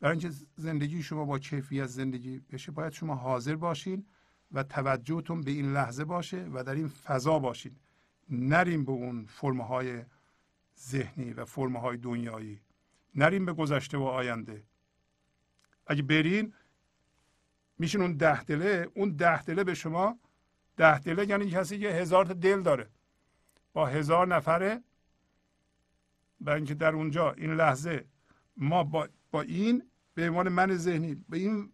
برای 0.00 0.18
اینکه 0.18 0.36
زندگی 0.56 1.02
شما 1.02 1.24
با 1.24 1.38
کیفیت 1.38 1.86
زندگی 1.86 2.38
بشه 2.38 2.72
باید 2.72 2.92
شما 2.92 3.14
حاضر 3.14 3.56
باشین 3.56 4.06
و 4.52 4.62
توجهتون 4.62 5.40
به 5.40 5.50
این 5.50 5.72
لحظه 5.72 6.04
باشه 6.04 6.48
و 6.52 6.64
در 6.64 6.74
این 6.74 6.88
فضا 6.88 7.38
باشین. 7.38 7.76
نریم 8.30 8.84
به 8.84 8.92
اون 8.92 9.26
فرمهای 9.26 10.02
ذهنی 10.80 11.32
و 11.32 11.44
فرمهای 11.44 11.96
دنیایی. 11.96 12.60
نریم 13.14 13.46
به 13.46 13.52
گذشته 13.52 13.98
و 13.98 14.02
آینده. 14.02 14.64
اگه 15.86 16.02
برین 16.02 16.54
میشین 17.78 18.00
اون 18.00 18.16
ده 18.16 18.44
دله 18.44 18.88
اون 18.94 19.16
ده 19.16 19.42
دله 19.42 19.64
به 19.64 19.74
شما 19.74 20.18
ده 20.76 20.98
دله 20.98 21.28
یعنی 21.28 21.50
کسی 21.50 21.78
که 21.78 21.88
هزار 21.88 22.24
دل 22.24 22.62
داره. 22.62 22.90
با 23.72 23.86
هزار 23.86 24.26
نفره. 24.26 24.82
برای 26.40 26.56
اینکه 26.56 26.74
در 26.74 26.94
اونجا 26.94 27.32
این 27.32 27.54
لحظه 27.54 28.06
ما 28.56 28.84
با, 28.84 29.08
با 29.30 29.42
این 29.42 29.90
به 30.14 30.28
عنوان 30.28 30.48
من 30.48 30.76
ذهنی 30.76 31.14
به 31.14 31.36
این 31.36 31.72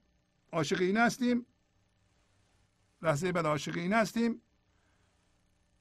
عاشق 0.53 0.81
این 0.81 0.97
هستیم. 0.97 1.47
لحظه 3.03 3.33
بعد 3.33 3.47
عاشق 3.47 3.77
این 3.77 3.93
هستیم. 3.93 4.43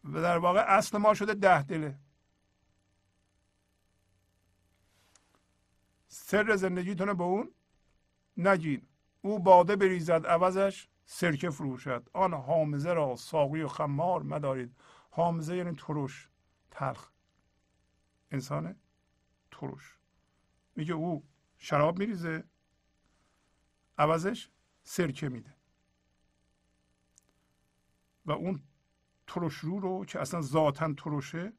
و 0.03 0.21
در 0.21 0.37
واقع 0.37 0.59
اصل 0.67 0.97
ما 0.97 1.13
شده 1.13 1.33
ده 1.33 1.63
دله. 1.63 1.99
سر 6.07 6.55
زندگیتون 6.55 7.13
به 7.13 7.23
اون 7.23 7.51
نگین. 8.37 8.87
او 9.21 9.39
باده 9.39 9.75
بریزد 9.75 10.25
عوضش 10.25 10.87
سرکه 11.05 11.49
فروشد. 11.49 12.09
آن 12.13 12.33
حامزه 12.33 12.93
را 12.93 13.15
ساقی 13.15 13.61
و 13.61 13.67
خمار 13.67 14.23
مدارید. 14.23 14.75
حامزه 15.17 15.55
یعنی 15.55 15.75
ترش 15.75 16.29
تلخ. 16.71 17.09
انسان 18.31 18.75
ترش 19.51 19.97
میگه 20.75 20.93
او 20.93 21.27
شراب 21.57 21.99
میریزه. 21.99 22.43
عوضش 23.97 24.49
سرکه 24.83 25.29
میده. 25.29 25.55
و 28.25 28.31
اون 28.31 28.63
ترش 29.27 29.53
رو 29.53 29.79
رو 29.79 30.05
که 30.05 30.19
اصلا 30.19 30.41
ذاتا 30.41 30.93
ترشه 30.93 31.53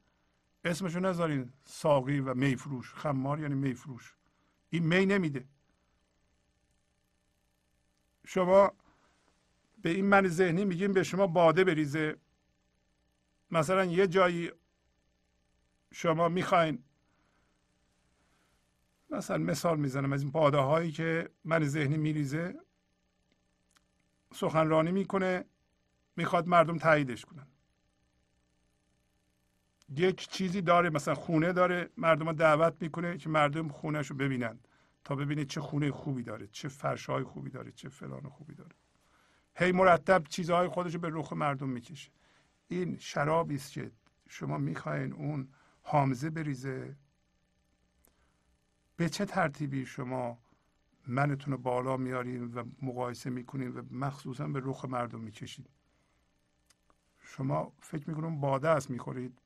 اسمشو 0.63 0.99
نذارین. 0.99 1.53
ساقی 1.63 2.19
و 2.19 2.33
میفروش. 2.33 2.93
خمار 2.93 3.39
یعنی 3.39 3.55
میفروش. 3.55 4.15
این 4.69 4.83
می 4.83 5.05
نمیده. 5.05 5.47
شما 8.25 8.71
به 9.81 9.89
این 9.89 10.05
من 10.05 10.27
ذهنی 10.27 10.65
میگیم 10.65 10.93
به 10.93 11.03
شما 11.03 11.27
باده 11.27 11.63
بریزه. 11.63 12.17
مثلا 13.51 13.85
یه 13.85 14.07
جایی 14.07 14.51
شما 15.93 16.29
می‌خواین 16.29 16.83
مثلا 19.09 19.37
مثال 19.37 19.79
می‌زنم 19.79 20.13
از 20.13 20.21
این 20.21 20.31
باده 20.31 20.57
هایی 20.57 20.91
که 20.91 21.29
من 21.43 21.63
ذهنی 21.63 21.97
میریزه 21.97 22.59
سخنرانی 24.33 24.91
می‌کنه 24.91 25.45
می‌خواد 26.15 26.47
مردم 26.47 26.77
تاییدش 26.77 27.25
کنن. 27.25 27.47
یک 29.95 30.29
چیزی 30.29 30.61
داره 30.61 30.89
مثلا 30.89 31.15
خونه 31.15 31.53
داره 31.53 31.89
مردم 31.97 32.31
دعوت 32.31 32.81
می‌کنه 32.81 33.17
که 33.17 33.29
مردم 33.29 33.67
خونهش 33.67 34.07
رو 34.07 34.15
ببینن 34.15 34.59
تا 35.03 35.15
ببینید 35.15 35.47
چه 35.47 35.61
خونه 35.61 35.91
خوبی 35.91 36.23
داره 36.23 36.47
چه 36.47 36.67
فرشای 36.67 37.23
خوبی 37.23 37.49
داره 37.49 37.71
چه 37.71 37.89
فلان 37.89 38.29
خوبی 38.29 38.55
داره. 38.55 38.75
هی 39.55 39.71
مرتب 39.71 40.23
چیزهای 40.23 40.67
خودش 40.67 40.93
رو 40.93 40.99
به 40.99 41.09
رخ 41.11 41.33
مردم 41.33 41.69
می‌کشه. 41.69 42.11
این 42.69 42.97
شرابی 42.97 43.55
است 43.55 43.71
که 43.71 43.91
شما 44.27 44.57
می‌خواین 44.57 45.13
اون 45.13 45.47
حامزه 45.81 46.29
بریزه. 46.29 46.95
به 48.97 49.09
چه 49.09 49.25
ترتیبی 49.25 49.85
شما 49.85 50.37
منتون 51.07 51.53
رو 51.53 51.57
بالا 51.59 51.97
میارین 51.97 52.53
و 52.53 52.63
مقایسه 52.81 53.29
می‌کنین 53.29 53.71
و 53.71 53.81
مخصوصا 53.91 54.47
به 54.47 54.61
رخ 54.63 54.85
مردم 54.85 55.19
می‌کشید 55.19 55.69
شما 57.23 57.73
فکر 57.79 58.09
می‌کنم 58.09 58.39
باده 58.39 58.69
است 58.69 58.89
می‌خورید. 58.89 59.39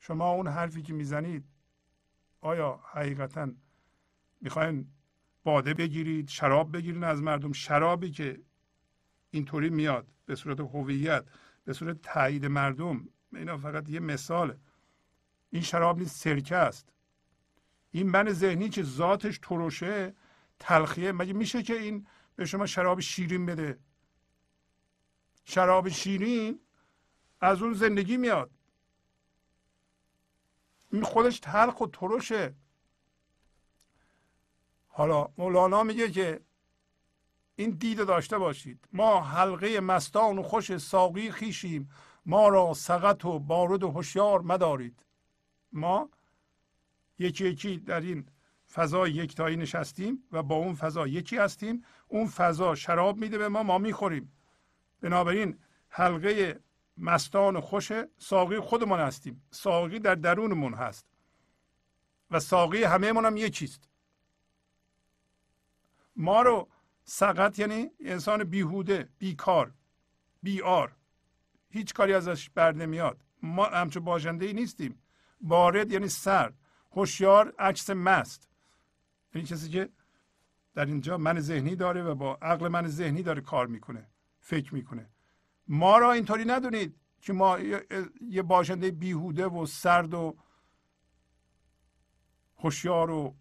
شما 0.00 0.30
اون 0.30 0.48
حرفی 0.48 0.82
که 0.82 0.92
می‌زنید 0.92 1.44
آیا 2.40 2.80
حقیقتا 2.92 3.48
می‌خواین 4.40 4.86
باده 5.44 5.74
بگیرید 5.74 6.28
شراب 6.28 6.76
بگیرید 6.76 7.04
از 7.04 7.22
مردم؟ 7.22 7.52
شرابی 7.52 8.10
که 8.10 8.40
اینطوری 9.30 9.70
میاد 9.70 10.06
به 10.26 10.34
صورت 10.34 10.60
هویت 10.60 11.24
به 11.66 11.72
صورت 11.72 12.02
تایید 12.02 12.46
مردم 12.46 13.08
اینا 13.32 13.58
فقط 13.58 13.88
یه 13.88 14.00
مثاله. 14.00 14.58
این 15.50 15.62
شراب 15.62 15.98
نیست 15.98 16.16
سرکه 16.16 16.56
است. 16.56 16.92
این 17.90 18.10
من 18.10 18.32
ذهنی 18.32 18.68
که 18.68 18.82
ذاتش 18.82 19.38
ترشه 19.38 20.14
تلخیه. 20.58 21.12
مگه 21.12 21.32
میشه 21.32 21.62
که 21.62 21.74
این 21.74 22.06
به 22.36 22.44
شما 22.44 22.66
شراب 22.66 23.00
شیرین 23.00 23.46
بده؟ 23.46 23.78
شراب 25.44 25.88
شیرین 25.88 26.60
از 27.40 27.62
اون 27.62 27.74
زندگی 27.74 28.16
میاد. 28.16 28.50
این 30.92 31.02
خودش 31.02 31.40
تلخ 31.40 31.80
و 31.80 31.86
ترشه 31.86 32.54
حالا 34.88 35.28
مولانا 35.38 35.82
میگه 35.82 36.10
که 36.10 36.40
این 37.56 37.70
دید 37.70 38.06
داشته 38.06 38.38
باشید. 38.38 38.88
ما 38.92 39.20
حلقه 39.20 39.80
مستان 39.80 40.38
و 40.38 40.42
خوش 40.42 40.76
ساقی 40.76 41.30
خیشیم. 41.30 41.90
ما 42.26 42.48
را 42.48 42.74
سقط 42.74 43.24
و 43.24 43.38
بارد 43.38 43.82
و 43.82 43.90
هوشیار 43.90 44.40
مدارید. 44.40 45.04
ما 45.72 46.10
یکی 47.18 47.48
یکی 47.48 47.78
در 47.78 48.00
این 48.00 48.26
فضا 48.72 49.08
یکتایی 49.08 49.56
نشستیم 49.56 50.24
و 50.32 50.42
با 50.42 50.54
اون 50.54 50.74
فضا 50.74 51.06
یکی 51.06 51.36
هستیم. 51.36 51.84
اون 52.08 52.26
فضا 52.26 52.74
شراب 52.74 53.16
میده 53.16 53.38
به 53.38 53.48
ما 53.48 53.62
ما 53.62 53.78
می‌خوریم. 53.78 54.32
بنابراین 55.00 55.58
حلقه 55.88 56.60
مستان 56.98 57.56
و 57.56 57.60
خوش 57.60 57.92
ساقی 58.18 58.60
خودمون 58.60 59.00
هستیم. 59.00 59.42
ساقی 59.50 59.98
در 59.98 60.14
درونمون 60.14 60.74
هست. 60.74 61.06
و 62.30 62.40
ساقی 62.40 62.84
همه 62.84 63.08
هم 63.08 63.36
یکیست. 63.36 63.88
ما 66.16 66.42
رو 66.42 66.68
سقط 67.08 67.58
یعنی 67.58 67.90
انسان 68.00 68.44
بیهوده 68.44 69.08
بیکار 69.18 69.74
بیار 70.42 70.96
هیچ 71.70 71.94
کاری 71.94 72.14
ازش 72.14 72.50
بر 72.50 72.72
نمیاد. 72.72 73.24
ما 73.42 73.64
همچون 73.64 74.04
باجنده 74.04 74.46
ای 74.46 74.52
نیستیم. 74.52 75.02
بارد 75.40 75.92
یعنی 75.92 76.08
سرد. 76.08 76.54
هوشیار 76.92 77.54
عکس 77.58 77.90
مست. 77.90 78.48
یعنی 79.34 79.46
کسی 79.46 79.68
که 79.68 79.88
در 80.74 80.86
اینجا 80.86 81.18
من 81.18 81.40
ذهنی 81.40 81.76
داره 81.76 82.02
و 82.02 82.14
با 82.14 82.38
عقل 82.42 82.68
من 82.68 82.88
ذهنی 82.88 83.22
داره 83.22 83.40
کار 83.40 83.66
می‌کنه 83.66 84.10
فکر 84.40 84.74
می‌کنه. 84.74 85.10
ما 85.68 85.98
را 85.98 86.12
اینطوری 86.12 86.44
ندونید 86.44 87.00
که 87.20 87.32
ما 87.32 87.58
یه 88.20 88.42
باشنده 88.42 88.90
بیهوده 88.90 89.46
و 89.46 89.66
سرد 89.66 90.14
و 90.14 90.36
هوشیار 92.56 93.10
و 93.10 93.36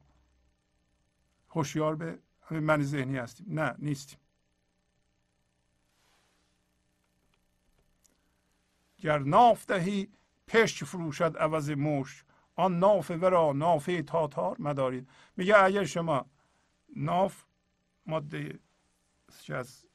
هوشیار 1.50 1.96
به 1.96 2.20
همین 2.46 2.64
من 2.64 2.84
ذهنی 2.84 3.18
هستیم. 3.18 3.46
نه 3.50 3.76
نیستیم. 3.80 4.20
گر 8.98 9.20
ناف 9.20 9.66
دهی 9.66 10.10
پشت 10.48 10.84
فروشد 10.84 11.38
عوض 11.38 11.70
موش 11.70 12.26
آن 12.56 12.80
ناف 12.80 13.12
ورا 13.12 13.54
نافه 13.54 14.02
تاتار 14.02 14.56
مدارید. 14.60 15.10
میگه 15.38 15.64
اگر 15.64 15.84
شما 15.84 16.26
ناف 16.96 17.44
ماده 18.06 18.60
از 19.50 19.86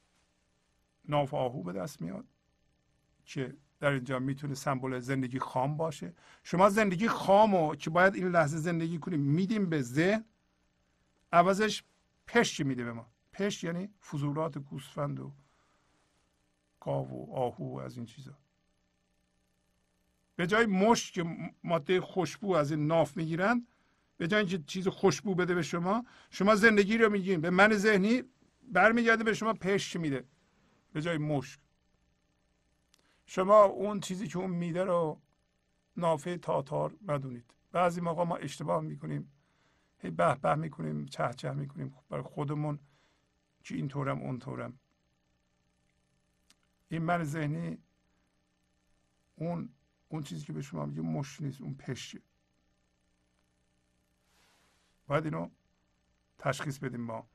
ناف 1.09 1.35
آهو 1.35 1.63
به 1.63 1.73
دست 1.73 2.03
میاد 2.03 2.25
که 3.25 3.57
در 3.81 3.91
اینجا 3.91 4.19
می‌تونه 4.19 4.55
سمبل 4.55 4.99
زندگی 4.99 5.39
خام 5.39 5.77
باشه. 5.77 6.15
شما 6.43 6.69
زندگی 6.69 7.09
خامو 7.09 7.75
که 7.75 7.91
باید 7.91 8.15
این 8.15 8.29
لحظه 8.29 8.59
زندگی 8.59 8.99
کنیم 8.99 9.21
میدیم 9.21 9.71
به 9.71 9.83
ذهن 9.83 10.25
عوضش 11.33 11.85
پشت 12.35 12.61
میده 12.61 12.85
به 12.85 12.93
ما. 12.93 13.07
پشت 13.33 13.65
یعنی 13.65 13.89
فضولات 14.11 14.59
گوسفند 14.59 15.21
و 15.21 15.33
گاو 16.81 17.09
و 17.09 17.35
آهو 17.35 17.65
و 17.65 17.81
از 17.81 17.97
این 17.97 18.07
چیزا. 18.07 18.39
به 20.37 20.47
جای 20.47 20.67
مشت 20.67 21.15
که 21.15 21.25
ماده 21.65 22.01
خوشبو 22.01 22.55
از 22.55 22.71
این 22.71 22.87
ناف 22.87 23.17
می‌گیرن 23.17 23.67
به 24.17 24.29
جای 24.29 24.41
اینکه 24.41 24.59
چیز 24.59 24.89
خوشبو 24.89 25.35
بده 25.35 25.55
به 25.55 25.63
شما 25.63 26.05
شما 26.31 26.55
زندگی 26.55 26.99
رو 26.99 27.11
میگین. 27.11 27.41
به 27.41 27.51
من 27.51 27.77
ذهنی 27.77 28.23
برمیگرده 28.63 29.25
به 29.25 29.35
شما 29.35 29.53
پشت 29.53 29.97
میده. 29.97 30.25
به 30.93 31.03
جای 31.03 31.19
مشک. 31.19 31.61
شما 33.27 33.63
اون 33.63 34.01
چیزی 34.01 34.29
که 34.29 34.39
اون 34.39 34.51
میده 34.51 34.85
رو 34.85 35.21
نافه 35.97 36.39
تاتار 36.39 36.97
ندونید 37.07 37.55
بعضی 37.73 38.01
موقع 38.01 38.25
ما 38.25 38.37
اشتباه 38.37 38.81
می‌کنیم. 38.81 39.33
هی 40.03 40.11
به 40.11 40.35
به 40.35 40.55
می‌کنیم 40.55 41.07
چه 41.07 41.31
چه 41.37 41.53
می‌کنیم. 41.53 41.95
برای 42.09 42.23
خودمون 42.23 42.79
که 43.65 43.75
اینطورم 43.75 44.19
اونطورم. 44.19 44.79
این 46.89 47.03
من 47.03 47.25
ذهنی 47.25 47.79
اون 49.35 49.69
اون 50.09 50.23
چیزی 50.23 50.45
که 50.45 50.53
به 50.53 50.63
شما 50.63 50.87
میگه 50.87 51.01
مش 51.01 51.41
نیست 51.41 51.61
اون 51.61 51.75
پشه 51.75 52.23
باید 55.07 55.25
اینو 55.25 55.51
تشخیص 56.39 56.79
بدیم 56.79 57.01
ما. 57.01 57.27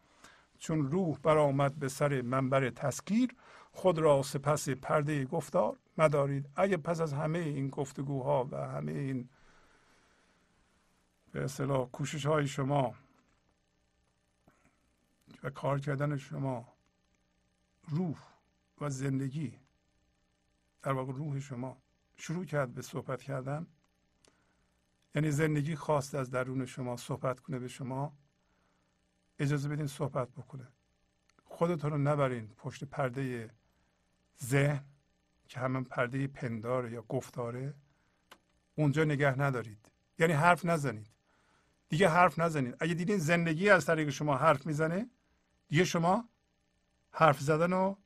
چون 0.57 0.91
روح 0.91 1.17
برآمد 1.19 1.75
به 1.75 1.89
سر 1.89 2.21
منبر 2.21 2.69
تسکیر 2.69 3.35
خود 3.71 3.99
را 3.99 4.23
سپس 4.23 4.69
پرده 4.69 5.25
گفتار 5.25 5.79
مدارید. 5.97 6.49
اگه 6.55 6.77
پس 6.77 7.01
از 7.01 7.13
همه 7.13 7.39
این 7.39 7.67
گفتگوها 7.67 8.47
و 8.51 8.55
همه 8.55 8.91
این 8.91 9.29
به 11.35 11.43
اصطلاح 11.43 11.89
کوشش 11.89 12.25
های 12.25 12.47
شما 12.47 12.95
و 15.43 15.49
کار 15.49 15.79
کردن 15.79 16.17
شما 16.17 16.73
روح 17.87 18.17
و 18.81 18.89
زندگی 18.89 19.59
در 20.81 20.91
واقع 20.91 21.13
روح 21.13 21.39
شما 21.39 21.77
شروع 22.17 22.45
کرد 22.45 22.73
به 22.73 22.81
صحبت 22.81 23.21
کردن. 23.23 23.67
یعنی 25.15 25.31
زندگی 25.31 25.75
خواست 25.75 26.15
از 26.15 26.31
درون 26.31 26.65
شما 26.65 26.97
صحبت 26.97 27.39
کنه 27.39 27.59
به 27.59 27.67
شما 27.67 28.17
اجازه 29.39 29.69
بدین 29.69 29.87
صحبت 29.87 30.29
بکنه. 30.29 30.67
خودتون 31.43 31.91
رو 31.91 31.97
نبرین 31.97 32.47
پشت 32.47 32.83
پرده 32.83 33.49
ذهن 34.43 34.85
که 35.47 35.59
همه 35.59 35.81
پرده 35.81 36.27
پنداره 36.27 36.91
یا 36.91 37.01
گفتاره. 37.01 37.73
اونجا 38.75 39.03
نگه 39.03 39.41
ندارید. 39.41 39.91
یعنی 40.19 40.33
حرف 40.33 40.65
نزنید. 40.65 41.14
دیگه 41.89 42.09
حرف 42.09 42.39
نزنید 42.39 42.75
اگه 42.79 42.93
دیدین 42.93 43.17
زندگی 43.17 43.69
از 43.69 43.85
طریق 43.85 44.09
شما 44.09 44.37
حرف 44.37 44.65
می‌زنه 44.65 45.09
دیگه 45.67 45.83
شما 45.83 46.29
حرف 47.11 47.39
زدن 47.39 47.71
رو 47.73 47.97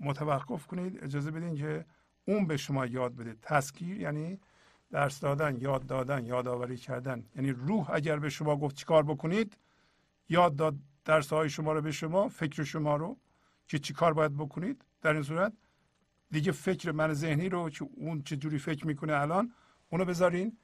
متوقف 0.00 0.66
کنید. 0.66 1.04
اجازه 1.04 1.30
بدین 1.30 1.56
که 1.56 1.84
اون 2.24 2.46
به 2.46 2.56
شما 2.56 2.86
یاد 2.86 3.16
بده. 3.16 3.36
تسکیر 3.42 4.00
یعنی 4.00 4.40
درس 4.90 5.20
دادن 5.20 5.56
یاد 5.56 5.86
دادن 5.86 6.26
یادآوری 6.26 6.76
کردن. 6.76 7.26
یعنی 7.36 7.50
روح 7.50 7.90
اگر 7.90 8.18
به 8.18 8.28
شما 8.30 8.56
گفت 8.56 8.76
چیکار 8.76 9.02
بکنید 9.02 9.56
یاد 10.28 10.56
داد 10.56 10.76
درس 11.04 11.32
های 11.32 11.50
شما 11.50 11.72
رو 11.72 11.82
به 11.82 11.92
شما 11.92 12.28
فکر 12.28 12.64
شما 12.64 12.96
رو 12.96 13.16
که 13.68 13.78
چیکار 13.78 14.12
باید 14.12 14.36
بکنید. 14.36 14.84
در 15.02 15.12
این 15.12 15.22
صورت 15.22 15.52
دیگه 16.30 16.52
فکر 16.52 16.90
من 16.90 17.12
ذهنی 17.12 17.48
رو 17.48 17.70
که 17.70 17.88
اون 17.96 18.22
چه 18.22 18.36
جوری 18.36 18.58
فکر 18.58 18.86
می‌کنه 18.86 19.12
الان 19.12 19.52
اونو 19.90 20.04
بذارین. 20.04 20.58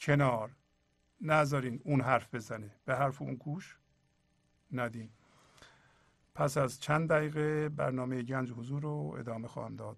کنار. 0.00 0.56
نذارین 1.20 1.80
اون 1.84 2.00
حرف 2.00 2.34
بزنه. 2.34 2.70
به 2.84 2.96
حرف 2.96 3.22
اون 3.22 3.34
گوش 3.34 3.78
ندین. 4.72 5.10
پس 6.34 6.56
از 6.56 6.80
چند 6.80 7.08
دقیقه 7.08 7.68
برنامه 7.68 8.22
گنج 8.22 8.52
حضور 8.52 8.82
رو 8.82 9.16
ادامه 9.18 9.48
خواهم 9.48 9.76
داد. 9.76 9.96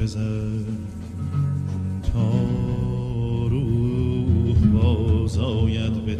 بزن 0.00 0.64
تا 2.12 2.32
روح 3.48 4.58
باز 4.72 5.38
آید 5.38 6.04
به 6.04 6.16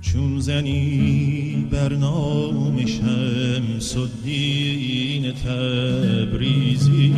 چون 0.00 0.40
زنی 0.40 1.68
برنامه 1.70 2.86
شمس 2.86 3.96
الدین 3.96 5.32
تبریزی 5.32 7.12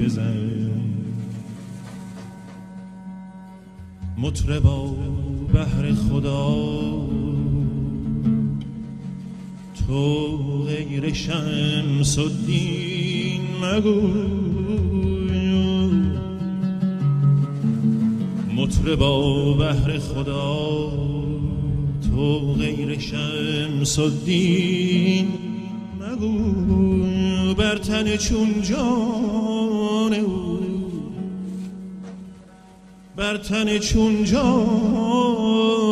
بزن. 0.00 0.70
مطربا 4.18 4.96
بهر 5.52 5.92
خدا 5.92 6.75
شمس 11.16 12.18
الدین 12.18 13.40
مگو 13.62 14.00
مطربا 18.56 19.54
بهر 19.54 19.98
خدا 19.98 20.92
تو 22.02 22.52
غیر 22.52 22.98
شمس 22.98 23.98
الدین 23.98 25.28
مگو 26.00 27.54
بر 27.54 27.78
تن 27.78 28.16
چون 28.16 28.62
جان 28.62 30.14
او 30.14 30.58
بر 33.16 33.36
تن 33.36 33.78
چون 33.78 34.24
جان 34.24 35.85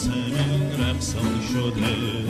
یاسمین 0.00 0.80
رقصان 0.80 1.40
شده. 1.52 2.29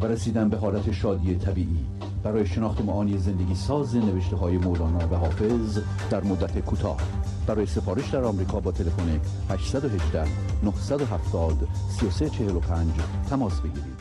و 0.00 0.06
رسیدن 0.06 0.48
به 0.48 0.56
حالت 0.56 0.92
شادی 0.92 1.34
طبیعی. 1.38 1.86
برای 2.22 2.46
شناخت 2.46 2.80
معانی 2.80 3.18
زندگی 3.18 3.54
ساز 3.54 3.96
نوشته 3.96 4.36
های 4.36 4.58
مولانا 4.58 5.08
و 5.08 5.14
حافظ 5.14 5.78
در 6.10 6.24
مدت 6.24 6.58
کوتاه. 6.58 7.00
برای 7.46 7.66
سفارش 7.66 8.10
در 8.10 8.24
آمریکا 8.24 8.60
با 8.60 8.72
تلفن 8.72 9.20
818 9.50 10.24
970 10.64 11.68
3345 12.00 12.92
تماس 13.30 13.60
بگیرید. 13.60 14.00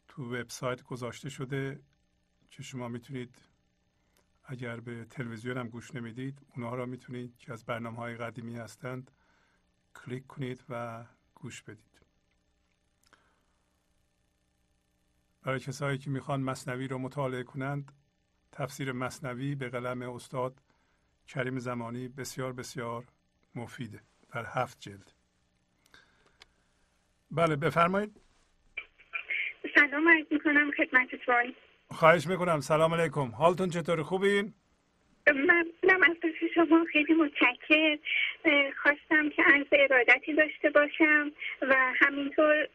تو 0.07 0.35
وبسایت 0.35 0.83
گذاشته 0.83 1.29
شده 1.29 1.81
که 2.49 2.63
شما 2.63 2.87
می‌تونید 2.87 3.35
اگر 4.43 4.79
به 4.79 5.05
تلویزیون 5.05 5.57
هم 5.57 5.69
گوش 5.69 5.95
نمی‌دید 5.95 6.41
اونها 6.55 6.75
را 6.75 6.85
می‌تونید 6.85 7.37
که 7.37 7.53
از 7.53 7.65
برنامه 7.65 7.97
های 7.97 8.15
قدیمی 8.15 8.57
هستند 8.57 9.11
کلیک 9.95 10.27
کنید 10.27 10.63
و 10.69 11.05
گوش 11.35 11.63
بدید. 11.63 12.01
برای 15.41 15.59
کسایی 15.59 15.97
که 15.97 16.09
می‌خوان 16.09 16.41
مصنوی 16.41 16.87
رو 16.87 16.97
مطالعه 16.97 17.43
کنند 17.43 17.91
تفسیر 18.51 18.91
مصنوی 18.91 19.55
به 19.55 19.69
قلم 19.69 20.01
استاد 20.01 20.61
کریم 21.27 21.59
زمانی 21.59 22.07
بسیار 22.07 22.53
بسیار 22.53 23.07
مفیده. 23.55 24.03
در 24.31 24.45
هفت 24.45 24.79
جلد. 24.79 25.18
بله 27.31 27.55
بفرمایید. 27.55 28.11
سلام 29.75 30.09
عرض 30.09 30.25
می‌کنم 30.31 30.71
خدمتتون 30.77 31.53
خواهش 31.91 32.27
می‌کنم. 32.27 32.59
سلام 32.59 32.93
علیکم. 32.93 33.31
حالتون 33.31 33.69
چطور 33.69 34.03
خوبین؟ 34.03 34.53
ممنونم 35.27 36.03
از 36.09 36.15
شما 36.55 36.85
خیلی 36.91 37.13
متشکر 37.13 37.97
خواستم 38.81 39.29
که 39.29 39.43
از 39.53 39.65
ارادتی 39.71 40.33
داشته 40.33 40.69
باشم 40.69 41.31
و 41.61 41.75
همینطور 42.01 42.67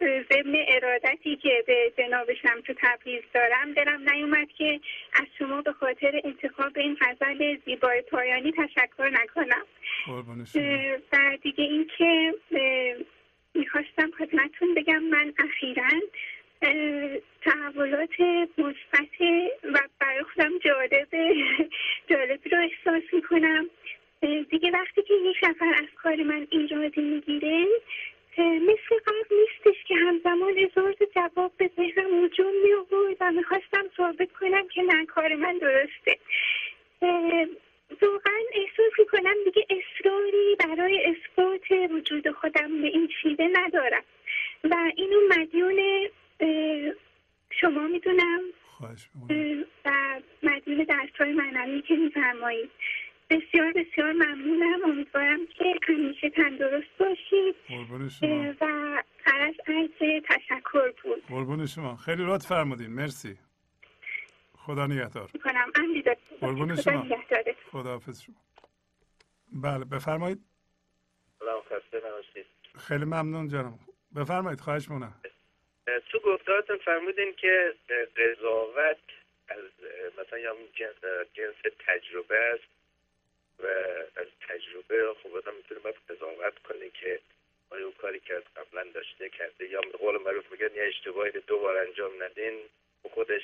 ضمن 0.00 0.54
ارادتی 0.68 1.36
که 1.36 1.64
به 1.66 1.92
جناب 1.98 2.32
شمس 2.34 2.64
تبریز 2.82 3.22
دارم 3.34 3.72
دلم 3.72 4.10
نیومد 4.10 4.48
که 4.58 4.80
از 5.14 5.26
شما 5.38 5.62
به 5.62 5.72
خاطر 5.72 6.20
انتخاب 6.24 6.72
این 6.78 6.98
غزل 7.00 7.56
زیبای 7.64 8.02
پایانی 8.02 8.52
تشکر 8.52 9.08
نکنم. 9.08 9.66
و 11.12 11.36
دیگه 11.42 11.64
اینکه 11.64 12.34
می‌خواستم 13.54 14.10
خدمتتون 14.18 14.74
بگم 14.74 15.02
من 15.02 15.32
اخیرا 15.38 15.88
تحولات 17.42 18.20
مثبت 18.58 19.20
و 19.64 19.78
برای 20.00 20.22
خودم 20.22 20.58
جالب 20.58 21.08
جالبی 22.10 22.50
رو 22.50 22.58
احساس 22.58 23.02
می‌کنم. 23.12 23.70
دیگه 24.50 24.70
وقتی 24.70 25.02
که 25.02 25.14
یک 25.14 25.36
نفر 25.42 25.74
از 25.74 25.88
کار 26.02 26.16
من 26.16 26.46
ایرادی 26.50 27.00
می‌گیره 27.00 27.66
مثل 28.38 28.98
قبل 29.06 29.36
نیستش 29.36 29.84
که 29.84 29.94
همزمان 29.94 30.58
هزار 30.58 30.94
جواب 31.14 31.52
به 31.56 31.70
ذهنم 31.76 32.24
هجوم 32.24 32.52
میآورد 32.64 33.16
و 33.20 33.32
می‌خواستم 33.32 33.84
ثابت 33.96 34.32
کنم 34.32 34.68
که 34.68 34.82
نه 34.82 35.06
کار 35.06 35.34
من 35.34 35.58
درسته. 35.58 36.18
واقعا 38.02 38.42
احساس 38.52 38.98
می‌کنم 38.98 39.34
دیگه 39.44 39.66
اصراری 39.70 40.56
برای 40.58 41.00
اثبات 41.06 41.90
وجود 41.90 42.30
خودم 42.30 42.82
به 42.82 42.88
این 42.88 43.08
شیوه 43.22 43.48
ندارم. 43.52 44.02
و 44.64 44.74
اینو 44.96 45.16
مدیون 45.30 46.08
شما 47.60 47.86
می‌دونم؟ 47.88 48.40
و 49.84 50.20
مدیون 50.42 50.84
درسهای 50.84 51.32
معنوی 51.32 51.82
که 51.82 51.94
میفرمایید. 51.94 52.70
بسیار 53.30 53.72
بسیار 53.72 54.12
ممنونم. 54.12 54.84
امیدوارم 54.84 55.46
که 55.46 55.74
همیشه 55.88 56.30
تندرست 56.30 56.98
باشید. 56.98 57.54
و 58.60 59.02
فرض 59.24 59.54
عرض 59.66 60.22
تشکر 60.28 60.92
بود. 61.04 61.22
قربون 61.28 61.66
شما. 61.66 61.96
خیلی 61.96 62.24
لطف 62.24 62.48
فرمودین. 62.48 62.90
مرسی. 62.90 63.38
خدا 64.66 64.86
نگهدار. 64.86 65.30
قربون 66.40 66.74
خدا 66.74 66.82
شما. 66.82 67.04
نگهدارتون. 67.04 67.54
خداحافظ 67.72 68.22
شما. 68.22 68.34
بله 69.52 69.84
بفرمایید. 69.84 70.38
خیلی 72.78 73.04
ممنون 73.04 73.48
جانم 73.48 73.78
بفرمایید 74.16 74.60
خواهش 74.60 74.90
اه، 74.90 75.02
تو 76.10 76.18
گفتارتون 76.18 76.78
فرمودین 76.78 77.32
که 77.32 77.74
قضاوت 78.16 78.96
از 79.48 79.64
مثلا 80.18 80.38
یا 80.38 80.56
جنس, 80.74 81.04
جنس 81.34 81.74
تجربه 81.86 82.36
است 82.38 82.68
و 83.58 83.66
از 84.20 84.26
تجربه 84.48 85.14
خب 85.22 85.36
آدم 85.36 85.54
می‌تونه 85.56 85.80
باید 85.80 85.96
قضاوت 86.10 86.58
کنه 86.58 86.90
که 86.90 87.20
آیا 87.70 87.84
اون 87.84 87.94
کاری 87.98 88.20
که 88.20 88.34
از 88.34 88.42
قبلا 88.56 88.86
داشته 88.94 89.28
کرده 89.28 89.68
یا 89.68 89.80
به 89.80 89.98
قول 89.98 90.22
معروف 90.22 90.52
میگن 90.52 90.74
یه 90.74 90.82
اشتباهی 90.82 91.30
رو 91.30 91.40
دو 91.46 91.58
بار 91.58 91.76
انجام 91.76 92.22
ندین. 92.22 92.58
خودش 93.10 93.42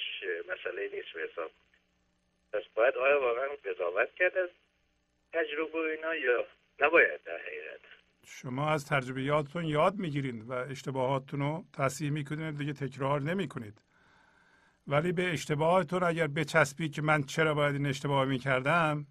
مسئله 0.49 0.83
نیست 0.83 1.09
به 1.15 1.29
حساب. 1.33 1.51
پس 2.53 2.63
باید 2.75 2.95
آیا 2.95 3.21
واقعا 3.21 3.49
قضاوت 3.65 4.15
کرد 4.15 4.39
از 4.39 4.49
تجربه 5.33 5.79
اینا 5.79 6.15
یا 6.15 6.47
نباید 6.81 7.23
در 7.25 7.39
حقیقت؟ 7.39 7.81
شما 8.27 8.71
از 8.71 8.87
تجربیاتتون 8.87 9.65
یاد 9.65 9.97
می‌گیرید 9.97 10.45
و 10.51 10.53
اشتباهاتتون 10.53 11.41
رو 11.41 11.65
تصحیح 11.73 12.11
می‌کنید 12.11 12.59
دیگه 12.59 12.73
تکرار 12.73 13.21
نمی‌کنید. 13.21 13.83
ولی 14.87 15.13
به 15.13 15.33
اشتباهاتتون 15.33 16.03
اگر 16.03 16.27
بچسبید 16.27 16.93
که 16.93 17.03
من 17.03 17.23
چرا 17.23 17.55
باید 17.55 17.75
این 17.75 17.87
اشتباه 17.87 18.25
می‌کردم؟ 18.25 19.07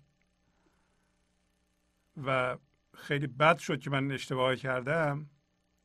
و 2.25 2.57
خیلی 2.95 3.27
بد 3.27 3.57
شد 3.57 3.79
که 3.79 3.89
من 3.89 4.11
اشتباه 4.11 4.55
کردم 4.55 5.29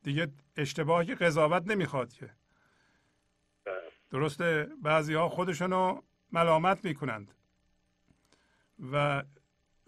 دیگه 0.03 0.29
اشتباهی 0.57 1.15
قضاوت 1.15 1.63
نمی‌خواد 1.67 2.13
که. 2.13 2.31
درسته 4.13 4.69
بعضی 4.83 5.15
ها 5.15 5.29
خودشونو 5.29 6.01
ملامت 6.33 6.85
می‌کنند 6.85 7.35
و 8.93 9.23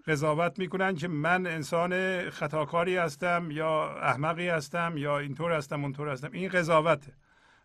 قضاوت 0.07 0.59
می‌کنند 0.59 0.99
که 0.99 1.09
من 1.09 1.47
انسان 1.47 2.23
خطاکاری 2.31 2.97
هستم 2.97 3.49
یا 3.51 3.99
احمقی 3.99 4.49
هستم 4.49 4.97
یا 4.97 5.19
اینطور 5.19 5.53
هستم 5.53 5.83
اونطور 5.83 6.09
هستم. 6.09 6.33
این 6.33 6.49
قضاوته 6.49 7.13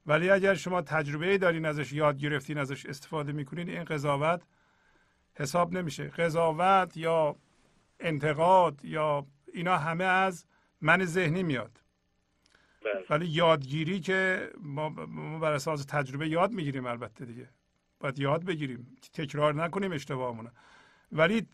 ولی 0.06 0.30
اگر 0.30 0.54
شما 0.54 0.82
تجربه 0.82 1.38
دارین 1.38 1.66
ازش 1.66 1.94
یاد 1.94 2.18
گرفتین 2.18 2.58
ازش 2.58 2.86
استفاده 2.86 3.32
می‌کنین 3.32 3.70
این 3.70 3.84
قضاوت 3.84 4.42
حساب 5.34 5.74
نمیشه. 5.74 6.08
قضاوت 6.08 6.98
یا 6.98 7.36
انتقاد 8.00 8.86
یا 8.86 9.28
اینا 9.54 9.78
همه 9.78 10.04
از 10.04 10.46
من 10.82 11.06
ذهنی 11.06 11.44
میاد. 11.44 11.82
ولی 13.10 13.26
یادگیری 13.26 14.00
که 14.00 14.50
ما, 14.62 14.90
ما 14.90 15.40
بر 15.40 15.52
اساس 15.52 15.86
تجربه 15.86 16.28
یاد 16.28 16.52
می‌گیریم 16.52 16.86
البته 16.86 17.26
دیگه. 17.26 17.50
باید 18.00 18.20
یاد 18.20 18.46
بگیریم. 18.46 18.98
تکرار 19.14 19.54
نکنیم 19.56 19.92
اشتباهمونه 19.92 20.52
ولی 21.12 21.48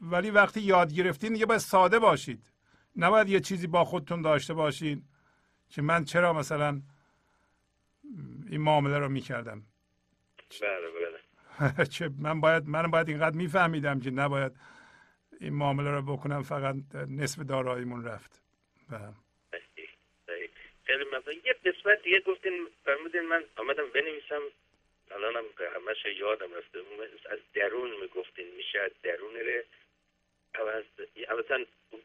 ولی 0.00 0.30
وقتی 0.30 0.60
یاد 0.60 0.92
گرفتین 0.92 1.32
دیگه 1.32 1.46
باید 1.46 1.60
ساده 1.60 1.98
باشید. 1.98 2.52
نباید 2.96 3.28
یه 3.28 3.40
چیزی 3.40 3.66
با 3.66 3.84
خودتون 3.84 4.22
داشته 4.22 4.54
باشین 4.54 5.04
که 5.68 5.82
من 5.82 6.04
چرا 6.04 6.32
مثلا 6.32 6.82
این 8.50 8.60
معامله 8.60 8.98
رو 8.98 9.08
می‌کردم. 9.08 9.62
بله 10.62 10.88
بله. 11.60 11.84
چه 11.94 12.10
من 12.18 12.40
باید 12.40 12.68
من 12.68 12.90
باید 12.90 13.08
اینقدر 13.08 13.36
میفهمیدم 13.36 14.00
که 14.00 14.10
نباید 14.10 14.52
این 15.40 15.54
معامله 15.54 15.90
رو 15.90 16.02
بکنم 16.02 16.42
فقط 16.42 16.76
نصف 16.94 17.38
داراییمون 17.40 18.04
رفت. 18.04 18.42
بله. 18.90 19.14
خیلی 20.84 21.04
ممنون 21.04 21.42
یه 21.44 21.52
قسمت 21.52 22.02
دیگه 22.02 22.20
گفتین 22.20 22.66
فرمودین 22.84 23.22
من 23.22 23.44
آمدم 23.56 23.88
بنویسم. 23.94 24.42
الانم 25.10 25.44
همش 25.76 26.04
یادم 26.18 26.54
رفته. 26.54 26.78
از 27.30 27.38
درون 27.54 27.90
می‌گفتین 28.00 28.46
میشه 28.56 28.80
از 28.80 28.90
درون 29.02 29.34
ره. 29.34 29.64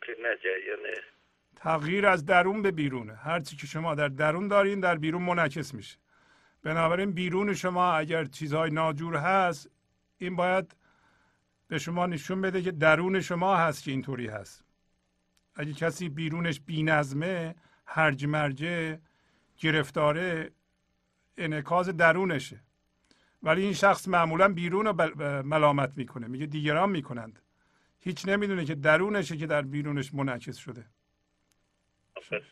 که 0.07 0.15
نه 0.23 0.37
تغییر 1.55 2.05
از 2.05 2.25
درون 2.25 2.61
به 2.61 2.71
بیرونه. 2.71 3.15
هرچی 3.15 3.55
که 3.55 3.67
شما 3.67 3.95
در 3.95 4.07
درون 4.07 4.47
دارین 4.47 4.79
در 4.79 4.95
بیرون 4.95 5.21
منعکس 5.21 5.73
میشه. 5.73 5.97
بنابراین 6.63 7.11
بیرون 7.11 7.53
شما 7.53 7.93
اگر 7.93 8.25
چیزهای 8.25 8.71
ناجور 8.71 9.15
هست 9.15 9.71
این 10.17 10.35
باید 10.35 10.75
به 11.67 11.79
شما 11.79 12.05
نشون 12.05 12.41
بده 12.41 12.61
که 12.61 12.71
درون 12.71 13.21
شما 13.21 13.55
هست 13.55 13.83
که 13.83 13.91
اینطوری 13.91 14.27
هست. 14.27 14.63
اگه 15.55 15.73
کسی 15.73 16.09
بیرونش 16.09 16.59
بینظمه 16.59 17.55
هرج 17.87 18.25
مرجه 18.25 18.99
گرفتاره 19.57 20.51
انعکاس 21.37 21.89
درونشه. 21.89 22.59
ولی 23.43 23.61
این 23.61 23.73
شخص 23.73 24.07
معمولا 24.07 24.53
بیرون 24.53 24.85
رو 24.85 24.93
ملامت 25.43 25.91
می‌کنه. 25.95 26.27
میگه 26.27 26.45
دیگران 26.45 26.89
می‌کنند. 26.89 27.39
هیچ 27.99 28.27
نمی‌دونه 28.27 28.65
که 28.65 28.75
درونشه 28.75 29.37
که 29.37 29.47
در 29.47 29.61
بیرونش 29.61 30.13
منعکس 30.13 30.57
شده. 30.57 30.85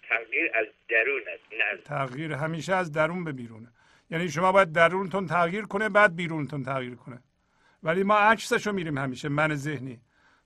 تغییر 0.10 0.52
از 0.56 0.66
درون 0.90 1.22
است 1.34 1.84
تغییر 1.84 2.34
همیشه 2.34 2.76
از 2.76 2.91
درون 2.91 3.24
به 3.24 3.32
بیرونه. 3.32 3.68
یعنی 4.10 4.30
شما 4.30 4.52
باید 4.52 4.72
درونتون 4.72 5.26
تغییر 5.26 5.66
کنه 5.66 5.90
بعد 5.90 6.16
بیرونتون 6.16 6.64
تغییر 6.64 6.95
کنه. 6.95 7.24
ولی 7.84 8.03
ما 8.03 8.18
عکسشو 8.18 8.72
میریم 8.72 8.98
همیشه 8.98 9.30
من 9.30 9.56
ذهنی. 9.56 10.02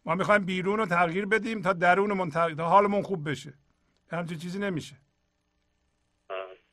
ما 0.06 0.16
می‌خوایم 0.16 0.46
بیرون 0.46 0.80
رو 0.80 0.86
تغییر 0.86 1.26
بدیم 1.26 1.62
تا 1.62 1.74
درونمون 1.74 2.30
تغییر 2.30 2.58
تا 2.58 2.70
حالمون 2.70 3.02
خوب 3.02 3.30
بشه. 3.30 3.54
همچین 4.12 4.38
چیزی 4.38 4.60
نمیشه. 4.60 4.96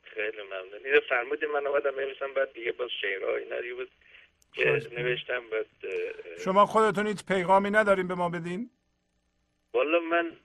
خیلی 0.02 0.42
ممنون. 0.42 0.86
اینو 0.86 1.00
فرمودین 1.00 1.48
من 1.50 1.66
آمدم 1.66 1.90
بنویسم 1.90 2.34
بعد 2.34 2.52
دیگه 2.52 2.72
باز 2.72 2.90
شعرها 3.00 3.36
اینا 3.36 3.74
بود 3.76 3.90
که 4.52 4.70
می‌کنم. 4.70 4.98
نوشتم 4.98 5.50
بعد 5.50 5.66
شما 6.44 6.66
خودتون 6.66 7.06
هیچ 7.06 7.24
پیغامی 7.24 7.70
ندارین 7.70 8.08
به 8.08 8.14
ما 8.14 8.28
بدین؟ 8.28 8.70
والا 9.74 10.00
من 10.00 10.36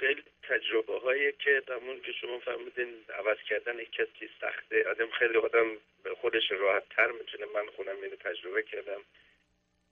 خیلی 0.00 0.22
تجربه 0.42 0.98
هایی 0.98 1.32
که 1.32 1.62
همون 1.68 2.00
که 2.00 2.12
شما 2.12 2.38
فرمودین 2.38 3.04
عوض 3.18 3.38
کردن 3.48 3.78
یک 3.78 3.92
کسی 3.92 4.30
سخته. 4.40 4.88
آدم 4.90 5.10
خیلی 5.10 5.36
آدم 5.36 5.76
به 6.02 6.14
خودش 6.14 6.50
راحت 6.50 6.88
تر 6.88 7.10
می‌تونه. 7.10 7.46
من 7.54 7.66
خونم 7.76 8.02
اینو 8.02 8.16
تجربه 8.16 8.62
کردم. 8.62 9.00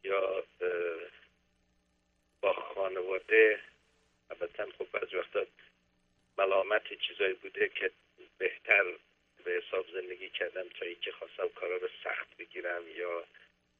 یا 0.05 0.45
با 2.41 2.53
خانواده 2.53 3.61
البته 4.31 4.67
خب 4.79 4.87
بعض 4.93 5.15
وقتا 5.15 5.47
ملامت 6.69 7.01
چیزایی 7.01 7.35
بوده 7.35 7.69
که 7.69 7.91
بهتر 8.39 8.85
به 9.45 9.51
حساب 9.51 9.87
زندگی 9.93 10.29
کردم 10.29 10.69
تا 10.69 10.87
اینکه 10.87 11.13
خواستم 11.13 11.49
کارا 11.49 11.77
رو 11.77 11.89
سخت 12.05 12.37
بگیرم 12.39 12.83
یا 12.97 13.25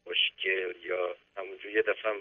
مشکل 0.07 0.75
یا 0.83 1.17
همونجور. 1.37 1.73
یه 1.73 1.83
دفعه 1.83 2.13
هم 2.13 2.21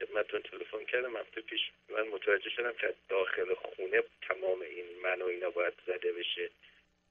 خدمتتون 0.00 0.42
تلفن 0.42 0.84
کردم 0.84 1.16
هفته 1.16 1.40
پیش 1.40 1.60
من 1.88 2.08
متوجه 2.08 2.50
شدم 2.50 2.72
که 2.72 2.94
داخل 3.08 3.54
خونه 3.54 4.02
تمام 4.22 4.60
این 4.60 4.86
من 5.02 5.22
و 5.22 5.26
اینا 5.26 5.50
باید 5.50 5.74
زده 5.86 6.12
بشه 6.12 6.50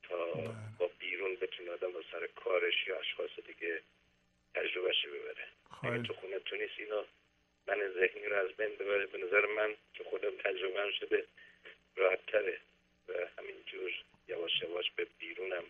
تا 0.03 0.33
با 0.79 0.89
بیرون 0.99 1.35
بتونه 1.35 1.71
آدم 1.71 1.91
با 1.91 2.01
سر 2.11 2.27
کارش 2.27 2.87
یا 2.87 2.99
اشخاص 2.99 3.31
دیگه 3.47 3.81
تجربهش 4.55 5.05
ببره. 5.05 5.47
خواهش 5.69 6.07
تو 6.07 6.13
خونه 6.13 6.39
تو 6.39 6.55
نیست 6.55 6.73
اینا 6.77 7.05
من 7.67 7.93
ذهنی 7.93 8.25
رو 8.25 8.35
از 8.35 8.51
بین 8.51 8.75
ببره 8.75 9.05
به 9.05 9.17
نظر 9.17 9.45
من 9.45 9.75
که 9.93 10.03
خودم 10.03 10.31
تجربه 10.31 10.91
شده 10.91 11.25
راحت 11.95 12.25
تره 12.25 12.57
و 13.07 13.13
همینجور 13.37 13.91
یواش 14.27 14.61
یواش 14.61 14.91
به 14.91 15.07
بیرونم 15.19 15.63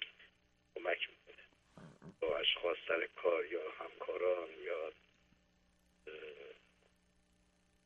کمک 0.75 1.09
می‌کنه 1.09 1.43
اشخاص 2.67 2.87
سر 2.87 3.07
کار 3.23 3.45
یا 3.45 3.59
همکاران 3.79 4.49
یا 4.65 4.91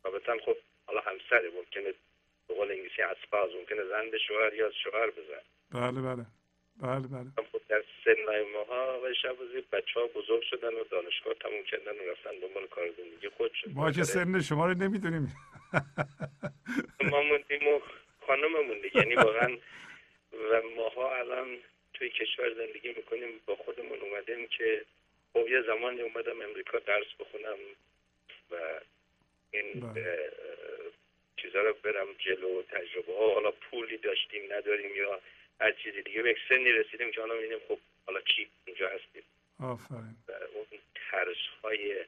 رابطا 0.04 0.38
خب 0.46 0.58
حالا 0.86 1.02
همسره 1.02 1.52
ممکنه 1.56 1.94
به 2.48 2.54
قول 2.56 2.72
انگلیسی 2.72 3.02
اسپاز 3.02 3.50
ممکنه 3.60 3.84
زن 3.84 4.12
به 4.12 4.18
شوهر 4.18 4.54
یا 4.54 4.72
شوهر 4.84 5.10
بزن. 5.10 5.44
بله 5.72 6.02
بله. 6.02 6.26
بله 6.82 7.08
بله. 7.08 7.48
خب 7.52 7.62
در 7.70 7.84
سن 8.06 8.52
ماها 8.54 9.02
و 9.04 9.14
شبازی 9.14 9.62
بچه 9.72 10.00
ها 10.00 10.08
بزرگ 10.08 10.42
شدن 10.42 10.74
و 10.74 10.84
دانشگاه 10.84 11.34
تموم 11.34 11.64
کردن 11.64 11.92
و 11.92 12.12
رفتن 12.12 12.40
دنبال 12.42 12.68
کار 12.68 12.92
زندگی 12.98 13.30
خودشون 13.30 13.74
ما 13.74 13.92
که 13.92 14.04
سن 14.04 14.42
شما 14.42 14.66
رو 14.68 14.74
نمی‌دونیم. 14.74 15.34
ما 17.12 17.22
موندیم 17.22 17.68
و 17.68 17.80
خانممون 18.28 18.82
دیگه. 18.82 18.98
یعنی 18.98 19.16
واقعا 19.16 19.58
و 20.34 20.62
ماها 20.78 21.16
الان 21.16 21.58
توی 22.02 22.10
کشور 22.10 22.54
زندگی 22.54 22.94
می‌کنیم 22.94 23.42
با 23.46 23.56
خودمون 23.56 24.00
اومدیم 24.00 24.48
که 24.48 24.86
خب 25.34 25.48
یه 25.48 25.62
زمانی 25.62 26.02
اومدم 26.02 26.42
امریکا 26.42 26.80
درس 26.80 27.08
بخونم 27.20 27.58
و 28.52 28.80
این 29.52 29.80
بله. 29.80 30.32
چیزا 31.38 31.62
رو 31.62 31.74
برم 31.74 32.08
جلو 32.20 32.62
تجربه 32.62 33.14
ها. 33.14 33.34
حالا 33.34 33.52
پولی 33.52 33.98
داشتیم 33.98 34.54
نداریم 34.54 34.96
یا 34.96 35.22
هر 35.60 35.72
چیزی 35.72 36.02
دیگه. 36.02 36.22
به 36.22 36.30
یک 36.30 36.38
سنی 36.50 36.72
رسیدیم 36.72 37.12
که 37.12 37.22
حالا 37.22 37.34
می‌بینیم 37.34 37.60
خب 37.68 37.80
حالا 38.06 38.22
چی 38.22 38.48
اینجا 38.66 38.90
هستیم. 38.90 39.24
آفرین. 39.60 40.16
اون 40.54 40.80
ترس 41.12 41.44
های 41.64 42.06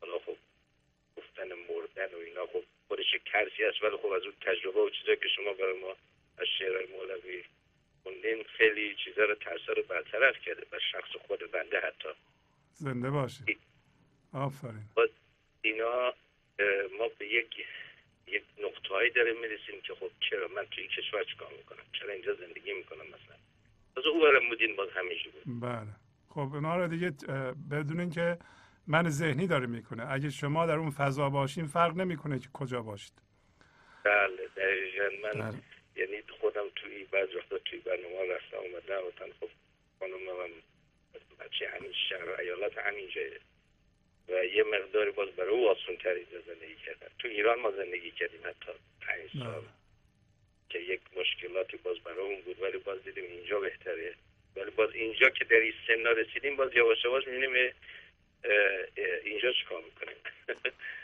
حالا 0.00 0.18
خب 0.18 0.36
گفتن 1.16 1.48
مردن 1.52 2.14
و 2.14 2.18
اینا 2.18 2.46
خب 2.46 2.62
خودش 2.88 3.14
یک 3.14 3.22
ترسی 3.32 3.64
هست 3.64 3.82
ولی 3.82 3.96
خب 3.96 4.06
از 4.06 4.22
اون 4.22 4.34
تجربه 4.40 4.80
و 4.80 4.90
چیزایی 4.90 5.16
که 5.16 5.28
شما 5.28 5.52
برای 5.52 5.78
ما 5.78 5.96
از 6.38 6.46
شعرهای 6.58 6.86
مولوی 6.86 7.44
خوندین 8.02 8.44
خیلی 8.56 8.96
چیزا 9.04 9.24
رو 9.24 9.34
ترسا 9.34 9.72
رو 9.72 9.82
برطرف 9.82 10.34
کرده 10.44 10.62
و 10.72 10.78
شخص 10.92 11.26
خود 11.26 11.50
بنده 11.50 11.80
حتی. 11.80 12.08
زنده 12.74 13.10
باشی 13.10 13.58
آفرین. 14.32 14.84
اینا 15.62 16.14
ما 16.98 17.08
به 17.18 17.26
یک 17.26 17.66
یک 18.26 18.42
نقطه 18.64 18.88
هایی 18.88 19.10
داریم 19.10 19.40
می‌رسیم 19.40 19.80
که 19.82 19.94
خب 19.94 20.10
چرا؟ 20.30 20.48
من 20.48 20.66
توی 20.70 20.82
این 20.82 20.92
کشور 20.92 21.24
چیکار 21.24 21.52
می‌کنم؟ 21.58 21.84
چرا 21.92 22.12
اینجا 22.12 22.34
زندگی 22.34 22.72
می‌کنم 22.72 23.06
مثلا؟ 23.06 23.36
از 23.96 24.06
او 24.06 24.20
برم 24.20 24.48
بودین 24.48 24.76
باز 24.76 24.88
همیشه 24.94 25.30
بود. 25.30 25.42
بله. 25.62 25.88
خب 26.28 26.38
اونا 26.38 26.76
رو 26.76 26.88
دیگه 26.88 27.12
اه، 27.28 27.54
بدونین 27.70 28.10
که 28.10 28.38
من 28.86 29.08
ذهنی 29.08 29.46
داره 29.46 29.66
می‌کنه. 29.66 30.12
اگه 30.12 30.30
شما 30.30 30.66
در 30.66 30.76
اون 30.76 30.90
فضا 30.90 31.30
باشین 31.30 31.66
فرق 31.66 31.96
نمی‌کنه 31.96 32.38
که 32.38 32.48
کجا 32.52 32.82
باشید. 32.82 33.22
بله 34.04 34.48
دقیقا. 34.56 35.04
من 35.22 35.50
بله. 35.50 35.58
یعنی 35.96 36.22
خودم 36.40 36.68
توی 36.76 37.04
بعض 37.04 37.34
وقتا 37.34 37.58
توی 37.58 37.78
برنامه 37.78 38.34
رفتم 38.34 38.56
اومدم 38.56 39.06
و 39.06 39.10
تن 39.10 39.32
خب 39.40 39.48
خانم 39.98 40.22
من 40.22 40.50
بچه 41.40 41.68
همین 41.68 41.92
شهر 42.08 42.40
ایالت 42.40 42.78
همین 42.78 43.08
جایه. 43.08 43.40
و 44.28 44.44
یه 44.44 44.64
مقداری 44.64 45.10
باز 45.10 45.28
برای 45.28 45.50
او 45.50 45.68
آسون 45.68 45.96
تر 45.96 46.10
اینجا 46.10 46.40
زندگی 46.40 46.74
کردن. 46.86 47.08
تو 47.18 47.28
ایران 47.28 47.60
ما 47.60 47.70
زندگی 47.70 48.10
کردیم 48.10 48.40
حتی 48.44 48.72
پنج 49.00 49.42
سال. 49.44 49.62
که 50.70 50.78
یک 50.78 51.00
مشکلاتی 51.16 51.76
باز 51.76 51.98
برای 51.98 52.18
اون 52.18 52.40
بود 52.40 52.62
ولی 52.62 52.78
باز 52.78 53.04
دیدیم 53.04 53.24
اینجا 53.24 53.60
بهتره. 53.60 54.14
ولی 54.56 54.70
باز 54.70 54.90
اینجا 54.92 55.30
که 55.30 55.44
در 55.44 55.56
این 55.56 55.74
سن 55.86 56.06
رسیدیم 56.06 56.56
باز 56.56 56.76
یواش 56.76 57.04
یواش 57.04 57.26
می‌بینیم 57.26 57.72
اینجا 59.24 59.52
چیکار 59.52 59.82
می‌کنیم؟ 59.82 60.16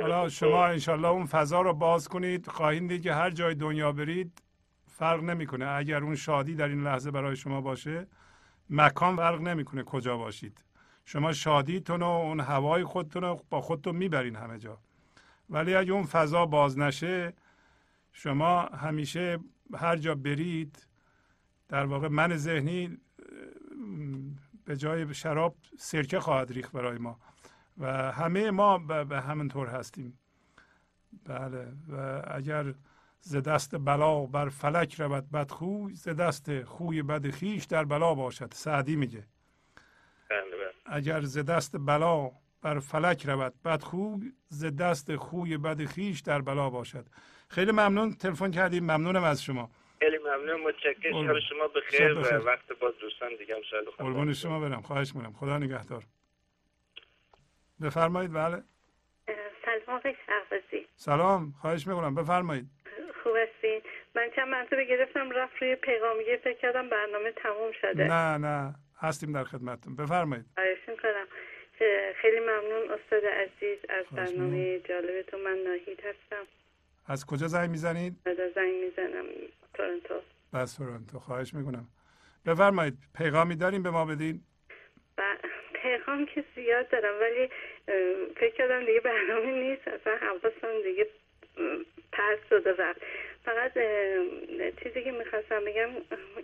حالا 0.00 0.28
شما 0.28 0.66
انشالله 0.66 1.08
اون 1.08 1.26
فضا 1.26 1.60
رو 1.60 1.74
باز 1.74 2.08
کنید. 2.08 2.46
خواهید 2.46 2.88
دید 2.88 3.02
که 3.02 3.14
هر 3.14 3.30
جای 3.30 3.54
دنیا 3.54 3.92
برید 3.92 4.42
فرق 4.86 5.22
نمی‌کنه. 5.22 5.66
اگر 5.66 6.02
اون 6.02 6.14
شادی 6.14 6.54
در 6.54 6.68
این 6.68 6.82
لحظه 6.82 7.10
برای 7.10 7.36
شما 7.36 7.60
باشه 7.60 8.06
مکان 8.70 9.16
فرق 9.16 9.40
نمی‌کنه 9.40 9.82
کجا 9.82 10.16
باشید. 10.16 10.64
شما 11.04 11.32
شادیتون 11.32 12.02
و 12.02 12.06
اون 12.06 12.40
هوای 12.40 12.84
خودتون 12.84 13.22
رو 13.22 13.44
با 13.50 13.60
خودتون 13.60 13.96
می‌برین 13.96 14.36
همه 14.36 14.58
جا. 14.58 14.78
ولی 15.50 15.74
اگه 15.74 15.92
اون 15.92 16.04
فضا 16.04 16.46
باز 16.46 16.78
نشه 16.78 17.32
شما 18.12 18.60
همیشه 18.60 19.38
هر 19.74 19.96
جا 19.96 20.14
برید 20.14 20.86
در 21.68 21.84
واقع 21.84 22.08
من 22.08 22.36
ذهنی 22.36 22.98
به 24.64 24.76
جای 24.76 25.14
شراب 25.14 25.56
سرکه 25.78 26.20
خواهد 26.20 26.52
ریخت 26.52 26.72
برای 26.72 26.98
ما. 26.98 27.18
و 27.78 28.12
همه 28.12 28.50
ما 28.50 28.78
به 28.78 29.04
به 29.04 29.20
همینطور 29.20 29.68
هستیم. 29.68 30.18
بله 31.24 31.66
و 31.88 32.22
اگر 32.30 32.74
ز 33.20 33.36
دست 33.36 33.76
بلا 33.76 34.26
بر 34.26 34.48
فلک 34.48 35.00
رود 35.00 35.30
بدخوی 35.30 35.94
ز 35.94 36.08
دست 36.08 36.64
خوی 36.64 37.02
بد 37.02 37.30
خیش 37.30 37.64
در 37.64 37.84
بلا 37.84 38.14
باشد 38.14 38.52
سعدی 38.54 38.96
میگه. 38.96 39.26
بله، 40.30 40.40
بله. 40.40 40.96
اگر 40.96 41.20
ز 41.20 41.38
دست 41.38 41.76
بلا 41.78 42.30
بر 42.62 42.78
فلک 42.78 43.26
رود 43.26 43.62
بدخوی 43.64 44.32
ز 44.48 44.64
دست 44.64 45.16
خوی 45.16 45.58
بد 45.58 45.84
خیش 45.84 46.20
در 46.20 46.40
بلا 46.40 46.70
باشد. 46.70 47.06
خیلی 47.48 47.72
ممنون 47.72 48.12
تلفن 48.12 48.50
کردیم 48.50 48.84
ممنونم 48.84 49.24
از 49.24 49.42
شما. 49.42 49.70
خیلی 49.98 50.18
ممنون 50.18 50.60
متشکرم. 50.60 51.26
شب 51.26 51.38
شما 51.48 51.68
بخیر 51.68 52.12
و. 52.12 52.46
وقت 52.46 52.78
باز 52.80 52.94
دوستان 53.00 53.28
دیگه 53.38 53.54
هم 53.54 53.62
شاید 53.70 53.84
خدا 53.96 54.04
قربان 54.04 54.32
شما 54.32 54.60
برم. 54.60 54.82
خواهش 54.82 55.14
می‌کنم. 55.14 55.32
خدا 55.32 55.58
نگهدار. 55.58 56.04
بفرمایید 57.82 58.32
بله. 58.32 58.62
سلام 59.64 59.96
آقای 59.98 60.14
شهبازی. 60.26 60.86
سلام 60.96 61.54
خواهش 61.60 61.86
می‌کنم 61.86 62.14
بفرمایید. 62.14 62.66
خوب 63.22 63.32
هستین 63.36 63.80
من 64.16 64.30
چند 64.36 64.48
منظور 64.48 64.84
گرفتم 64.84 65.30
رفت 65.30 65.52
روی 65.60 65.76
پیغامیه 65.76 66.36
فکر 66.44 66.58
کردم 66.58 66.88
برنامه 66.88 67.32
تموم 67.32 67.72
شده. 67.80 68.04
نه 68.04 68.38
نه 68.38 68.74
هستیم 68.98 69.32
در 69.32 69.44
خدمتتون. 69.44 69.96
بفرمایید. 69.96 70.44
خواهش 70.54 70.78
می‌کنم. 70.88 71.26
خیلی 72.22 72.40
ممنون 72.40 72.82
استاد 72.90 73.24
عزیز 73.24 73.78
از 73.88 74.04
برنامه 74.12 74.78
جالبتون. 74.78 75.40
من 75.40 75.58
ناهید 75.66 76.00
هستم. 76.00 76.46
از 77.06 77.26
کجا 77.26 77.46
زنگ 77.46 77.70
می‌زنید؟ 77.70 78.22
بعد 78.24 78.54
زنگ 78.54 78.74
می‌زنم 78.84 79.24
تورنتو. 79.74 80.14
بس 80.52 80.76
تورنتو. 80.76 81.18
خواهش 81.18 81.54
می‌کنم. 81.54 81.88
بفرمایید 82.46 82.94
پیغامی 83.18 83.56
داریم 83.56 83.82
به 83.82 83.90
ما 83.90 84.04
بدین. 84.04 84.40
و 85.18 85.22
پیغام 85.82 86.26
که 86.26 86.44
زیاد 86.54 86.88
دارم 86.88 87.20
ولی 87.20 87.50
فکر 88.36 88.54
کردم 88.54 88.84
دیگه 88.84 89.00
برنامه 89.00 89.52
نیست 89.52 89.88
اصلا 89.88 90.16
حواسم 90.16 90.82
دیگه 90.82 91.06
پرت 92.12 92.38
شده 92.50 92.72
رفت 92.72 93.00
فقط 93.44 93.72
چیزی 94.82 95.04
که 95.04 95.12
می‌خواستم 95.12 95.64
بگم 95.64 95.88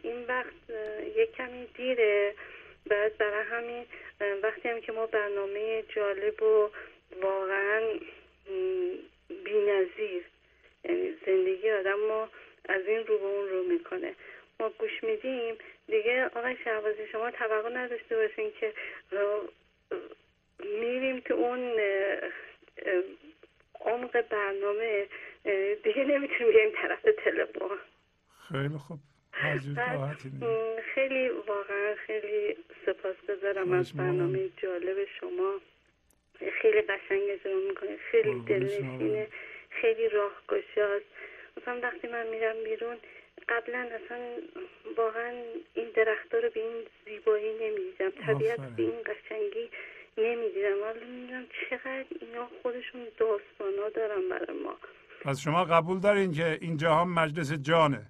این 0.02 0.24
وقت 0.28 0.52
یک 1.16 1.32
کمی 1.36 1.66
دیره 1.74 2.34
بعد 2.86 3.18
برای 3.18 3.44
همین 3.44 3.86
وقتی 4.42 4.68
هم 4.68 4.80
که 4.80 4.92
ما 4.92 5.06
برنامه 5.06 5.82
جالب 5.82 6.42
و 6.42 6.70
واقعا 7.22 7.82
بی 9.44 9.58
نظیر 9.58 10.24
یعنی 10.84 11.14
زندگی 11.26 11.70
آدم 11.70 12.00
ما 12.08 12.28
از 12.68 12.86
این 12.86 13.06
رو 13.06 13.18
به 13.18 13.24
اون 13.24 13.48
رو 13.48 13.62
می‌کنه. 13.62 14.14
ما 14.60 14.68
گوش 14.78 15.04
میدیم 15.04 15.54
دیگه 15.86 16.24
آقای 16.24 16.56
شهبازی 16.64 17.06
شما 17.12 17.30
توقع 17.30 17.68
نداشته 17.68 18.16
باشین 18.16 18.52
که 18.60 18.72
میریم 20.80 21.20
تو 21.20 21.34
اون 21.34 21.80
عمق 23.80 24.20
برنامه 24.20 25.06
دیگه 25.84 26.04
نمی‌تونیم 26.04 26.52
بریم 26.52 26.72
طرف 26.82 27.02
تلفن. 27.24 27.68
خیلی 28.48 28.78
خوب. 28.78 28.98
خیلی 30.94 31.28
واقعا 31.28 31.94
خیلی 31.94 32.56
سپاسگزارم 32.86 33.66
خواهش 33.66 33.80
از 33.80 33.96
برنامه. 33.96 34.48
جالب 34.62 34.96
شما. 35.20 35.60
خیلی 36.62 36.80
قشنگ 36.80 37.22
اجرا 37.30 37.54
می‌کنه 37.68 37.96
خیلی 37.96 38.40
دلنشینه. 38.46 39.28
خیلی 39.70 40.08
راهگشاست. 40.08 41.04
مثلا 41.56 41.80
وقتی 41.82 42.08
من 42.08 42.26
میرم 42.26 42.64
بیرون 42.64 42.96
قبلا 43.48 43.88
اصلا 44.04 44.18
واقعا 44.96 45.42
این 45.74 45.88
درختها 45.94 46.40
رو 46.40 46.50
به 46.50 46.60
این 46.60 46.86
زیبایی 47.04 47.52
نمی‌دیدم. 47.60 48.10
طبیعت. 48.10 48.60
به 48.60 48.82
این 48.82 49.02
قشنگی 49.02 49.70
نمی‌دیدم. 50.18 50.80
حالا 50.84 51.06
می‌دونم 51.06 51.46
چقدر 51.70 52.04
اینا 52.20 52.48
خودشون 52.62 53.06
داستانا 53.18 53.88
دارن 53.94 54.28
برای 54.28 54.58
ما. 54.58 54.78
پس 55.20 55.40
شما 55.40 55.64
قبول 55.64 56.00
دارین 56.00 56.32
که 56.32 56.58
این 56.60 56.76
جهان 56.76 57.08
مجلس 57.08 57.52
جانه؟ 57.52 58.06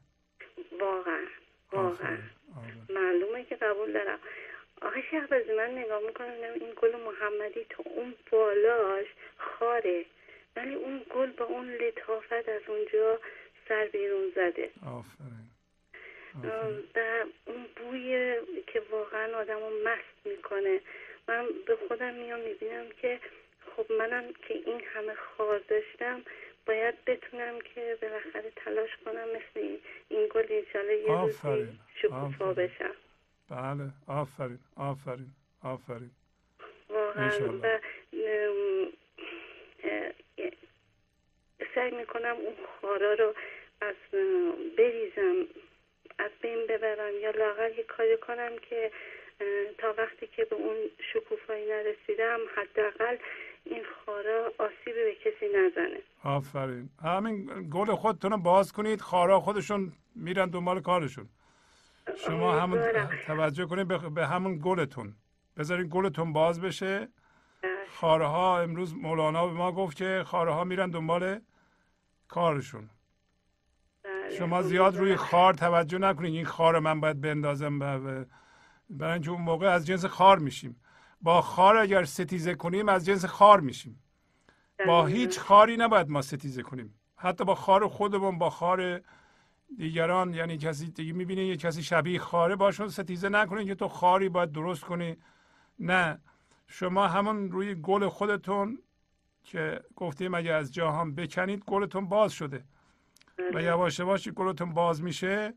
واقعا. 0.81 1.27
واقعا. 1.73 2.19
آره. 2.57 3.01
معلومه 3.01 3.45
که 3.45 3.57
قبول 3.57 3.93
دارم. 3.93 4.19
آقای 4.83 5.03
شهبازی 5.11 5.53
من 5.53 5.79
نگاه 5.79 6.01
می‌کنم 6.07 6.29
این 6.55 6.73
گل 6.83 6.97
محمدی 6.97 7.67
تو 7.71 7.83
اون 7.87 8.15
بالاش 8.31 9.07
خاره. 9.39 10.05
ولی 10.57 10.75
اون 10.75 11.03
گل 11.11 11.31
با 11.31 11.45
اون 11.45 11.71
لطافت 11.71 12.49
از 12.49 12.63
اونجا 12.69 13.19
سر 13.69 13.89
بیرون 13.93 14.33
زده. 14.37 14.71
آفرین. 14.87 15.51
و 16.95 17.25
اون 17.45 17.67
بوی 17.77 18.37
که 18.67 18.83
واقعا 18.91 19.37
آدم 19.37 19.59
رو 19.59 19.71
مست 19.85 20.27
می‌کنه. 20.27 20.81
من 21.29 21.47
به 21.67 21.79
خودم 21.89 22.15
میام 22.15 22.41
می‌بینم 22.41 22.85
که 23.03 23.21
خب 23.77 23.93
منم 23.93 24.33
که 24.49 24.55
این 24.55 24.83
همه 24.95 25.15
خار 25.15 25.59
داشتم 25.59 26.23
باید 26.67 27.05
بتونم 27.05 27.61
که 27.61 27.99
بالاخره 28.03 28.53
تلاش 28.57 28.91
کنم 29.05 29.29
مثل 29.29 29.79
این, 30.09 30.29
گل 30.35 30.47
انشالله 30.51 30.97
یه 30.97 31.21
روزی. 31.21 31.79
شکوفا. 31.95 32.53
بشم. 32.53 32.95
بله. 33.51 33.91
آفرین. 34.07 34.59
آفرین. 34.77 35.31
آفرین. 35.63 36.11
واقعا. 36.89 37.59
و 37.63 37.79
سعی 41.75 41.91
می‌کنم 41.91 42.37
اون 42.37 42.55
خارا 42.81 43.15
رو 43.15 43.35
از 43.81 43.95
بریزم 44.79 45.47
از 46.19 46.31
بین 46.43 46.67
ببرم 46.69 47.13
یا 47.23 47.31
لاغر 47.31 47.71
یه 47.79 47.83
کاری 47.85 48.17
کنم 48.17 48.51
که 48.71 48.91
تا 49.79 49.95
وقتی 49.99 50.27
که 50.27 50.45
به 50.45 50.57
اون 50.57 50.77
شکوفایی 51.13 51.67
نرسیدم 51.69 52.39
حداقل 52.57 53.17
این 53.65 53.83
خارا 54.07 54.53
آسیبی 54.59 54.93
به 55.05 55.15
کسی 55.25 55.49
نزنه 55.49 56.01
آفرین 56.25 56.89
همین 57.05 57.69
گل 57.73 57.95
خودتون 57.95 58.31
رو 58.31 58.39
باز 58.39 58.73
کنید 58.73 59.01
خارا 59.01 59.41
خودشون 59.41 59.93
میرن 60.17 60.51
دنبال 60.51 60.81
کارشون 60.81 61.29
شما 62.17 62.53
همون. 62.53 62.81
توجه 63.27 63.67
کنید 63.67 63.89
به- 63.89 64.11
به 64.15 64.27
همون 64.27 64.59
گلتون 64.63 65.15
بذارید 65.59 65.89
گلتون 65.89 66.33
باز 66.33 66.61
بشه 66.61 67.09
بله. 67.63 67.73
خاره 67.89 68.27
ها 68.27 68.61
امروز 68.61 68.95
مولانا 68.97 69.47
به 69.47 69.53
ما 69.53 69.73
گفت 69.73 69.97
که 69.97 70.23
خاره 70.27 70.53
ها 70.53 70.65
میرن 70.65 70.91
دنبال 70.91 71.41
کارشون. 72.29 72.91
شما 74.39 74.63
زیاد 74.63 74.97
روی. 74.97 75.17
خار 75.17 75.55
توجه 75.55 75.99
نکنید 75.99 76.35
این 76.35 76.45
خار 76.45 76.79
من 76.79 77.01
باید 77.01 77.21
بندازم 77.21 77.79
برای 78.91 79.13
اینکه 79.13 79.31
اون 79.31 79.43
موقع 79.43 79.67
از 79.67 79.87
جنس 79.87 80.05
خار 80.05 80.39
میشیم. 80.39 80.77
با 81.23 81.43
خار 81.43 81.77
اگر 81.77 82.05
ستیزه 82.05 82.55
کنیم 82.55 82.89
از 82.89 83.05
جنس 83.05 83.25
خار 83.25 83.61
میشیم. 83.61 84.03
با. 84.87 85.07
هیچ 85.07 85.39
خاری 85.39 85.77
نباید 85.77 86.09
ما 86.09 86.23
ستیزه 86.23 86.63
کنیم. 86.63 86.95
حتی 87.17 87.45
با 87.45 87.55
خار 87.55 87.89
خودمون 87.89 88.39
با 88.39 88.51
خار 88.51 89.01
دیگران 89.77 90.35
یعنی 90.35 90.59
کسی 90.59 90.91
دیگه 90.91 91.13
می‌بینی 91.13 91.45
یه 91.45 91.57
کسی 91.57 91.83
شبیه 91.83 92.19
خاره 92.19 92.57
باشون 92.57 92.89
ستیزه 92.89 93.29
نکنید 93.29 93.67
که 93.67 93.75
تو 93.75 93.89
خاری 93.89 94.29
باید 94.29 94.53
درست 94.53 94.85
کنی. 94.85 95.17
نه. 95.79 96.21
شما 96.67 97.09
همون 97.09 97.51
روی 97.51 97.75
گل 97.75 98.09
خودتون 98.09 98.79
که 99.45 99.81
گفتیم 99.97 100.35
اگه 100.35 100.53
از 100.53 100.75
جاهان 100.75 101.15
بکنید 101.15 101.65
گلتون 101.65 102.09
باز 102.09 102.33
شده. 102.33 102.65
و 103.55 103.63
یواش 103.63 103.99
یواش 103.99 104.29
گلتون 104.29 104.73
باز 104.73 105.03
میشه 105.03 105.55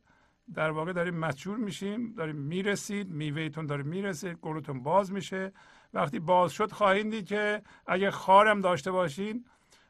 در 0.54 0.72
واقع 0.72 0.94
داریم 0.94 1.20
مچور 1.20 1.58
میشیم 1.58 2.14
داریم 2.14 2.36
می‌رسید 2.36 3.10
میوهتون 3.10 3.66
داره 3.66 3.84
می‌رسید 3.84 4.38
گلتون 4.38 4.84
باز 4.84 5.12
میشه. 5.12 5.52
وقتی 5.94 6.20
باز 6.20 6.52
شد 6.52 6.72
خواهید 6.72 7.10
دید 7.12 7.26
که 7.26 7.62
اگه 7.88 8.12
خارم 8.12 8.62
داشته 8.62 8.92
باشین 8.92 9.46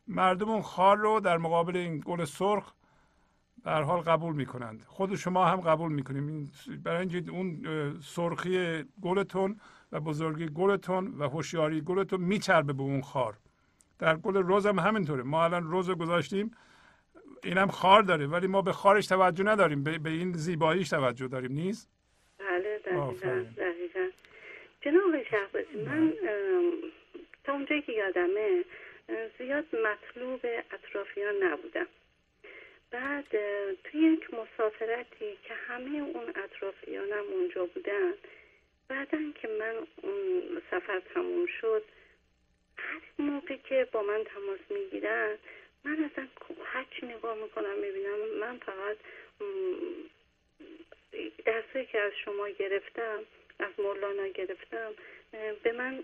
مردم 0.07 0.49
اون 0.49 0.61
خار 0.61 0.98
رو 0.98 1.19
در 1.19 1.38
مقابل 1.38 1.77
این 1.77 2.01
گل 2.06 2.25
سرخ 2.25 2.74
در 3.64 3.82
حال 3.83 4.01
قبول 4.01 4.35
می‌کنند. 4.35 4.83
خود 4.88 5.16
شما 5.16 5.45
هم 5.45 5.61
قبول 5.61 5.91
می‌کنیم. 5.91 6.51
برای 6.83 6.99
اینکه 6.99 7.32
اون 7.32 7.64
سرخی 8.03 8.83
گلتون 9.01 9.59
و 9.91 9.99
بزرگی 9.99 10.45
گلتون 10.45 11.07
و 11.17 11.30
هوشیاری 11.30 11.82
گلتون 11.82 12.22
میچربه 12.22 12.74
به 12.74 12.83
اون 12.83 13.01
خار. 13.01 13.38
در 13.99 14.17
گل 14.17 14.35
روز 14.35 14.66
هم 14.66 14.80
همینطوره. 14.80 15.24
ما 15.24 15.43
الان 15.43 15.64
روز 15.64 15.90
رو 15.90 15.95
گذاشتیم. 15.95 16.51
اینم 17.43 17.67
خار 17.67 18.01
داره 18.01 18.27
ولی 18.27 18.48
ما 18.48 18.61
به 18.61 18.72
خارش 18.72 19.07
توجه 19.07 19.43
نداریم 19.43 19.83
به, 19.83 19.98
به 19.98 20.09
این 20.09 20.33
زیباییش 20.33 20.90
توجه 20.90 21.27
داریم 21.27 21.51
نیست؟ 21.51 21.90
بله 22.40 22.77
دقیقا 22.77 24.09
جناب 24.82 25.24
شهبازی 25.24 25.83
من 25.85 26.14
ام، 26.30 26.74
تا 27.43 27.53
اونجایی 27.53 27.82
که 27.82 27.91
یادمه 27.91 28.64
زیاد 29.38 29.66
مطلوب 29.75 30.40
اطرافیان 30.72 31.43
نبودم. 31.43 31.88
بعد 32.91 33.27
توی 33.83 34.01
یک 34.01 34.33
مسافرتی 34.33 35.38
که 35.43 35.53
همه 35.67 35.98
اون 35.98 36.30
اطرافیانم 36.30 37.24
اونجا 37.33 37.66
بودن 37.66 38.14
بعدا 38.88 39.17
که 39.41 39.48
من 39.48 39.75
اون 40.03 40.61
سفر 40.72 41.01
تموم 41.14 41.45
شد 41.61 41.83
هر 42.77 43.01
موقع 43.19 43.56
که 43.56 43.88
با 43.91 44.01
من 44.01 44.24
تماس 44.24 44.59
می‌گیرن 44.69 45.38
من 45.85 46.09
اصلا 46.11 46.27
هرچی 46.65 47.06
نگاه 47.06 47.38
می‌کنم 47.43 47.77
می‌بینم 47.80 48.19
من 48.39 48.57
فقط 48.57 48.97
م، 49.41 49.45
درسایی 51.45 51.85
که 51.85 51.99
از 51.99 52.11
شما 52.25 52.49
گرفتم 52.49 53.19
از 53.59 53.72
مولانا 53.77 54.27
گرفتم 54.27 54.93
به 55.64 55.72
من 55.72 56.03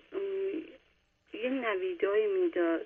یه 1.34 1.50
نویدایی 1.50 2.28
می‌داد. 2.28 2.86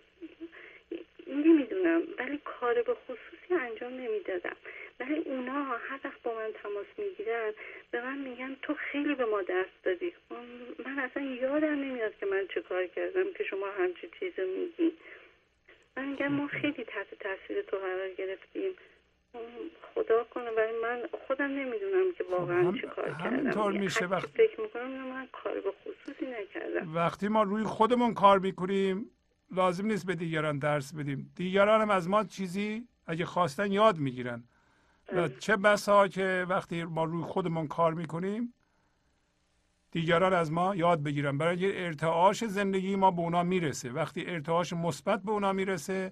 نمی‌دونم 1.27 2.03
ولی 2.17 2.39
کار 2.45 2.81
به 2.81 2.93
خصوصی 2.93 3.53
انجام 3.53 3.93
نمی‌دادم. 3.93 4.55
ولی 4.99 5.15
اونا 5.15 5.63
هر 5.63 5.99
وقت 6.03 6.21
با 6.21 6.35
من 6.35 6.51
تماس 6.63 6.85
می‌گیرن 6.97 7.53
به 7.91 8.01
من 8.01 8.17
میگن 8.17 8.57
تو 8.61 8.73
خیلی 8.73 9.15
به 9.15 9.25
ما 9.25 9.41
دست 9.41 9.83
دادی. 9.83 10.13
من 10.85 10.99
اصلا 10.99 11.23
یادم 11.23 11.67
نمیاد 11.67 12.17
که 12.19 12.25
من 12.25 12.47
چه 12.47 12.61
کار 12.61 12.87
کردم 12.87 13.33
که 13.33 13.43
شما 13.43 13.67
همچی 13.67 14.09
چیزو 14.19 14.41
میگی. 14.41 14.93
من 15.97 16.05
میگم 16.09 16.27
ما 16.27 16.47
خیلی 16.47 16.83
تحت 16.83 17.07
تاثیر 17.19 17.61
تو 17.61 17.77
قرار 17.77 18.09
گرفتیم. 18.17 18.71
خدا 19.95 20.23
کنه 20.23 20.51
ولی 20.51 20.71
من 20.83 21.01
خودم 21.27 21.45
نمی‌دونم 21.45 22.11
که 22.17 22.23
واقعا 22.31 22.57
هم- 22.63 22.79
چه 22.81 22.87
کار 22.87 23.05
کردم. 23.23 23.71
میشه. 23.71 23.99
هرچی 23.99 24.13
وقت- 24.13 24.27
فکر 24.27 24.61
می‌کنم 24.61 24.87
من 24.89 25.27
کار 25.43 25.53
به 25.59 25.71
خصوصی 25.71 26.25
نکردم. 26.25 26.95
وقتی 26.95 27.27
ما 27.27 27.43
روی 27.43 27.63
خودمون 27.63 28.13
کار 28.13 28.39
می‌کنیم 28.39 29.11
لازم 29.51 29.85
نیست 29.85 30.05
به 30.05 30.15
دیگران 30.15 30.59
درس 30.59 30.93
بدیم. 30.95 31.31
دیگران 31.35 31.81
هم 31.81 31.89
از 31.89 32.09
ما 32.09 32.23
چیزی 32.23 32.87
اگه 33.07 33.25
خواستن 33.25 33.71
یاد 33.71 33.97
می‌گیرن. 33.97 34.43
و 35.13 35.27
چه 35.27 35.55
بسا 35.57 36.07
که 36.07 36.45
وقتی 36.49 36.83
ما 36.83 37.03
روی 37.03 37.23
خودمون 37.23 37.67
کار 37.67 37.93
می‌کنیم 37.93 38.53
دیگران 39.91 40.33
از 40.33 40.51
ما 40.51 40.75
یاد 40.75 41.03
بگیرن. 41.03 41.37
برای 41.37 41.85
ارتعاش 41.85 42.45
زندگی 42.45 42.95
ما 42.95 43.11
به 43.11 43.19
اونا 43.21 43.43
می‌رسه. 43.43 43.91
وقتی 43.91 44.25
ارتعاش 44.25 44.73
مثبت 44.73 45.23
به 45.23 45.31
اونا 45.31 45.53
می‌رسه 45.53 46.11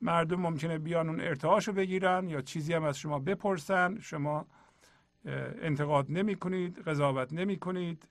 مردم 0.00 0.40
ممکنه 0.40 0.78
بیان 0.78 1.08
اون 1.08 1.20
ارتعاش 1.20 1.68
رو 1.68 1.74
بگیرن 1.74 2.28
یا 2.28 2.40
چیزی 2.40 2.72
هم 2.74 2.84
از 2.84 2.98
شما 2.98 3.18
بپرسن. 3.18 3.98
شما 4.00 4.46
انتقاد 5.62 6.06
نمی 6.08 6.34
کنید 6.34 6.78
قضاوت 6.78 7.32
نمی 7.32 7.58
کنید 7.58 8.08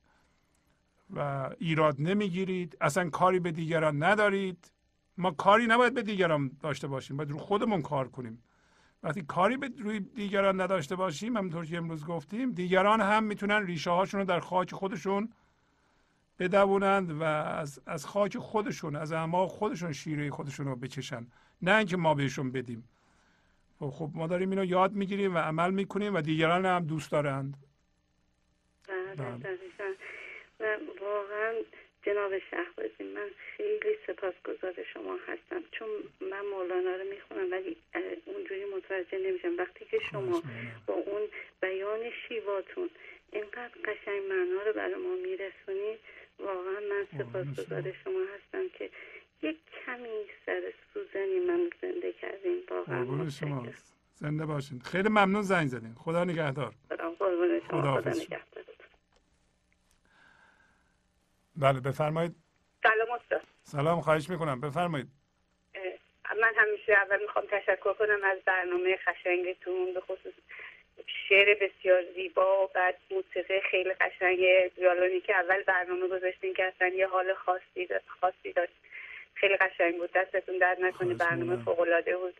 و 1.09 1.49
ایراد 1.59 1.95
نمی‌گیرید. 1.99 2.77
اصلا 2.81 3.09
کاری 3.09 3.39
به 3.39 3.51
دیگران 3.51 4.03
ندارید. 4.03 4.71
ما 5.17 5.31
کاری 5.31 5.67
نباید 5.67 5.93
به 5.93 6.01
دیگران 6.03 6.51
داشته 6.61 6.87
باشیم. 6.87 7.17
باید 7.17 7.31
رو 7.31 7.37
خودمون 7.37 7.81
کار 7.81 8.07
کنیم. 8.07 8.43
وقتی 9.03 9.21
کاری 9.21 9.57
به 9.57 9.69
روی 9.79 9.99
دیگران 9.99 10.61
نداشته 10.61 10.95
باشیم 10.95 11.37
همونطور 11.37 11.65
که 11.65 11.77
امروز 11.77 12.05
گفتیم 12.05 12.51
دیگران 12.51 13.01
هم 13.01 13.23
می‌تونن 13.23 13.65
ریشه 13.65 13.89
هاشون 13.89 14.19
رو 14.19 14.25
در 14.25 14.39
خاک 14.39 14.71
خودشون 14.71 15.33
بدوونند 16.39 17.11
و 17.11 17.23
از, 17.23 17.81
از 17.85 18.05
خاک 18.05 18.37
خودشون 18.37 18.95
از 18.95 19.11
اعماق 19.11 19.49
خودشون 19.49 19.93
شیره 19.93 20.29
خودشون 20.29 20.65
رو 20.65 20.75
بچشن. 20.75 21.27
نه 21.61 21.75
اینکه 21.75 21.97
ما 21.97 22.13
بهشون 22.13 22.51
بدیم. 22.51 22.89
خب 23.79 23.89
خب 23.89 24.11
ما 24.13 24.27
داریم 24.27 24.49
اینو 24.49 24.65
یاد 24.65 24.93
می‌گیریم 24.93 25.35
و 25.35 25.37
عمل 25.37 25.71
می‌کنیم 25.71 26.15
و 26.15 26.21
دیگران 26.21 26.65
هم 26.65 26.85
دوست 26.85 27.11
دارند. 27.11 27.57
بله 28.87 29.15
بله. 29.15 29.57
واقعا 31.01 31.53
جناب 32.07 32.39
شهبازی 32.51 33.03
من 33.15 33.29
خیلی 33.57 33.97
سپاسگزار 34.07 34.73
شما 34.93 35.17
هستم. 35.27 35.63
چون 35.71 35.89
من 36.31 36.45
مولانا 36.45 36.95
رو 36.95 37.03
می‌خونم 37.09 37.51
ولی 37.51 37.77
اونجوری 38.25 38.65
متوجه 38.75 39.17
نمیشم. 39.17 39.57
وقتی 39.57 39.85
که 39.91 39.99
شما 40.11 40.43
با 40.87 40.93
اون 40.93 41.21
بیان 41.61 41.99
شیواتون 42.27 42.89
اینقدر 43.31 43.71
قشنگ 43.85 44.21
معنا 44.29 44.61
رو 44.65 44.73
برای 44.73 44.95
ما 44.95 45.15
میرسونید 45.15 45.99
واقعا 46.39 46.79
من 46.91 47.07
سپاسگزار 47.17 47.93
شما 48.03 48.19
هستم 48.35 48.69
که 48.77 48.89
یک 49.41 49.57
کمی 49.85 50.25
سر 50.45 50.61
سوزنی 50.93 51.39
من 51.39 51.69
زنده 51.81 52.13
کردیم 52.21 52.57
واقعا 52.71 53.29
شما. 53.29 53.65
زنده 54.15 54.45
باشین. 54.45 54.79
خیلی 54.79 55.09
ممنون 55.09 55.41
زنگ 55.41 55.67
زدین. 55.67 55.93
خدا 55.93 56.23
نگهدار. 56.23 56.73
خدا 56.89 57.15
خدا. 57.69 57.99
نگهدار. 57.99 58.56
بله 61.57 61.79
بفرمایید. 61.79 62.35
سلام 62.83 63.11
استاد. 63.11 63.41
سلام 63.63 64.01
خواهش 64.01 64.29
می‌کنم. 64.29 64.61
بفرمایید. 64.61 65.07
من 66.41 66.53
همیشه 66.55 66.93
اول 66.93 67.21
می‌خوام 67.21 67.45
تشکر 67.51 67.93
کنم 67.93 68.19
از 68.23 68.37
برنامه 68.45 68.97
خشنگتون 68.97 69.93
به 69.93 70.01
خصوص 70.01 70.33
شعر 71.29 71.57
بسیار 71.61 72.03
زیبا 72.15 72.63
و 72.63 72.67
بعد 72.73 72.95
موسیقی 73.11 73.61
خیلی 73.71 73.93
قشنگ 73.93 74.39
ویولونی 74.77 75.21
که 75.21 75.35
اول 75.35 75.63
برنامه 75.63 76.07
گذاشتین 76.07 76.53
که 76.53 76.63
اصلا 76.65 76.87
یه 76.87 77.07
حال 77.07 77.33
خاصی 77.33 77.87
خاصی 78.07 78.53
داشت. 78.53 78.73
خیلی 79.33 79.57
قشنگ 79.57 79.97
بود. 79.97 80.11
دستتون 80.11 80.57
درد 80.57 80.81
نکنه 80.81 81.13
برنامه. 81.13 81.63
فوق 81.63 81.79
العاده 81.79 82.17
بود. 82.17 82.33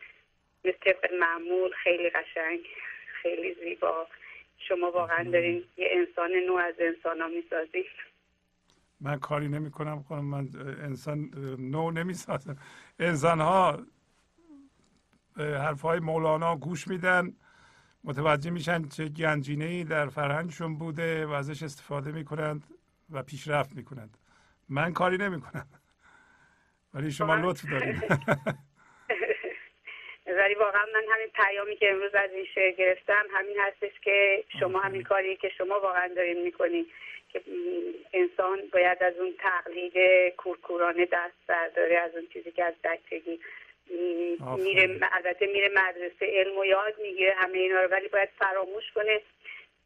مثل 0.64 0.76
طبق 0.80 1.12
معمول 1.12 1.72
خیلی 1.72 2.10
قشنگ 2.10 2.60
خیلی 3.22 3.54
زیبا. 3.54 4.06
شما 4.58 4.90
واقعا 4.90 5.30
دارین 5.32 5.64
یه 5.76 5.88
انسان 5.90 6.32
نو 6.32 6.56
از 6.56 6.74
انسان 6.78 7.20
ها 7.20 7.28
می‌سازید 7.28 7.86
من 9.00 9.18
کاری 9.18 9.48
نمی 9.48 9.70
کنم. 9.70 10.02
خانم 10.02 10.24
من 10.24 10.48
انسان 10.82 11.30
نو 11.58 11.90
نمی 11.90 12.14
سازم. 12.14 12.56
انسان 12.98 13.40
ها 13.40 13.86
حرف 15.36 15.80
های 15.80 16.00
مولانا 16.00 16.56
گوش 16.56 16.88
میدن. 16.88 17.36
متوجه 18.04 18.50
میشن 18.50 18.88
چه 18.88 19.08
گنجینه 19.08 19.64
ای 19.64 19.84
در 19.84 20.06
فرهنگشون 20.06 20.78
بوده 20.78 21.26
و 21.26 21.30
ازش 21.30 21.62
استفاده 21.62 22.12
می‌کنند 22.12 22.64
و 23.10 23.22
پیشرفت 23.22 23.76
می‌کنند. 23.76 24.18
من 24.68 24.92
کاری 24.92 25.16
نمی 25.16 25.40
کنم. 25.40 25.66
ولی 26.94 27.10
شما 27.10 27.34
لطف 27.34 27.64
دارید. 27.70 28.02
ولی 30.38 30.54
واقعا 30.54 30.84
من 30.94 31.02
همین 31.12 31.28
پیامی 31.34 31.76
که 31.76 31.90
امروز 31.90 32.14
از 32.14 32.30
این 32.32 32.44
شعر 32.54 32.72
گرفتم 32.72 33.22
همین 33.30 33.56
هستش 33.60 34.00
که 34.00 34.44
شما 34.60 34.80
همین 34.80 35.02
کاری 35.02 35.36
که 35.36 35.48
شما 35.58 35.80
واقعا 35.80 36.08
دارین 36.16 36.42
می‌کنی. 36.42 36.86
که 37.28 37.42
انسان 38.12 38.60
باید 38.72 39.02
از 39.02 39.18
اون 39.18 39.34
تقلید 39.38 39.94
کورکورانه 40.36 41.08
دست 41.12 41.46
برداره 41.46 41.98
از 41.98 42.14
اون 42.14 42.26
چیزی 42.32 42.52
که 42.52 42.64
از 42.64 42.74
بچگی 42.84 43.40
میره 44.58 45.00
البته 45.12 45.46
میره 45.46 45.68
مدرسه 45.68 46.26
علم 46.26 46.58
و 46.58 46.64
یاد 46.64 46.94
می‌گیره 47.02 47.34
همه 47.36 47.58
اینا 47.58 47.80
رو 47.80 47.88
ولی 47.88 48.08
باید 48.08 48.28
فراموش 48.38 48.84
کنه 48.94 49.20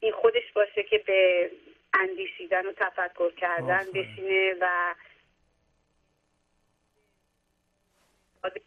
این 0.00 0.12
خودش 0.12 0.52
باشه 0.52 0.82
که 0.82 0.98
به 0.98 1.50
اندیشیدن 1.94 2.66
و 2.66 2.72
تفکر 2.72 3.30
کردن 3.30 3.86
بشینه 3.94 4.54
و 4.60 4.94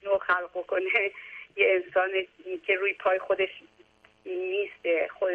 نو 0.03 0.17
خلق 0.17 0.65
کنه 0.67 1.11
یه 1.55 1.83
انسان 1.83 2.09
که 2.65 2.75
روی 2.75 2.93
پای 2.93 3.19
خودش 3.19 3.49
نیسته 4.25 5.07
خود 5.19 5.31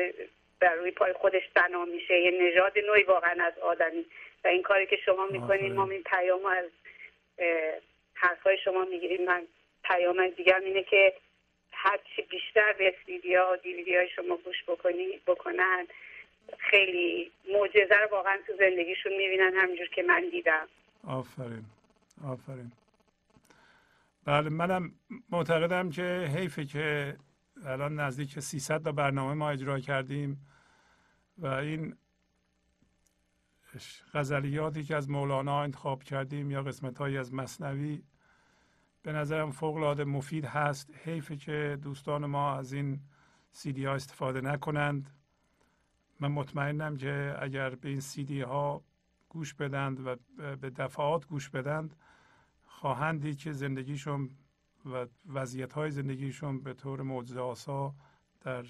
بر 0.61 0.75
روی 0.75 0.91
پای 0.91 1.13
خودش 1.13 1.43
بنا 1.55 1.85
میشه. 1.85 2.21
یه 2.21 2.31
نژاد 2.31 2.73
نوعی 2.87 3.03
واقعا 3.03 3.45
از 3.45 3.59
آدمی. 3.59 4.07
و 4.45 4.49
این 4.49 4.63
کاری 4.63 4.87
که 4.87 4.97
شما 4.97 5.27
می‌کنید 5.27 5.73
ما 5.73 5.91
این 5.91 6.03
پیام 6.03 6.47
از 6.47 6.71
حرفای 8.15 8.59
شما 8.65 8.85
می‌گیریم. 8.85 9.25
من 9.25 9.43
پیام 9.85 10.29
دیگه 10.29 10.57
اینه 10.57 10.83
که 10.83 11.15
هرچی 11.73 12.23
بیشتر 12.23 12.73
به 12.79 12.95
ها 13.39 13.53
و 13.53 13.57
دیویدی 13.57 13.97
های 13.97 14.09
شما 14.17 14.37
گوش 14.37 14.57
بکنی 14.69 15.21
بکنن 15.27 15.87
خیلی 16.59 17.33
معجزه 17.53 17.97
رو 17.97 18.09
واقعا 18.11 18.39
تو 18.47 18.53
زندگیشون 18.59 19.13
می‌بینن 19.17 19.53
همینجور 19.57 19.89
که 19.89 20.03
من 20.03 20.29
دیدم. 20.31 20.69
آفرین. 21.09 21.65
آفرین. 22.25 22.73
بله 24.27 24.49
منم 24.49 24.93
معتقدم 25.31 25.91
که 25.91 26.31
حیفه 26.37 26.65
که 26.65 27.17
الان 27.67 28.01
نزدیک 28.01 28.41
300 28.41 28.85
تا 28.85 28.93
برنامه 28.93 29.35
ما 29.35 29.51
اجرا 29.51 29.79
کردیم. 29.79 30.50
و 31.41 31.47
این 31.47 31.97
غزلیاتی 34.15 34.85
که 34.85 34.97
از 34.97 35.11
مولانا 35.11 35.63
انتخاب 35.63 36.03
کردیم 36.03 36.51
یا 36.51 36.63
قسمت 36.63 36.99
هایی 36.99 37.19
از 37.19 37.35
مصنوی 37.35 38.03
به 39.03 39.13
نظرم 39.13 39.51
فوق 39.51 39.77
العاده 39.77 40.05
مفید 40.05 40.45
هست 40.45 40.91
حیفه 41.05 41.37
که 41.37 41.79
دوستان 41.83 42.27
ما 42.27 42.57
از 42.57 42.73
این 42.73 43.01
سیدی 43.53 43.85
ها 43.85 43.95
استفاده 43.95 44.41
نکنند. 44.41 45.11
من 46.21 46.33
مطمئنم 46.33 46.97
که 46.97 47.37
اگر 47.39 47.71
به 47.71 47.89
این 47.89 48.01
سیدی 48.01 48.41
ها 48.41 48.85
گوش 49.29 49.55
بدند 49.55 50.07
و 50.07 50.17
به 50.57 50.71
دفعات 50.71 51.27
گوش 51.27 51.51
بدند 51.51 51.97
خواهند 52.67 53.23
دید 53.23 53.39
که 53.39 53.53
زندگیشون 53.53 54.31
و 54.87 55.07
وضعیت 55.27 55.73
های 55.73 55.91
زندگیشون 55.91 56.61
به 56.61 56.75
طور 56.75 57.03
معجزه 57.03 57.41
آسا 57.41 57.95
در 58.41 58.65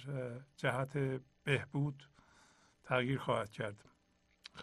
جهت 0.57 1.21
بهبود 1.45 2.10
تغییر 2.91 3.19
خواهد 3.19 3.51
کرد. 3.51 3.75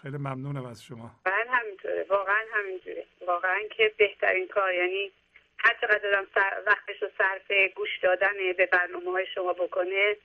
خیلی 0.02 0.18
ممنونم 0.18 0.66
از 0.66 0.84
شما. 0.84 1.12
واقعا 1.26 1.46
همینطوره. 1.50 2.06
واقعا 2.10 2.44
همینطوره 2.54 3.06
واقعا 3.28 3.60
که 3.78 3.94
بهترین 3.98 4.48
کار 4.48 4.74
یعنی 4.74 5.12
هر 5.58 5.76
چقدر 5.82 6.08
آدم 6.08 6.28
وقتش 6.68 7.02
رو 7.02 7.08
صرف 7.18 7.52
گوش 7.76 7.90
دادن 8.04 8.34
به 8.58 8.66
برنامه 8.66 9.12
های 9.12 9.26
شما 9.36 9.54
بکنه 9.54 10.16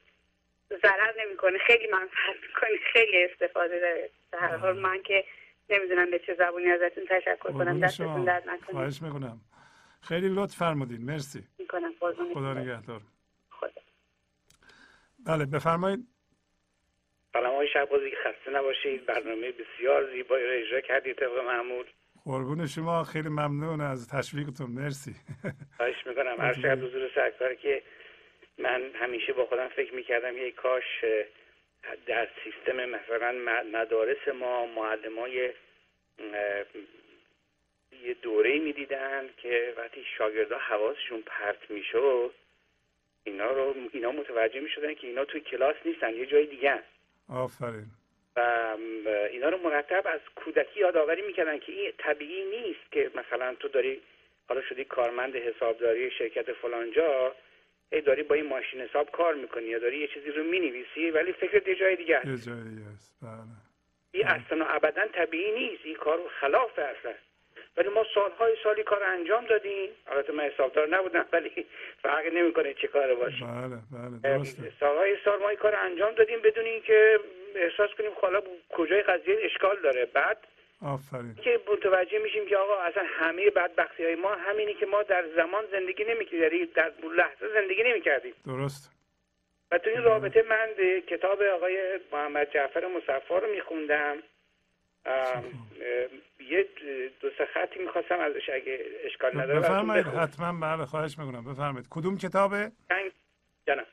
ضرر 0.82 1.14
نمی‌کنه. 1.26 1.58
خیلی 1.58 1.86
منفعت 1.92 2.36
می‌کنه. 2.48 2.70
خیلی 2.92 3.24
استفاده 3.24 3.80
داره. 3.80 4.10
در 4.32 4.38
هر 4.38 4.56
حال 4.56 4.78
من 4.78 5.02
که 5.02 5.24
نمی‌دونم 5.70 6.10
به 6.10 6.18
چه 6.18 6.34
زبونی 6.34 6.70
ازتون 6.70 7.04
تشکر 7.10 7.52
کنم. 7.52 7.80
دستتون 7.80 8.24
درد 8.24 8.48
نکنه. 8.48 8.70
خواهش 8.70 9.02
می‌کنم. 9.02 9.40
خیلی 10.00 10.28
لطف 10.28 10.56
فرمودین. 10.56 11.04
مرسی. 11.04 11.44
می‌کنم. 11.58 11.92
خدا 12.34 12.54
نگهدار. 12.54 13.00
بله 15.26 15.46
بفرمایید. 15.46 16.11
سلام 17.32 17.56
های 17.56 17.68
شهبازی 17.68 18.10
خسته 18.24 18.50
نباشید. 18.50 19.06
برنامه 19.06 19.52
بسیار 19.52 20.10
زیبایی 20.12 20.46
رو 20.46 20.52
اجرا 20.52 20.80
کردید 20.80 21.16
طبق 21.16 21.38
معمول. 21.38 21.84
قربون 22.24 22.66
شما 22.66 23.04
خیلی 23.04 23.28
ممنون 23.28 23.80
از 23.80 24.08
تشویقتون. 24.08 24.70
مرسی. 24.70 25.14
خواهش 25.76 26.06
می‌کنم. 26.06 26.36
هر 26.40 26.54
شب 26.54 26.84
حضور 26.84 27.10
سرکار 27.14 27.54
که 27.54 27.82
من 28.58 28.82
همیشه 28.94 29.32
با 29.32 29.46
خودم 29.46 29.68
فکر 29.68 29.94
می‌کردم 29.94 30.38
یک 30.38 30.54
کاش 30.54 31.04
در 32.06 32.28
سیستم 32.44 32.84
مثلا 32.84 33.32
مدارس 33.72 34.28
ما 34.40 34.66
معلم 34.66 35.18
های 35.18 35.52
یه 38.04 38.14
دوره 38.22 38.58
می‌دیدن 38.58 39.28
که 39.36 39.74
وقتی 39.76 40.04
شاگردا 40.18 40.58
حواسشون 40.58 41.22
پرت 41.26 41.70
می‌شد 41.70 42.34
اینا 43.24 43.50
رو 43.50 43.74
اینا 43.92 44.12
متوجه 44.12 44.60
می‌شدن 44.60 44.94
که 44.94 45.06
اینا 45.06 45.24
توی 45.24 45.40
کلاس 45.40 45.76
نیستن 45.84 46.14
یه 46.14 46.26
جای 46.26 46.46
دیگه 46.46 46.82
آفرین. 47.28 47.86
و 48.36 48.40
اینا 49.30 49.48
رو 49.48 49.58
مرتب 49.58 50.02
از 50.06 50.20
کودکی 50.36 50.80
یادآوری 50.80 51.22
می‌کردن 51.22 51.58
که 51.58 51.72
این 51.72 51.92
طبیعی 51.98 52.44
نیست 52.44 52.92
که 52.92 53.10
مثلا 53.14 53.54
تو 53.54 53.68
داری 53.68 54.02
حالا 54.48 54.62
شدی 54.62 54.84
کارمند 54.84 55.36
حسابداری 55.36 56.10
شرکت 56.10 56.52
فلانجا 56.52 57.34
ای 57.92 58.00
داری 58.00 58.22
با 58.22 58.34
این 58.34 58.46
ماشین 58.46 58.80
حساب 58.80 59.10
کار 59.10 59.34
می‌کنی 59.34 59.64
یا 59.64 59.78
داری 59.78 59.98
یه 59.98 60.08
چیزی 60.08 60.30
رو 60.30 60.44
می‌نویسی 60.44 61.10
ولی 61.10 61.32
فکر 61.32 61.68
یه 61.68 61.74
جای 61.74 61.96
دیگه 61.96 62.20
یه 62.24 62.36
جای 62.36 62.62
دیگه 62.62 62.86
است. 62.94 63.18
بله. 63.22 63.30
این 64.12 64.26
اصلا 64.26 64.64
و 64.64 64.68
ابدا 64.68 65.06
طبیعی 65.12 65.52
نیست. 65.52 65.84
این 65.84 65.96
کار 65.96 66.20
خلاف 66.40 66.78
اصلا. 66.78 67.12
ولی 67.76 67.88
ما 67.88 68.04
سالهای 68.14 68.56
سالی 68.62 68.82
کار 68.82 69.02
انجام 69.02 69.44
دادیم. 69.46 69.90
البته 70.06 70.32
من 70.32 70.44
حسابدار 70.44 70.88
نبودم 70.88 71.26
ولی 71.32 71.66
فرق 72.02 72.26
نمی‌کنه 72.32 72.74
چه 72.74 72.88
کار 72.88 73.14
باشه. 73.14 73.44
بله 73.44 73.78
بله 73.92 74.38
درسته. 74.38 74.72
سالهای 74.80 75.16
سال 75.24 75.38
ما 75.38 75.54
کار 75.54 75.74
انجام 75.74 76.14
دادیم 76.14 76.40
بدون 76.40 76.64
اینکه 76.64 77.20
احساس 77.54 77.90
کنیم 77.98 78.10
حالا 78.20 78.40
کجای 78.68 79.02
قضیه 79.02 79.38
اشکال 79.42 79.76
داره. 79.82 80.06
بعد 80.06 80.38
آفرین. 80.82 81.34
که 81.34 81.60
متوجه 81.72 82.18
میشیم 82.18 82.46
که 82.46 82.56
آقا 82.56 82.76
اصلا 82.76 83.02
همه 83.06 83.50
بدبختی 83.50 84.04
های 84.04 84.14
ما 84.14 84.34
همینی 84.34 84.74
که 84.74 84.86
ما 84.86 85.02
در 85.02 85.24
زمان 85.36 85.64
زندگی 85.72 86.04
نمی‌کردیم 86.04 86.68
در 86.74 86.92
لحظه 87.16 87.48
زندگی 87.54 87.82
نمی‌کردیم. 87.82 88.34
درست. 88.46 88.92
و 89.70 89.78
تو 89.78 89.90
این 89.90 90.02
رابطه 90.02 90.42
من 90.42 90.68
کتاب 91.06 91.42
آقای 91.42 92.00
محمد 92.12 92.50
جعفر 92.50 92.86
مصفا 92.86 93.38
رو 93.38 93.50
میخوندم. 93.50 94.16
یه 96.40 96.68
دو 97.20 97.30
سه 97.38 97.46
خطی 97.54 97.78
می‌خواستم 97.78 98.20
ازش 98.20 98.48
اگه 98.48 98.84
اشکال 99.04 99.40
نداره 99.40 99.60
بفرمایید 99.60 100.06
حتما 100.06 100.60
بله 100.60 100.86
خواهش 100.86 101.18
می‌کنم. 101.18 101.44
بفرمایید. 101.44 101.86
کدوم 101.90 102.18
کتابه؟ 102.18 102.72
جانم. 103.66 103.84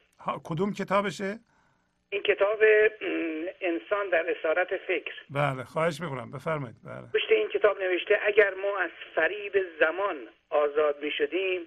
کدوم 0.44 0.74
کتابشه؟ 0.74 1.40
این 2.10 2.24
کتاب 2.24 2.60
انسان 3.62 4.10
در 4.10 4.36
اسارت 4.38 4.78
فکر. 4.78 5.14
بله 5.30 5.64
خواهش 5.64 6.02
می‌کنم. 6.02 6.32
بفرمایید 6.32 6.76
بله. 6.84 7.08
پشت 7.14 7.32
این 7.32 7.48
کتاب 7.48 7.82
نوشته 7.82 8.20
اگر 8.26 8.54
ما 8.54 8.80
از 8.80 8.90
فریب 9.16 9.54
زمان 9.80 10.18
آزاد 10.50 11.04
می‌شدیم 11.04 11.62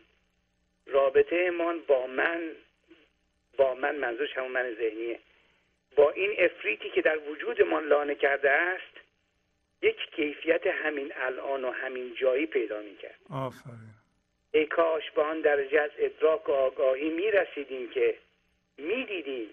رابطه 0.86 1.50
من 1.50 1.78
با 1.86 2.06
من 2.06 2.50
با 3.56 3.74
من 3.74 3.96
منظورش 3.96 4.36
همون 4.36 4.50
من 4.52 4.74
ذهنیه. 4.78 5.18
با 5.96 6.10
این 6.10 6.34
افریتی 6.38 6.90
که 6.90 7.02
در 7.02 7.18
وجودمان 7.18 7.84
لانه 7.84 8.14
کرده 8.14 8.50
است 8.50 9.01
یک 9.82 9.96
کیفیت 10.16 10.66
همین 10.66 11.12
الان 11.16 11.64
و 11.64 11.70
همین 11.70 12.14
جایی 12.14 12.46
پیدا 12.46 12.80
می‌کرد. 12.80 13.18
آفرین. 13.30 13.92
ای 14.52 14.66
کاش 14.66 15.10
به 15.10 15.22
آن 15.22 15.40
درجه 15.40 15.80
از 15.80 15.90
ادراک 15.98 16.48
و 16.48 16.52
آگاهی 16.52 17.10
می‌رسیدیم 17.10 17.90
که 17.90 18.18
می‌دیدیم 18.78 19.48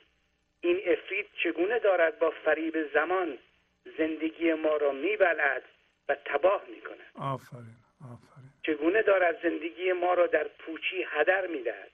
این 0.61 0.81
افرید 0.85 1.25
چگونه 1.43 1.79
دارد 1.79 2.19
با 2.19 2.33
فریب 2.45 2.93
زمان 2.93 3.37
زندگی 3.97 4.53
ما 4.53 4.77
را 4.77 4.91
میبلد 4.91 5.63
و 6.09 6.15
تباه 6.25 6.63
می‌کند. 6.69 7.11
آفرین 7.15 7.75
آفرین. 8.01 8.49
چگونه 8.63 9.01
دارد 9.01 9.41
زندگی 9.43 9.91
ما 9.91 10.13
را 10.13 10.27
در 10.27 10.47
پوچی 10.47 11.05
هدر 11.07 11.47
می‌دهد؟ 11.47 11.91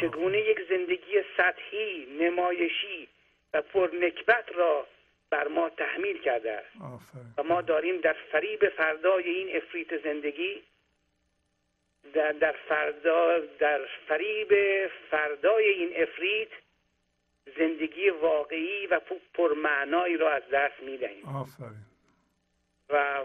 چگونه 0.00 0.38
یک 0.38 0.58
زندگی 0.68 1.22
سطحی 1.36 2.06
نمایشی 2.20 3.08
و 3.52 3.62
پرنکبت 3.62 4.52
را 4.54 4.86
بر 5.30 5.48
ما 5.48 5.70
تحمیل 5.70 6.18
کرده 6.18 6.52
است. 6.52 6.68
و 7.38 7.42
ما 7.42 7.62
داریم 7.62 8.00
در 8.00 8.16
فریب 8.32 8.68
فردای 8.68 9.30
این 9.30 9.56
افریت 9.56 10.02
زندگی 10.04 10.62
در, 12.14 12.32
در 12.32 12.52
فردا 12.68 13.38
در 13.38 13.80
فریب 14.08 14.52
فردای 15.10 15.68
این 15.68 16.02
افریت 16.02 16.48
زندگی 17.58 18.10
واقعی 18.10 18.86
و 18.86 19.00
پرمعنایی 19.34 20.16
را 20.16 20.32
از 20.32 20.42
دست 20.52 20.82
می‌دهیم. 20.82 21.24
آفرین. 21.24 21.90
و 22.90 23.22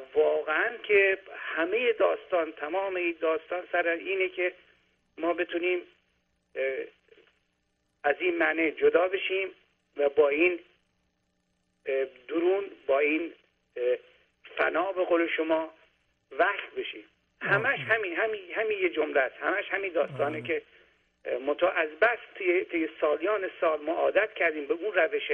که 0.84 1.18
همه 1.36 1.94
داستان 1.94 2.52
تمام 2.52 2.96
این 2.96 3.16
داستان 3.22 3.64
سر 3.72 3.88
اینه 3.88 4.30
که 4.30 4.54
ما 5.18 5.34
بتونیم 5.34 5.82
از 8.04 8.16
این 8.20 8.38
معنی 8.38 8.72
جدا 8.72 9.08
بشیم 9.08 9.50
و 9.98 10.10
با 10.10 10.30
این 10.30 10.60
درون 12.28 12.64
با 12.88 13.00
این 13.00 13.34
فنا 14.58 14.92
به 14.92 15.04
قول 15.04 15.28
شما 15.28 15.74
وحش 16.40 16.62
بشیم. 16.78 17.04
همش 17.42 17.80
همین 17.80 18.16
همین 18.16 18.42
همین 18.56 18.80
یه 18.80 18.90
جمله 18.90 19.20
است. 19.20 19.36
همش 19.40 19.66
همین 19.70 19.94
داستانه 19.94 20.42
که 20.42 20.62
متا 21.46 21.70
از 21.70 21.90
بس 21.90 22.18
توی, 22.36 22.90
سالیان 23.02 23.50
سال 23.62 23.82
ما 23.82 23.94
عادت 23.94 24.34
کردیم 24.34 24.66
به 24.66 24.74
اون 24.74 24.94
روش 24.94 25.32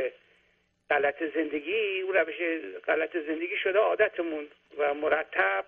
غلط 0.90 1.24
زندگی. 1.36 2.02
اون 2.02 2.14
روش 2.14 2.36
غلط 2.88 3.18
زندگی 3.18 3.58
شده 3.58 3.80
عادتمون 3.80 4.48
و 4.78 4.94
مرتب 4.94 5.66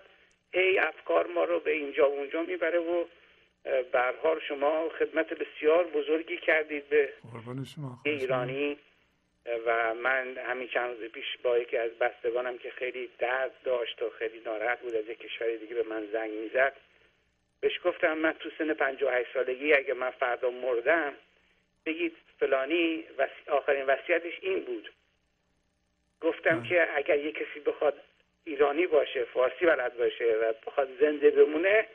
هی 0.52 0.78
افکار 0.78 1.26
ما 1.26 1.44
رو 1.44 1.60
به 1.60 1.70
اینجا 1.70 2.10
و 2.10 2.14
اونجا 2.14 2.42
می‌بره 2.42 2.78
و 2.78 3.04
حال 4.22 4.40
شما 4.40 4.88
خدمت 4.88 5.34
بسیار 5.34 5.84
بزرگی 5.84 6.36
کردید 6.36 6.88
به 6.88 7.12
شما. 7.74 7.98
ایرانی. 8.04 8.78
و 9.66 9.94
من 9.94 10.38
همین 10.38 10.68
چند 10.68 10.90
روز 10.90 11.10
پیش 11.10 11.36
با 11.42 11.58
یکی 11.58 11.76
از 11.76 11.90
بستگانم 11.90 12.58
که 12.58 12.70
خیلی 12.70 13.10
درد 13.18 13.52
داشت 13.64 14.02
و 14.02 14.10
خیلی 14.10 14.40
ناراحت 14.40 14.80
بود 14.80 14.94
از 14.94 15.08
یک 15.08 15.18
کشور 15.18 15.56
دیگه 15.56 15.74
به 15.74 15.82
من 15.82 16.06
زنگ 16.12 16.30
می‌زد 16.30 16.76
بهش 17.60 17.80
گفتم 17.84 18.18
من 18.18 18.32
تو 18.32 18.50
سن 18.58 18.74
58 18.74 19.32
سالگی 19.34 19.74
اگه 19.74 19.94
من 19.94 20.10
فردا 20.10 20.50
مردم 20.50 21.14
بگید 21.86 22.16
فلانی 22.40 23.04
وصی- 23.18 23.50
آخرین 23.50 23.86
وصیتش 23.86 24.38
این 24.42 24.60
بود 24.60 24.92
گفتم 26.20 26.60
بله. 26.60 26.68
که 26.68 26.96
اگر 26.96 27.18
یه 27.18 27.32
کسی 27.32 27.60
بخواد 27.66 28.00
ایرانی 28.44 28.86
باشه 28.86 29.24
فارسی 29.24 29.66
بلد 29.66 29.96
باشه 29.96 30.24
و 30.24 30.52
بخواد 30.66 30.88
زنده 31.00 31.30
بمونه 31.30 31.86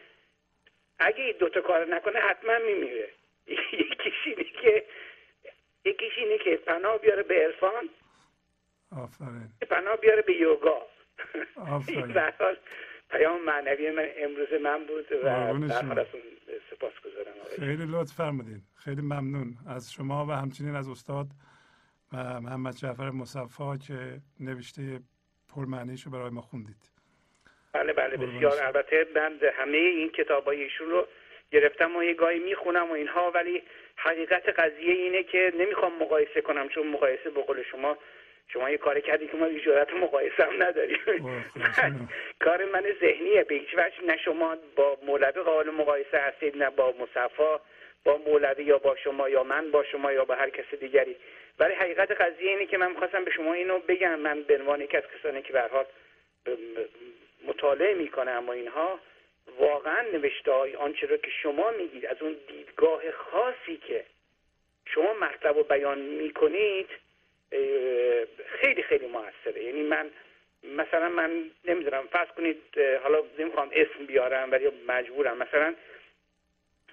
اگه 0.99 1.23
این 1.23 1.35
دوتا 1.39 1.61
کار 1.61 1.85
نکنه 1.85 2.19
حتما 2.19 2.57
میمیره 2.57 3.09
یکیش 3.73 4.13
اینه 4.25 4.43
که 4.43 4.85
یکیش 5.85 6.17
اینه 6.17 6.37
که 6.37 6.55
پناه 6.55 6.97
بیاره 6.97 7.23
به 7.23 7.35
عرفان. 7.35 7.89
آفرین. 8.91 9.49
پناه 9.69 9.95
بیاره 9.97 10.21
به 10.21 10.33
یوگا. 10.33 10.81
آفرین. 11.55 12.13
پیام 13.11 13.45
معنوی 13.45 13.91
من 13.91 14.07
امروز 14.17 14.47
من 14.63 14.85
بود 14.85 15.11
و 15.11 15.23
در 15.23 16.05
سپاس 16.71 16.93
گذارم 17.05 17.33
خیلی 17.59 17.85
لطف 17.87 18.13
فرمودین. 18.13 18.61
خیلی 18.75 19.01
ممنون. 19.01 19.53
از 19.67 19.93
شما 19.93 20.25
و 20.25 20.31
همچنین 20.31 20.75
از 20.75 20.89
استاد 20.89 21.27
و 22.13 22.41
محمد 22.41 22.75
جعفر 22.75 23.09
مصفا 23.09 23.77
که 23.77 24.21
نوشته 24.39 24.99
پرمعنیش 25.55 26.03
رو 26.03 26.11
برای 26.11 26.29
ما 26.29 26.41
خوندید. 26.41 26.91
بله 27.73 27.93
بله 27.93 28.17
بسیار. 28.17 28.63
البته 28.63 29.07
من 29.15 29.39
همه 29.53 29.77
این 29.77 30.09
کتاب 30.09 30.49
ایشون 30.49 30.89
رو 30.89 31.07
گرفتم 31.51 31.95
و 31.95 32.03
یه 32.03 32.13
گاهی 32.13 32.39
می‌خونم 32.39 32.89
و 32.89 32.93
اینها 32.93 33.31
ولی 33.31 33.63
حقیقت 34.01 34.49
قضیه 34.49 34.93
اینه 34.93 35.23
که 35.23 35.53
نمی‌خوام 35.59 35.91
مقایسه 35.99 36.41
کنم 36.41 36.69
چون 36.69 36.87
مقایسه 36.87 37.29
به 37.29 37.41
قول 37.41 37.63
شما 37.63 37.97
شما 38.47 38.69
یه 38.69 38.77
کاری 38.77 39.01
کردی 39.01 39.27
که 39.27 39.37
ما 39.37 39.49
جرأت 39.49 39.93
مقایسه 39.93 40.43
هم 40.43 40.63
نداریم. 40.63 40.99
کار 42.45 42.65
من 42.65 42.83
ذهنیه 43.01 43.43
به 43.43 43.55
هیچ 43.55 43.69
وجه 43.77 44.03
نه 44.07 44.17
شما 44.17 44.57
با 44.75 44.97
مولوی 45.01 45.41
قابل 45.41 45.69
مقایسه 45.69 46.17
هستید 46.17 46.57
نه 46.57 46.69
با 46.69 46.93
مصفا 46.99 47.59
با 48.03 48.17
مولوی 48.17 48.63
یا 48.63 48.77
با 48.77 48.95
شما 48.95 49.29
یا 49.29 49.43
من 49.43 49.71
با 49.71 49.83
شما 49.83 50.11
یا 50.11 50.25
با 50.25 50.35
هر 50.35 50.49
کس 50.49 50.79
دیگری. 50.79 51.15
ولی 51.59 51.73
حقیقت 51.73 52.11
قضیه 52.11 52.49
اینه 52.49 52.65
که 52.65 52.77
من 52.77 52.91
می‌خواستم 52.91 53.23
به 53.23 53.31
شما 53.31 53.53
اینو 53.53 53.79
بگم. 53.79 54.19
من 54.19 54.43
به 54.43 54.57
عنوان 54.57 54.81
یکی 54.81 54.97
از 54.97 55.03
کسانی 55.19 55.41
که 55.41 55.53
به 55.53 55.63
مطالعه 57.47 57.93
می‌کنم 57.93 58.43
و 58.47 58.51
اینها 58.51 58.99
واقعا 59.57 60.01
نوشته 60.01 60.51
های 60.51 60.75
آنچه 60.75 61.07
رو 61.07 61.17
که 61.17 61.31
شما 61.31 61.71
میگید 61.71 62.05
از 62.05 62.21
اون 62.21 62.35
دیدگاه 62.47 63.11
خاصی 63.11 63.77
که 63.77 64.05
شما 64.85 65.13
مطلب 65.13 65.57
رو 65.57 65.63
بیان 65.63 65.99
می‌کنید 65.99 66.89
خیلی 68.45 68.83
خیلی 68.83 69.07
موثره. 69.07 69.63
یعنی 69.63 69.81
من 69.81 70.09
مثلا 70.63 71.09
من 71.09 71.51
نمی‌دونم 71.65 72.07
فرض 72.07 72.27
کنید 72.27 72.61
حالا 73.03 73.23
نمی‌خوام 73.39 73.69
اسم 73.73 74.05
بیارم 74.05 74.51
ولی 74.51 74.71
مجبورم. 74.87 75.37
مثلا 75.37 75.75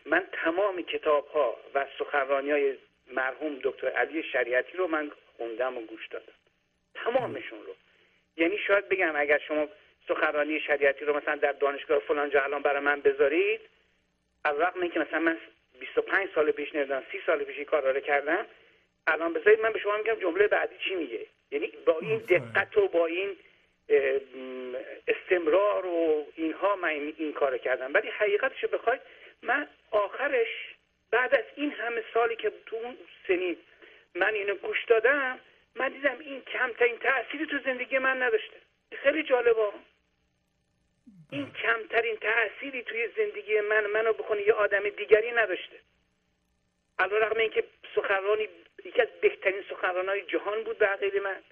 من 0.06 0.26
تمام 0.32 0.82
کتاب 0.82 1.28
ها 1.28 1.56
و 1.74 1.86
سخنرانی 1.98 2.50
های 2.50 2.76
مرحوم 3.12 3.58
دکتر 3.62 3.88
علی 3.88 4.22
شریعتی 4.22 4.76
رو 4.76 4.86
من 4.86 5.10
خوندم 5.36 5.78
و 5.78 5.80
گوش 5.80 6.06
دادم. 6.08 6.32
تمامشون 6.94 7.58
رو. 7.66 7.74
یعنی 8.36 8.58
شاید 8.58 8.88
بگم 8.88 9.12
اگر 9.16 9.38
شما 9.38 9.68
سخنرانی 10.08 10.60
شریعتی 10.60 11.04
رو 11.04 11.16
مثلا 11.16 11.36
در 11.36 11.52
دانشگاه 11.52 11.98
فلان 11.98 12.30
جا 12.30 12.42
الان 12.42 12.62
برای 12.62 12.80
من 12.80 13.00
بذارید. 13.00 13.60
از 14.44 14.58
رقم 14.58 14.80
اینکه 14.80 15.00
مثلا 15.00 15.18
من 15.18 15.38
25 15.80 16.28
سال 16.34 16.50
پیش 16.50 16.74
نمی‌دونم 16.74 17.02
30 17.12 17.22
سال 17.26 17.44
پیش 17.44 17.56
این 17.56 17.64
کار 17.64 17.92
رو 17.92 18.00
کردم 18.00 18.46
الان 19.06 19.32
بذارید 19.32 19.60
من 19.60 19.72
به 19.72 19.78
شما 19.78 19.96
میگم 19.96 20.14
جمله 20.14 20.48
بعدی 20.48 20.74
چی 20.88 20.94
میگه؟ 20.94 21.26
یعنی 21.50 21.72
با 21.86 21.98
این 22.00 22.18
دقت 22.18 22.76
و 22.76 22.88
با 22.88 23.06
این 23.06 23.36
استمرار 25.08 25.86
و 25.86 26.26
اینها 26.34 26.76
من 26.76 26.88
این, 26.88 27.14
این 27.18 27.32
کار 27.32 27.58
کردم. 27.58 27.94
ولی 27.94 28.08
حقیقتش 28.08 28.62
رو 28.62 28.68
بخواید 28.68 29.00
من 29.42 29.68
آخرش 29.90 30.48
بعد 31.10 31.34
از 31.34 31.44
این 31.56 31.70
همه 31.72 32.04
سالی 32.14 32.36
که 32.36 32.52
تو 32.66 32.76
اون 32.76 32.96
سنین 33.28 33.56
من 34.14 34.34
اینو 34.34 34.54
گوش 34.54 34.84
دادم 34.84 35.40
من 35.74 35.88
دیدم 35.88 36.16
این 36.20 36.42
کمترین 36.42 36.98
تأثیری 36.98 37.46
تو 37.46 37.58
زندگی 37.64 37.98
من 37.98 38.22
نداشته. 38.22 38.56
خیلی 39.02 39.22
جالبه. 39.22 39.72
این 41.30 41.52
کمترین 41.52 42.16
تأثیری 42.16 42.82
توی 42.82 43.08
زندگی 43.16 43.60
من 43.60 43.86
منو 43.86 44.12
بکنه 44.12 44.42
یه 44.42 44.52
آدم 44.52 44.88
دیگری 44.88 45.32
نداشته. 45.32 45.76
علا 46.98 47.18
رقم 47.18 47.38
اینکه 47.38 47.64
سخنرانی 47.94 48.48
یکی 48.84 49.02
از 49.02 49.08
بهترین 49.20 49.62
سخنرانهای 49.70 50.22
جهان 50.22 50.62
بود 50.62 50.78
به 50.78 50.86
عقیده 50.86 51.20
من. 51.20 51.42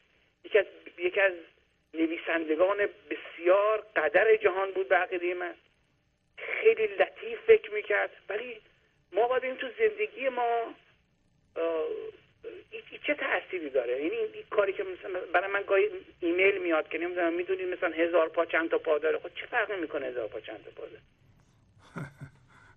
یکی 0.45 0.59
از 0.59 0.67
یکی 0.99 1.21
از 1.21 1.33
نویسندگان 1.95 2.89
بسیار 3.11 3.87
قدر 3.97 4.37
جهان 4.37 4.71
بود 4.71 4.89
به 4.89 4.97
عقیده 4.97 5.35
من. 5.35 5.55
خیلی 6.39 6.87
لطیف 6.87 7.41
فکر 7.41 7.71
می‌کرد. 7.71 8.11
ولی 8.29 8.61
ما 9.13 9.29
باید 9.29 9.45
این 9.45 9.57
تو 9.57 9.69
زندگی 9.79 10.29
ما 10.29 10.75
چه 13.07 13.15
تأثیری 13.15 13.71
داره؟ 13.71 13.93
یعنی 13.93 14.17
این 14.17 14.45
کاری 14.51 14.73
که 14.73 14.83
مثلا 14.83 15.21
برای 15.33 15.51
من 15.53 15.63
گاهی 15.67 15.89
ایمیل 16.21 16.63
میاد 16.63 16.89
که 16.89 16.99
نمی‌دونم 16.99 17.33
می‌دونید 17.33 17.69
مثلا 17.69 17.91
هزار 17.91 18.29
پا 18.29 18.45
چند 18.45 18.71
تا 18.71 18.79
پا 18.79 18.99
داره 18.99 19.19
خب 19.19 19.29
چه 19.35 19.47
فرقی 19.47 19.81
می‌کنه 19.81 20.07
هزار 20.07 20.29
پا 20.29 20.41
چند 20.41 20.65
تا 20.65 20.71
پا 20.71 20.87
داره؟ 20.87 21.03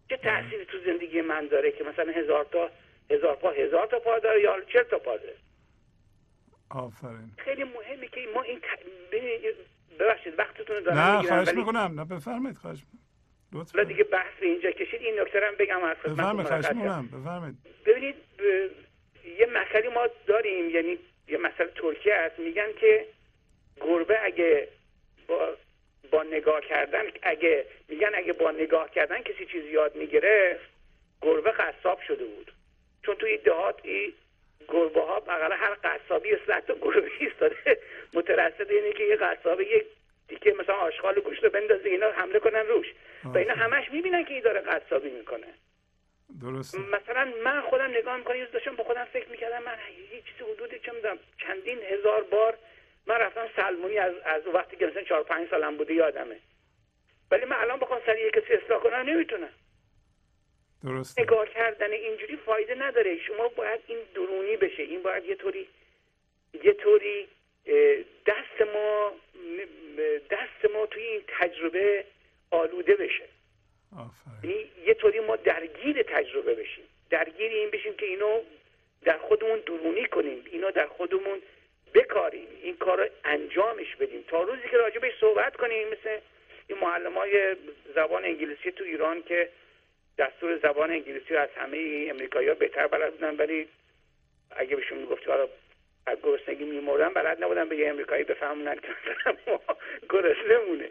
چه 0.10 0.18
تأثیری 0.18 0.66
تو 0.66 0.78
زندگی 0.86 1.22
من 1.22 1.48
داره 1.48 1.72
که 1.72 1.84
مثلا 1.84 2.12
هزار 2.12 2.46
تا 2.46 2.70
هزار 3.12 3.36
پا 3.36 3.52
هزار 3.52 3.88
تا 3.88 4.00
پا 4.00 4.20
داره 4.20 4.42
یا 4.42 4.62
چل 4.74 4.84
تا 4.84 5.00
پا 5.00 5.18
داره؟ 5.18 5.36
آفرین. 6.70 7.32
خیلی 7.38 7.64
مهمه 7.64 8.08
که 8.08 8.22
ما 8.36 8.42
این 8.42 8.60
ت... 8.60 8.64
ببخشید 10.00 10.40
وقتتون 10.40 10.84
دارم 10.84 10.98
نه 10.98 11.22
خواهش 11.24 11.54
می‌کنم. 11.54 12.00
نه 12.00 12.06
بفرمایید 12.06 12.58
خواهش 12.58 12.80
می‌کنم. 12.80 13.02
لطف 13.54 13.76
حالا 13.76 13.88
دیگه 13.88 14.04
بحث 14.04 14.34
اینجا 14.42 14.72
کشید. 14.72 15.02
این 15.02 15.20
نکته 15.20 15.40
بگم 15.60 15.84
از 15.84 15.98
خدمتتون 15.98 16.16
بفرمایید 16.16 16.48
خواهش 16.48 16.72
می‌کنم. 16.72 17.08
بفرمایید. 17.08 17.56
ببینید 17.86 18.16
ب- 18.16 18.87
یه 19.40 19.46
مسئله 19.46 19.90
ما 19.90 20.08
داریم 20.28 20.70
یعنی 20.70 20.98
یه 21.28 21.38
مسئله 21.38 21.68
ترکیه 21.76 22.14
است. 22.14 22.40
میگن 22.40 22.74
که 22.74 23.06
گربه 23.82 24.26
اگه 24.26 24.68
با, 25.28 25.56
با 26.12 26.24
نگاه 26.24 26.62
کردن 26.62 27.04
اگه 27.22 27.66
میگن 27.88 28.12
اگه 28.16 28.34
با 28.34 28.52
نگاه 28.52 28.92
کردن 28.92 29.22
کسی 29.22 29.46
چیزی 29.46 29.68
یاد 29.68 29.96
می‌گرفت 29.96 30.70
گربه 31.22 31.52
قصاب 31.52 32.02
شده 32.02 32.26
بود. 32.26 32.52
چون 33.04 33.16
توی 33.16 33.38
دهات 33.38 33.80
این 33.84 34.14
گربه 34.68 35.02
ها 35.02 35.20
بغل 35.20 35.52
هر 35.52 35.78
قصابی 35.84 36.30
صد 36.48 36.66
تا 36.66 36.76
گربه 36.82 37.12
ایستاده. 37.20 37.56
مترصد 38.14 38.72
اینه 38.72 38.94
که 38.94 39.04
یه 39.04 39.16
قصابه 39.16 39.68
یه 39.68 39.86
دیگه 40.28 40.54
مثلا 40.54 40.76
آشغال 40.76 41.20
گوشت 41.20 41.44
رو 41.44 41.50
بندازه 41.50 41.90
اینا 41.90 42.12
حمله 42.12 42.40
کنن 42.40 42.66
روش. 42.68 42.94
و 43.24 43.38
اینا 43.38 43.54
همش 43.54 43.92
می‌بینن 43.92 44.26
که 44.26 44.34
این 44.34 44.44
داره 44.44 44.60
قصابی 44.60 45.10
می‌کنه. 45.10 45.48
درسته. 46.42 46.78
مثلا 46.78 47.34
من 47.44 47.62
خودم 47.62 47.92
نگاه 47.92 48.18
می‌کنم 48.18 48.36
یه 48.36 48.46
داشتم 48.46 48.76
با 48.76 48.84
خودم 48.84 49.06
فکر 49.06 49.30
می‌کردم 49.30 49.64
من 49.64 49.78
یه 50.14 50.22
چیزی 50.22 50.52
حدود 50.54 50.82
چه 50.86 50.92
می‌دونم 50.92 51.20
چندین 51.38 51.80
هزار 51.82 52.24
بار 52.24 52.58
من 53.08 53.16
رفتم 53.16 53.50
سلمونی 53.56 53.98
از 53.98 54.14
از 54.26 54.48
وقتی 54.48 54.78
که 54.78 54.86
مثلا 54.86 55.04
چهار 55.04 55.24
پنج 55.24 55.50
سالم 55.50 55.78
بوده 55.78 55.94
یادمه 55.94 56.40
ولی 57.32 57.46
من 57.46 57.56
الان 57.56 57.80
بخوام 57.80 58.02
سر 58.06 58.18
یه 58.18 58.32
کسی 58.32 58.54
اصلاح 58.54 58.84
کنم 58.84 58.96
نمی‌تونم. 58.96 59.54
درسته. 60.84 61.22
نگاه 61.22 61.50
کردن 61.50 61.92
اینجوری 61.92 62.38
فایده 62.38 62.76
نداره. 62.76 63.18
شما 63.18 63.48
باید 63.48 63.80
این 63.88 63.98
درونی 64.16 64.58
بشه. 64.58 64.84
این 64.84 65.02
باید 65.02 65.26
یه 65.26 65.36
طوری 65.36 65.68
یه 66.64 66.74
طوری 66.74 67.28
دست 68.26 68.70
ما 68.74 69.12
دست 70.30 70.74
ما 70.74 70.86
توی 70.86 71.04
این 71.04 71.24
تجربه 71.28 72.06
آلوده 72.52 72.96
بشه. 72.96 73.28
یعنی 74.44 74.66
یه 74.86 74.94
طوری 74.94 75.20
ما 75.20 75.36
درگیر 75.36 76.04
تجربه 76.04 76.56
بشیم. 76.56 76.84
درگیر 77.10 77.52
این 77.52 77.70
بشیم 77.70 77.94
که 77.94 78.06
اینو 78.06 78.42
در 79.02 79.18
خودمون 79.18 79.60
درونی 79.60 80.06
کنیم. 80.06 80.44
اینو 80.52 80.72
در 80.72 80.88
خودمون 80.88 81.42
بکاریم. 81.94 82.48
این 82.64 82.78
کار 82.78 83.04
رو 83.04 83.10
انجامش 83.24 83.96
بدیم. 83.96 84.24
تا 84.28 84.44
روزی 84.44 84.70
که 84.72 84.78
راجبش 84.78 85.12
صحبت 85.20 85.56
کنیم 85.56 85.88
مثل 85.88 86.20
این 86.68 86.80
معلم 86.80 87.14
های 87.18 87.56
زبان 87.96 88.26
انگلیسی 88.26 88.72
تو 88.72 88.84
ایران 88.84 89.24
که 89.24 89.50
دستور 90.18 90.58
زبان 90.58 90.92
انگلیسی 90.92 91.34
رو 91.34 91.40
از 91.40 91.50
همه 91.56 92.08
امریکایی 92.10 92.48
ها 92.48 92.56
بهتر 92.56 92.88
بلد 92.88 93.12
بودن 93.12 93.36
ولی 93.36 93.68
اگه 94.52 94.76
بهشون 94.76 94.98
می‌گفتی 94.98 95.26
حالا 95.26 95.48
از 96.06 96.18
گرسنگی 96.24 96.64
میمردن 96.64 97.10
بلد 97.10 97.44
نبودن 97.44 97.70
به 97.70 97.78
یه 97.78 97.90
امریکایی 97.90 98.24
بفهمونن 98.24 98.76
که 98.76 98.88
ما 99.48 99.62
گرسنه 100.10 100.58
مونه 100.70 100.90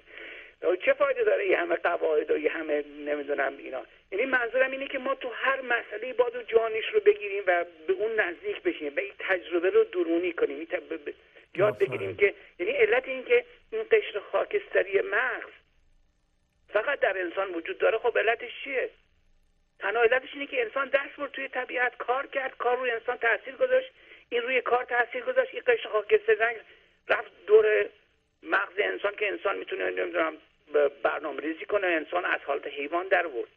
چه 0.84 0.92
فایده 0.92 1.24
داره 1.24 1.48
یه 1.48 1.58
همه 1.58 1.76
قواعد 1.76 2.30
و 2.30 2.38
یه 2.38 2.50
همه 2.50 2.84
نمی‌دونم 3.06 3.56
اینا؟ 3.58 3.86
یعنی 4.12 4.24
منظورم 4.24 4.70
اینه 4.70 4.86
که 4.86 4.98
ما 4.98 5.14
تو 5.14 5.28
هر 5.28 5.60
مسئله 5.60 6.12
باید 6.12 6.36
و 6.36 6.42
جانش 6.42 6.84
رو 6.92 7.00
بگیریم 7.00 7.42
و 7.46 7.64
به 7.86 7.92
اون 7.92 8.20
نزدیک 8.20 8.62
بشیم 8.62 8.96
و 8.96 9.00
این 9.00 9.12
تجربه 9.18 9.70
رو 9.70 9.84
درونی 9.84 10.32
کنیم. 10.32 10.56
این 10.56 10.66
ت- 10.66 10.74
ب- 10.74 11.10
ب- 11.10 11.14
یاد 11.54 11.74
آفرین. 11.74 11.88
بگیریم 11.88 12.16
که 12.16 12.34
یعنی 12.58 12.72
علت 12.72 13.08
این 13.08 13.24
که 13.24 13.44
این 13.72 13.82
قشر 13.90 14.20
خاکستری 14.32 15.00
مغز 15.00 15.50
فقط 16.72 17.00
در 17.00 17.18
انسان 17.18 17.54
وجود 17.54 17.78
داره 17.78 17.98
خب 17.98 18.18
علتش 18.18 18.50
چیه؟ 18.64 18.90
تنها 19.78 20.02
علتش 20.02 20.28
اینه 20.34 20.46
که 20.46 20.62
انسان 20.62 20.88
دست 20.88 21.16
برد 21.16 21.30
توی 21.30 21.48
طبیعت 21.48 21.96
کار 21.96 22.26
کرد 22.26 22.56
کار 22.56 22.76
روی 22.78 22.90
انسان 22.90 23.16
تاثیر 23.16 23.56
گذاشت. 23.56 23.90
این 24.28 24.42
روی 24.42 24.60
کار 24.60 24.84
تاثیر 24.84 25.24
گذاشت. 25.24 25.54
این 25.54 25.62
قشر 25.66 25.88
خاکستری 25.88 26.56
رفت 27.08 27.30
دور 27.46 27.86
مغز 28.42 28.74
انسان 28.78 29.14
که 29.16 29.28
انسان 29.28 29.58
می‌تونه 29.58 29.90
نمی‌دونم 29.90 30.36
برنامه 31.02 31.40
ریزی 31.40 31.64
کنه 31.64 31.86
انسان 31.86 32.24
از 32.24 32.40
حالت 32.46 32.66
حیوان 32.66 33.08
در 33.08 33.26
برد 33.26 33.48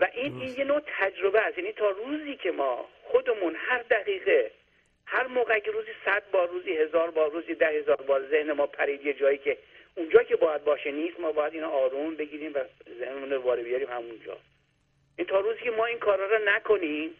و 0.00 0.08
این 0.14 0.40
این 0.40 0.58
یه 0.58 0.64
نوع 0.64 0.80
تجربه 0.86 1.40
است. 1.40 1.58
یعنی 1.58 1.72
تا 1.72 1.90
روزی 1.90 2.36
که 2.36 2.50
ما 2.50 2.88
خودمون 3.02 3.54
هر 3.56 3.82
دقیقه 3.82 4.50
هر 5.06 5.26
موقع 5.26 5.58
که 5.58 5.70
روزی 5.70 5.90
صد 6.04 6.22
بار 6.32 6.48
روزی 6.48 6.76
هزار 6.76 7.10
بار 7.10 7.30
روزی 7.30 7.54
ده 7.54 7.66
هزار 7.66 7.96
بار 7.96 8.28
ذهن 8.30 8.52
ما 8.52 8.66
پرید 8.66 9.06
یه 9.06 9.12
جایی 9.12 9.38
که 9.38 9.58
اونجا 9.94 10.22
که 10.22 10.36
باید 10.36 10.64
باشه 10.64 10.90
نیست 10.90 11.20
ما 11.20 11.32
باید 11.32 11.54
اینو 11.54 11.68
آروم 11.68 12.16
بگیریم 12.16 12.52
و 12.54 12.58
ذهنمون 12.98 13.30
رو 13.30 13.42
واره 13.42 13.62
بیاریم 13.62 13.90
همونجا 13.90 14.38
این 15.16 15.26
تا 15.26 15.40
روزی 15.40 15.60
که 15.60 15.70
ما 15.70 15.84
این 15.84 15.98
کارا 15.98 16.26
رو 16.26 16.44
نکنیم 16.44 17.10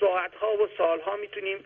ساعت 0.00 0.34
ها 0.34 0.56
و 0.56 0.68
سال 0.78 1.00
ها 1.00 1.16
می‌تونیم 1.16 1.64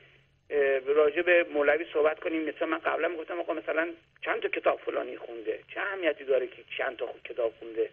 راجع 0.87 1.23
به 1.23 1.45
مولوی 1.45 1.87
صحبت 1.93 2.21
کنیم. 2.21 2.43
مثلا 2.43 2.69
من 2.69 2.79
قبلا 2.79 3.09
می‌گفتم 3.09 3.41
آقا 3.41 3.55
مثلا 3.55 3.89
چند 4.25 4.43
تا 4.43 4.49
کتاب 4.49 4.81
فلانی 4.81 5.17
خونده؟ 5.17 5.59
چه 5.75 5.81
اهمیتی 5.81 6.25
داره 6.25 6.47
که 6.47 6.63
چند 6.79 6.97
تا 6.97 7.15
کتاب 7.25 7.53
خونده؟ 7.59 7.91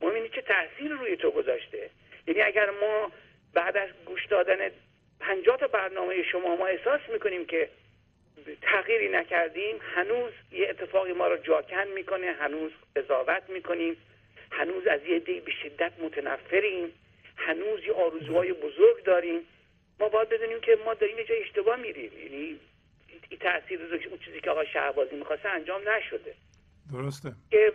مهم 0.00 0.14
اینه 0.14 0.28
چه 0.28 0.42
تاثیر 0.42 0.92
روی 0.92 1.16
تو 1.16 1.30
گذاشته؟ 1.30 1.90
یعنی 2.26 2.40
اگر 2.40 2.70
ما 2.70 3.12
بعد 3.54 3.76
از 3.76 3.88
گوش 4.06 4.26
دادن 4.26 4.70
پنجاه 5.20 5.56
تا 5.56 5.66
برنامه 5.66 6.22
شما 6.22 6.56
ما 6.56 6.66
احساس 6.66 7.00
می‌کنیم 7.12 7.46
که 7.46 7.68
تغییری 8.62 9.08
نکردیم 9.08 9.76
هنوز 9.94 10.32
یه 10.52 10.68
اتفاقی 10.68 11.12
ما 11.12 11.28
رو 11.28 11.36
جاکن 11.36 11.88
می‌کنه 11.94 12.32
هنوز 12.32 12.72
قضاوت 12.96 13.42
می‌کنیم 13.48 13.96
هنوز 14.50 14.86
از 14.86 15.00
یه 15.06 15.18
دی 15.18 15.40
به 15.40 15.50
شدت 15.50 15.92
متنفریم 15.98 16.92
هنوز 17.36 17.84
یه 17.84 17.92
آرزوهای 17.92 18.52
بزرگ 18.52 19.02
داریم. 19.04 19.40
ما 20.00 20.08
باید 20.08 20.28
بدونیم 20.28 20.60
که 20.60 20.78
ما 20.84 20.94
داریم 20.94 21.18
یه 21.18 21.24
جای 21.24 21.42
اشتباه 21.42 21.76
میریم. 21.76 22.12
یعنی 22.18 22.60
این 23.30 23.38
تاثیر 23.40 23.80
اون 24.10 24.18
چیزی 24.18 24.40
که 24.40 24.50
آقا 24.50 24.64
شهبازی 24.64 25.16
می‌خواسته 25.16 25.48
انجام 25.48 25.88
نشده. 25.88 26.34
درسته. 26.92 27.32
که 27.50 27.72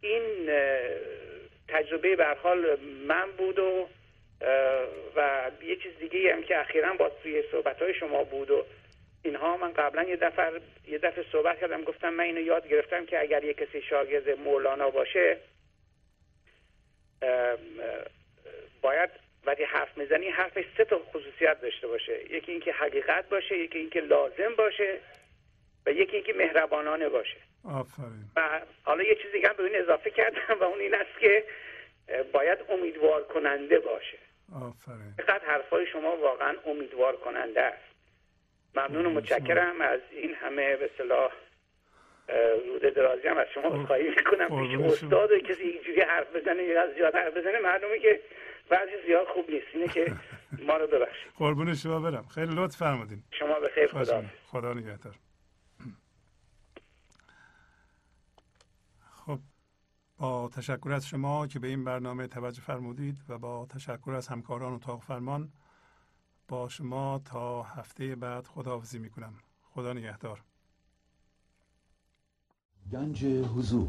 این 0.00 0.50
تجربه 1.68 2.16
به 2.16 2.24
هر 2.24 2.34
حال 2.34 2.80
من 3.06 3.30
بود 3.38 3.58
و 3.58 3.88
و 5.16 5.50
یه 5.62 5.76
چیز 5.76 5.92
دیگه 6.00 6.34
هم 6.34 6.42
که 6.42 6.60
اخیرا 6.60 6.94
با 6.94 7.10
توی 7.22 7.42
صحبت 7.52 7.82
های 7.82 7.94
شما 7.94 8.24
بود 8.24 8.50
و 8.50 8.64
اینها 9.22 9.56
من 9.56 9.72
قبلا 9.72 10.02
یه 10.02 10.16
دفعه 10.16 10.60
یه 10.88 10.98
دفعه 10.98 11.24
صحبت 11.32 11.60
کردم 11.60 11.82
گفتم 11.82 12.08
من 12.08 12.24
اینو 12.24 12.40
یاد 12.40 12.68
گرفتم 12.68 13.06
که 13.06 13.20
اگر 13.20 13.44
یه 13.44 13.54
کسی 13.54 13.82
شاگرد 13.82 14.30
مولانا 14.30 14.90
باشه 14.90 15.36
باید 18.82 19.10
وقتی 19.44 19.64
حرف 19.64 19.98
می‌زنی 19.98 20.28
حرفش 20.28 20.64
سه 20.76 20.84
تا 20.84 20.98
خصوصیت 20.98 21.60
داشته 21.60 21.86
باشه. 21.86 22.34
یکی 22.34 22.52
اینکه 22.52 22.72
حقیقت 22.72 23.28
باشه 23.28 23.58
یکی 23.58 23.78
اینکه 23.78 24.00
لازم 24.00 24.54
باشه 24.58 24.98
و 25.86 25.92
یکی 25.92 26.16
اینکه 26.16 26.32
مهربانانه 26.32 27.08
باشه. 27.08 27.36
آفرین. 27.64 28.24
و 28.36 28.60
حالا 28.82 29.04
یه 29.04 29.14
چیزی 29.14 29.46
هم 29.46 29.52
به 29.56 29.64
این 29.64 29.76
اضافه 29.76 30.10
کردم 30.10 30.60
و 30.60 30.64
اون 30.64 30.80
این 30.80 30.94
است 30.94 31.18
که 31.20 31.44
باید 32.32 32.58
امیدوار 32.68 33.22
کننده 33.22 33.78
باشه. 33.78 34.18
آفرین. 34.54 35.14
چقدر 35.18 35.44
حرفای 35.46 35.86
شما 35.86 36.16
واقعا 36.16 36.56
امیدوار 36.66 37.16
کننده 37.16 37.60
است. 37.60 37.84
ممنون 38.74 39.06
و 39.06 39.10
متشکرم 39.10 39.80
از 39.80 40.00
این 40.10 40.34
همه 40.34 40.76
به 40.76 40.90
صلاح 40.98 41.32
روده 42.66 42.90
درازی 42.90 43.28
هم 43.28 43.38
از 43.38 43.46
شما 43.54 43.86
خواهی 43.86 44.08
می‌کنم. 44.08 44.48
پیش. 44.48 44.78
استاد 44.92 45.32
و 45.32 45.38
کسی 45.38 45.62
اینجوری 45.62 46.00
حرف 46.00 46.36
بزنه 46.36 46.62
یا 46.62 46.82
از 46.82 46.94
زیاد 46.94 47.14
حرف 47.14 47.36
بزنه 47.36 47.60
معلومه 47.60 47.98
که 47.98 48.20
بعضی 48.70 48.92
زیاد 49.06 49.26
خوب 49.34 49.50
نیست. 49.50 49.66
اینه 49.74 49.88
که 49.88 50.16
ما 50.66 50.76
رو 50.76 50.86
ببخشید. 50.86 51.32
قربون 51.36 51.74
شما 51.74 52.00
برم. 52.00 52.26
خیلی 52.26 52.54
لطف 52.54 52.76
فرمودین. 52.76 53.22
شما 53.30 53.60
به 53.60 53.70
خیر 53.74 53.86
خدا. 53.86 54.24
خدا 54.46 54.74
نگهدار. 54.74 55.18
خب 59.10 59.38
با 60.18 60.48
تشکر 60.48 60.92
از 60.92 61.06
شما 61.06 61.46
که 61.46 61.58
به 61.58 61.68
این 61.68 61.84
برنامه 61.84 62.26
توجه 62.26 62.62
فرمودید 62.62 63.18
و 63.28 63.38
با 63.38 63.66
تشکر 63.66 64.10
از 64.10 64.28
همکاران 64.28 64.72
اتاق 64.72 65.02
فرمان 65.02 65.52
با 66.48 66.68
شما 66.68 67.22
تا 67.24 67.62
هفته 67.62 68.16
بعد 68.16 68.46
خداحافظی 68.46 68.98
می‌کنم. 68.98 69.34
خدا 69.62 69.92
نگهدار. 69.92 70.42
گنج 72.92 73.24
حضور. 73.24 73.88